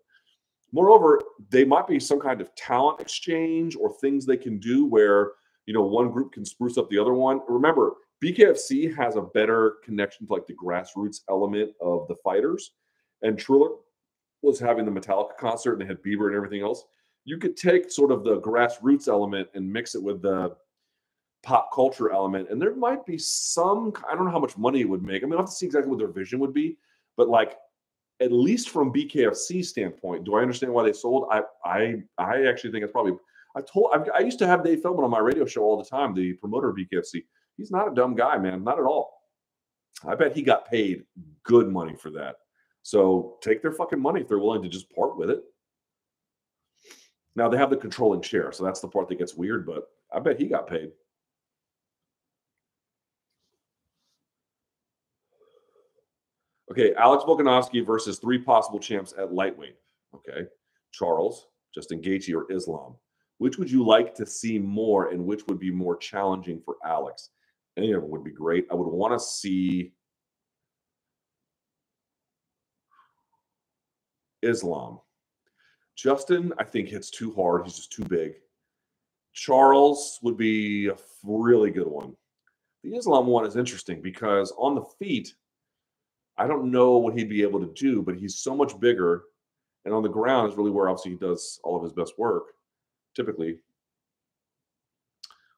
Moreover, 0.73 1.21
they 1.51 1.65
might 1.65 1.87
be 1.87 1.99
some 1.99 2.21
kind 2.21 2.41
of 2.41 2.55
talent 2.55 3.01
exchange 3.01 3.77
or 3.77 3.93
things 3.95 4.25
they 4.25 4.37
can 4.37 4.59
do 4.59 4.87
where 4.87 5.33
you 5.67 5.75
know 5.75 5.83
one 5.83 6.11
group 6.11 6.33
can 6.33 6.45
spruce 6.45 6.79
up 6.79 6.89
the 6.91 6.99
other 6.99 7.15
one. 7.15 7.41
Remember, 7.49 7.95
BKFC 8.23 8.95
has 8.97 9.17
a 9.17 9.23
better 9.23 9.77
connection 9.85 10.27
to 10.27 10.33
like 10.33 10.47
the 10.47 10.55
grassroots 10.55 11.21
element 11.29 11.73
of 11.81 12.07
the 12.09 12.17
fighters, 12.23 12.73
and 13.23 13.39
Triller 13.39 13.71
was 14.43 14.59
having 14.59 14.85
the 14.85 14.91
Metallica 14.91 15.37
concert 15.39 15.73
and 15.73 15.83
they 15.83 15.87
had 15.87 16.03
Bieber 16.03 16.27
and 16.27 16.37
everything 16.37 16.63
else. 16.63 16.85
You 17.25 17.37
could 17.37 17.57
take 17.57 17.91
sort 17.91 18.11
of 18.11 18.25
the 18.25 18.41
grassroots 18.41 19.07
element 19.07 19.49
and 19.55 19.71
mix 19.71 19.95
it 19.95 20.03
with 20.03 20.23
the 20.23 20.57
pop 21.43 21.71
culture 21.75 22.11
element, 22.11 22.49
and 22.51 22.61
there 22.61 22.75
might 22.75 23.05
be 23.07 23.19
some. 23.19 23.93
I 24.09 24.15
don't 24.15 24.25
know 24.25 24.31
how 24.31 24.39
much 24.39 24.57
money 24.57 24.81
it 24.81 24.89
would 24.89 25.03
make. 25.03 25.23
I 25.23 25.27
mean, 25.27 25.35
I 25.35 25.39
have 25.39 25.47
to 25.47 25.53
see 25.53 25.67
exactly 25.67 25.91
what 25.91 25.99
their 25.99 26.09
vision 26.09 26.39
would 26.41 26.55
be, 26.55 26.79
but 27.17 27.29
like 27.29 27.57
at 28.21 28.33
least 28.33 28.69
from 28.69 28.93
BKFC 28.93 29.65
standpoint, 29.65 30.25
do 30.25 30.35
I 30.35 30.43
understand 30.43 30.73
why 30.73 30.85
they 30.85 30.93
sold? 30.93 31.27
I 31.31 31.43
I 31.65 32.03
I 32.19 32.47
actually 32.47 32.73
think 32.73 32.85
it's 32.85 32.93
probably. 32.93 33.15
I 33.57 33.63
told 33.63 33.91
I've, 33.93 34.09
i 34.15 34.21
used 34.21 34.39
to 34.41 34.47
have 34.47 34.63
Dave 34.63 34.81
Feldman 34.81 35.05
on 35.05 35.11
my 35.11 35.19
radio 35.19 35.45
show 35.45 35.63
all 35.63 35.77
the 35.77 35.89
time, 35.89 36.15
the 36.15 36.35
promoter 36.35 36.69
of 36.69 36.77
BKFC. 36.77 37.25
He's 37.57 37.71
not 37.71 37.91
a 37.91 37.95
dumb 37.95 38.15
guy, 38.15 38.39
man, 38.39 38.63
not 38.63 38.79
at 38.79 38.85
all. 38.85 39.13
I 40.07 40.15
bet 40.15 40.35
he 40.35 40.43
got 40.43 40.71
paid 40.71 41.05
good 41.43 41.69
money 41.69 41.97
for 41.97 42.11
that. 42.11 42.37
So 42.83 43.39
take 43.43 43.61
their 43.61 43.73
fucking 43.73 44.01
money 44.01 44.21
if 44.21 44.29
they're 44.29 44.39
willing 44.39 44.63
to 44.63 44.69
just 44.69 44.95
part 44.95 45.17
with 45.17 45.31
it. 45.31 45.43
Now 47.37 47.49
they 47.49 47.59
have 47.59 47.71
the 47.71 47.77
controlling 47.77 48.23
share, 48.23 48.53
so 48.53 48.65
that's 48.65 48.81
the 48.81 48.89
part 48.89 49.09
that 49.09 49.19
gets 49.19 49.35
weird. 49.35 49.67
But 49.67 49.89
I 50.13 50.21
bet 50.21 50.39
he 50.39 50.47
got 50.47 50.69
paid. 50.69 50.93
Okay, 56.71 56.95
Alex 56.95 57.25
Volkanovski 57.25 57.85
versus 57.85 58.19
three 58.19 58.39
possible 58.39 58.79
champs 58.79 59.13
at 59.19 59.33
lightweight. 59.33 59.77
Okay, 60.15 60.47
Charles, 60.93 61.49
Justin 61.75 62.01
Gaethje, 62.01 62.35
or 62.35 62.51
Islam. 62.53 62.95
Which 63.39 63.59
would 63.59 63.71
you 63.71 63.85
like 63.85 64.15
to 64.17 64.27
see 64.27 64.59
more, 64.59 65.11
and 65.11 65.25
which 65.25 65.47
would 65.49 65.59
be 65.59 65.71
more 65.71 65.97
challenging 65.97 66.61
for 66.65 66.77
Alex? 66.85 67.31
Any 67.77 67.93
of 67.93 68.03
them 68.03 68.11
would 68.11 68.23
be 68.23 68.31
great. 68.31 68.67
I 68.71 68.75
would 68.75 68.87
want 68.87 69.15
to 69.15 69.19
see 69.19 69.93
Islam. 74.43 75.01
Justin, 75.97 76.53
I 76.59 76.65
think 76.65 76.89
hits 76.89 77.11
too 77.11 77.35
hard. 77.35 77.65
He's 77.65 77.77
just 77.77 77.93
too 77.93 78.05
big. 78.05 78.35
Charles 79.33 80.19
would 80.23 80.37
be 80.37 80.89
a 80.89 80.97
really 81.23 81.71
good 81.71 81.87
one. 81.87 82.17
The 82.85 82.95
Islam 82.95 83.27
one 83.27 83.45
is 83.45 83.57
interesting 83.57 84.01
because 84.01 84.53
on 84.57 84.75
the 84.75 84.85
feet, 84.99 85.35
I 86.41 86.47
don't 86.47 86.71
know 86.71 86.97
what 86.97 87.19
he'd 87.19 87.29
be 87.29 87.43
able 87.43 87.61
to 87.61 87.71
do, 87.75 88.01
but 88.01 88.17
he's 88.17 88.39
so 88.39 88.57
much 88.57 88.81
bigger. 88.81 89.25
And 89.85 89.93
on 89.93 90.03
the 90.03 90.09
ground 90.09 90.51
is 90.51 90.57
really 90.57 90.71
where 90.71 90.89
obviously 90.89 91.11
he 91.11 91.17
does 91.19 91.61
all 91.62 91.77
of 91.77 91.83
his 91.83 91.93
best 91.93 92.19
work, 92.19 92.45
typically. 93.15 93.59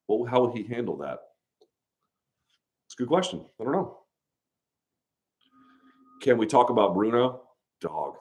Well, 0.09 0.25
how 0.25 0.45
would 0.45 0.57
he 0.57 0.65
handle 0.65 0.97
that? 0.97 1.21
It's 2.87 2.95
a 2.95 2.99
good 2.99 3.07
question. 3.07 3.45
I 3.61 3.65
don't 3.65 3.73
know. 3.73 3.99
Can 6.21 6.37
we 6.37 6.47
talk 6.47 6.71
about 6.71 6.95
Bruno? 6.95 7.43
Dog. 7.81 8.17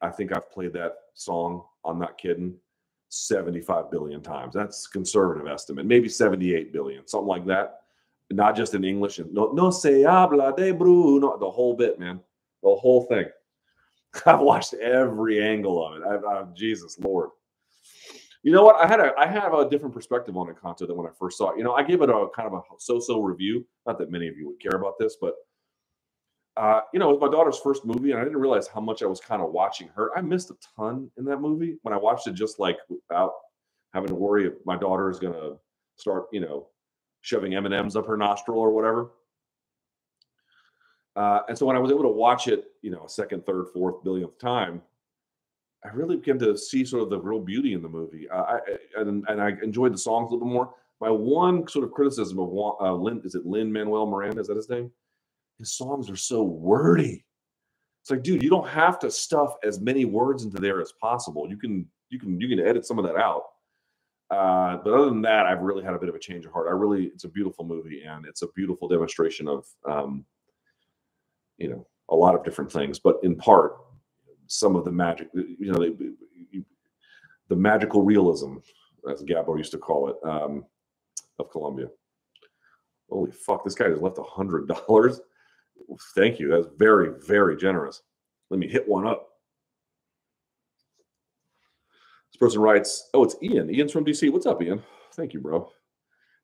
I 0.00 0.08
think 0.08 0.34
I've 0.34 0.50
played 0.50 0.72
that 0.72 0.94
song. 1.12 1.64
I'm 1.84 1.98
not 1.98 2.16
kidding. 2.16 2.54
75 3.10 3.90
billion 3.90 4.22
times. 4.22 4.54
That's 4.54 4.86
conservative 4.86 5.46
estimate. 5.46 5.84
Maybe 5.84 6.08
78 6.08 6.72
billion, 6.72 7.06
something 7.06 7.28
like 7.28 7.44
that 7.46 7.80
not 8.30 8.56
just 8.56 8.74
in 8.74 8.84
English 8.84 9.20
no 9.30 9.52
no 9.52 9.70
se 9.70 10.02
habla 10.02 10.54
de 10.56 10.72
Bruno, 10.72 11.38
the 11.38 11.50
whole 11.50 11.74
bit, 11.74 11.98
man, 11.98 12.20
the 12.62 12.74
whole 12.74 13.02
thing. 13.06 13.26
I've 14.26 14.40
watched 14.40 14.74
every 14.74 15.42
angle 15.42 15.84
of 15.86 16.00
it. 16.00 16.06
I've, 16.06 16.24
I've, 16.24 16.54
Jesus 16.54 16.98
Lord. 16.98 17.30
You 18.42 18.52
know 18.52 18.62
what? 18.64 18.76
I 18.76 18.86
had 18.86 19.00
a 19.00 19.12
I 19.18 19.26
have 19.26 19.54
a 19.54 19.68
different 19.68 19.94
perspective 19.94 20.36
on 20.36 20.46
Encanto 20.46 20.86
than 20.86 20.96
when 20.96 21.06
I 21.06 21.10
first 21.18 21.38
saw 21.38 21.50
it. 21.50 21.58
You 21.58 21.64
know, 21.64 21.74
I 21.74 21.82
gave 21.82 22.02
it 22.02 22.10
a 22.10 22.28
kind 22.34 22.46
of 22.46 22.54
a 22.54 22.60
so-so 22.78 23.20
review. 23.20 23.66
Not 23.86 23.98
that 23.98 24.10
many 24.10 24.28
of 24.28 24.36
you 24.36 24.46
would 24.48 24.60
care 24.60 24.78
about 24.78 24.94
this, 24.98 25.16
but 25.20 25.34
uh, 26.56 26.80
you 26.92 26.98
know, 26.98 27.10
it 27.10 27.20
was 27.20 27.20
my 27.20 27.36
daughter's 27.36 27.58
first 27.58 27.84
movie, 27.84 28.12
and 28.12 28.20
I 28.20 28.24
didn't 28.24 28.38
realize 28.38 28.66
how 28.66 28.80
much 28.80 29.02
I 29.02 29.06
was 29.06 29.20
kind 29.20 29.42
of 29.42 29.50
watching 29.50 29.88
her. 29.94 30.16
I 30.16 30.22
missed 30.22 30.50
a 30.50 30.56
ton 30.76 31.10
in 31.18 31.24
that 31.26 31.40
movie 31.40 31.76
when 31.82 31.92
I 31.92 31.98
watched 31.98 32.28
it, 32.28 32.34
just 32.34 32.58
like 32.58 32.78
without 32.88 33.32
having 33.92 34.08
to 34.08 34.14
worry 34.14 34.46
if 34.46 34.54
my 34.64 34.76
daughter 34.76 35.10
is 35.10 35.18
gonna 35.18 35.56
start, 35.96 36.26
you 36.32 36.40
know, 36.40 36.68
shoving 37.26 37.54
M 37.54 37.66
and 37.66 37.74
M's 37.74 37.96
up 37.96 38.06
her 38.06 38.16
nostril 38.16 38.60
or 38.60 38.70
whatever. 38.70 39.10
Uh, 41.16 41.40
and 41.48 41.58
so 41.58 41.66
when 41.66 41.74
I 41.74 41.80
was 41.80 41.90
able 41.90 42.04
to 42.04 42.08
watch 42.08 42.46
it, 42.46 42.66
you 42.82 42.90
know, 42.92 43.04
a 43.04 43.08
second, 43.08 43.44
third, 43.44 43.66
fourth, 43.74 44.04
billionth 44.04 44.38
time, 44.38 44.80
I 45.84 45.88
really 45.88 46.16
began 46.16 46.38
to 46.40 46.56
see 46.56 46.84
sort 46.84 47.02
of 47.02 47.10
the 47.10 47.18
real 47.18 47.40
beauty 47.40 47.72
in 47.72 47.82
the 47.82 47.88
movie. 47.88 48.28
Uh, 48.30 48.42
I, 48.42 48.58
and, 48.96 49.24
and 49.28 49.42
I 49.42 49.54
enjoyed 49.62 49.92
the 49.92 49.98
songs 49.98 50.30
a 50.30 50.34
little 50.34 50.46
bit 50.46 50.52
more. 50.52 50.74
My 51.00 51.10
one 51.10 51.66
sort 51.66 51.84
of 51.84 51.90
criticism 51.90 52.38
of 52.38 52.48
uh, 52.80 52.92
Lin, 52.92 53.20
is 53.24 53.34
it 53.34 53.44
Lin 53.44 53.72
Manuel 53.72 54.06
Miranda? 54.06 54.40
Is 54.40 54.46
that 54.46 54.56
his 54.56 54.70
name? 54.70 54.92
His 55.58 55.72
songs 55.72 56.08
are 56.08 56.16
so 56.16 56.44
wordy. 56.44 57.24
It's 58.02 58.10
like, 58.10 58.22
dude, 58.22 58.42
you 58.42 58.50
don't 58.50 58.68
have 58.68 59.00
to 59.00 59.10
stuff 59.10 59.54
as 59.64 59.80
many 59.80 60.04
words 60.04 60.44
into 60.44 60.60
there 60.60 60.80
as 60.80 60.92
possible. 61.00 61.48
You 61.48 61.56
can 61.56 61.86
you 62.08 62.20
can 62.20 62.40
you 62.40 62.48
can 62.48 62.60
edit 62.60 62.86
some 62.86 63.00
of 63.00 63.04
that 63.04 63.16
out. 63.16 63.42
Uh, 64.30 64.78
but 64.78 64.92
other 64.92 65.06
than 65.06 65.22
that, 65.22 65.46
I've 65.46 65.62
really 65.62 65.84
had 65.84 65.94
a 65.94 65.98
bit 65.98 66.08
of 66.08 66.14
a 66.14 66.18
change 66.18 66.44
of 66.44 66.52
heart. 66.52 66.66
I 66.68 66.72
really, 66.72 67.04
it's 67.06 67.24
a 67.24 67.28
beautiful 67.28 67.64
movie 67.64 68.02
and 68.02 68.26
it's 68.26 68.42
a 68.42 68.48
beautiful 68.48 68.88
demonstration 68.88 69.46
of, 69.46 69.66
um, 69.88 70.24
you 71.58 71.68
know, 71.68 71.86
a 72.08 72.14
lot 72.14 72.34
of 72.34 72.44
different 72.44 72.72
things. 72.72 72.98
But 72.98 73.18
in 73.22 73.36
part, 73.36 73.76
some 74.48 74.74
of 74.74 74.84
the 74.84 74.92
magic, 74.92 75.28
you 75.34 75.72
know, 75.72 75.78
they, 75.78 75.92
the 77.48 77.56
magical 77.56 78.02
realism, 78.02 78.56
as 79.10 79.22
Gabo 79.22 79.56
used 79.56 79.72
to 79.72 79.78
call 79.78 80.08
it, 80.08 80.16
um, 80.24 80.64
of 81.38 81.50
Colombia. 81.50 81.88
Holy 83.08 83.30
fuck! 83.30 83.62
This 83.64 83.74
guy 83.74 83.88
has 83.88 84.00
left 84.00 84.18
a 84.18 84.22
hundred 84.22 84.66
dollars. 84.68 85.20
Thank 86.16 86.40
you. 86.40 86.48
That's 86.48 86.66
very, 86.76 87.20
very 87.26 87.56
generous. 87.56 88.02
Let 88.50 88.58
me 88.58 88.68
hit 88.68 88.88
one 88.88 89.06
up. 89.06 89.28
This 92.36 92.48
person 92.48 92.60
writes, 92.60 93.08
"Oh, 93.14 93.24
it's 93.24 93.34
Ian. 93.42 93.70
Ian's 93.70 93.92
from 93.92 94.04
DC. 94.04 94.28
What's 94.28 94.44
up, 94.44 94.60
Ian? 94.60 94.82
Thank 95.14 95.32
you, 95.32 95.40
bro. 95.40 95.72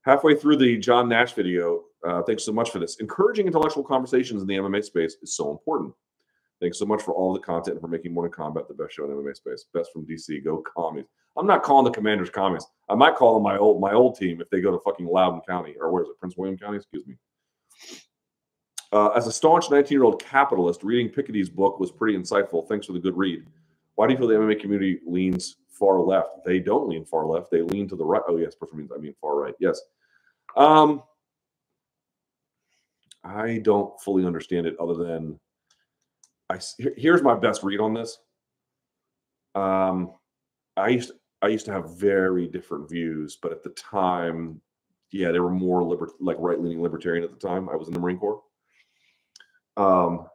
Halfway 0.07 0.35
through 0.35 0.57
the 0.57 0.79
John 0.79 1.07
Nash 1.07 1.35
video, 1.35 1.85
uh, 2.03 2.23
thanks 2.23 2.45
so 2.45 2.53
much 2.53 2.71
for 2.71 2.79
this. 2.79 2.97
Encouraging 2.97 3.47
intellectual 3.47 3.85
conversations 3.85 4.41
in 4.41 4.49
the 4.49 4.57
MMA 4.57 4.83
space 4.83 5.19
is 5.21 5.37
so 5.37 5.51
important. 5.51 5.93
Thanks 6.63 6.79
so 6.79 6.87
much 6.87 7.03
for 7.03 7.13
all 7.13 7.35
the 7.35 7.41
content 7.41 7.75
and 7.75 7.83
for 7.83 7.89
making 7.89 8.15
Morning 8.15 8.33
Kombat 8.33 8.69
the 8.69 8.75
best 8.75 8.95
show 8.95 9.05
in 9.05 9.11
the 9.11 9.17
MMA 9.19 9.37
space. 9.37 9.67
Best 9.75 9.93
from 9.93 10.07
DC. 10.07 10.43
Go 10.43 10.63
commies. 10.63 11.05
I'm 11.37 11.47
not 11.47 11.63
calling 11.63 11.85
the 11.85 11.91
Commanders 11.91 12.31
commies. 12.31 12.65
I 12.89 12.95
might 12.95 13.17
call 13.17 13.35
them 13.35 13.43
my 13.43 13.59
old 13.59 13.79
my 13.79 13.93
old 13.93 14.17
team 14.17 14.41
if 14.41 14.49
they 14.49 14.63
go 14.63 14.71
to 14.71 14.79
fucking 14.79 15.05
Loudoun 15.05 15.43
County 15.47 15.75
or 15.79 15.93
where 15.93 16.05
is 16.05 16.09
it, 16.09 16.19
Prince 16.19 16.39
William 16.39 16.57
County? 16.57 16.79
Excuse 16.79 17.07
me. 17.07 17.19
Uh, 18.93 19.09
as 19.09 19.27
a 19.27 19.33
staunch 19.33 19.71
19 19.71 19.95
year 19.95 20.05
old 20.05 20.25
capitalist, 20.25 20.83
reading 20.85 21.11
Piketty's 21.11 21.51
book 21.51 21.79
was 21.79 21.93
pretty 21.93 22.17
insightful. 22.17 22.67
Thanks 22.67 22.87
for 22.87 22.95
the 22.95 22.99
good 22.99 23.19
read. 23.19 23.45
Why 23.97 24.07
do 24.07 24.15
you 24.15 24.19
feel 24.19 24.29
the 24.29 24.37
MMA 24.37 24.59
community 24.59 24.99
leans 25.07 25.57
far 25.83 25.99
left? 25.99 26.45
They 26.45 26.61
don't 26.61 26.89
lean 26.89 27.05
far 27.05 27.27
left. 27.27 27.51
They 27.51 27.61
lean 27.61 27.89
to 27.89 27.97
the 27.97 28.05
right. 28.05 28.23
Oh, 28.29 28.37
yes, 28.37 28.55
means 28.73 28.93
I 28.95 29.01
mean 29.01 29.17
far 29.21 29.35
right. 29.35 29.55
Yes. 29.59 29.81
Um, 30.57 31.03
I 33.25 33.59
don't 33.59 34.01
fully 34.01 34.25
understand 34.25 34.65
it 34.65 34.79
other 34.79 34.95
than 34.95 35.41
I 36.49 36.61
here's 36.97 37.23
my 37.23 37.35
best 37.35 37.65
read 37.65 37.81
on 37.81 37.95
this. 37.95 38.19
Um, 39.57 40.13
I 40.77 40.89
used 40.89 41.09
to, 41.09 41.15
I 41.43 41.49
used 41.49 41.67
to 41.67 41.73
have 41.73 41.99
very 41.99 42.47
different 42.47 42.89
views, 42.89 43.37
but 43.43 43.51
at 43.51 43.65
the 43.65 43.71
time, 43.71 44.61
yeah, 45.11 45.33
they 45.33 45.41
were 45.41 45.51
more 45.51 45.83
liber- 45.83 46.15
like 46.21 46.37
right 46.39 46.61
leaning 46.61 46.81
libertarian 46.81 47.25
at 47.25 47.31
the 47.31 47.49
time. 47.49 47.69
I 47.69 47.75
was 47.75 47.89
in 47.89 47.95
the 47.95 48.01
Marine 48.01 48.19
Corps. 48.19 48.41
Um, 49.77 50.29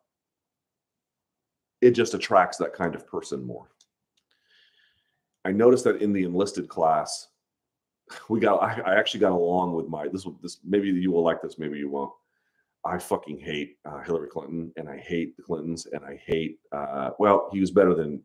it 1.80 1.91
just 1.91 2.15
attracts 2.15 2.57
that 2.57 2.74
kind 2.74 2.95
of 2.95 3.07
person 3.07 3.45
more. 3.45 3.69
I 5.48 5.53
noticed 5.53 5.86
that 5.86 6.02
in 6.02 6.11
the 6.11 6.24
enlisted 6.24 6.68
class, 6.68 7.30
we 8.30 8.41
got 8.41 8.61
I, 8.61 8.82
I 8.82 8.99
actually 8.99 9.22
got 9.22 9.32
along 9.32 9.74
with 9.74 9.88
my 9.88 10.07
this 10.10 10.28
this 10.41 10.60
maybe 10.65 10.90
you 10.90 11.11
will 11.11 11.24
like 11.24 11.41
this, 11.41 11.57
maybe 11.57 11.78
you 11.78 11.90
won't. 11.90 12.11
I 12.86 12.98
fucking 12.98 13.40
hate 13.40 13.78
uh, 13.86 14.02
Hillary 14.03 14.28
Clinton 14.30 14.72
and 14.76 14.90
I 14.90 14.98
hate 14.98 15.36
the 15.36 15.44
Clintons 15.44 15.88
and 15.88 16.06
I 16.06 16.22
hate, 16.26 16.60
uh, 16.72 17.11
well, 17.19 17.49
he 17.52 17.60
was 17.60 17.72
better 17.72 17.94
than 17.94 18.22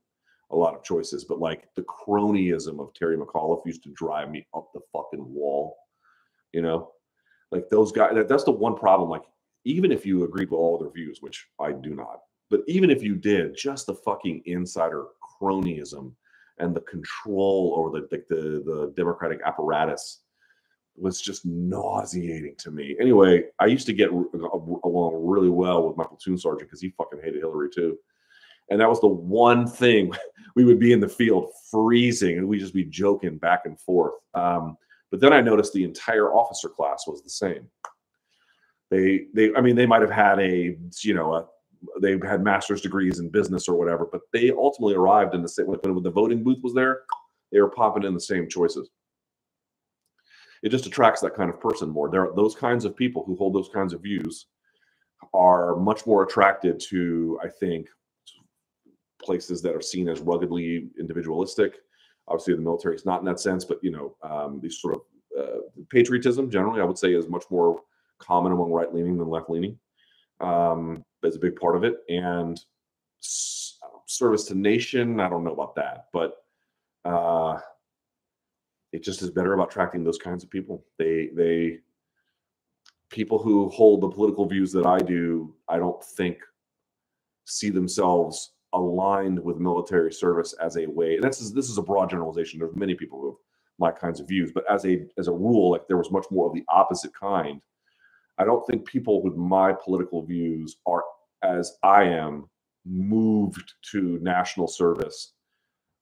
a 0.51 0.57
lot 0.57 0.74
of 0.74 0.85
choices, 0.85 1.24
but 1.24 1.40
like 1.40 1.69
the 1.74 1.82
cronyism 1.82 2.78
of 2.78 2.94
Terry 2.94 3.16
McAuliffe 3.16 3.66
used 3.66 3.82
to 3.85 3.90
drive 3.90 4.31
me 4.31 4.47
up 4.55 4.69
the 4.73 4.81
fucking 4.93 5.24
wall, 5.32 5.77
you 6.53 6.62
know? 6.62 6.93
Like 7.51 7.69
those 7.70 7.90
guys, 7.90 8.15
that, 8.15 8.28
that's 8.28 8.44
the 8.44 8.53
one 8.53 8.77
problem. 8.77 9.11
Like, 9.11 9.24
even 9.65 9.90
if 9.90 10.07
you 10.07 10.23
agreed 10.23 10.51
with 10.51 10.61
all 10.61 10.78
their 10.78 10.90
views, 10.90 11.19
which 11.23 11.44
I 11.59 11.73
do 11.73 11.94
not, 11.94 12.20
but 12.49 12.61
even 12.69 12.90
if 12.90 13.03
you 13.03 13.16
did, 13.16 13.57
just 13.57 13.86
the 13.86 13.94
fucking 13.94 14.43
insider 14.44 15.07
cronyism 15.40 16.12
and 16.62 16.74
the 16.74 16.80
control 16.80 17.74
over 17.76 17.90
the, 17.90 18.22
the, 18.28 18.62
the, 18.64 18.93
Democratic 18.97 19.40
apparatus 19.44 20.20
was 20.97 21.20
just 21.20 21.44
nauseating 21.44 22.55
to 22.59 22.70
me. 22.70 22.97
Anyway, 23.01 23.44
I 23.59 23.66
used 23.66 23.86
to 23.86 23.93
get 23.93 24.10
along 24.10 25.20
really 25.24 25.48
well 25.48 25.89
with 25.89 25.97
my 25.97 26.05
platoon 26.05 26.39
sergeant 26.39 26.70
because 26.70 26.80
he 26.80 26.90
fucking 26.90 27.20
hated 27.22 27.40
Hillary 27.40 27.68
too. 27.74 27.98
And 28.70 28.80
that 28.80 28.89
was 28.89 29.01
the 29.01 29.09
one 29.09 29.66
thing 29.66 30.12
we 30.56 30.64
would 30.64 30.78
be 30.78 30.93
in 30.93 31.01
the 31.01 31.09
field 31.09 31.51
freezing 31.70 32.39
and 32.39 32.47
we'd 32.47 32.60
just 32.60 32.74
be 32.74 32.84
joking 32.84 33.39
back 33.39 33.62
and 33.64 33.78
forth. 33.80 34.14
Um, 34.34 34.76
but 35.10 35.20
then 35.20 35.32
I 35.32 35.40
noticed 35.40 35.72
the 35.72 35.84
entire 35.84 36.32
officer 36.32 36.68
class 36.68 37.06
was 37.06 37.22
the 37.22 37.30
same. 37.30 37.68
They, 38.90 39.26
they, 39.34 39.55
I 39.55 39.60
mean, 39.62 39.74
they 39.74 39.86
might 39.86 40.02
have 40.02 40.10
had 40.10 40.39
a, 40.39 40.76
you 41.02 41.14
know, 41.14 41.34
a, 41.34 41.47
they 42.00 42.18
had 42.26 42.42
master's 42.42 42.80
degrees 42.80 43.18
in 43.18 43.28
business 43.28 43.68
or 43.68 43.76
whatever, 43.76 44.09
but 44.10 44.22
they 44.32 44.50
ultimately 44.50 44.94
arrived 44.94 45.34
in 45.34 45.42
the 45.42 45.48
same, 45.48 45.66
when 45.66 46.02
the 46.02 46.10
voting 46.10 46.42
booth 46.42 46.59
was 46.62 46.74
there, 46.74 47.00
they 47.50 47.60
were 47.60 47.70
popping 47.70 48.04
in 48.04 48.14
the 48.14 48.20
same 48.20 48.48
choices 48.48 48.90
it 50.62 50.70
just 50.70 50.86
attracts 50.86 51.20
that 51.20 51.34
kind 51.34 51.50
of 51.50 51.60
person 51.60 51.88
more. 51.90 52.09
There 52.09 52.22
are 52.22 52.34
those 52.34 52.54
kinds 52.54 52.84
of 52.84 52.96
people 52.96 53.24
who 53.24 53.36
hold 53.36 53.54
those 53.54 53.68
kinds 53.68 53.92
of 53.92 54.02
views 54.02 54.46
are 55.34 55.76
much 55.76 56.06
more 56.06 56.22
attracted 56.22 56.80
to, 56.88 57.38
I 57.42 57.48
think, 57.48 57.88
places 59.22 59.62
that 59.62 59.74
are 59.74 59.80
seen 59.80 60.09
as 60.09 60.20
ruggedly 60.20 60.88
individualistic. 60.98 61.78
Obviously, 62.28 62.54
the 62.54 62.60
military 62.60 62.94
is 62.94 63.04
not 63.04 63.20
in 63.20 63.26
that 63.26 63.40
sense, 63.40 63.64
but 63.64 63.78
you 63.82 63.90
know, 63.90 64.16
um, 64.22 64.60
these 64.62 64.80
sort 64.80 64.94
of 64.94 65.00
uh, 65.38 65.60
patriotism 65.90 66.50
generally, 66.50 66.80
I 66.80 66.84
would 66.84 66.98
say, 66.98 67.12
is 67.12 67.28
much 67.28 67.44
more 67.50 67.80
common 68.18 68.52
among 68.52 68.70
right 68.70 68.92
leaning 68.92 69.18
than 69.18 69.28
left 69.28 69.50
leaning. 69.50 69.78
Um, 70.40 71.04
is 71.24 71.36
a 71.36 71.40
big 71.40 71.57
part 71.57 71.77
of 71.77 71.85
it, 71.85 71.97
and 72.09 72.61
service 74.07 74.44
to 74.44 74.55
nation. 74.55 75.20
I 75.20 75.28
don't 75.28 75.44
know 75.44 75.53
about 75.53 75.74
that, 75.77 76.07
but 76.12 76.44
uh, 77.05 77.59
it 78.93 79.03
just 79.03 79.23
is 79.23 79.31
better 79.31 79.55
about 79.55 79.70
attracting 79.70 80.05
those 80.05 80.19
kinds 80.19 80.44
of 80.44 80.51
people. 80.51 80.85
They 80.99 81.31
they 81.35 81.78
people 83.11 83.39
who 83.39 83.69
hold 83.69 84.01
the 84.01 84.09
political 84.09 84.47
views 84.47 84.73
that 84.73 84.86
I 84.86 84.99
do, 84.99 85.55
I 85.69 85.78
don't 85.78 86.03
think 86.03 86.39
see 87.44 87.70
themselves 87.70 88.53
aligned 88.73 89.39
with 89.39 89.59
military 89.59 90.12
service 90.12 90.55
as 90.55 90.77
a 90.77 90.86
way. 90.86 91.16
And 91.16 91.24
this 91.24 91.40
is 91.40 91.53
this 91.53 91.69
is 91.69 91.78
a 91.78 91.82
broad 91.82 92.11
generalization. 92.11 92.59
There's 92.59 92.74
many 92.74 92.94
people 92.94 93.20
who 93.20 93.27
have 93.31 93.36
my 93.78 93.90
kinds 93.90 94.20
of 94.20 94.28
views, 94.28 94.51
but 94.53 94.65
as 94.70 94.85
a 94.86 95.07
as 95.19 95.28
a 95.28 95.32
rule, 95.32 95.70
like 95.70 95.86
there 95.89 95.97
was 95.97 96.11
much 96.11 96.27
more 96.31 96.47
of 96.47 96.55
the 96.55 96.65
opposite 96.69 97.12
kind. 97.15 97.61
I 98.38 98.44
don't 98.44 98.66
think 98.66 98.86
people 98.86 99.22
with 99.22 99.36
my 99.36 99.72
political 99.72 100.24
views 100.24 100.76
are 100.86 101.04
as 101.42 101.76
I 101.82 102.04
am 102.04 102.48
moved 102.84 103.74
to 103.92 104.18
national 104.22 104.68
service 104.68 105.34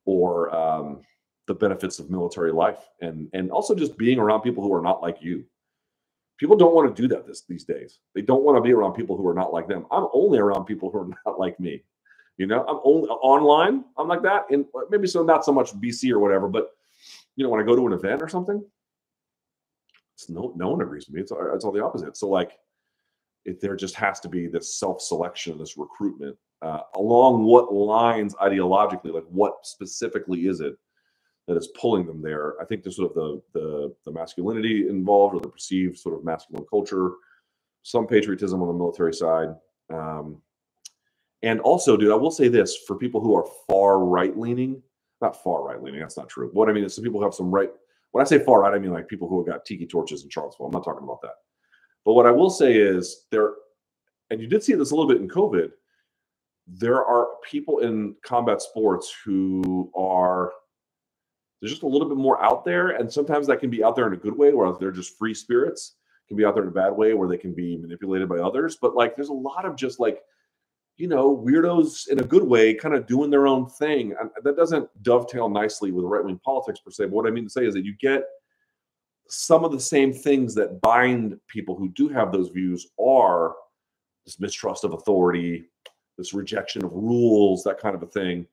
or 0.07 0.55
um, 0.55 1.01
the 1.47 1.55
benefits 1.55 1.99
of 1.99 2.11
military 2.11 2.53
life 2.53 2.89
and 3.01 3.29
and 3.33 3.51
also 3.51 3.75
just 3.75 3.99
being 3.99 4.19
around 4.19 4.43
people 4.43 4.63
who 4.63 4.75
are 4.75 4.83
not 4.83 5.03
like 5.03 5.19
you. 5.23 5.45
People 6.39 6.57
don't 6.57 6.75
want 6.75 6.95
to 6.95 7.03
do 7.03 7.09
that 7.09 7.27
this 7.27 7.43
these 7.49 7.65
days. 7.65 8.01
They 8.15 8.23
don't 8.23 8.45
want 8.45 8.57
to 8.57 8.63
be 8.63 8.73
around 8.73 8.95
people 8.95 9.17
who 9.17 9.27
are 9.29 9.35
not 9.35 9.53
like 9.53 9.69
them. 9.69 9.87
I'm 9.91 10.09
only 10.13 10.39
around 10.39 10.67
people 10.67 10.91
who 10.91 10.99
are 11.01 11.09
not 11.27 11.39
like 11.39 11.61
me 11.61 11.83
you 12.41 12.47
know? 12.47 12.65
I'm 12.67 12.81
only 12.85 13.09
online 13.11 13.85
i'm 13.99 14.09
like 14.09 14.23
that 14.23 14.47
and 14.51 14.65
maybe 14.91 15.07
so 15.07 15.23
not 15.23 15.45
so 15.45 15.53
much 15.53 15.73
bc 15.81 16.11
or 16.11 16.19
whatever 16.19 16.49
but 16.49 16.71
you 17.37 17.45
know 17.45 17.51
when 17.51 17.61
i 17.61 17.65
go 17.65 17.77
to 17.77 17.87
an 17.87 17.93
event 17.93 18.23
or 18.23 18.29
something 18.29 18.65
it's 20.21 20.31
no 20.31 20.53
no 20.57 20.71
one 20.71 20.81
agrees 20.81 21.07
with 21.07 21.15
me 21.15 21.21
it's, 21.21 21.33
it's 21.55 21.65
all 21.65 21.73
the 21.73 21.83
opposite 21.83 22.17
so 22.17 22.29
like 22.29 22.53
it, 23.45 23.61
there 23.61 23.77
just 23.77 23.95
has 23.95 24.21
to 24.21 24.29
be 24.29 24.47
this 24.47 24.79
self-selection 24.79 25.59
this 25.59 25.77
recruitment 25.77 26.37
uh, 26.63 26.81
along 26.97 27.43
what 27.45 27.73
lines 27.73 28.35
ideologically 28.37 29.13
like 29.13 29.25
what 29.31 29.55
specifically 29.65 30.47
is 30.47 30.61
it 30.61 30.77
that 31.51 31.57
is 31.57 31.69
pulling 31.81 32.07
them 32.07 32.23
there. 32.23 32.55
I 32.61 32.65
think 32.65 32.85
there's 32.85 32.95
sort 32.95 33.11
of 33.11 33.15
the, 33.17 33.43
the 33.59 33.95
the 34.05 34.13
masculinity 34.13 34.89
involved 34.89 35.35
or 35.35 35.41
the 35.41 35.49
perceived 35.49 35.99
sort 35.99 36.15
of 36.15 36.25
masculine 36.25 36.65
culture, 36.71 37.15
some 37.83 38.07
patriotism 38.07 38.63
on 38.63 38.69
the 38.69 38.75
military 38.75 39.13
side. 39.13 39.49
Um, 39.93 40.41
and 41.43 41.59
also, 41.61 41.97
dude, 41.97 42.13
I 42.13 42.15
will 42.15 42.31
say 42.31 42.47
this 42.47 42.77
for 42.87 42.97
people 42.97 43.21
who 43.21 43.35
are 43.35 43.47
far 43.69 43.99
right 43.99 44.39
leaning, 44.39 44.81
not 45.21 45.43
far 45.43 45.65
right 45.65 45.83
leaning, 45.83 45.99
that's 45.99 46.17
not 46.17 46.29
true. 46.29 46.51
What 46.53 46.69
I 46.69 46.73
mean 46.73 46.85
is 46.85 46.95
some 46.95 47.03
people 47.03 47.21
have 47.21 47.35
some 47.35 47.51
right. 47.51 47.73
When 48.13 48.25
I 48.25 48.29
say 48.29 48.39
far 48.39 48.61
right, 48.61 48.75
I 48.75 48.79
mean 48.79 48.93
like 48.93 49.09
people 49.09 49.29
who 49.29 49.39
have 49.39 49.47
got 49.47 49.65
tiki 49.65 49.87
torches 49.87 50.25
in 50.25 50.31
Charlottesville. 50.31 50.67
I'm 50.67 50.73
not 50.73 50.85
talking 50.85 51.05
about 51.05 51.23
that. 51.23 51.35
But 52.05 52.15
what 52.15 52.27
I 52.27 52.31
will 52.31 52.51
say 52.51 52.75
is 52.75 53.27
there, 53.31 53.53
and 54.31 54.41
you 54.41 54.47
did 54.47 54.63
see 54.63 54.75
this 54.75 54.91
a 54.91 54.95
little 54.95 55.09
bit 55.09 55.21
in 55.21 55.29
COVID, 55.29 55.71
there 56.67 57.05
are 57.05 57.29
people 57.49 57.81
in 57.81 58.15
combat 58.25 58.63
sports 58.63 59.15
who 59.25 59.91
are 59.95 60.53
there's 61.61 61.73
just 61.73 61.83
a 61.83 61.89
little 61.89 62.09
bit 62.09 62.17
more 62.17 62.43
out 62.43 62.65
there 62.65 62.91
and 62.91 63.13
sometimes 63.13 63.47
that 63.47 63.61
can 63.61 63.69
be 63.69 63.85
out 63.85 63.95
there 63.95 64.07
in 64.07 64.15
a 64.15 64.17
good 64.17 64.37
way 64.37 64.55
where 64.55 64.73
they're 64.79 64.91
just 64.91 65.19
free 65.19 65.35
spirits 65.35 65.97
can 66.31 66.37
be 66.37 66.45
out 66.45 66.55
there 66.55 66.63
in 66.63 66.69
a 66.69 66.73
bad 66.73 66.93
way 66.93 67.13
where 67.13 67.29
they 67.29 67.37
can 67.37 67.53
be 67.53 67.77
manipulated 67.77 68.29
by 68.29 68.39
others. 68.39 68.79
But 68.81 68.95
like, 68.95 69.17
there's 69.17 69.31
a 69.31 69.33
lot 69.33 69.65
of 69.65 69.75
just 69.75 69.99
like, 69.99 70.21
you 71.01 71.09
know, 71.09 71.35
weirdos 71.35 72.09
in 72.09 72.21
a 72.21 72.25
good 72.25 72.43
way, 72.43 72.75
kind 72.75 72.95
of 72.95 73.07
doing 73.07 73.31
their 73.31 73.47
own 73.47 73.67
thing. 73.67 74.15
That 74.45 74.57
doesn't 74.57 74.87
dovetail 75.03 75.49
nicely 75.49 75.93
with 75.93 76.05
right 76.05 76.23
wing 76.23 76.39
politics 76.45 76.81
per 76.81 76.91
se. 76.91 77.05
But 77.05 77.13
what 77.13 77.27
I 77.27 77.31
mean 77.31 77.45
to 77.45 77.51
say 77.51 77.65
is 77.65 77.73
that 77.73 77.87
you 77.87 77.95
get 77.99 78.25
some 79.27 79.65
of 79.65 79.73
the 79.73 79.81
same 79.81 80.13
things 80.13 80.55
that 80.57 80.83
bind 80.83 81.41
people 81.49 81.75
who 81.75 81.89
do 81.89 82.09
have 82.09 82.33
those 82.33 82.51
views 82.51 82.89
are 83.03 83.55
this 84.27 84.39
mistrust 84.39 84.85
of 84.85 84.93
authority, 84.93 85.65
this 86.19 86.35
rejection 86.35 86.85
of 86.85 86.93
rules, 86.93 87.63
that 87.63 87.81
kind 87.81 87.95
of 87.95 88.03
a 88.03 88.07
thing. 88.07 88.47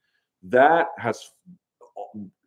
That 0.44 0.88
has, 0.98 1.32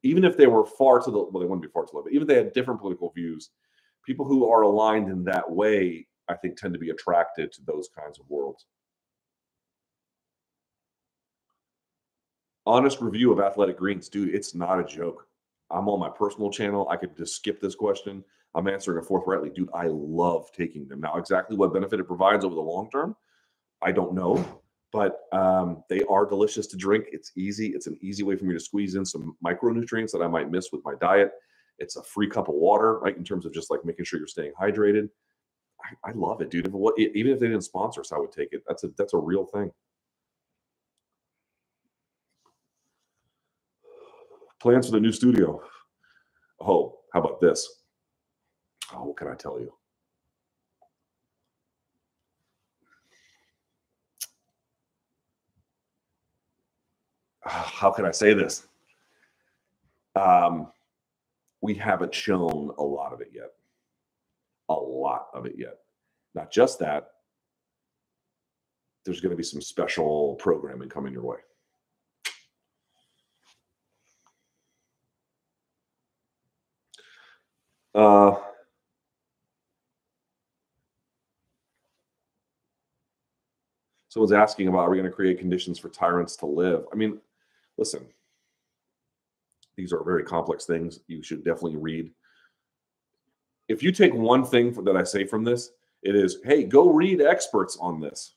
even 0.03 0.25
if 0.25 0.35
they 0.35 0.47
were 0.47 0.65
far 0.65 1.01
to 1.01 1.11
the, 1.11 1.19
well, 1.19 1.41
they 1.41 1.47
wouldn't 1.47 1.61
be 1.61 1.69
far 1.69 1.85
to 1.85 1.91
the 1.93 1.99
left, 1.99 2.07
but 2.07 2.15
even 2.15 2.23
if 2.23 2.29
they 2.29 2.43
had 2.43 2.55
different 2.55 2.81
political 2.81 3.11
views, 3.11 3.51
people 4.07 4.25
who 4.25 4.49
are 4.51 4.63
aligned 4.63 5.11
in 5.11 5.25
that 5.25 5.51
way, 5.51 6.07
I 6.27 6.37
think, 6.37 6.57
tend 6.57 6.73
to 6.73 6.81
be 6.81 6.89
attracted 6.89 7.53
to 7.53 7.63
those 7.67 7.91
kinds 7.95 8.19
of 8.19 8.25
worlds. 8.31 8.65
Honest 12.67 13.01
review 13.01 13.33
of 13.33 13.41
athletic 13.41 13.79
greens, 13.79 14.09
dude, 14.09 14.35
it's 14.35 14.55
not 14.55 14.79
a 14.79 14.85
joke. 14.85 15.27
I'm 15.71 15.89
on 15.89 16.01
my 16.01 16.11
personal 16.11 16.51
channel. 16.51 16.89
I 16.89 16.97
could 16.97 17.17
just 17.17 17.37
skip 17.37 17.61
this 17.61 17.75
question. 17.75 18.25
I'm 18.55 18.69
answering 18.69 19.03
it 19.03 19.07
forthrightly. 19.07 19.51
Dude, 19.51 19.71
I 19.73 19.87
love 19.87 20.51
taking 20.53 20.89
them. 20.89 21.01
Now, 21.01 21.17
exactly 21.17 21.57
what 21.57 21.73
benefit 21.73 22.01
it 22.01 22.05
provides 22.05 22.45
over 22.45 22.55
the 22.55 22.61
long 22.61 22.91
term, 22.91 23.17
I 23.81 23.93
don't 23.93 24.13
know, 24.13 24.45
but 24.93 25.21
um, 25.33 25.85
they 25.89 26.03
are 26.03 26.27
delicious 26.27 26.67
to 26.69 26.77
drink. 26.77 27.07
It's 27.13 27.33
easy. 27.37 27.69
It's 27.69 27.87
an 27.87 27.97
easy 28.03 28.25
way 28.25 28.37
for 28.37 28.45
me 28.45 28.55
to 28.55 28.61
squeeze 28.61 28.95
in 28.97 29.05
some 29.05 29.37
micronutrients 29.45 30.11
that 30.13 30.23
I 30.23 30.27
might 30.27 30.51
miss 30.51 30.71
with 30.73 30.85
my 30.85 30.95
diet. 31.01 31.31
It's 31.79 31.97
a 31.97 32.03
free 32.03 32.29
cup 32.29 32.49
of 32.49 32.57
water, 32.57 32.99
right? 32.99 33.17
In 33.17 33.25
terms 33.25 33.47
of 33.47 33.55
just 33.55 33.71
like 33.71 33.85
making 33.85 34.05
sure 34.05 34.19
you're 34.19 34.27
staying 34.27 34.53
hydrated. 34.61 35.09
I, 35.83 36.11
I 36.11 36.13
love 36.13 36.43
it, 36.43 36.51
dude. 36.51 36.67
If 36.67 36.75
it, 36.75 37.13
even 37.15 37.33
if 37.33 37.41
they 37.41 37.47
didn't 37.47 37.63
sponsor 37.63 38.01
us, 38.01 38.13
I 38.13 38.19
would 38.19 38.33
take 38.33 38.53
it. 38.53 38.63
That's 38.69 38.85
a 38.85 38.91
that's 38.99 39.15
a 39.15 39.19
real 39.19 39.47
thing. 39.47 39.71
Plans 44.61 44.87
for 44.87 44.93
the 44.93 45.01
new 45.01 45.13
studio. 45.13 45.63
Oh, 46.61 46.99
how 47.15 47.21
about 47.21 47.41
this? 47.41 47.83
Oh, 48.93 49.05
what 49.05 49.17
can 49.17 49.29
I 49.29 49.35
tell 49.35 49.59
you? 49.59 49.73
How 57.43 57.91
can 57.91 58.05
I 58.05 58.11
say 58.11 58.35
this? 58.35 58.67
Um, 60.15 60.71
we 61.63 61.75
haven't 61.75 62.15
shown 62.15 62.75
a 62.79 62.83
lot 62.83 63.15
of 63.15 63.23
it 63.23 63.31
yet. 63.35 63.53
A 64.69 64.75
lot 64.75 65.29
of 65.33 65.47
it 65.47 65.55
yet. 65.57 65.79
Not 66.35 66.53
just 66.53 66.79
that, 66.81 67.13
there's 69.05 69.21
going 69.21 69.31
to 69.31 69.37
be 69.37 69.43
some 69.43 69.63
special 69.63 70.35
programming 70.35 70.91
coming 70.91 71.15
your 71.15 71.25
way. 71.25 71.39
Uh, 77.95 78.37
someone's 84.09 84.33
asking 84.33 84.69
about 84.69 84.81
are 84.81 84.91
we 84.91 84.97
going 84.97 85.09
to 85.09 85.15
create 85.15 85.39
conditions 85.39 85.79
for 85.79 85.89
tyrants 85.89 86.37
to 86.37 86.47
live? 86.47 86.85
I 86.93 86.97
mean, 86.97 87.19
listen, 87.79 88.07
these 89.77 89.93
are 89.93 90.05
very 90.05 90.25
complex 90.25 90.67
things. 90.67 91.01
You 91.07 91.23
should 91.23 91.45
definitely 91.45 91.77
read. 91.77 92.11
If 93.69 93.83
you 93.83 93.93
take 93.93 94.13
one 94.13 94.45
thing 94.45 94.73
that 94.85 94.97
I 94.97 95.05
say 95.05 95.25
from 95.25 95.45
this, 95.45 95.71
it 96.03 96.15
is, 96.17 96.39
hey, 96.45 96.65
go 96.65 96.91
read 96.91 97.21
experts 97.21 97.79
on 97.81 98.01
this. 98.01 98.35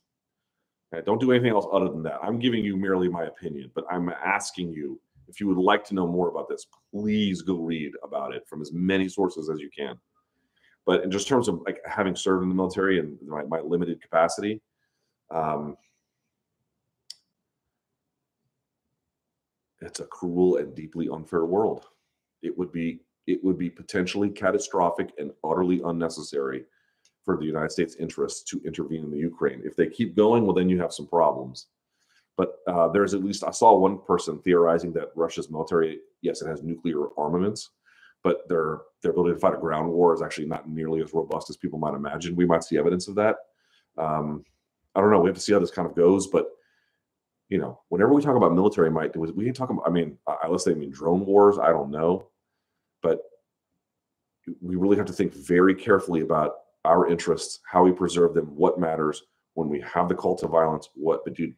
Okay, 0.94 1.04
don't 1.06 1.20
do 1.20 1.32
anything 1.32 1.52
else 1.52 1.66
other 1.72 1.90
than 1.90 2.04
that. 2.04 2.20
I'm 2.22 2.38
giving 2.38 2.64
you 2.64 2.78
merely 2.78 3.08
my 3.08 3.24
opinion, 3.24 3.72
but 3.74 3.86
I'm 3.90 4.10
asking 4.10 4.72
you 4.74 5.00
if 5.34 5.40
you 5.40 5.48
would 5.48 5.58
like 5.58 5.84
to 5.86 5.96
know 5.96 6.06
more 6.06 6.30
about 6.30 6.48
this, 6.48 6.68
please 6.94 7.42
go 7.42 7.56
read 7.56 7.92
about 8.04 8.36
it 8.36 8.44
from 8.48 8.62
as 8.62 8.72
many 8.72 9.10
sources 9.10 9.50
as 9.50 9.60
you 9.60 9.70
can. 9.76 9.96
But 10.86 11.04
in 11.04 11.10
just 11.10 11.28
terms 11.28 11.48
of 11.48 11.62
like 11.66 11.80
having 11.88 12.16
served 12.16 12.44
in 12.44 12.50
the 12.50 12.56
military 12.56 13.00
and 13.00 13.18
my, 13.26 13.44
my 13.44 13.60
limited 13.60 14.00
capacity, 14.00 14.62
um, 15.32 15.76
it's 19.82 20.02
a 20.02 20.06
cruel 20.06 20.58
and 20.58 20.76
deeply 20.76 21.10
unfair 21.10 21.46
world. 21.46 21.86
It 22.44 22.56
would 22.56 22.72
be 22.72 23.00
it 23.26 23.44
would 23.44 23.58
be 23.58 23.70
potentially 23.70 24.30
catastrophic 24.30 25.14
and 25.18 25.32
utterly 25.46 25.82
unnecessary 25.86 26.66
for 27.24 27.38
the 27.38 27.46
United 27.46 27.72
States 27.72 27.96
interests 27.96 28.44
to 28.52 28.62
intervene 28.66 29.04
in 29.04 29.12
the 29.12 29.18
Ukraine. 29.18 29.62
If 29.64 29.78
they 29.78 29.88
keep 29.88 30.14
going, 30.14 30.46
well, 30.46 30.54
then 30.54 30.70
you 30.70 30.80
have 30.82 30.92
some 30.92 31.08
problems. 31.08 31.68
But 32.36 32.56
uh, 32.68 32.88
there's 32.90 33.14
at 33.14 33.24
least 33.24 33.44
I 33.44 33.52
saw 33.52 33.78
one 33.78 34.00
person 34.00 34.40
theorizing 34.40 34.92
that 34.94 35.10
Russia's 35.16 35.52
military, 35.52 36.00
yes, 36.22 36.42
it 36.42 36.48
has 36.48 36.64
nuclear 36.64 37.08
armaments, 37.18 37.72
but 38.24 38.48
their 38.50 38.80
their 39.02 39.12
ability 39.12 39.36
to 39.36 39.40
fight 39.40 39.54
a 39.54 39.58
ground 39.58 39.92
war 39.92 40.14
is 40.14 40.22
actually 40.22 40.48
not 40.48 40.68
nearly 40.68 41.02
as 41.02 41.14
robust 41.14 41.50
as 41.50 41.58
people 41.58 41.78
might 41.78 41.94
imagine. 41.94 42.36
We 42.36 42.46
might 42.46 42.64
see 42.64 42.78
evidence 42.78 43.08
of 43.08 43.16
that. 43.16 43.36
Um, 43.98 44.44
I 44.96 45.02
don't 45.02 45.12
know. 45.12 45.20
We 45.20 45.30
have 45.30 45.36
to 45.36 45.42
see 45.42 45.54
how 45.54 45.60
this 45.60 45.72
kind 45.72 45.88
of 45.88 45.96
goes, 45.96 46.28
but 46.28 46.48
you 47.50 47.60
know, 47.60 47.82
whenever 47.90 48.14
we 48.14 48.22
talk 48.22 48.36
about 48.36 48.56
military 48.56 48.90
might, 48.90 49.16
we 49.16 49.46
can 49.46 49.54
talk 49.54 49.70
about. 49.70 49.84
I 49.86 49.92
mean, 49.92 50.18
say, 50.58 50.72
I 50.72 50.74
mean, 50.74 50.92
drone 50.92 51.26
wars. 51.26 51.60
I 51.60 51.70
don't 51.70 51.92
know, 51.92 52.30
but 53.04 53.20
we 54.62 54.76
really 54.76 54.98
have 54.98 55.06
to 55.06 55.14
think 55.14 55.34
very 55.34 55.76
carefully 55.76 56.22
about 56.22 56.54
our 56.86 57.08
interests, 57.08 57.60
how 57.70 57.84
we 57.84 57.92
preserve 57.92 58.34
them, 58.34 58.46
what 58.56 58.80
matters 58.80 59.24
when 59.54 59.70
we 59.70 59.82
have 59.82 60.10
the 60.10 60.16
call 60.16 60.36
to 60.38 60.48
violence. 60.48 60.90
What, 60.96 61.24
but 61.24 61.36
dude, 61.36 61.54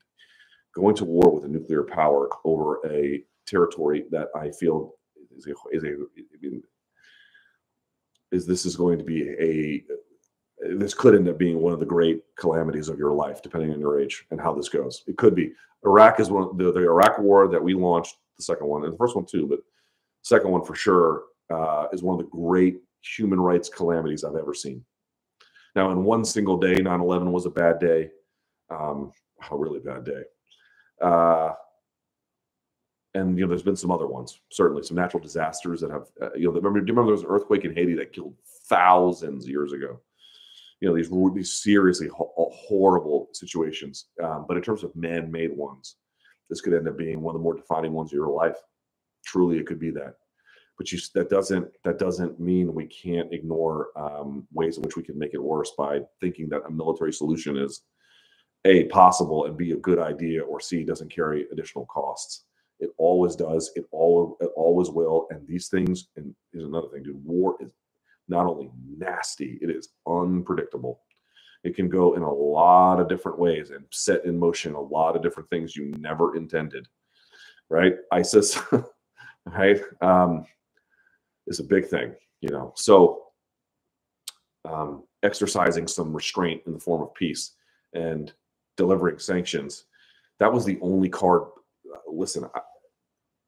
going 0.76 0.96
to 0.96 1.06
war 1.06 1.34
with 1.34 1.46
a 1.46 1.48
nuclear 1.48 1.84
power 1.84 2.30
over 2.44 2.80
a 2.86 3.24
territory 3.48 4.06
that 4.12 4.28
I 4.36 4.52
feel 4.52 4.94
is 5.36 5.48
a 5.48 5.54
is 5.72 5.84
a 5.84 5.96
is 8.32 8.46
this 8.46 8.66
is 8.66 8.76
going 8.76 8.98
to 8.98 9.04
be 9.04 9.30
a 9.40 9.84
this 10.78 10.94
could 10.94 11.16
end 11.16 11.28
up 11.28 11.38
being 11.38 11.60
one 11.60 11.74
of 11.74 11.80
the 11.80 11.86
great 11.86 12.24
calamities 12.38 12.90
of 12.90 12.98
your 12.98 13.12
life, 13.12 13.42
depending 13.42 13.72
on 13.72 13.80
your 13.80 14.00
age 14.00 14.26
and 14.32 14.40
how 14.40 14.54
this 14.54 14.70
goes. 14.70 15.04
It 15.08 15.18
could 15.18 15.36
be. 15.36 15.52
Iraq 15.86 16.20
is 16.20 16.30
one 16.30 16.58
the, 16.58 16.72
the 16.72 16.80
Iraq 16.80 17.20
War 17.20 17.48
that 17.48 17.64
we 17.64 17.74
launched, 17.74 18.18
the 18.38 18.44
second 18.44 18.68
one, 18.68 18.84
and 18.84 18.94
the 18.94 18.98
first 18.98 19.16
one 19.16 19.26
too, 19.26 19.48
but 19.48 19.60
second 20.24 20.52
one 20.52 20.64
for 20.64 20.76
sure 20.76 21.24
uh, 21.54 21.88
is 21.94 22.02
one 22.02 22.20
of 22.20 22.26
the 22.26 22.32
great 22.32 22.78
human 23.02 23.40
rights 23.40 23.70
calamities 23.70 24.24
I've 24.24 24.36
ever 24.36 24.54
seen. 24.54 24.84
Now, 25.76 25.92
in 25.92 26.04
one 26.04 26.26
single 26.26 26.58
day, 26.58 26.76
9 26.76 27.00
11 27.02 27.32
was 27.32 27.46
a 27.46 27.52
bad 27.52 27.80
day, 27.80 28.10
um, 28.70 29.12
a 29.52 29.56
really 29.56 29.80
bad 29.80 30.06
day. 30.06 30.24
Uh, 31.02 31.54
and 33.14 33.38
you 33.38 33.46
know, 33.46 33.50
there's 33.50 33.64
been 33.64 33.76
some 33.76 33.92
other 33.92 34.08
ones, 34.08 34.40
certainly 34.52 34.84
some 34.84 34.98
natural 34.98 35.24
disasters 35.24 35.80
that 35.82 35.92
have, 35.92 36.08
uh, 36.22 36.34
you 36.36 36.46
know, 36.48 36.52
remember, 36.52 36.82
do 36.82 36.86
you 36.88 36.94
remember 36.94 37.08
there 37.08 37.14
was 37.14 37.24
an 37.24 37.30
earthquake 37.30 37.64
in 37.64 37.74
Haiti 37.74 37.96
that 37.96 38.14
killed 38.14 38.36
thousands 38.68 39.48
years 39.48 39.72
ago? 39.72 40.02
You 40.82 40.90
know, 40.90 40.96
these 40.96 41.10
these 41.34 41.64
seriously 41.64 42.10
ho- 42.10 42.34
horrible 42.54 43.30
situations. 43.32 44.08
Um, 44.22 44.46
but 44.48 44.58
in 44.58 44.64
terms 44.64 44.84
of 44.84 44.96
man-made 44.96 45.56
ones, 45.56 45.96
this 46.50 46.62
could 46.62 46.74
end 46.74 46.88
up 46.88 46.98
being 46.98 47.22
one 47.22 47.34
of 47.34 47.40
the 47.40 47.44
more 47.44 47.56
defining 47.56 47.94
ones 47.94 48.12
of 48.12 48.18
your 48.18 48.30
life. 48.30 48.58
Truly, 49.26 49.58
it 49.58 49.66
could 49.66 49.80
be 49.80 49.92
that. 49.92 50.16
But 50.78 50.92
you, 50.92 51.00
that 51.14 51.30
doesn't 51.30 51.68
that 51.86 51.98
doesn't 51.98 52.40
mean 52.40 52.74
we 52.74 52.88
can't 52.88 53.34
ignore 53.34 53.88
um, 53.96 54.46
ways 54.52 54.76
in 54.76 54.84
which 54.84 54.98
we 54.98 55.04
can 55.04 55.18
make 55.18 55.34
it 55.34 55.42
worse 55.42 55.72
by 55.78 56.02
thinking 56.20 56.50
that 56.50 56.66
a 56.68 56.72
military 56.72 57.14
solution 57.14 57.56
is 57.56 57.84
a 58.66 58.86
possible 58.86 59.46
and 59.46 59.56
b 59.56 59.72
a 59.72 59.78
good 59.78 60.00
idea 60.00 60.44
or 60.44 60.60
c 60.60 60.84
doesn't 60.84 61.14
carry 61.14 61.46
additional 61.52 61.86
costs. 61.86 62.46
It 62.80 62.90
always 62.98 63.36
does 63.36 63.72
it 63.76 63.86
all 63.92 64.38
it 64.42 64.50
always 64.56 64.90
will 64.90 65.28
and 65.30 65.48
these 65.48 65.70
things 65.70 66.08
and 66.18 66.36
here's 66.52 66.66
another 66.66 66.90
thing 66.90 67.04
dude 67.04 67.24
war 67.24 67.56
is 67.62 67.72
not 68.28 68.48
only 68.48 68.72
nasty 68.98 69.58
it 69.62 69.70
is 69.70 69.90
unpredictable. 70.08 71.02
It 71.64 71.76
can 71.76 71.90
go 71.90 72.14
in 72.16 72.22
a 72.22 72.32
lot 72.34 73.00
of 73.00 73.08
different 73.08 73.40
ways 73.40 73.70
and 73.72 73.86
set 73.92 74.26
in 74.26 74.38
motion 74.38 74.76
a 74.76 74.82
lot 74.82 75.16
of 75.16 75.24
different 75.24 75.50
things 75.50 75.76
you 75.76 75.94
never 75.98 76.36
intended 76.36 76.88
right? 77.70 77.96
Isis 78.12 78.60
right? 79.46 79.80
Um 80.02 80.46
is 81.48 81.60
a 81.60 81.64
big 81.64 81.88
thing 81.88 82.16
you 82.42 82.50
know? 82.50 82.74
So 82.76 83.28
um 84.66 85.04
exercising 85.24 85.88
some 85.88 86.14
restraint 86.14 86.62
in 86.66 86.74
the 86.74 86.80
form 86.80 87.02
of 87.04 87.14
peace 87.14 87.54
and 87.94 88.34
delivering 88.78 89.20
sanctions. 89.20 89.86
That 90.40 90.52
was 90.52 90.66
the 90.66 90.80
only 90.82 91.10
card. 91.10 91.44
Uh, 91.94 92.00
listen, 92.12 92.46
I, 92.54 92.60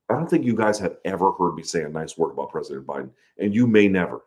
I 0.09 0.13
don't 0.15 0.29
think 0.29 0.45
you 0.45 0.55
guys 0.55 0.79
have 0.79 0.97
ever 1.05 1.31
heard 1.33 1.55
me 1.55 1.63
say 1.63 1.83
a 1.83 1.89
nice 1.89 2.17
word 2.17 2.31
about 2.31 2.51
President 2.51 2.87
Biden, 2.87 3.09
and 3.39 3.53
you 3.53 3.67
may 3.67 3.87
never. 3.87 4.21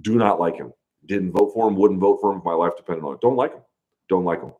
Do 0.00 0.16
not 0.16 0.40
like 0.40 0.56
him. 0.56 0.72
Didn't 1.06 1.32
vote 1.32 1.52
for 1.54 1.68
him. 1.68 1.76
Wouldn't 1.76 2.00
vote 2.00 2.18
for 2.20 2.32
him 2.32 2.38
if 2.38 2.44
my 2.44 2.54
life 2.54 2.76
depended 2.76 3.04
on 3.04 3.14
it. 3.14 3.20
Don't 3.20 3.36
like 3.36 3.52
him. 3.54 3.62
Don't 4.08 4.24
like 4.24 4.40
him. 4.40 4.52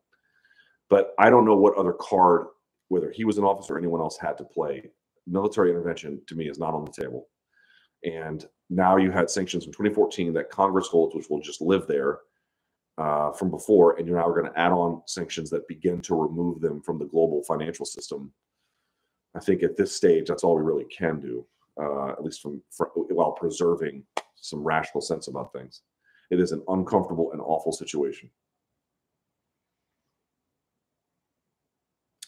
But 0.89 1.13
I 1.17 1.29
don't 1.29 1.45
know 1.45 1.55
what 1.55 1.75
other 1.77 1.93
card, 1.93 2.47
whether 2.89 3.11
he 3.11 3.25
was 3.25 3.37
an 3.37 3.43
officer 3.43 3.75
or 3.75 3.77
anyone 3.77 4.01
else, 4.01 4.17
had 4.17 4.37
to 4.37 4.43
play. 4.43 4.91
Military 5.25 5.69
intervention 5.69 6.21
to 6.27 6.35
me 6.35 6.47
is 6.49 6.59
not 6.59 6.73
on 6.73 6.85
the 6.85 6.91
table. 6.91 7.27
And 8.03 8.45
now 8.69 8.97
you 8.97 9.11
had 9.11 9.29
sanctions 9.29 9.65
in 9.65 9.71
2014 9.71 10.33
that 10.33 10.49
Congress 10.49 10.87
holds, 10.87 11.15
which 11.15 11.29
will 11.29 11.41
just 11.41 11.61
live 11.61 11.87
there 11.87 12.19
uh, 12.97 13.31
from 13.31 13.49
before, 13.49 13.97
and 13.97 14.07
you're 14.07 14.17
now 14.17 14.29
going 14.29 14.45
to 14.45 14.59
add 14.59 14.71
on 14.71 15.01
sanctions 15.05 15.49
that 15.49 15.67
begin 15.67 16.01
to 16.01 16.15
remove 16.15 16.61
them 16.61 16.81
from 16.81 16.99
the 16.99 17.05
global 17.05 17.43
financial 17.43 17.85
system. 17.85 18.31
I 19.35 19.39
think 19.39 19.63
at 19.63 19.75
this 19.75 19.95
stage, 19.95 20.27
that's 20.27 20.43
all 20.43 20.55
we 20.55 20.61
really 20.61 20.85
can 20.85 21.19
do, 21.19 21.45
uh, 21.81 22.09
at 22.09 22.23
least 22.23 22.41
from, 22.41 22.61
from 22.71 22.89
while 22.93 23.31
preserving 23.31 24.03
some 24.35 24.63
rational 24.63 25.01
sense 25.01 25.27
about 25.27 25.51
things. 25.53 25.81
It 26.29 26.39
is 26.39 26.51
an 26.51 26.63
uncomfortable 26.67 27.31
and 27.31 27.41
awful 27.41 27.71
situation. 27.71 28.29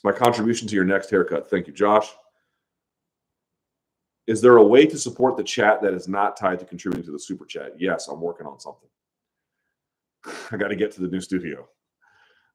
My 0.04 0.12
contribution 0.12 0.68
to 0.68 0.76
your 0.76 0.86
next 0.86 1.10
haircut. 1.10 1.50
Thank 1.50 1.68
you, 1.68 1.74
Josh. 1.74 2.08
Is 4.28 4.42
there 4.42 4.58
a 4.58 4.64
way 4.64 4.86
to 4.86 4.98
support 4.98 5.38
the 5.38 5.44
chat 5.44 5.82
that 5.82 5.94
is 5.94 6.08
not 6.08 6.38
tied 6.38 6.60
to 6.60 6.66
contributing 6.66 7.06
to 7.06 7.12
the 7.12 7.20
super 7.20 7.46
chat? 7.46 7.74
Yes, 7.78 8.08
I'm 8.08 8.22
working 8.22 8.48
on 8.48 8.60
something. 8.60 8.90
I 10.52 10.58
got 10.58 10.70
to 10.70 10.76
get 10.76 10.92
to 10.94 11.02
the 11.02 11.08
new 11.08 11.22
studio. 11.22 11.68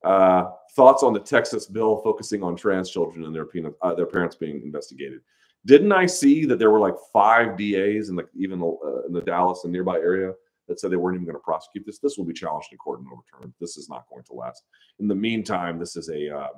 Uh, 0.04 0.50
thoughts 0.74 1.02
on 1.02 1.12
the 1.12 1.20
Texas 1.20 1.66
bill 1.66 2.00
focusing 2.02 2.42
on 2.42 2.56
trans 2.56 2.90
children 2.90 3.24
and 3.24 3.34
their, 3.34 3.46
uh, 3.82 3.94
their 3.94 4.06
parents 4.06 4.36
being 4.36 4.62
investigated? 4.62 5.20
Didn't 5.66 5.92
I 5.92 6.06
see 6.06 6.46
that 6.46 6.58
there 6.58 6.70
were 6.70 6.78
like 6.78 6.94
five 7.12 7.58
DAs 7.58 8.08
in 8.08 8.16
the 8.16 8.26
even 8.34 8.62
uh, 8.62 9.06
in 9.06 9.12
the 9.12 9.20
Dallas 9.20 9.64
and 9.64 9.72
nearby 9.72 9.96
area 9.96 10.32
that 10.68 10.80
said 10.80 10.90
they 10.90 10.96
weren't 10.96 11.16
even 11.16 11.26
going 11.26 11.36
to 11.36 11.42
prosecute 11.42 11.84
this? 11.84 11.98
This 11.98 12.16
will 12.16 12.24
be 12.24 12.32
challenged 12.32 12.68
in 12.72 12.78
court 12.78 13.00
and 13.00 13.08
overturned. 13.12 13.52
This 13.60 13.76
is 13.76 13.88
not 13.88 14.08
going 14.08 14.24
to 14.24 14.32
last. 14.32 14.62
In 15.00 15.08
the 15.08 15.14
meantime, 15.14 15.78
this 15.78 15.96
is 15.96 16.08
a 16.08 16.34
uh, 16.34 16.48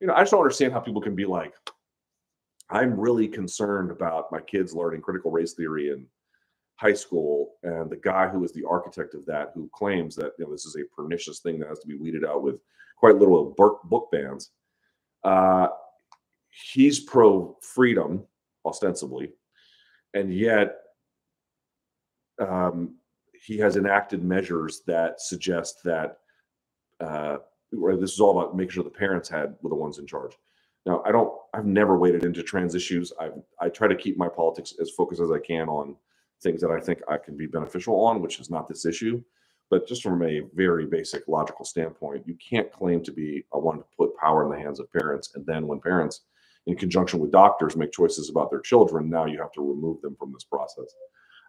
you 0.00 0.08
know 0.08 0.14
I 0.14 0.22
just 0.22 0.32
don't 0.32 0.40
understand 0.40 0.72
how 0.72 0.80
people 0.80 1.00
can 1.00 1.14
be 1.14 1.24
like, 1.24 1.54
I'm 2.68 2.98
really 2.98 3.28
concerned 3.28 3.92
about 3.92 4.32
my 4.32 4.40
kids 4.40 4.74
learning 4.74 5.02
critical 5.02 5.30
race 5.30 5.52
theory 5.52 5.92
and 5.92 6.06
high 6.82 6.92
school, 6.92 7.54
and 7.62 7.88
the 7.88 7.96
guy 7.96 8.28
who 8.28 8.42
is 8.42 8.52
the 8.52 8.64
architect 8.64 9.14
of 9.14 9.24
that, 9.26 9.52
who 9.54 9.70
claims 9.72 10.16
that 10.16 10.32
you 10.36 10.44
know 10.44 10.50
this 10.50 10.66
is 10.66 10.76
a 10.76 10.94
pernicious 10.94 11.38
thing 11.38 11.60
that 11.60 11.68
has 11.68 11.78
to 11.78 11.86
be 11.86 11.96
weeded 11.96 12.24
out 12.24 12.42
with 12.42 12.56
quite 12.96 13.18
book, 13.18 13.80
book 13.84 14.08
bans. 14.10 14.50
Uh, 15.22 15.68
he's 16.72 16.98
pro 16.98 17.56
freedom, 17.62 18.24
ostensibly, 18.66 19.30
and 20.14 20.34
yet 20.34 20.78
um, 22.40 22.96
he 23.32 23.58
has 23.58 23.76
enacted 23.76 24.24
measures 24.24 24.82
that 24.88 25.20
suggest 25.20 25.84
that 25.84 26.18
uh, 27.00 27.36
this 27.70 28.12
is 28.12 28.20
all 28.20 28.38
about 28.38 28.56
making 28.56 28.72
sure 28.72 28.84
the 28.84 28.90
parents 28.90 29.28
had 29.28 29.54
were 29.62 29.70
the 29.70 29.76
ones 29.76 29.98
in 29.98 30.06
charge. 30.06 30.32
Now, 30.84 31.00
I 31.06 31.12
don't. 31.12 31.32
I've 31.54 31.64
never 31.64 31.96
waded 31.96 32.24
into 32.24 32.42
trans 32.42 32.74
issues. 32.74 33.12
I 33.20 33.30
I 33.60 33.68
try 33.68 33.86
to 33.86 33.94
keep 33.94 34.18
my 34.18 34.28
politics 34.28 34.74
as 34.80 34.90
focused 34.90 35.20
as 35.20 35.30
I 35.30 35.38
can 35.38 35.68
on 35.68 35.94
things 36.42 36.60
that 36.60 36.70
I 36.70 36.80
think 36.80 37.00
I 37.08 37.16
can 37.16 37.36
be 37.36 37.46
beneficial 37.46 38.04
on, 38.04 38.20
which 38.20 38.40
is 38.40 38.50
not 38.50 38.68
this 38.68 38.84
issue. 38.86 39.22
But 39.70 39.88
just 39.88 40.02
from 40.02 40.22
a 40.22 40.42
very 40.54 40.84
basic 40.86 41.26
logical 41.28 41.64
standpoint, 41.64 42.26
you 42.26 42.36
can't 42.36 42.70
claim 42.70 43.02
to 43.04 43.12
be 43.12 43.44
a 43.54 43.58
one 43.58 43.78
to 43.78 43.84
put 43.96 44.16
power 44.16 44.44
in 44.44 44.50
the 44.50 44.62
hands 44.62 44.80
of 44.80 44.92
parents. 44.92 45.32
And 45.34 45.46
then 45.46 45.66
when 45.66 45.80
parents, 45.80 46.22
in 46.66 46.76
conjunction 46.76 47.20
with 47.20 47.32
doctors, 47.32 47.74
make 47.74 47.90
choices 47.90 48.28
about 48.28 48.50
their 48.50 48.60
children, 48.60 49.08
now 49.08 49.24
you 49.24 49.38
have 49.38 49.52
to 49.52 49.66
remove 49.66 50.02
them 50.02 50.14
from 50.18 50.32
this 50.32 50.44
process. 50.44 50.94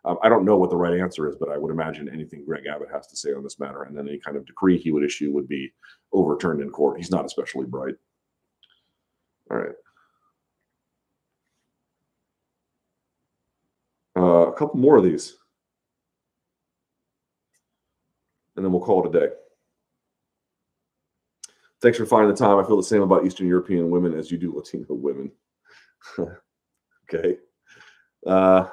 Um, 0.06 0.18
I 0.22 0.30
don't 0.30 0.46
know 0.46 0.58
what 0.58 0.70
the 0.70 0.78
right 0.78 1.00
answer 1.00 1.30
is, 1.30 1.36
but 1.36 1.50
I 1.50 1.58
would 1.58 1.72
imagine 1.72 2.10
anything 2.10 2.44
Greg 2.46 2.66
Abbott 2.66 2.90
has 2.92 3.08
to 3.08 3.16
say 3.16 3.34
on 3.34 3.44
this 3.44 3.60
matter, 3.60 3.84
and 3.84 3.98
then 3.98 4.08
any 4.08 4.20
kind 4.20 4.36
of 4.36 4.46
decree 4.46 4.78
he 4.78 4.92
would 4.92 5.04
issue 5.04 5.32
would 5.32 5.48
be 5.48 5.74
overturned 6.12 6.62
in 6.62 6.70
court. 6.70 6.98
He's 6.98 7.12
not 7.12 7.26
especially 7.26 7.66
bright. 7.66 7.96
All 9.50 9.58
right. 9.58 9.76
Uh, 14.16 14.43
a 14.54 14.58
couple 14.58 14.80
more 14.80 14.98
of 14.98 15.04
these. 15.04 15.36
And 18.56 18.64
then 18.64 18.72
we'll 18.72 18.82
call 18.82 19.06
it 19.06 19.16
a 19.16 19.20
day. 19.20 19.34
Thanks 21.82 21.98
for 21.98 22.06
finding 22.06 22.30
the 22.32 22.38
time. 22.38 22.58
I 22.60 22.68
feel 22.68 22.78
the 22.78 22.84
same 22.84 23.02
about 23.02 23.26
Eastern 23.26 23.48
European 23.48 23.90
women 23.90 24.14
as 24.14 24.32
you 24.32 24.38
do 24.38 24.56
Latino 24.56 24.86
women. 24.90 25.32
okay. 27.14 27.38
Uh, 28.26 28.68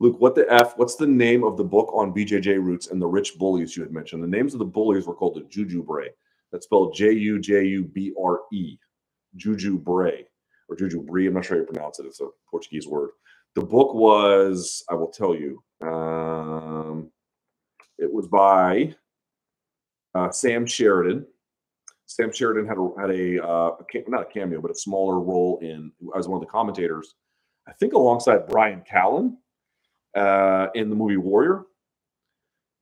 Luke, 0.00 0.20
what 0.20 0.34
the 0.34 0.46
F, 0.52 0.74
what's 0.76 0.96
the 0.96 1.06
name 1.06 1.44
of 1.44 1.56
the 1.56 1.64
book 1.64 1.92
on 1.94 2.14
BJJ 2.14 2.62
roots 2.62 2.88
and 2.88 3.00
the 3.00 3.06
rich 3.06 3.36
bullies 3.38 3.76
you 3.76 3.82
had 3.82 3.92
mentioned? 3.92 4.22
The 4.22 4.28
names 4.28 4.54
of 4.54 4.58
the 4.58 4.64
bullies 4.64 5.06
were 5.06 5.14
called 5.14 5.36
the 5.36 5.48
Juju 5.48 5.82
Bre. 5.84 6.06
That's 6.52 6.66
spelled 6.66 6.94
J 6.94 7.12
U 7.12 7.40
J 7.40 7.64
U 7.64 7.84
B 7.84 8.14
R 8.22 8.40
E. 8.52 8.78
Juju 9.36 9.78
Bre 9.78 10.10
or 10.68 10.76
Juju 10.76 11.02
Bre. 11.02 11.22
I'm 11.26 11.34
not 11.34 11.44
sure 11.44 11.56
how 11.56 11.62
you 11.62 11.66
pronounce 11.66 11.98
it. 11.98 12.06
It's 12.06 12.20
a 12.20 12.28
Portuguese 12.50 12.86
word. 12.86 13.10
The 13.54 13.62
book 13.62 13.94
was, 13.94 14.84
I 14.90 14.94
will 14.94 15.10
tell 15.10 15.34
you, 15.34 15.62
um, 15.80 17.10
it 17.98 18.12
was 18.12 18.26
by 18.26 18.94
uh, 20.14 20.30
Sam 20.30 20.66
Sheridan. 20.66 21.26
Sam 22.06 22.32
Sheridan 22.32 22.66
had 22.66 22.78
a, 22.78 22.90
had 23.00 23.10
a, 23.10 23.44
uh, 23.44 23.76
a, 23.78 24.10
not 24.10 24.22
a 24.22 24.32
cameo, 24.32 24.60
but 24.60 24.70
a 24.70 24.74
smaller 24.74 25.20
role 25.20 25.58
in 25.62 25.92
as 26.16 26.28
one 26.28 26.36
of 26.36 26.40
the 26.40 26.50
commentators. 26.50 27.14
I 27.68 27.72
think 27.72 27.92
alongside 27.92 28.46
Bryan 28.46 28.82
Callen 28.90 29.36
uh, 30.16 30.68
in 30.74 30.90
the 30.90 30.96
movie 30.96 31.16
Warrior, 31.16 31.62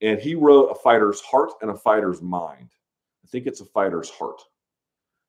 and 0.00 0.18
he 0.20 0.34
wrote 0.34 0.70
a 0.70 0.74
fighter's 0.74 1.20
heart 1.20 1.52
and 1.60 1.70
a 1.70 1.74
fighter's 1.76 2.20
mind. 2.20 2.70
I 3.24 3.28
think 3.28 3.46
it's 3.46 3.60
a 3.60 3.66
fighter's 3.66 4.10
heart. 4.10 4.40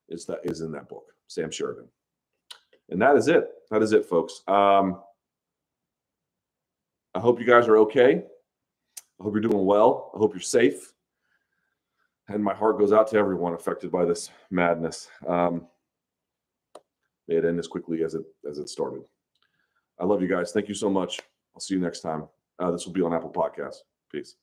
Is 0.09 0.25
that 0.25 0.39
is 0.43 0.61
in 0.61 0.71
that 0.71 0.89
book, 0.89 1.05
Sam 1.27 1.51
Sheridan, 1.51 1.87
and 2.89 3.01
that 3.01 3.15
is 3.15 3.27
it. 3.27 3.47
That 3.71 3.81
is 3.81 3.93
it, 3.93 4.05
folks. 4.05 4.41
Um, 4.47 5.01
I 7.15 7.19
hope 7.19 7.39
you 7.39 7.45
guys 7.45 7.67
are 7.67 7.77
okay. 7.77 8.23
I 9.19 9.23
hope 9.23 9.33
you're 9.33 9.41
doing 9.41 9.65
well. 9.65 10.11
I 10.15 10.17
hope 10.17 10.33
you're 10.33 10.41
safe. 10.41 10.93
And 12.29 12.43
my 12.43 12.53
heart 12.53 12.79
goes 12.79 12.91
out 12.93 13.07
to 13.09 13.17
everyone 13.17 13.53
affected 13.53 13.91
by 13.91 14.05
this 14.05 14.31
madness. 14.49 15.09
Um, 15.27 15.67
may 17.27 17.35
it 17.35 17.45
end 17.45 17.59
as 17.59 17.67
quickly 17.67 18.03
as 18.03 18.15
it 18.15 18.23
as 18.49 18.57
it 18.57 18.69
started. 18.69 19.03
I 19.99 20.05
love 20.05 20.21
you 20.21 20.27
guys. 20.27 20.51
Thank 20.51 20.67
you 20.67 20.75
so 20.75 20.89
much. 20.89 21.19
I'll 21.53 21.61
see 21.61 21.75
you 21.75 21.79
next 21.79 21.99
time. 21.99 22.27
Uh, 22.59 22.71
this 22.71 22.85
will 22.85 22.93
be 22.93 23.01
on 23.01 23.13
Apple 23.13 23.31
Podcasts. 23.31 23.79
Peace. 24.11 24.35